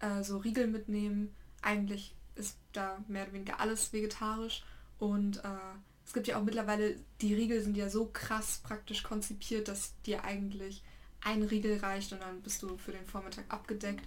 äh, 0.00 0.22
so 0.22 0.38
Riegel 0.38 0.66
mitnehmen. 0.66 1.34
Eigentlich 1.62 2.14
ist 2.34 2.58
da 2.72 2.98
mehr 3.08 3.24
oder 3.24 3.32
weniger 3.34 3.60
alles 3.60 3.92
vegetarisch. 3.92 4.64
Und 4.98 5.38
äh, 5.44 5.58
es 6.04 6.12
gibt 6.12 6.26
ja 6.26 6.38
auch 6.38 6.44
mittlerweile, 6.44 6.96
die 7.20 7.34
Riegel 7.34 7.62
sind 7.62 7.76
ja 7.76 7.88
so 7.88 8.06
krass 8.06 8.60
praktisch 8.62 9.02
konzipiert, 9.02 9.68
dass 9.68 9.94
dir 10.02 10.24
eigentlich 10.24 10.82
ein 11.20 11.42
Riegel 11.42 11.78
reicht 11.78 12.12
und 12.12 12.20
dann 12.20 12.42
bist 12.42 12.62
du 12.62 12.76
für 12.76 12.92
den 12.92 13.06
Vormittag 13.06 13.44
abgedeckt. 13.48 14.04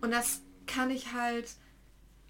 Und 0.00 0.10
das 0.10 0.40
kann 0.66 0.90
ich 0.90 1.12
halt 1.12 1.50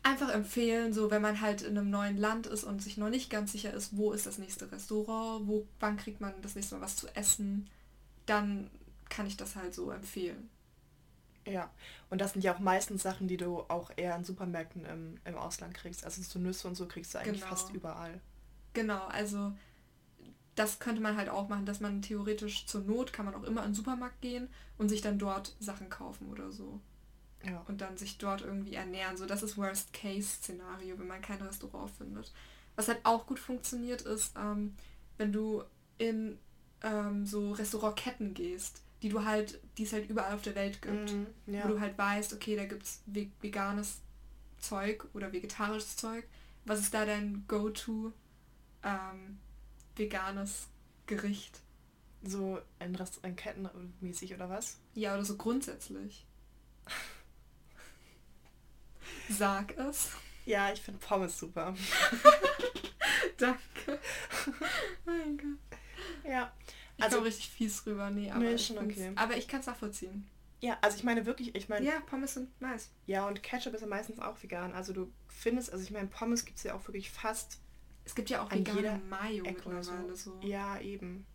einfach 0.08 0.30
empfehlen, 0.30 0.92
so 0.92 1.10
wenn 1.10 1.22
man 1.22 1.40
halt 1.40 1.62
in 1.62 1.76
einem 1.76 1.90
neuen 1.90 2.16
Land 2.16 2.46
ist 2.46 2.64
und 2.64 2.82
sich 2.82 2.96
noch 2.96 3.10
nicht 3.10 3.30
ganz 3.30 3.52
sicher 3.52 3.72
ist, 3.72 3.96
wo 3.96 4.12
ist 4.12 4.26
das 4.26 4.38
nächste 4.38 4.70
Restaurant, 4.72 5.46
wo, 5.46 5.66
wann 5.80 5.96
kriegt 5.96 6.20
man 6.20 6.32
das 6.42 6.54
nächste 6.54 6.76
Mal 6.76 6.80
was 6.82 6.96
zu 6.96 7.08
essen, 7.14 7.68
dann 8.26 8.70
kann 9.08 9.26
ich 9.26 9.36
das 9.36 9.56
halt 9.56 9.74
so 9.74 9.90
empfehlen. 9.90 10.48
Ja, 11.46 11.70
und 12.10 12.20
das 12.20 12.32
sind 12.32 12.42
ja 12.42 12.54
auch 12.54 12.58
meistens 12.58 13.02
Sachen, 13.02 13.28
die 13.28 13.38
du 13.38 13.60
auch 13.68 13.90
eher 13.96 14.14
in 14.16 14.24
Supermärkten 14.24 14.84
im, 14.84 15.18
im 15.24 15.36
Ausland 15.36 15.74
kriegst. 15.74 16.04
Also 16.04 16.20
so 16.22 16.38
Nüsse 16.38 16.68
und 16.68 16.74
so 16.74 16.86
kriegst 16.86 17.14
du 17.14 17.18
eigentlich 17.18 17.40
genau. 17.40 17.54
fast 17.54 17.72
überall. 17.72 18.20
Genau, 18.74 19.06
also 19.06 19.52
das 20.54 20.78
könnte 20.78 21.00
man 21.00 21.16
halt 21.16 21.28
auch 21.28 21.48
machen, 21.48 21.66
dass 21.66 21.80
man 21.80 22.02
theoretisch 22.02 22.66
zur 22.66 22.82
Not 22.82 23.12
kann 23.12 23.24
man 23.24 23.34
auch 23.34 23.44
immer 23.44 23.62
in 23.62 23.70
den 23.70 23.74
Supermarkt 23.74 24.20
gehen 24.20 24.48
und 24.76 24.88
sich 24.88 25.00
dann 25.00 25.18
dort 25.18 25.54
Sachen 25.60 25.88
kaufen 25.88 26.28
oder 26.30 26.50
so. 26.52 26.80
Ja. 27.44 27.64
Und 27.68 27.80
dann 27.80 27.96
sich 27.96 28.18
dort 28.18 28.42
irgendwie 28.42 28.74
ernähren. 28.74 29.16
So, 29.16 29.26
das 29.26 29.42
ist 29.42 29.56
Worst-Case-Szenario, 29.56 30.98
wenn 30.98 31.06
man 31.06 31.22
kein 31.22 31.40
Restaurant 31.40 31.90
findet. 31.90 32.32
Was 32.76 32.88
halt 32.88 33.00
auch 33.04 33.26
gut 33.26 33.38
funktioniert, 33.38 34.02
ist, 34.02 34.34
ähm, 34.36 34.74
wenn 35.16 35.32
du 35.32 35.62
in 35.98 36.38
ähm, 36.82 37.26
so 37.26 37.52
Restaurantketten 37.52 38.34
gehst 38.34 38.82
die 39.02 39.08
du 39.08 39.24
halt, 39.24 39.60
die 39.76 39.84
es 39.84 39.92
halt 39.92 40.10
überall 40.10 40.34
auf 40.34 40.42
der 40.42 40.54
Welt 40.54 40.82
gibt. 40.82 41.12
Mm, 41.12 41.26
ja. 41.46 41.64
Wo 41.64 41.68
du 41.68 41.80
halt 41.80 41.96
weißt, 41.96 42.32
okay, 42.32 42.56
da 42.56 42.64
gibt 42.64 42.82
es 42.82 43.02
veganes 43.40 44.00
Zeug 44.58 45.06
oder 45.14 45.32
vegetarisches 45.32 45.96
Zeug. 45.96 46.24
Was 46.64 46.80
ist 46.80 46.92
da 46.92 47.06
dein 47.06 47.44
Go-To 47.46 48.12
ähm, 48.82 49.38
veganes 49.96 50.68
Gericht? 51.06 51.60
So 52.24 52.58
ein 52.80 52.96
Restaurant 52.96 53.36
kettenmäßig 53.36 54.34
oder 54.34 54.50
was? 54.50 54.78
Ja, 54.94 55.14
oder 55.14 55.24
so 55.24 55.36
grundsätzlich. 55.36 56.26
Sag 59.28 59.76
es. 59.76 60.12
Ja, 60.46 60.72
ich 60.72 60.80
finde 60.80 61.00
Pommes 61.00 61.38
super. 61.38 61.74
Danke. 63.36 63.98
mein 65.04 65.36
Gott. 65.36 65.78
Ja, 66.28 66.52
Ich 66.96 67.04
also 67.04 67.20
richtig 67.20 67.50
fies 67.50 67.84
rüber, 67.86 68.10
nee, 68.10 68.30
aber, 68.30 68.40
nee, 68.40 68.58
schon 68.58 68.78
okay. 68.78 69.12
aber 69.14 69.36
ich 69.36 69.46
kann 69.46 69.60
es 69.60 69.66
nachvollziehen. 69.66 70.26
Ja, 70.60 70.76
also 70.80 70.96
ich 70.96 71.04
meine 71.04 71.24
wirklich, 71.26 71.54
ich 71.54 71.68
meine. 71.68 71.86
Ja, 71.86 72.00
Pommes 72.00 72.34
sind 72.34 72.60
nice. 72.60 72.90
Ja, 73.06 73.28
und 73.28 73.42
Ketchup 73.42 73.74
ist 73.74 73.82
ja 73.82 73.86
meistens 73.86 74.18
auch 74.18 74.42
vegan. 74.42 74.72
Also 74.72 74.92
du 74.92 75.12
findest, 75.28 75.72
also 75.72 75.84
ich 75.84 75.90
meine, 75.90 76.08
Pommes 76.08 76.44
gibt 76.44 76.58
es 76.58 76.64
ja 76.64 76.74
auch 76.74 76.86
wirklich 76.88 77.10
fast. 77.10 77.60
Es 78.04 78.14
gibt 78.14 78.30
ja 78.30 78.42
auch 78.42 78.50
vegane 78.50 79.00
Mayo 79.08 79.44
mittlerweile 79.44 80.16
so. 80.16 80.40
so. 80.40 80.46
Ja, 80.46 80.80
eben. 80.80 81.26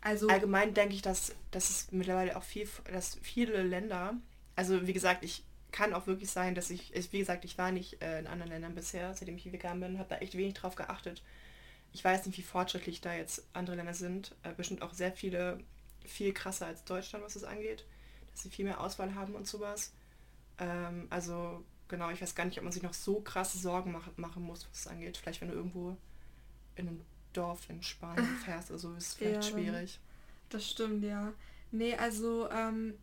Also 0.00 0.28
allgemein 0.28 0.74
denke 0.74 0.94
ich, 0.94 1.02
dass, 1.02 1.34
dass 1.50 1.70
es 1.70 1.92
mittlerweile 1.92 2.36
auch 2.36 2.42
viel, 2.42 2.68
dass 2.92 3.18
viele 3.22 3.62
Länder, 3.62 4.14
also 4.56 4.86
wie 4.86 4.92
gesagt, 4.92 5.24
ich 5.24 5.44
kann 5.72 5.92
auch 5.92 6.06
wirklich 6.06 6.30
sein, 6.30 6.54
dass 6.54 6.70
ich, 6.70 6.92
wie 7.12 7.18
gesagt, 7.18 7.44
ich 7.44 7.58
war 7.58 7.72
nicht 7.72 8.02
äh, 8.02 8.18
in 8.20 8.26
anderen 8.26 8.50
Ländern 8.52 8.74
bisher, 8.74 9.12
seitdem 9.14 9.36
ich 9.36 9.52
vegan 9.52 9.80
bin, 9.80 9.98
habe 9.98 10.08
da 10.08 10.18
echt 10.18 10.36
wenig 10.36 10.54
drauf 10.54 10.74
geachtet. 10.74 11.22
Ich 11.92 12.04
weiß 12.04 12.26
nicht, 12.26 12.38
wie 12.38 12.42
fortschrittlich 12.42 13.00
da 13.00 13.14
jetzt 13.14 13.46
andere 13.52 13.76
Länder 13.76 13.94
sind. 13.94 14.34
Äh, 14.42 14.52
bestimmt 14.52 14.82
auch 14.82 14.92
sehr 14.92 15.12
viele 15.12 15.60
viel 16.04 16.32
krasser 16.32 16.66
als 16.66 16.84
Deutschland, 16.84 17.24
was 17.24 17.34
das 17.34 17.44
angeht. 17.44 17.84
Dass 18.32 18.42
sie 18.42 18.50
viel 18.50 18.64
mehr 18.64 18.80
Auswahl 18.80 19.14
haben 19.14 19.34
und 19.34 19.46
sowas. 19.46 19.92
Ähm, 20.58 21.06
also 21.10 21.64
genau, 21.88 22.10
ich 22.10 22.20
weiß 22.20 22.34
gar 22.34 22.44
nicht, 22.44 22.58
ob 22.58 22.64
man 22.64 22.72
sich 22.72 22.82
noch 22.82 22.94
so 22.94 23.20
krasse 23.20 23.58
Sorgen 23.58 23.92
mach, 23.92 24.08
machen 24.16 24.42
muss, 24.42 24.66
was 24.68 24.80
es 24.80 24.86
angeht. 24.86 25.16
Vielleicht 25.16 25.40
wenn 25.40 25.48
du 25.48 25.54
irgendwo 25.54 25.96
in 26.76 26.88
einem 26.88 27.00
Dorf 27.32 27.68
in 27.68 27.82
Spanien 27.82 28.36
fährst, 28.44 28.70
also 28.70 28.94
ist 28.94 29.08
es 29.08 29.14
vielleicht 29.14 29.44
ja, 29.44 29.50
schwierig. 29.50 29.98
Das 30.48 30.68
stimmt, 30.68 31.04
ja. 31.04 31.32
Nee, 31.72 31.94
also 31.94 32.48
ähm, 32.50 32.94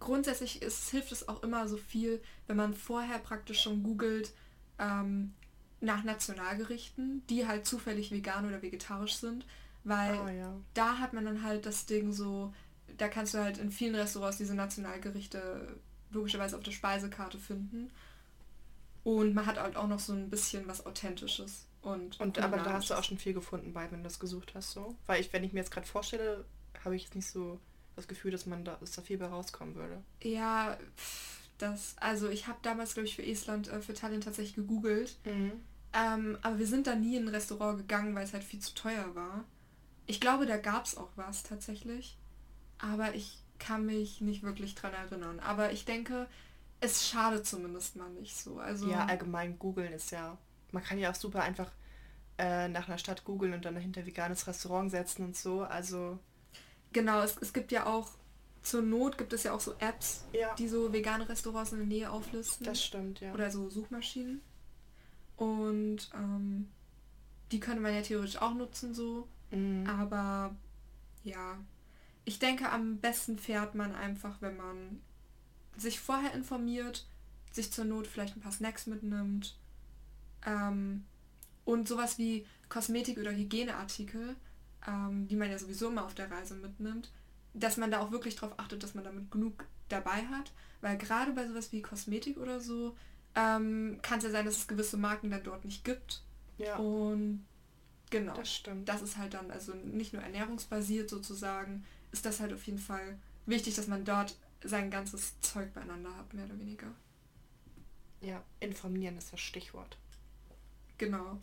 grundsätzlich 0.00 0.62
ist, 0.62 0.90
hilft 0.90 1.12
es 1.12 1.28
auch 1.28 1.42
immer 1.42 1.68
so 1.68 1.76
viel, 1.76 2.20
wenn 2.46 2.56
man 2.56 2.74
vorher 2.74 3.18
praktisch 3.18 3.60
schon 3.60 3.82
googelt 3.82 4.32
ähm, 4.78 5.34
nach 5.80 6.04
Nationalgerichten, 6.04 7.22
die 7.28 7.46
halt 7.46 7.66
zufällig 7.66 8.10
vegan 8.10 8.46
oder 8.46 8.62
vegetarisch 8.62 9.16
sind, 9.16 9.46
weil 9.84 10.18
oh, 10.18 10.28
ja. 10.28 10.54
da 10.74 10.98
hat 10.98 11.12
man 11.12 11.24
dann 11.24 11.42
halt 11.42 11.66
das 11.66 11.86
Ding 11.86 12.12
so, 12.12 12.52
da 12.96 13.08
kannst 13.08 13.34
du 13.34 13.38
halt 13.38 13.58
in 13.58 13.70
vielen 13.70 13.94
Restaurants 13.94 14.38
diese 14.38 14.54
Nationalgerichte 14.54 15.78
logischerweise 16.10 16.56
auf 16.56 16.62
der 16.62 16.72
Speisekarte 16.72 17.38
finden. 17.38 17.90
Und 19.02 19.34
man 19.34 19.46
hat 19.46 19.58
halt 19.58 19.76
auch 19.76 19.86
noch 19.86 20.00
so 20.00 20.12
ein 20.12 20.28
bisschen 20.28 20.66
was 20.66 20.84
Authentisches. 20.84 21.66
Und, 21.80 22.20
und 22.20 22.38
aber 22.38 22.58
da 22.58 22.74
hast 22.74 22.90
du 22.90 22.94
auch 22.94 23.04
schon 23.04 23.16
viel 23.16 23.32
gefunden 23.32 23.72
bei, 23.72 23.90
wenn 23.90 24.00
du 24.00 24.04
das 24.04 24.18
gesucht 24.18 24.52
hast, 24.54 24.72
so. 24.72 24.96
Weil 25.06 25.22
ich, 25.22 25.32
wenn 25.32 25.44
ich 25.44 25.54
mir 25.54 25.60
jetzt 25.60 25.70
gerade 25.70 25.86
vorstelle, 25.86 26.44
habe 26.84 26.96
ich 26.96 27.04
jetzt 27.04 27.14
nicht 27.14 27.30
so 27.30 27.58
das 28.00 28.08
Gefühl, 28.08 28.30
dass 28.30 28.46
man 28.46 28.64
da, 28.64 28.76
dass 28.76 28.92
da 28.92 29.02
viel 29.02 29.18
bei 29.18 29.26
rauskommen 29.26 29.74
würde. 29.74 30.02
Ja, 30.22 30.76
das, 31.58 31.94
also 32.00 32.28
ich 32.28 32.46
habe 32.46 32.58
damals, 32.62 32.94
glaube 32.94 33.06
ich, 33.06 33.16
für 33.16 33.24
Estland, 33.24 33.68
äh, 33.68 33.80
für 33.80 33.94
Tallinn 33.94 34.20
tatsächlich 34.20 34.56
gegoogelt. 34.56 35.16
Mhm. 35.24 35.52
Ähm, 35.92 36.38
aber 36.42 36.58
wir 36.58 36.66
sind 36.66 36.86
da 36.86 36.94
nie 36.94 37.16
in 37.16 37.24
ein 37.24 37.34
Restaurant 37.34 37.78
gegangen, 37.78 38.14
weil 38.14 38.24
es 38.24 38.32
halt 38.32 38.44
viel 38.44 38.60
zu 38.60 38.74
teuer 38.74 39.14
war. 39.14 39.44
Ich 40.06 40.20
glaube, 40.20 40.46
da 40.46 40.56
gab 40.56 40.86
es 40.86 40.96
auch 40.96 41.10
was 41.16 41.42
tatsächlich. 41.42 42.16
Aber 42.78 43.14
ich 43.14 43.42
kann 43.58 43.86
mich 43.86 44.20
nicht 44.20 44.42
wirklich 44.42 44.74
dran 44.74 44.94
erinnern. 44.94 45.40
Aber 45.40 45.72
ich 45.72 45.84
denke, 45.84 46.26
es 46.80 47.08
schadet 47.08 47.46
zumindest 47.46 47.96
mal 47.96 48.08
nicht 48.10 48.36
so. 48.36 48.58
Also 48.58 48.90
ja, 48.90 49.06
allgemein 49.06 49.58
googeln 49.58 49.92
ist 49.92 50.10
ja. 50.12 50.38
Man 50.72 50.82
kann 50.82 50.98
ja 50.98 51.10
auch 51.10 51.14
super 51.14 51.42
einfach 51.42 51.70
äh, 52.38 52.68
nach 52.68 52.88
einer 52.88 52.98
Stadt 52.98 53.24
googeln 53.24 53.52
und 53.52 53.64
dann 53.64 53.74
dahinter 53.74 54.06
veganes 54.06 54.46
Restaurant 54.46 54.90
setzen 54.90 55.26
und 55.26 55.36
so. 55.36 55.62
Also. 55.62 56.18
Genau, 56.92 57.22
es, 57.22 57.36
es 57.38 57.52
gibt 57.52 57.72
ja 57.72 57.86
auch, 57.86 58.10
zur 58.62 58.82
Not 58.82 59.16
gibt 59.16 59.32
es 59.32 59.44
ja 59.44 59.52
auch 59.52 59.60
so 59.60 59.74
Apps, 59.78 60.24
ja. 60.32 60.54
die 60.54 60.68
so 60.68 60.92
vegane 60.92 61.28
Restaurants 61.28 61.72
in 61.72 61.78
der 61.78 61.86
Nähe 61.86 62.10
auflisten. 62.10 62.64
Das 62.64 62.82
stimmt, 62.82 63.20
ja. 63.20 63.32
Oder 63.32 63.50
so 63.50 63.70
Suchmaschinen. 63.70 64.40
Und 65.36 66.10
ähm, 66.14 66.68
die 67.52 67.60
könnte 67.60 67.80
man 67.80 67.94
ja 67.94 68.02
theoretisch 68.02 68.40
auch 68.40 68.54
nutzen 68.54 68.94
so. 68.94 69.28
Mhm. 69.50 69.86
Aber 69.88 70.54
ja, 71.24 71.58
ich 72.24 72.38
denke, 72.38 72.70
am 72.70 72.98
besten 72.98 73.38
fährt 73.38 73.74
man 73.74 73.94
einfach, 73.94 74.42
wenn 74.42 74.56
man 74.56 75.00
sich 75.76 76.00
vorher 76.00 76.34
informiert, 76.34 77.06
sich 77.50 77.72
zur 77.72 77.84
Not 77.84 78.06
vielleicht 78.06 78.36
ein 78.36 78.40
paar 78.40 78.52
Snacks 78.52 78.86
mitnimmt 78.86 79.56
ähm, 80.46 81.04
und 81.64 81.88
sowas 81.88 82.18
wie 82.18 82.46
Kosmetik 82.68 83.18
oder 83.18 83.32
Hygieneartikel, 83.32 84.36
ähm, 84.86 85.28
die 85.28 85.36
man 85.36 85.50
ja 85.50 85.58
sowieso 85.58 85.88
immer 85.88 86.04
auf 86.04 86.14
der 86.14 86.30
Reise 86.30 86.54
mitnimmt, 86.54 87.10
dass 87.54 87.76
man 87.76 87.90
da 87.90 88.00
auch 88.00 88.12
wirklich 88.12 88.36
darauf 88.36 88.58
achtet, 88.58 88.82
dass 88.82 88.94
man 88.94 89.04
damit 89.04 89.30
genug 89.30 89.66
dabei 89.88 90.26
hat, 90.26 90.52
weil 90.80 90.96
gerade 90.96 91.32
bei 91.32 91.46
sowas 91.46 91.72
wie 91.72 91.82
Kosmetik 91.82 92.38
oder 92.38 92.60
so 92.60 92.96
ähm, 93.34 93.98
kann 94.02 94.18
es 94.18 94.24
ja 94.24 94.30
sein, 94.30 94.44
dass 94.44 94.56
es 94.56 94.68
gewisse 94.68 94.96
Marken 94.96 95.30
dann 95.30 95.42
dort 95.42 95.64
nicht 95.64 95.84
gibt. 95.84 96.22
Ja. 96.58 96.76
Und 96.76 97.44
Genau. 98.10 98.34
Das 98.34 98.52
stimmt. 98.52 98.88
Das 98.88 99.02
ist 99.02 99.16
halt 99.16 99.34
dann, 99.34 99.50
also 99.50 99.72
nicht 99.72 100.12
nur 100.12 100.22
ernährungsbasiert 100.22 101.08
sozusagen, 101.08 101.84
ist 102.12 102.26
das 102.26 102.40
halt 102.40 102.52
auf 102.52 102.64
jeden 102.64 102.78
Fall 102.78 103.18
wichtig, 103.46 103.76
dass 103.76 103.86
man 103.86 104.04
dort 104.04 104.36
sein 104.62 104.90
ganzes 104.90 105.40
Zeug 105.40 105.72
beieinander 105.72 106.14
hat, 106.16 106.34
mehr 106.34 106.44
oder 106.44 106.58
weniger. 106.58 106.88
Ja, 108.20 108.42
informieren 108.58 109.16
ist 109.16 109.32
das 109.32 109.40
Stichwort. 109.40 109.96
Genau. 110.98 111.38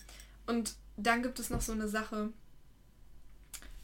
Und 0.46 0.76
dann 0.98 1.24
gibt 1.24 1.40
es 1.40 1.50
noch 1.50 1.62
so 1.62 1.72
eine 1.72 1.88
Sache, 1.88 2.32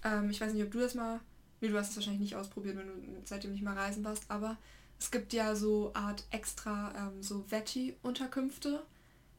ähm, 0.04 0.30
ich 0.30 0.42
weiß 0.42 0.54
nicht, 0.54 0.64
ob 0.64 0.72
du 0.72 0.80
das 0.80 0.96
mal, 0.96 1.20
nee, 1.62 1.68
du 1.68 1.78
hast 1.78 1.92
es 1.92 1.96
wahrscheinlich 1.96 2.22
nicht 2.22 2.36
ausprobiert, 2.36 2.78
wenn 2.78 2.88
du 2.88 3.22
seitdem 3.26 3.52
nicht 3.52 3.64
mal 3.64 3.78
reisen 3.78 4.04
warst, 4.04 4.24
aber 4.30 4.58
es 5.00 5.12
gibt 5.12 5.34
ja 5.34 5.56
so 5.56 5.92
Art 5.94 6.24
extra 6.32 6.94
ähm, 6.98 7.22
so 7.22 7.46
Veggie-Unterkünfte, 7.50 8.84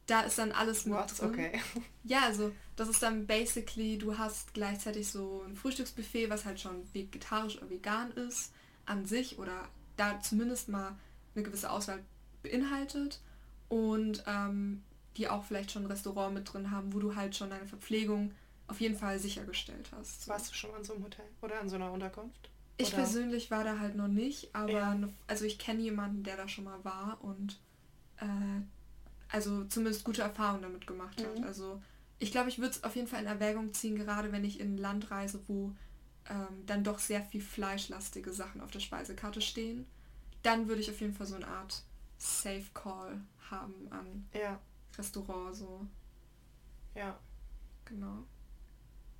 da 0.07 0.21
ist 0.21 0.37
dann 0.37 0.51
alles 0.51 0.85
mit 0.85 0.95
What? 0.95 1.19
drin. 1.19 1.29
Okay. 1.29 1.61
Ja, 2.03 2.21
also 2.25 2.51
das 2.75 2.87
ist 2.89 3.01
dann 3.01 3.25
basically, 3.25 3.97
du 3.97 4.17
hast 4.17 4.53
gleichzeitig 4.53 5.07
so 5.07 5.43
ein 5.47 5.55
Frühstücksbuffet, 5.55 6.29
was 6.29 6.45
halt 6.45 6.59
schon 6.59 6.83
vegetarisch 6.93 7.57
oder 7.57 7.71
vegan 7.71 8.11
ist 8.11 8.51
an 8.85 9.05
sich 9.05 9.39
oder 9.39 9.67
da 9.97 10.19
zumindest 10.21 10.69
mal 10.69 10.95
eine 11.33 11.43
gewisse 11.43 11.71
Auswahl 11.71 12.03
beinhaltet 12.43 13.21
und 13.69 14.23
ähm, 14.27 14.83
die 15.17 15.29
auch 15.29 15.45
vielleicht 15.45 15.71
schon 15.71 15.83
ein 15.83 15.91
Restaurant 15.91 16.35
mit 16.35 16.51
drin 16.51 16.69
haben, 16.69 16.93
wo 16.93 16.99
du 16.99 17.15
halt 17.15 17.35
schon 17.35 17.49
deine 17.49 17.65
Verpflegung 17.65 18.31
auf 18.67 18.81
jeden 18.81 18.97
Fall 18.97 19.19
sichergestellt 19.19 19.89
hast. 19.91 20.23
So. 20.23 20.31
Warst 20.31 20.49
du 20.49 20.55
schon 20.55 20.73
an 20.73 20.83
so 20.83 20.93
einem 20.93 21.03
Hotel 21.03 21.25
oder 21.41 21.59
an 21.59 21.69
so 21.69 21.75
einer 21.75 21.91
Unterkunft? 21.91 22.49
Ich 22.77 22.89
oder? 22.89 22.97
persönlich 22.97 23.51
war 23.51 23.63
da 23.63 23.79
halt 23.79 23.95
noch 23.95 24.07
nicht, 24.07 24.53
aber 24.53 24.71
ja. 24.71 24.95
ne, 24.95 25.13
also 25.27 25.45
ich 25.45 25.59
kenne 25.59 25.81
jemanden, 25.81 26.23
der 26.23 26.35
da 26.35 26.47
schon 26.47 26.65
mal 26.65 26.83
war 26.83 27.19
und 27.21 27.59
äh, 28.17 28.61
also 29.29 29.65
zumindest 29.65 30.03
gute 30.03 30.21
Erfahrungen 30.21 30.63
damit 30.63 30.87
gemacht 30.87 31.21
hat. 31.23 31.39
Mhm. 31.39 31.45
Also 31.45 31.81
ich 32.19 32.31
glaube, 32.31 32.49
ich 32.49 32.59
würde 32.59 32.71
es 32.71 32.83
auf 32.83 32.95
jeden 32.95 33.07
Fall 33.07 33.21
in 33.21 33.27
Erwägung 33.27 33.73
ziehen, 33.73 33.95
gerade 33.95 34.31
wenn 34.31 34.43
ich 34.43 34.59
in 34.59 34.75
ein 34.75 34.77
Land 34.77 35.11
reise, 35.11 35.39
wo 35.47 35.73
ähm, 36.29 36.65
dann 36.65 36.83
doch 36.83 36.99
sehr 36.99 37.21
viel 37.21 37.41
fleischlastige 37.41 38.33
Sachen 38.33 38.61
auf 38.61 38.71
der 38.71 38.79
Speisekarte 38.79 39.41
stehen. 39.41 39.85
Dann 40.43 40.67
würde 40.67 40.81
ich 40.81 40.89
auf 40.89 40.99
jeden 40.99 41.13
Fall 41.13 41.27
so 41.27 41.35
eine 41.35 41.47
Art 41.47 41.83
Safe 42.17 42.65
Call 42.73 43.21
haben 43.49 43.73
an 43.91 44.27
ja. 44.33 44.59
Restaurant 44.97 45.55
so. 45.55 45.85
Ja. 46.95 47.17
Genau. 47.85 48.23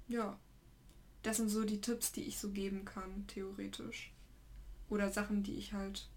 Ja. 0.08 0.40
Das 1.24 1.38
sind 1.38 1.50
so 1.50 1.64
die 1.64 1.82
Tipps, 1.82 2.12
die 2.12 2.24
ich 2.24 2.38
so 2.38 2.52
geben 2.52 2.86
kann, 2.86 3.26
theoretisch. 3.28 4.14
Oder 4.90 5.12
Sachen, 5.12 5.42
die 5.42 5.56
ich 5.56 5.74
halt 5.74 6.08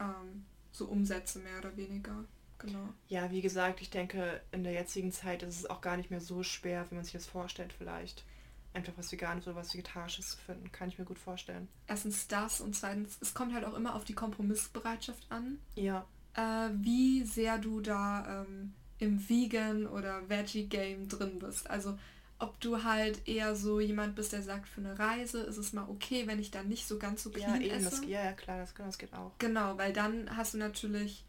ähm, 0.00 0.44
so 0.72 0.86
umsetze, 0.86 1.38
mehr 1.38 1.58
oder 1.58 1.76
weniger. 1.76 2.24
Genau. 2.58 2.88
Ja, 3.08 3.30
wie 3.30 3.42
gesagt, 3.42 3.80
ich 3.80 3.90
denke, 3.90 4.40
in 4.50 4.64
der 4.64 4.72
jetzigen 4.72 5.12
Zeit 5.12 5.42
ist 5.42 5.58
es 5.58 5.70
auch 5.70 5.80
gar 5.80 5.96
nicht 5.96 6.10
mehr 6.10 6.20
so 6.20 6.42
schwer, 6.42 6.90
wie 6.90 6.94
man 6.94 7.04
sich 7.04 7.12
das 7.12 7.26
vorstellt 7.26 7.72
vielleicht. 7.72 8.24
Einfach 8.72 8.94
was 8.96 9.12
Veganes 9.12 9.46
oder 9.46 9.54
was 9.54 9.72
Vegetarisches 9.72 10.30
zu 10.30 10.38
finden, 10.38 10.72
kann 10.72 10.88
ich 10.88 10.98
mir 10.98 11.04
gut 11.04 11.18
vorstellen. 11.18 11.68
Erstens 11.86 12.26
das 12.26 12.60
und 12.60 12.74
zweitens, 12.74 13.18
es 13.20 13.34
kommt 13.34 13.54
halt 13.54 13.64
auch 13.64 13.74
immer 13.74 13.94
auf 13.94 14.04
die 14.04 14.14
Kompromissbereitschaft 14.14 15.30
an. 15.30 15.58
Ja. 15.76 16.06
Äh, 16.34 16.70
wie 16.72 17.22
sehr 17.22 17.58
du 17.58 17.80
da 17.80 18.42
ähm, 18.42 18.74
im 18.98 19.28
Vegan- 19.28 19.86
oder 19.86 20.28
Veggie-Game 20.28 21.08
drin 21.08 21.38
bist. 21.38 21.70
Also 21.70 21.96
ob 22.44 22.60
du 22.60 22.84
halt 22.84 23.26
eher 23.26 23.56
so 23.56 23.80
jemand 23.80 24.14
bist, 24.14 24.32
der 24.32 24.42
sagt, 24.42 24.68
für 24.68 24.80
eine 24.80 24.98
Reise 24.98 25.40
ist 25.40 25.56
es 25.56 25.72
mal 25.72 25.88
okay, 25.88 26.26
wenn 26.26 26.38
ich 26.38 26.50
dann 26.50 26.68
nicht 26.68 26.86
so 26.86 26.98
ganz 26.98 27.22
so 27.22 27.30
clean 27.30 27.60
ja, 27.60 27.68
eben, 27.68 27.76
esse. 27.76 27.90
Das, 27.90 28.04
ja, 28.04 28.22
ja, 28.22 28.32
klar, 28.32 28.58
das, 28.58 28.74
das 28.74 28.98
geht 28.98 29.14
auch. 29.14 29.32
Genau, 29.38 29.78
weil 29.78 29.94
dann 29.94 30.36
hast 30.36 30.52
du 30.52 30.58
natürlich 30.58 31.24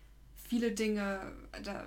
viele 0.49 0.74
Dinge, 0.74 1.32
da, 1.63 1.86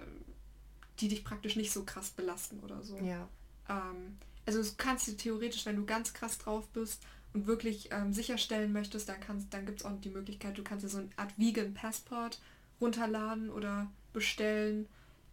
die 1.01 1.09
dich 1.09 1.25
praktisch 1.25 1.57
nicht 1.57 1.73
so 1.73 1.85
krass 1.85 2.11
belasten 2.11 2.61
oder 2.61 2.83
so. 2.83 2.97
Ja. 2.99 3.29
Ähm, 3.69 4.17
also 4.47 4.63
du 4.63 4.69
kannst 4.79 5.07
dir 5.07 5.17
theoretisch, 5.17 5.67
wenn 5.67 5.77
du 5.77 5.85
ganz 5.85 6.15
krass 6.15 6.39
drauf 6.39 6.67
bist 6.69 7.03
und 7.35 7.47
wirklich 7.47 7.91
ähm, 7.93 8.15
sicherstellen 8.15 8.73
möchtest, 8.73 9.11
dann, 9.11 9.21
kannst, 9.21 9.53
dann 9.53 9.67
gibt 9.67 9.81
es 9.81 9.87
auch 9.87 10.01
die 10.01 10.09
Möglichkeit, 10.09 10.57
du 10.57 10.65
kannst 10.65 10.85
dir 10.85 10.89
so 10.89 10.99
eine 10.99 11.11
Art 11.17 11.39
Vegan 11.39 11.75
Passport 11.75 12.41
runterladen 12.81 13.51
oder 13.51 13.91
bestellen, 14.15 14.89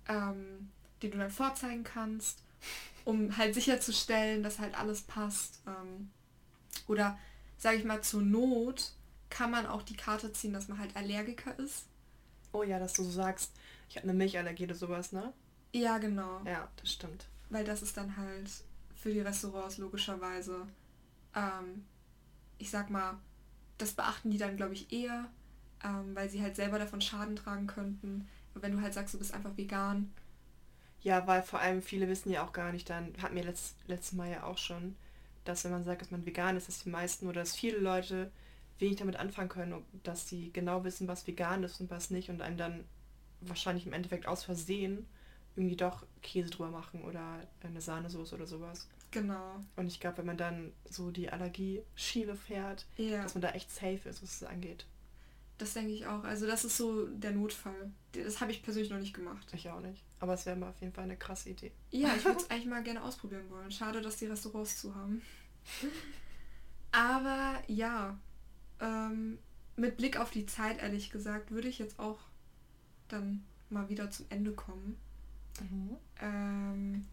ähm, 0.10 0.70
den 1.02 1.12
du 1.12 1.18
dann 1.18 1.32
vorzeigen 1.32 1.86
kannst, 1.86 2.44
um 3.04 3.38
halt 3.38 3.54
sicherzustellen, 3.54 4.44
dass 4.44 4.60
halt 4.60 4.78
alles 4.78 5.02
passt. 5.02 5.62
Ähm, 5.68 6.10
oder 6.88 7.18
sage 7.58 7.78
ich 7.78 7.84
mal, 7.86 8.02
zur 8.02 8.22
Not 8.22 8.94
kann 9.30 9.52
man 9.52 9.66
auch 9.66 9.82
die 9.82 9.98
Karte 9.98 10.32
ziehen, 10.34 10.54
dass 10.54 10.68
man 10.68 10.80
halt 10.80 10.96
Allergiker 10.96 11.58
ist. 11.60 11.86
Oh 12.52 12.64
ja, 12.64 12.80
dass 12.80 12.94
du 12.94 13.04
so 13.04 13.12
sagst, 13.12 13.52
ich 13.90 13.98
habe 13.98 14.06
eine 14.06 14.18
Milchallergie 14.18 14.66
oder 14.66 14.76
sowas, 14.76 15.12
ne? 15.12 15.34
Ja, 15.74 15.98
genau. 15.98 16.42
Ja, 16.46 16.70
das 16.78 16.92
stimmt. 16.94 17.26
Weil 17.50 17.66
das 17.66 17.82
ist 17.82 17.98
dann 17.98 18.16
halt 18.18 18.50
für 18.96 19.12
die 19.12 19.20
Restaurants 19.20 19.78
logischerweise 19.78 20.66
ähm, 21.36 21.86
ich 22.58 22.70
sag 22.70 22.90
mal, 22.90 23.18
das 23.78 23.94
beachten 23.94 24.32
die 24.32 24.38
dann, 24.38 24.58
glaube 24.58 24.74
ich, 24.74 24.92
eher, 24.92 25.26
ähm, 25.84 26.16
weil 26.16 26.30
sie 26.30 26.42
halt 26.42 26.56
selber 26.56 26.80
davon 26.80 27.02
Schaden 27.02 27.36
tragen 27.36 27.68
könnten. 27.68 28.28
Wenn 28.54 28.72
du 28.72 28.82
halt 28.82 28.94
sagst, 28.94 29.14
du 29.14 29.20
bist 29.20 29.34
einfach 29.34 29.58
vegan. 29.58 30.14
Ja, 31.06 31.28
weil 31.28 31.44
vor 31.44 31.60
allem 31.60 31.84
viele 31.84 32.08
wissen 32.10 32.32
ja 32.32 32.44
auch 32.44 32.52
gar 32.52 32.72
nicht, 32.72 32.90
dann 32.90 33.14
hatten 33.22 33.36
wir 33.36 33.44
letzt, 33.44 33.76
letztes 33.86 34.14
Mal 34.14 34.32
ja 34.32 34.44
auch 34.44 34.58
schon, 34.58 34.96
dass 35.44 35.64
wenn 35.64 35.72
man 35.72 35.84
sagt, 35.84 36.02
dass 36.02 36.10
man 36.10 36.26
vegan 36.26 36.58
ist, 36.58 36.68
dass 36.68 36.82
die 36.84 36.90
meisten 36.90 37.28
oder 37.28 37.42
dass 37.42 37.56
viele 37.56 37.78
Leute 37.78 38.32
wenig 38.80 38.98
damit 38.98 39.16
anfangen 39.16 39.50
können 39.50 39.74
und 39.74 39.86
dass 40.02 40.28
sie 40.28 40.50
genau 40.52 40.84
wissen, 40.84 41.08
was 41.08 41.28
vegan 41.28 41.64
ist 41.64 41.80
und 41.80 41.92
was 41.92 42.10
nicht 42.10 42.32
und 42.32 42.42
einem 42.42 42.58
dann 42.58 42.84
wahrscheinlich 43.42 43.86
im 43.86 43.94
Endeffekt 43.94 44.28
aus 44.28 44.44
Versehen 44.44 45.06
irgendwie 45.56 45.76
doch 45.76 46.04
Käse 46.24 46.50
drüber 46.50 46.72
machen 46.72 47.04
oder 47.04 47.40
eine 47.62 47.82
Sahnesoße 47.82 48.34
oder 48.34 48.48
sowas. 48.48 48.88
Genau. 49.12 49.62
Und 49.76 49.86
ich 49.86 50.00
glaube, 50.00 50.18
wenn 50.18 50.26
man 50.26 50.38
dann 50.38 50.74
so 50.90 51.12
die 51.12 51.30
Allergie-Schiene 51.30 52.36
fährt, 52.36 52.88
Ja. 52.98 53.22
dass 53.22 53.36
man 53.36 53.44
da 53.44 53.52
echt 53.52 53.70
safe 53.72 54.10
ist, 54.10 54.24
was 54.24 54.42
es 54.42 54.44
angeht. 54.44 54.88
Das 55.60 55.74
denke 55.74 55.92
ich 55.94 56.08
auch. 56.08 56.24
Also 56.24 56.48
das 56.48 56.66
ist 56.66 56.76
so 56.76 57.06
der 57.06 57.32
Notfall. 57.32 57.92
Das 58.24 58.42
habe 58.42 58.52
ich 58.52 58.62
persönlich 58.64 58.90
noch 58.92 59.00
nicht 59.00 59.14
gemacht. 59.14 59.46
Ich 59.54 59.70
auch 59.70 59.80
nicht. 59.82 60.04
Aber 60.20 60.34
es 60.34 60.46
wäre 60.46 60.56
mal 60.56 60.70
auf 60.70 60.80
jeden 60.82 60.94
Fall 60.94 61.04
eine 61.06 61.18
krasse 61.18 61.50
Idee. 61.50 61.72
Ja, 61.92 62.14
ich 62.16 62.24
würde 62.26 62.40
es 62.40 62.50
eigentlich 62.50 62.66
mal 62.68 62.84
gerne 62.84 63.04
ausprobieren 63.04 63.50
wollen. 63.50 63.72
Schade, 63.72 64.02
dass 64.02 64.18
die 64.18 64.26
Restaurants 64.28 64.78
zu 64.80 64.94
haben. 64.96 65.22
Aber 66.92 67.62
ja, 67.68 68.18
ähm, 68.80 69.38
mit 69.76 69.98
Blick 69.98 70.18
auf 70.18 70.32
die 70.32 70.46
Zeit, 70.46 70.82
ehrlich 70.82 71.10
gesagt, 71.12 71.52
würde 71.52 71.68
ich 71.68 71.80
jetzt 71.80 72.00
auch 72.00 72.20
dann 73.08 73.44
mal 73.70 73.90
wieder 73.90 74.10
zum 74.12 74.26
Ende 74.30 74.54
kommen. 74.54 74.98
Ähm, 76.22 77.06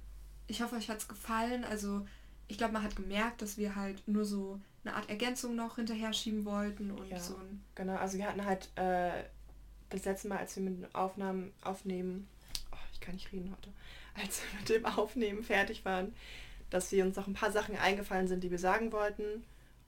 ich 0.47 0.63
hoffe, 0.63 0.77
euch 0.77 0.89
hat 0.89 0.99
es 0.99 1.09
gefallen. 1.09 1.65
Also 1.65 2.07
ich 2.49 2.59
glaube, 2.59 2.73
man 2.75 2.83
hat 2.83 2.97
gemerkt, 2.97 3.43
dass 3.43 3.57
wir 3.59 3.75
halt 3.77 4.07
nur 4.07 4.25
so 4.25 4.61
eine 4.85 4.95
Art 4.95 5.09
Ergänzung 5.09 5.55
noch 5.55 5.77
hinterher 5.77 6.13
schieben 6.13 6.45
wollten 6.45 6.91
und 6.91 7.09
Ja. 7.09 7.19
so 7.19 7.37
ein... 7.37 7.63
Genau, 7.75 7.97
also 7.97 8.19
wir 8.19 8.27
hatten 8.27 8.45
halt 8.45 8.71
äh, 8.77 9.25
das 9.93 10.05
letzte 10.05 10.29
Mal, 10.29 10.39
als 10.39 10.57
wir 10.57 10.63
mit 10.63 10.79
den 10.83 10.95
Aufnahmen 10.95 11.53
aufnehmen, 11.63 12.29
oh, 12.73 12.77
ich 12.93 13.01
kann 13.01 13.15
nicht 13.15 13.33
reden 13.33 13.55
heute, 13.57 13.71
als 14.23 14.41
wir 14.43 14.59
mit 14.61 14.69
dem 14.69 14.87
Aufnehmen 14.87 15.43
fertig 15.43 15.85
waren, 15.85 16.15
dass 16.71 16.91
wir 16.93 17.05
uns 17.05 17.17
noch 17.17 17.27
ein 17.27 17.35
paar 17.35 17.53
Sachen 17.53 17.77
eingefallen 17.77 18.29
sind, 18.29 18.43
die 18.45 18.51
wir 18.51 18.59
sagen 18.59 18.93
wollten. 18.93 19.45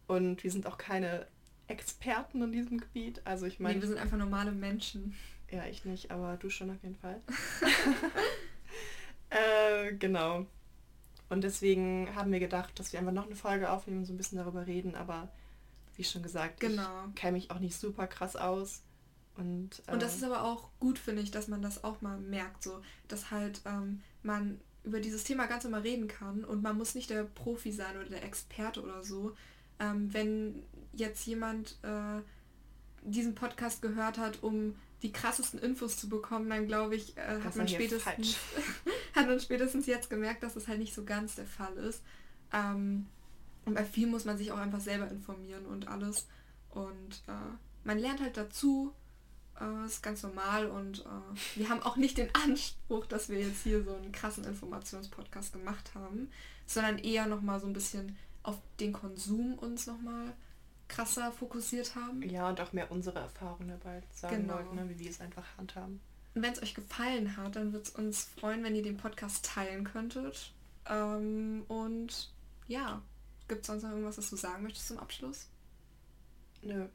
Und 0.07 0.45
wir 0.45 0.51
sind 0.51 0.67
auch 0.67 0.77
keine 0.79 1.27
Experten 1.67 2.43
in 2.43 2.53
diesem 2.53 2.79
Gebiet. 2.79 3.23
Also 3.25 3.47
ich 3.47 3.59
Nee, 3.59 3.65
meine, 3.65 3.81
wir 3.81 3.89
sind 3.89 3.99
einfach 3.99 4.19
normale 4.19 4.53
Menschen. 4.53 5.15
ja, 5.51 5.65
ich 5.67 5.85
nicht, 5.87 6.11
aber 6.11 6.37
du 6.37 6.51
schon 6.51 6.71
auf 6.71 6.83
jeden 6.83 6.97
Fall. 6.97 7.21
äh, 9.31 9.95
genau. 9.95 10.47
Und 11.31 11.43
deswegen 11.43 12.15
haben 12.15 12.31
wir 12.33 12.41
gedacht, 12.41 12.79
dass 12.79 12.93
wir 12.93 13.01
einfach 13.01 13.13
noch 13.13 13.27
eine 13.27 13.35
Folge 13.37 13.71
aufnehmen 13.71 14.01
und 14.01 14.05
so 14.05 14.13
ein 14.13 14.17
bisschen 14.19 14.39
darüber 14.39 14.67
reden, 14.67 14.95
aber 14.95 15.29
wie 15.97 16.05
schon 16.05 16.23
gesagt, 16.23 16.61
Genau. 16.61 17.07
ich 17.09 17.15
kenne 17.15 17.33
mich 17.33 17.51
auch 17.51 17.59
nicht 17.61 17.77
super 17.77 18.07
krass 18.07 18.37
aus. 18.37 18.83
Und, 19.37 19.83
Und 19.89 20.03
das 20.03 20.13
ähm, 20.13 20.19
ist 20.19 20.25
aber 20.25 20.45
auch 20.45 20.71
gut, 20.79 20.99
finde 20.99 21.23
ich, 21.23 21.31
dass 21.31 21.49
man 21.49 21.61
das 21.61 21.83
auch 21.83 22.01
mal 22.01 22.19
merkt, 22.19 22.63
so, 22.63 22.81
dass 23.09 23.31
halt 23.31 23.63
ähm, 23.65 24.01
man 24.23 24.61
über 24.85 25.01
dieses 25.01 25.25
Thema 25.25 25.47
ganz 25.47 25.65
normal 25.65 25.81
reden 25.81 26.09
kann 26.09 26.45
und 26.45 26.63
man 26.63 26.77
muss 26.77 26.95
nicht 26.95 27.11
der 27.11 27.25
Profi 27.25 27.73
sein 27.73 27.97
oder 27.97 28.09
der 28.09 28.23
Experte 28.23 28.83
oder 28.83 29.03
so. 29.03 29.35
Ähm, 29.81 30.13
wenn 30.13 30.63
jetzt 30.93 31.27
jemand 31.27 31.79
äh, 31.83 32.21
diesen 33.03 33.35
Podcast 33.35 33.83
gehört 33.83 34.19
hat, 34.19 34.43
um 34.43 34.77
die 35.03 35.13
krassesten 35.13 35.59
Infos 35.59 35.97
zu 35.97 36.09
bekommen, 36.09 36.49
dann 36.49 36.67
glaube 36.67 36.97
ich, 36.97 37.17
äh, 37.17 37.41
hat 37.43 37.57
man 37.57 37.67
spätestens 37.67 38.37
hat 39.15 39.27
man 39.27 39.41
spätestens 39.41 39.87
jetzt 39.87 40.11
gemerkt, 40.11 40.43
dass 40.43 40.55
das 40.55 40.69
halt 40.69 40.79
nicht 40.79 40.95
so 40.95 41.05
ganz 41.05 41.35
der 41.35 41.47
Fall 41.47 41.77
ist. 41.77 42.03
Ähm, 42.53 43.07
und 43.65 43.75
bei 43.75 43.85
viel 43.85 44.07
muss 44.07 44.25
man 44.25 44.39
sich 44.39 44.53
auch 44.53 44.59
einfach 44.59 44.81
selber 44.81 45.11
informieren 45.11 45.67
und 45.67 45.89
alles. 45.89 46.27
Und 46.71 47.23
äh, 47.27 47.57
man 47.85 47.99
lernt 47.99 48.21
halt 48.21 48.37
dazu, 48.37 48.93
äh, 49.61 49.87
ist 49.87 50.03
ganz 50.03 50.23
normal 50.23 50.67
und 50.67 51.01
äh, 51.01 51.59
wir 51.59 51.69
haben 51.69 51.83
auch 51.83 51.97
nicht 51.97 52.19
den 52.19 52.35
Anspruch, 52.35 53.07
dass 53.07 53.29
wir 53.29 53.41
jetzt 53.41 53.63
hier 53.63 53.83
so 53.85 53.95
einen 53.95 54.13
krassen 54.13 54.45
Informationspodcast 54.45 55.53
gemacht 55.53 55.95
haben, 55.95 56.31
sondern 56.67 56.99
eher 56.99 57.27
nochmal 57.27 57.61
so 57.61 57.67
ein 57.67 57.73
bisschen 57.73 58.17
auf 58.43 58.59
den 58.81 58.93
Konsum 58.93 59.55
uns 59.55 59.87
nochmal 59.87 60.33
krasser 60.89 61.33
fokussiert 61.33 61.95
haben. 61.95 62.23
ja, 62.29 62.49
und 62.49 62.61
auch 62.61 62.73
mehr 62.75 62.91
unsere 62.91 63.19
Erfahrungen 63.19 63.69
dabei 63.69 64.03
sagen 64.13 64.43
Genau. 64.43 64.55
wollten, 64.55 64.75
ne, 64.77 64.89
wie 64.91 64.99
wir 64.99 65.11
es 65.11 65.21
einfach 65.21 65.45
handhaben. 65.57 66.01
Und 66.35 66.43
wenn 66.43 66.53
es 66.53 66.63
euch 66.63 66.75
gefallen 66.75 67.37
hat, 67.37 67.57
dann 67.57 67.73
wird 67.73 67.87
es 67.87 67.91
uns 67.95 68.25
freuen, 68.39 68.63
wenn 68.65 68.75
ihr 68.75 68.83
den 68.83 68.97
Podcast 68.99 69.45
teilen 69.47 69.85
könntet. 69.85 70.53
Ähm, 70.87 71.65
und 71.69 72.31
ja, 72.69 73.01
gibt 73.49 73.63
es 73.63 73.67
sonst 73.69 73.83
noch 73.85 73.91
irgendwas, 73.91 74.19
was 74.19 74.29
du 74.31 74.37
sagen 74.37 74.63
möchtest 74.63 74.89
zum 74.89 74.99
Abschluss? 74.99 75.49
Nö. 76.63 76.87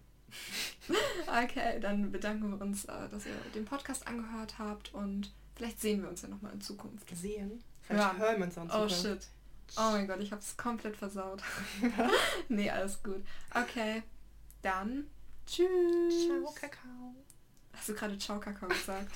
Okay, 1.44 1.80
dann 1.80 2.12
bedanken 2.12 2.50
wir 2.50 2.62
uns, 2.62 2.86
äh, 2.86 3.10
dass 3.10 3.26
ihr 3.26 3.36
den 3.54 3.66
Podcast 3.66 4.08
angehört 4.08 4.58
habt 4.58 4.94
und 4.94 5.32
vielleicht 5.56 5.80
sehen 5.80 6.02
wir 6.02 6.10
uns 6.10 6.22
ja 6.22 6.28
nochmal 6.28 6.54
in 6.54 6.62
Zukunft. 6.62 7.08
Sehen? 7.16 7.64
Vielleicht 7.82 8.04
Hören. 8.04 8.18
hören 8.18 8.38
wir 8.38 8.46
uns 8.46 8.56
dann 8.56 8.72
Oh 8.72 8.90
shit. 8.90 9.28
Oh 9.78 9.92
mein 9.92 10.08
Gott, 10.08 10.20
ich 10.20 10.32
hab's 10.32 10.58
komplett 10.58 10.98
versaut. 10.98 11.44
nee, 12.50 12.70
alles 12.70 13.02
gut. 13.04 13.24
Okay, 13.54 14.02
dann 14.62 15.08
tschüss. 15.46 16.26
Ciao, 16.26 16.54
Kakao. 16.54 17.16
Hast 17.74 17.90
du 17.90 17.94
gerade 17.94 18.18
Ciao 18.18 18.40
Kakao 18.40 18.68
gesagt? 18.68 19.12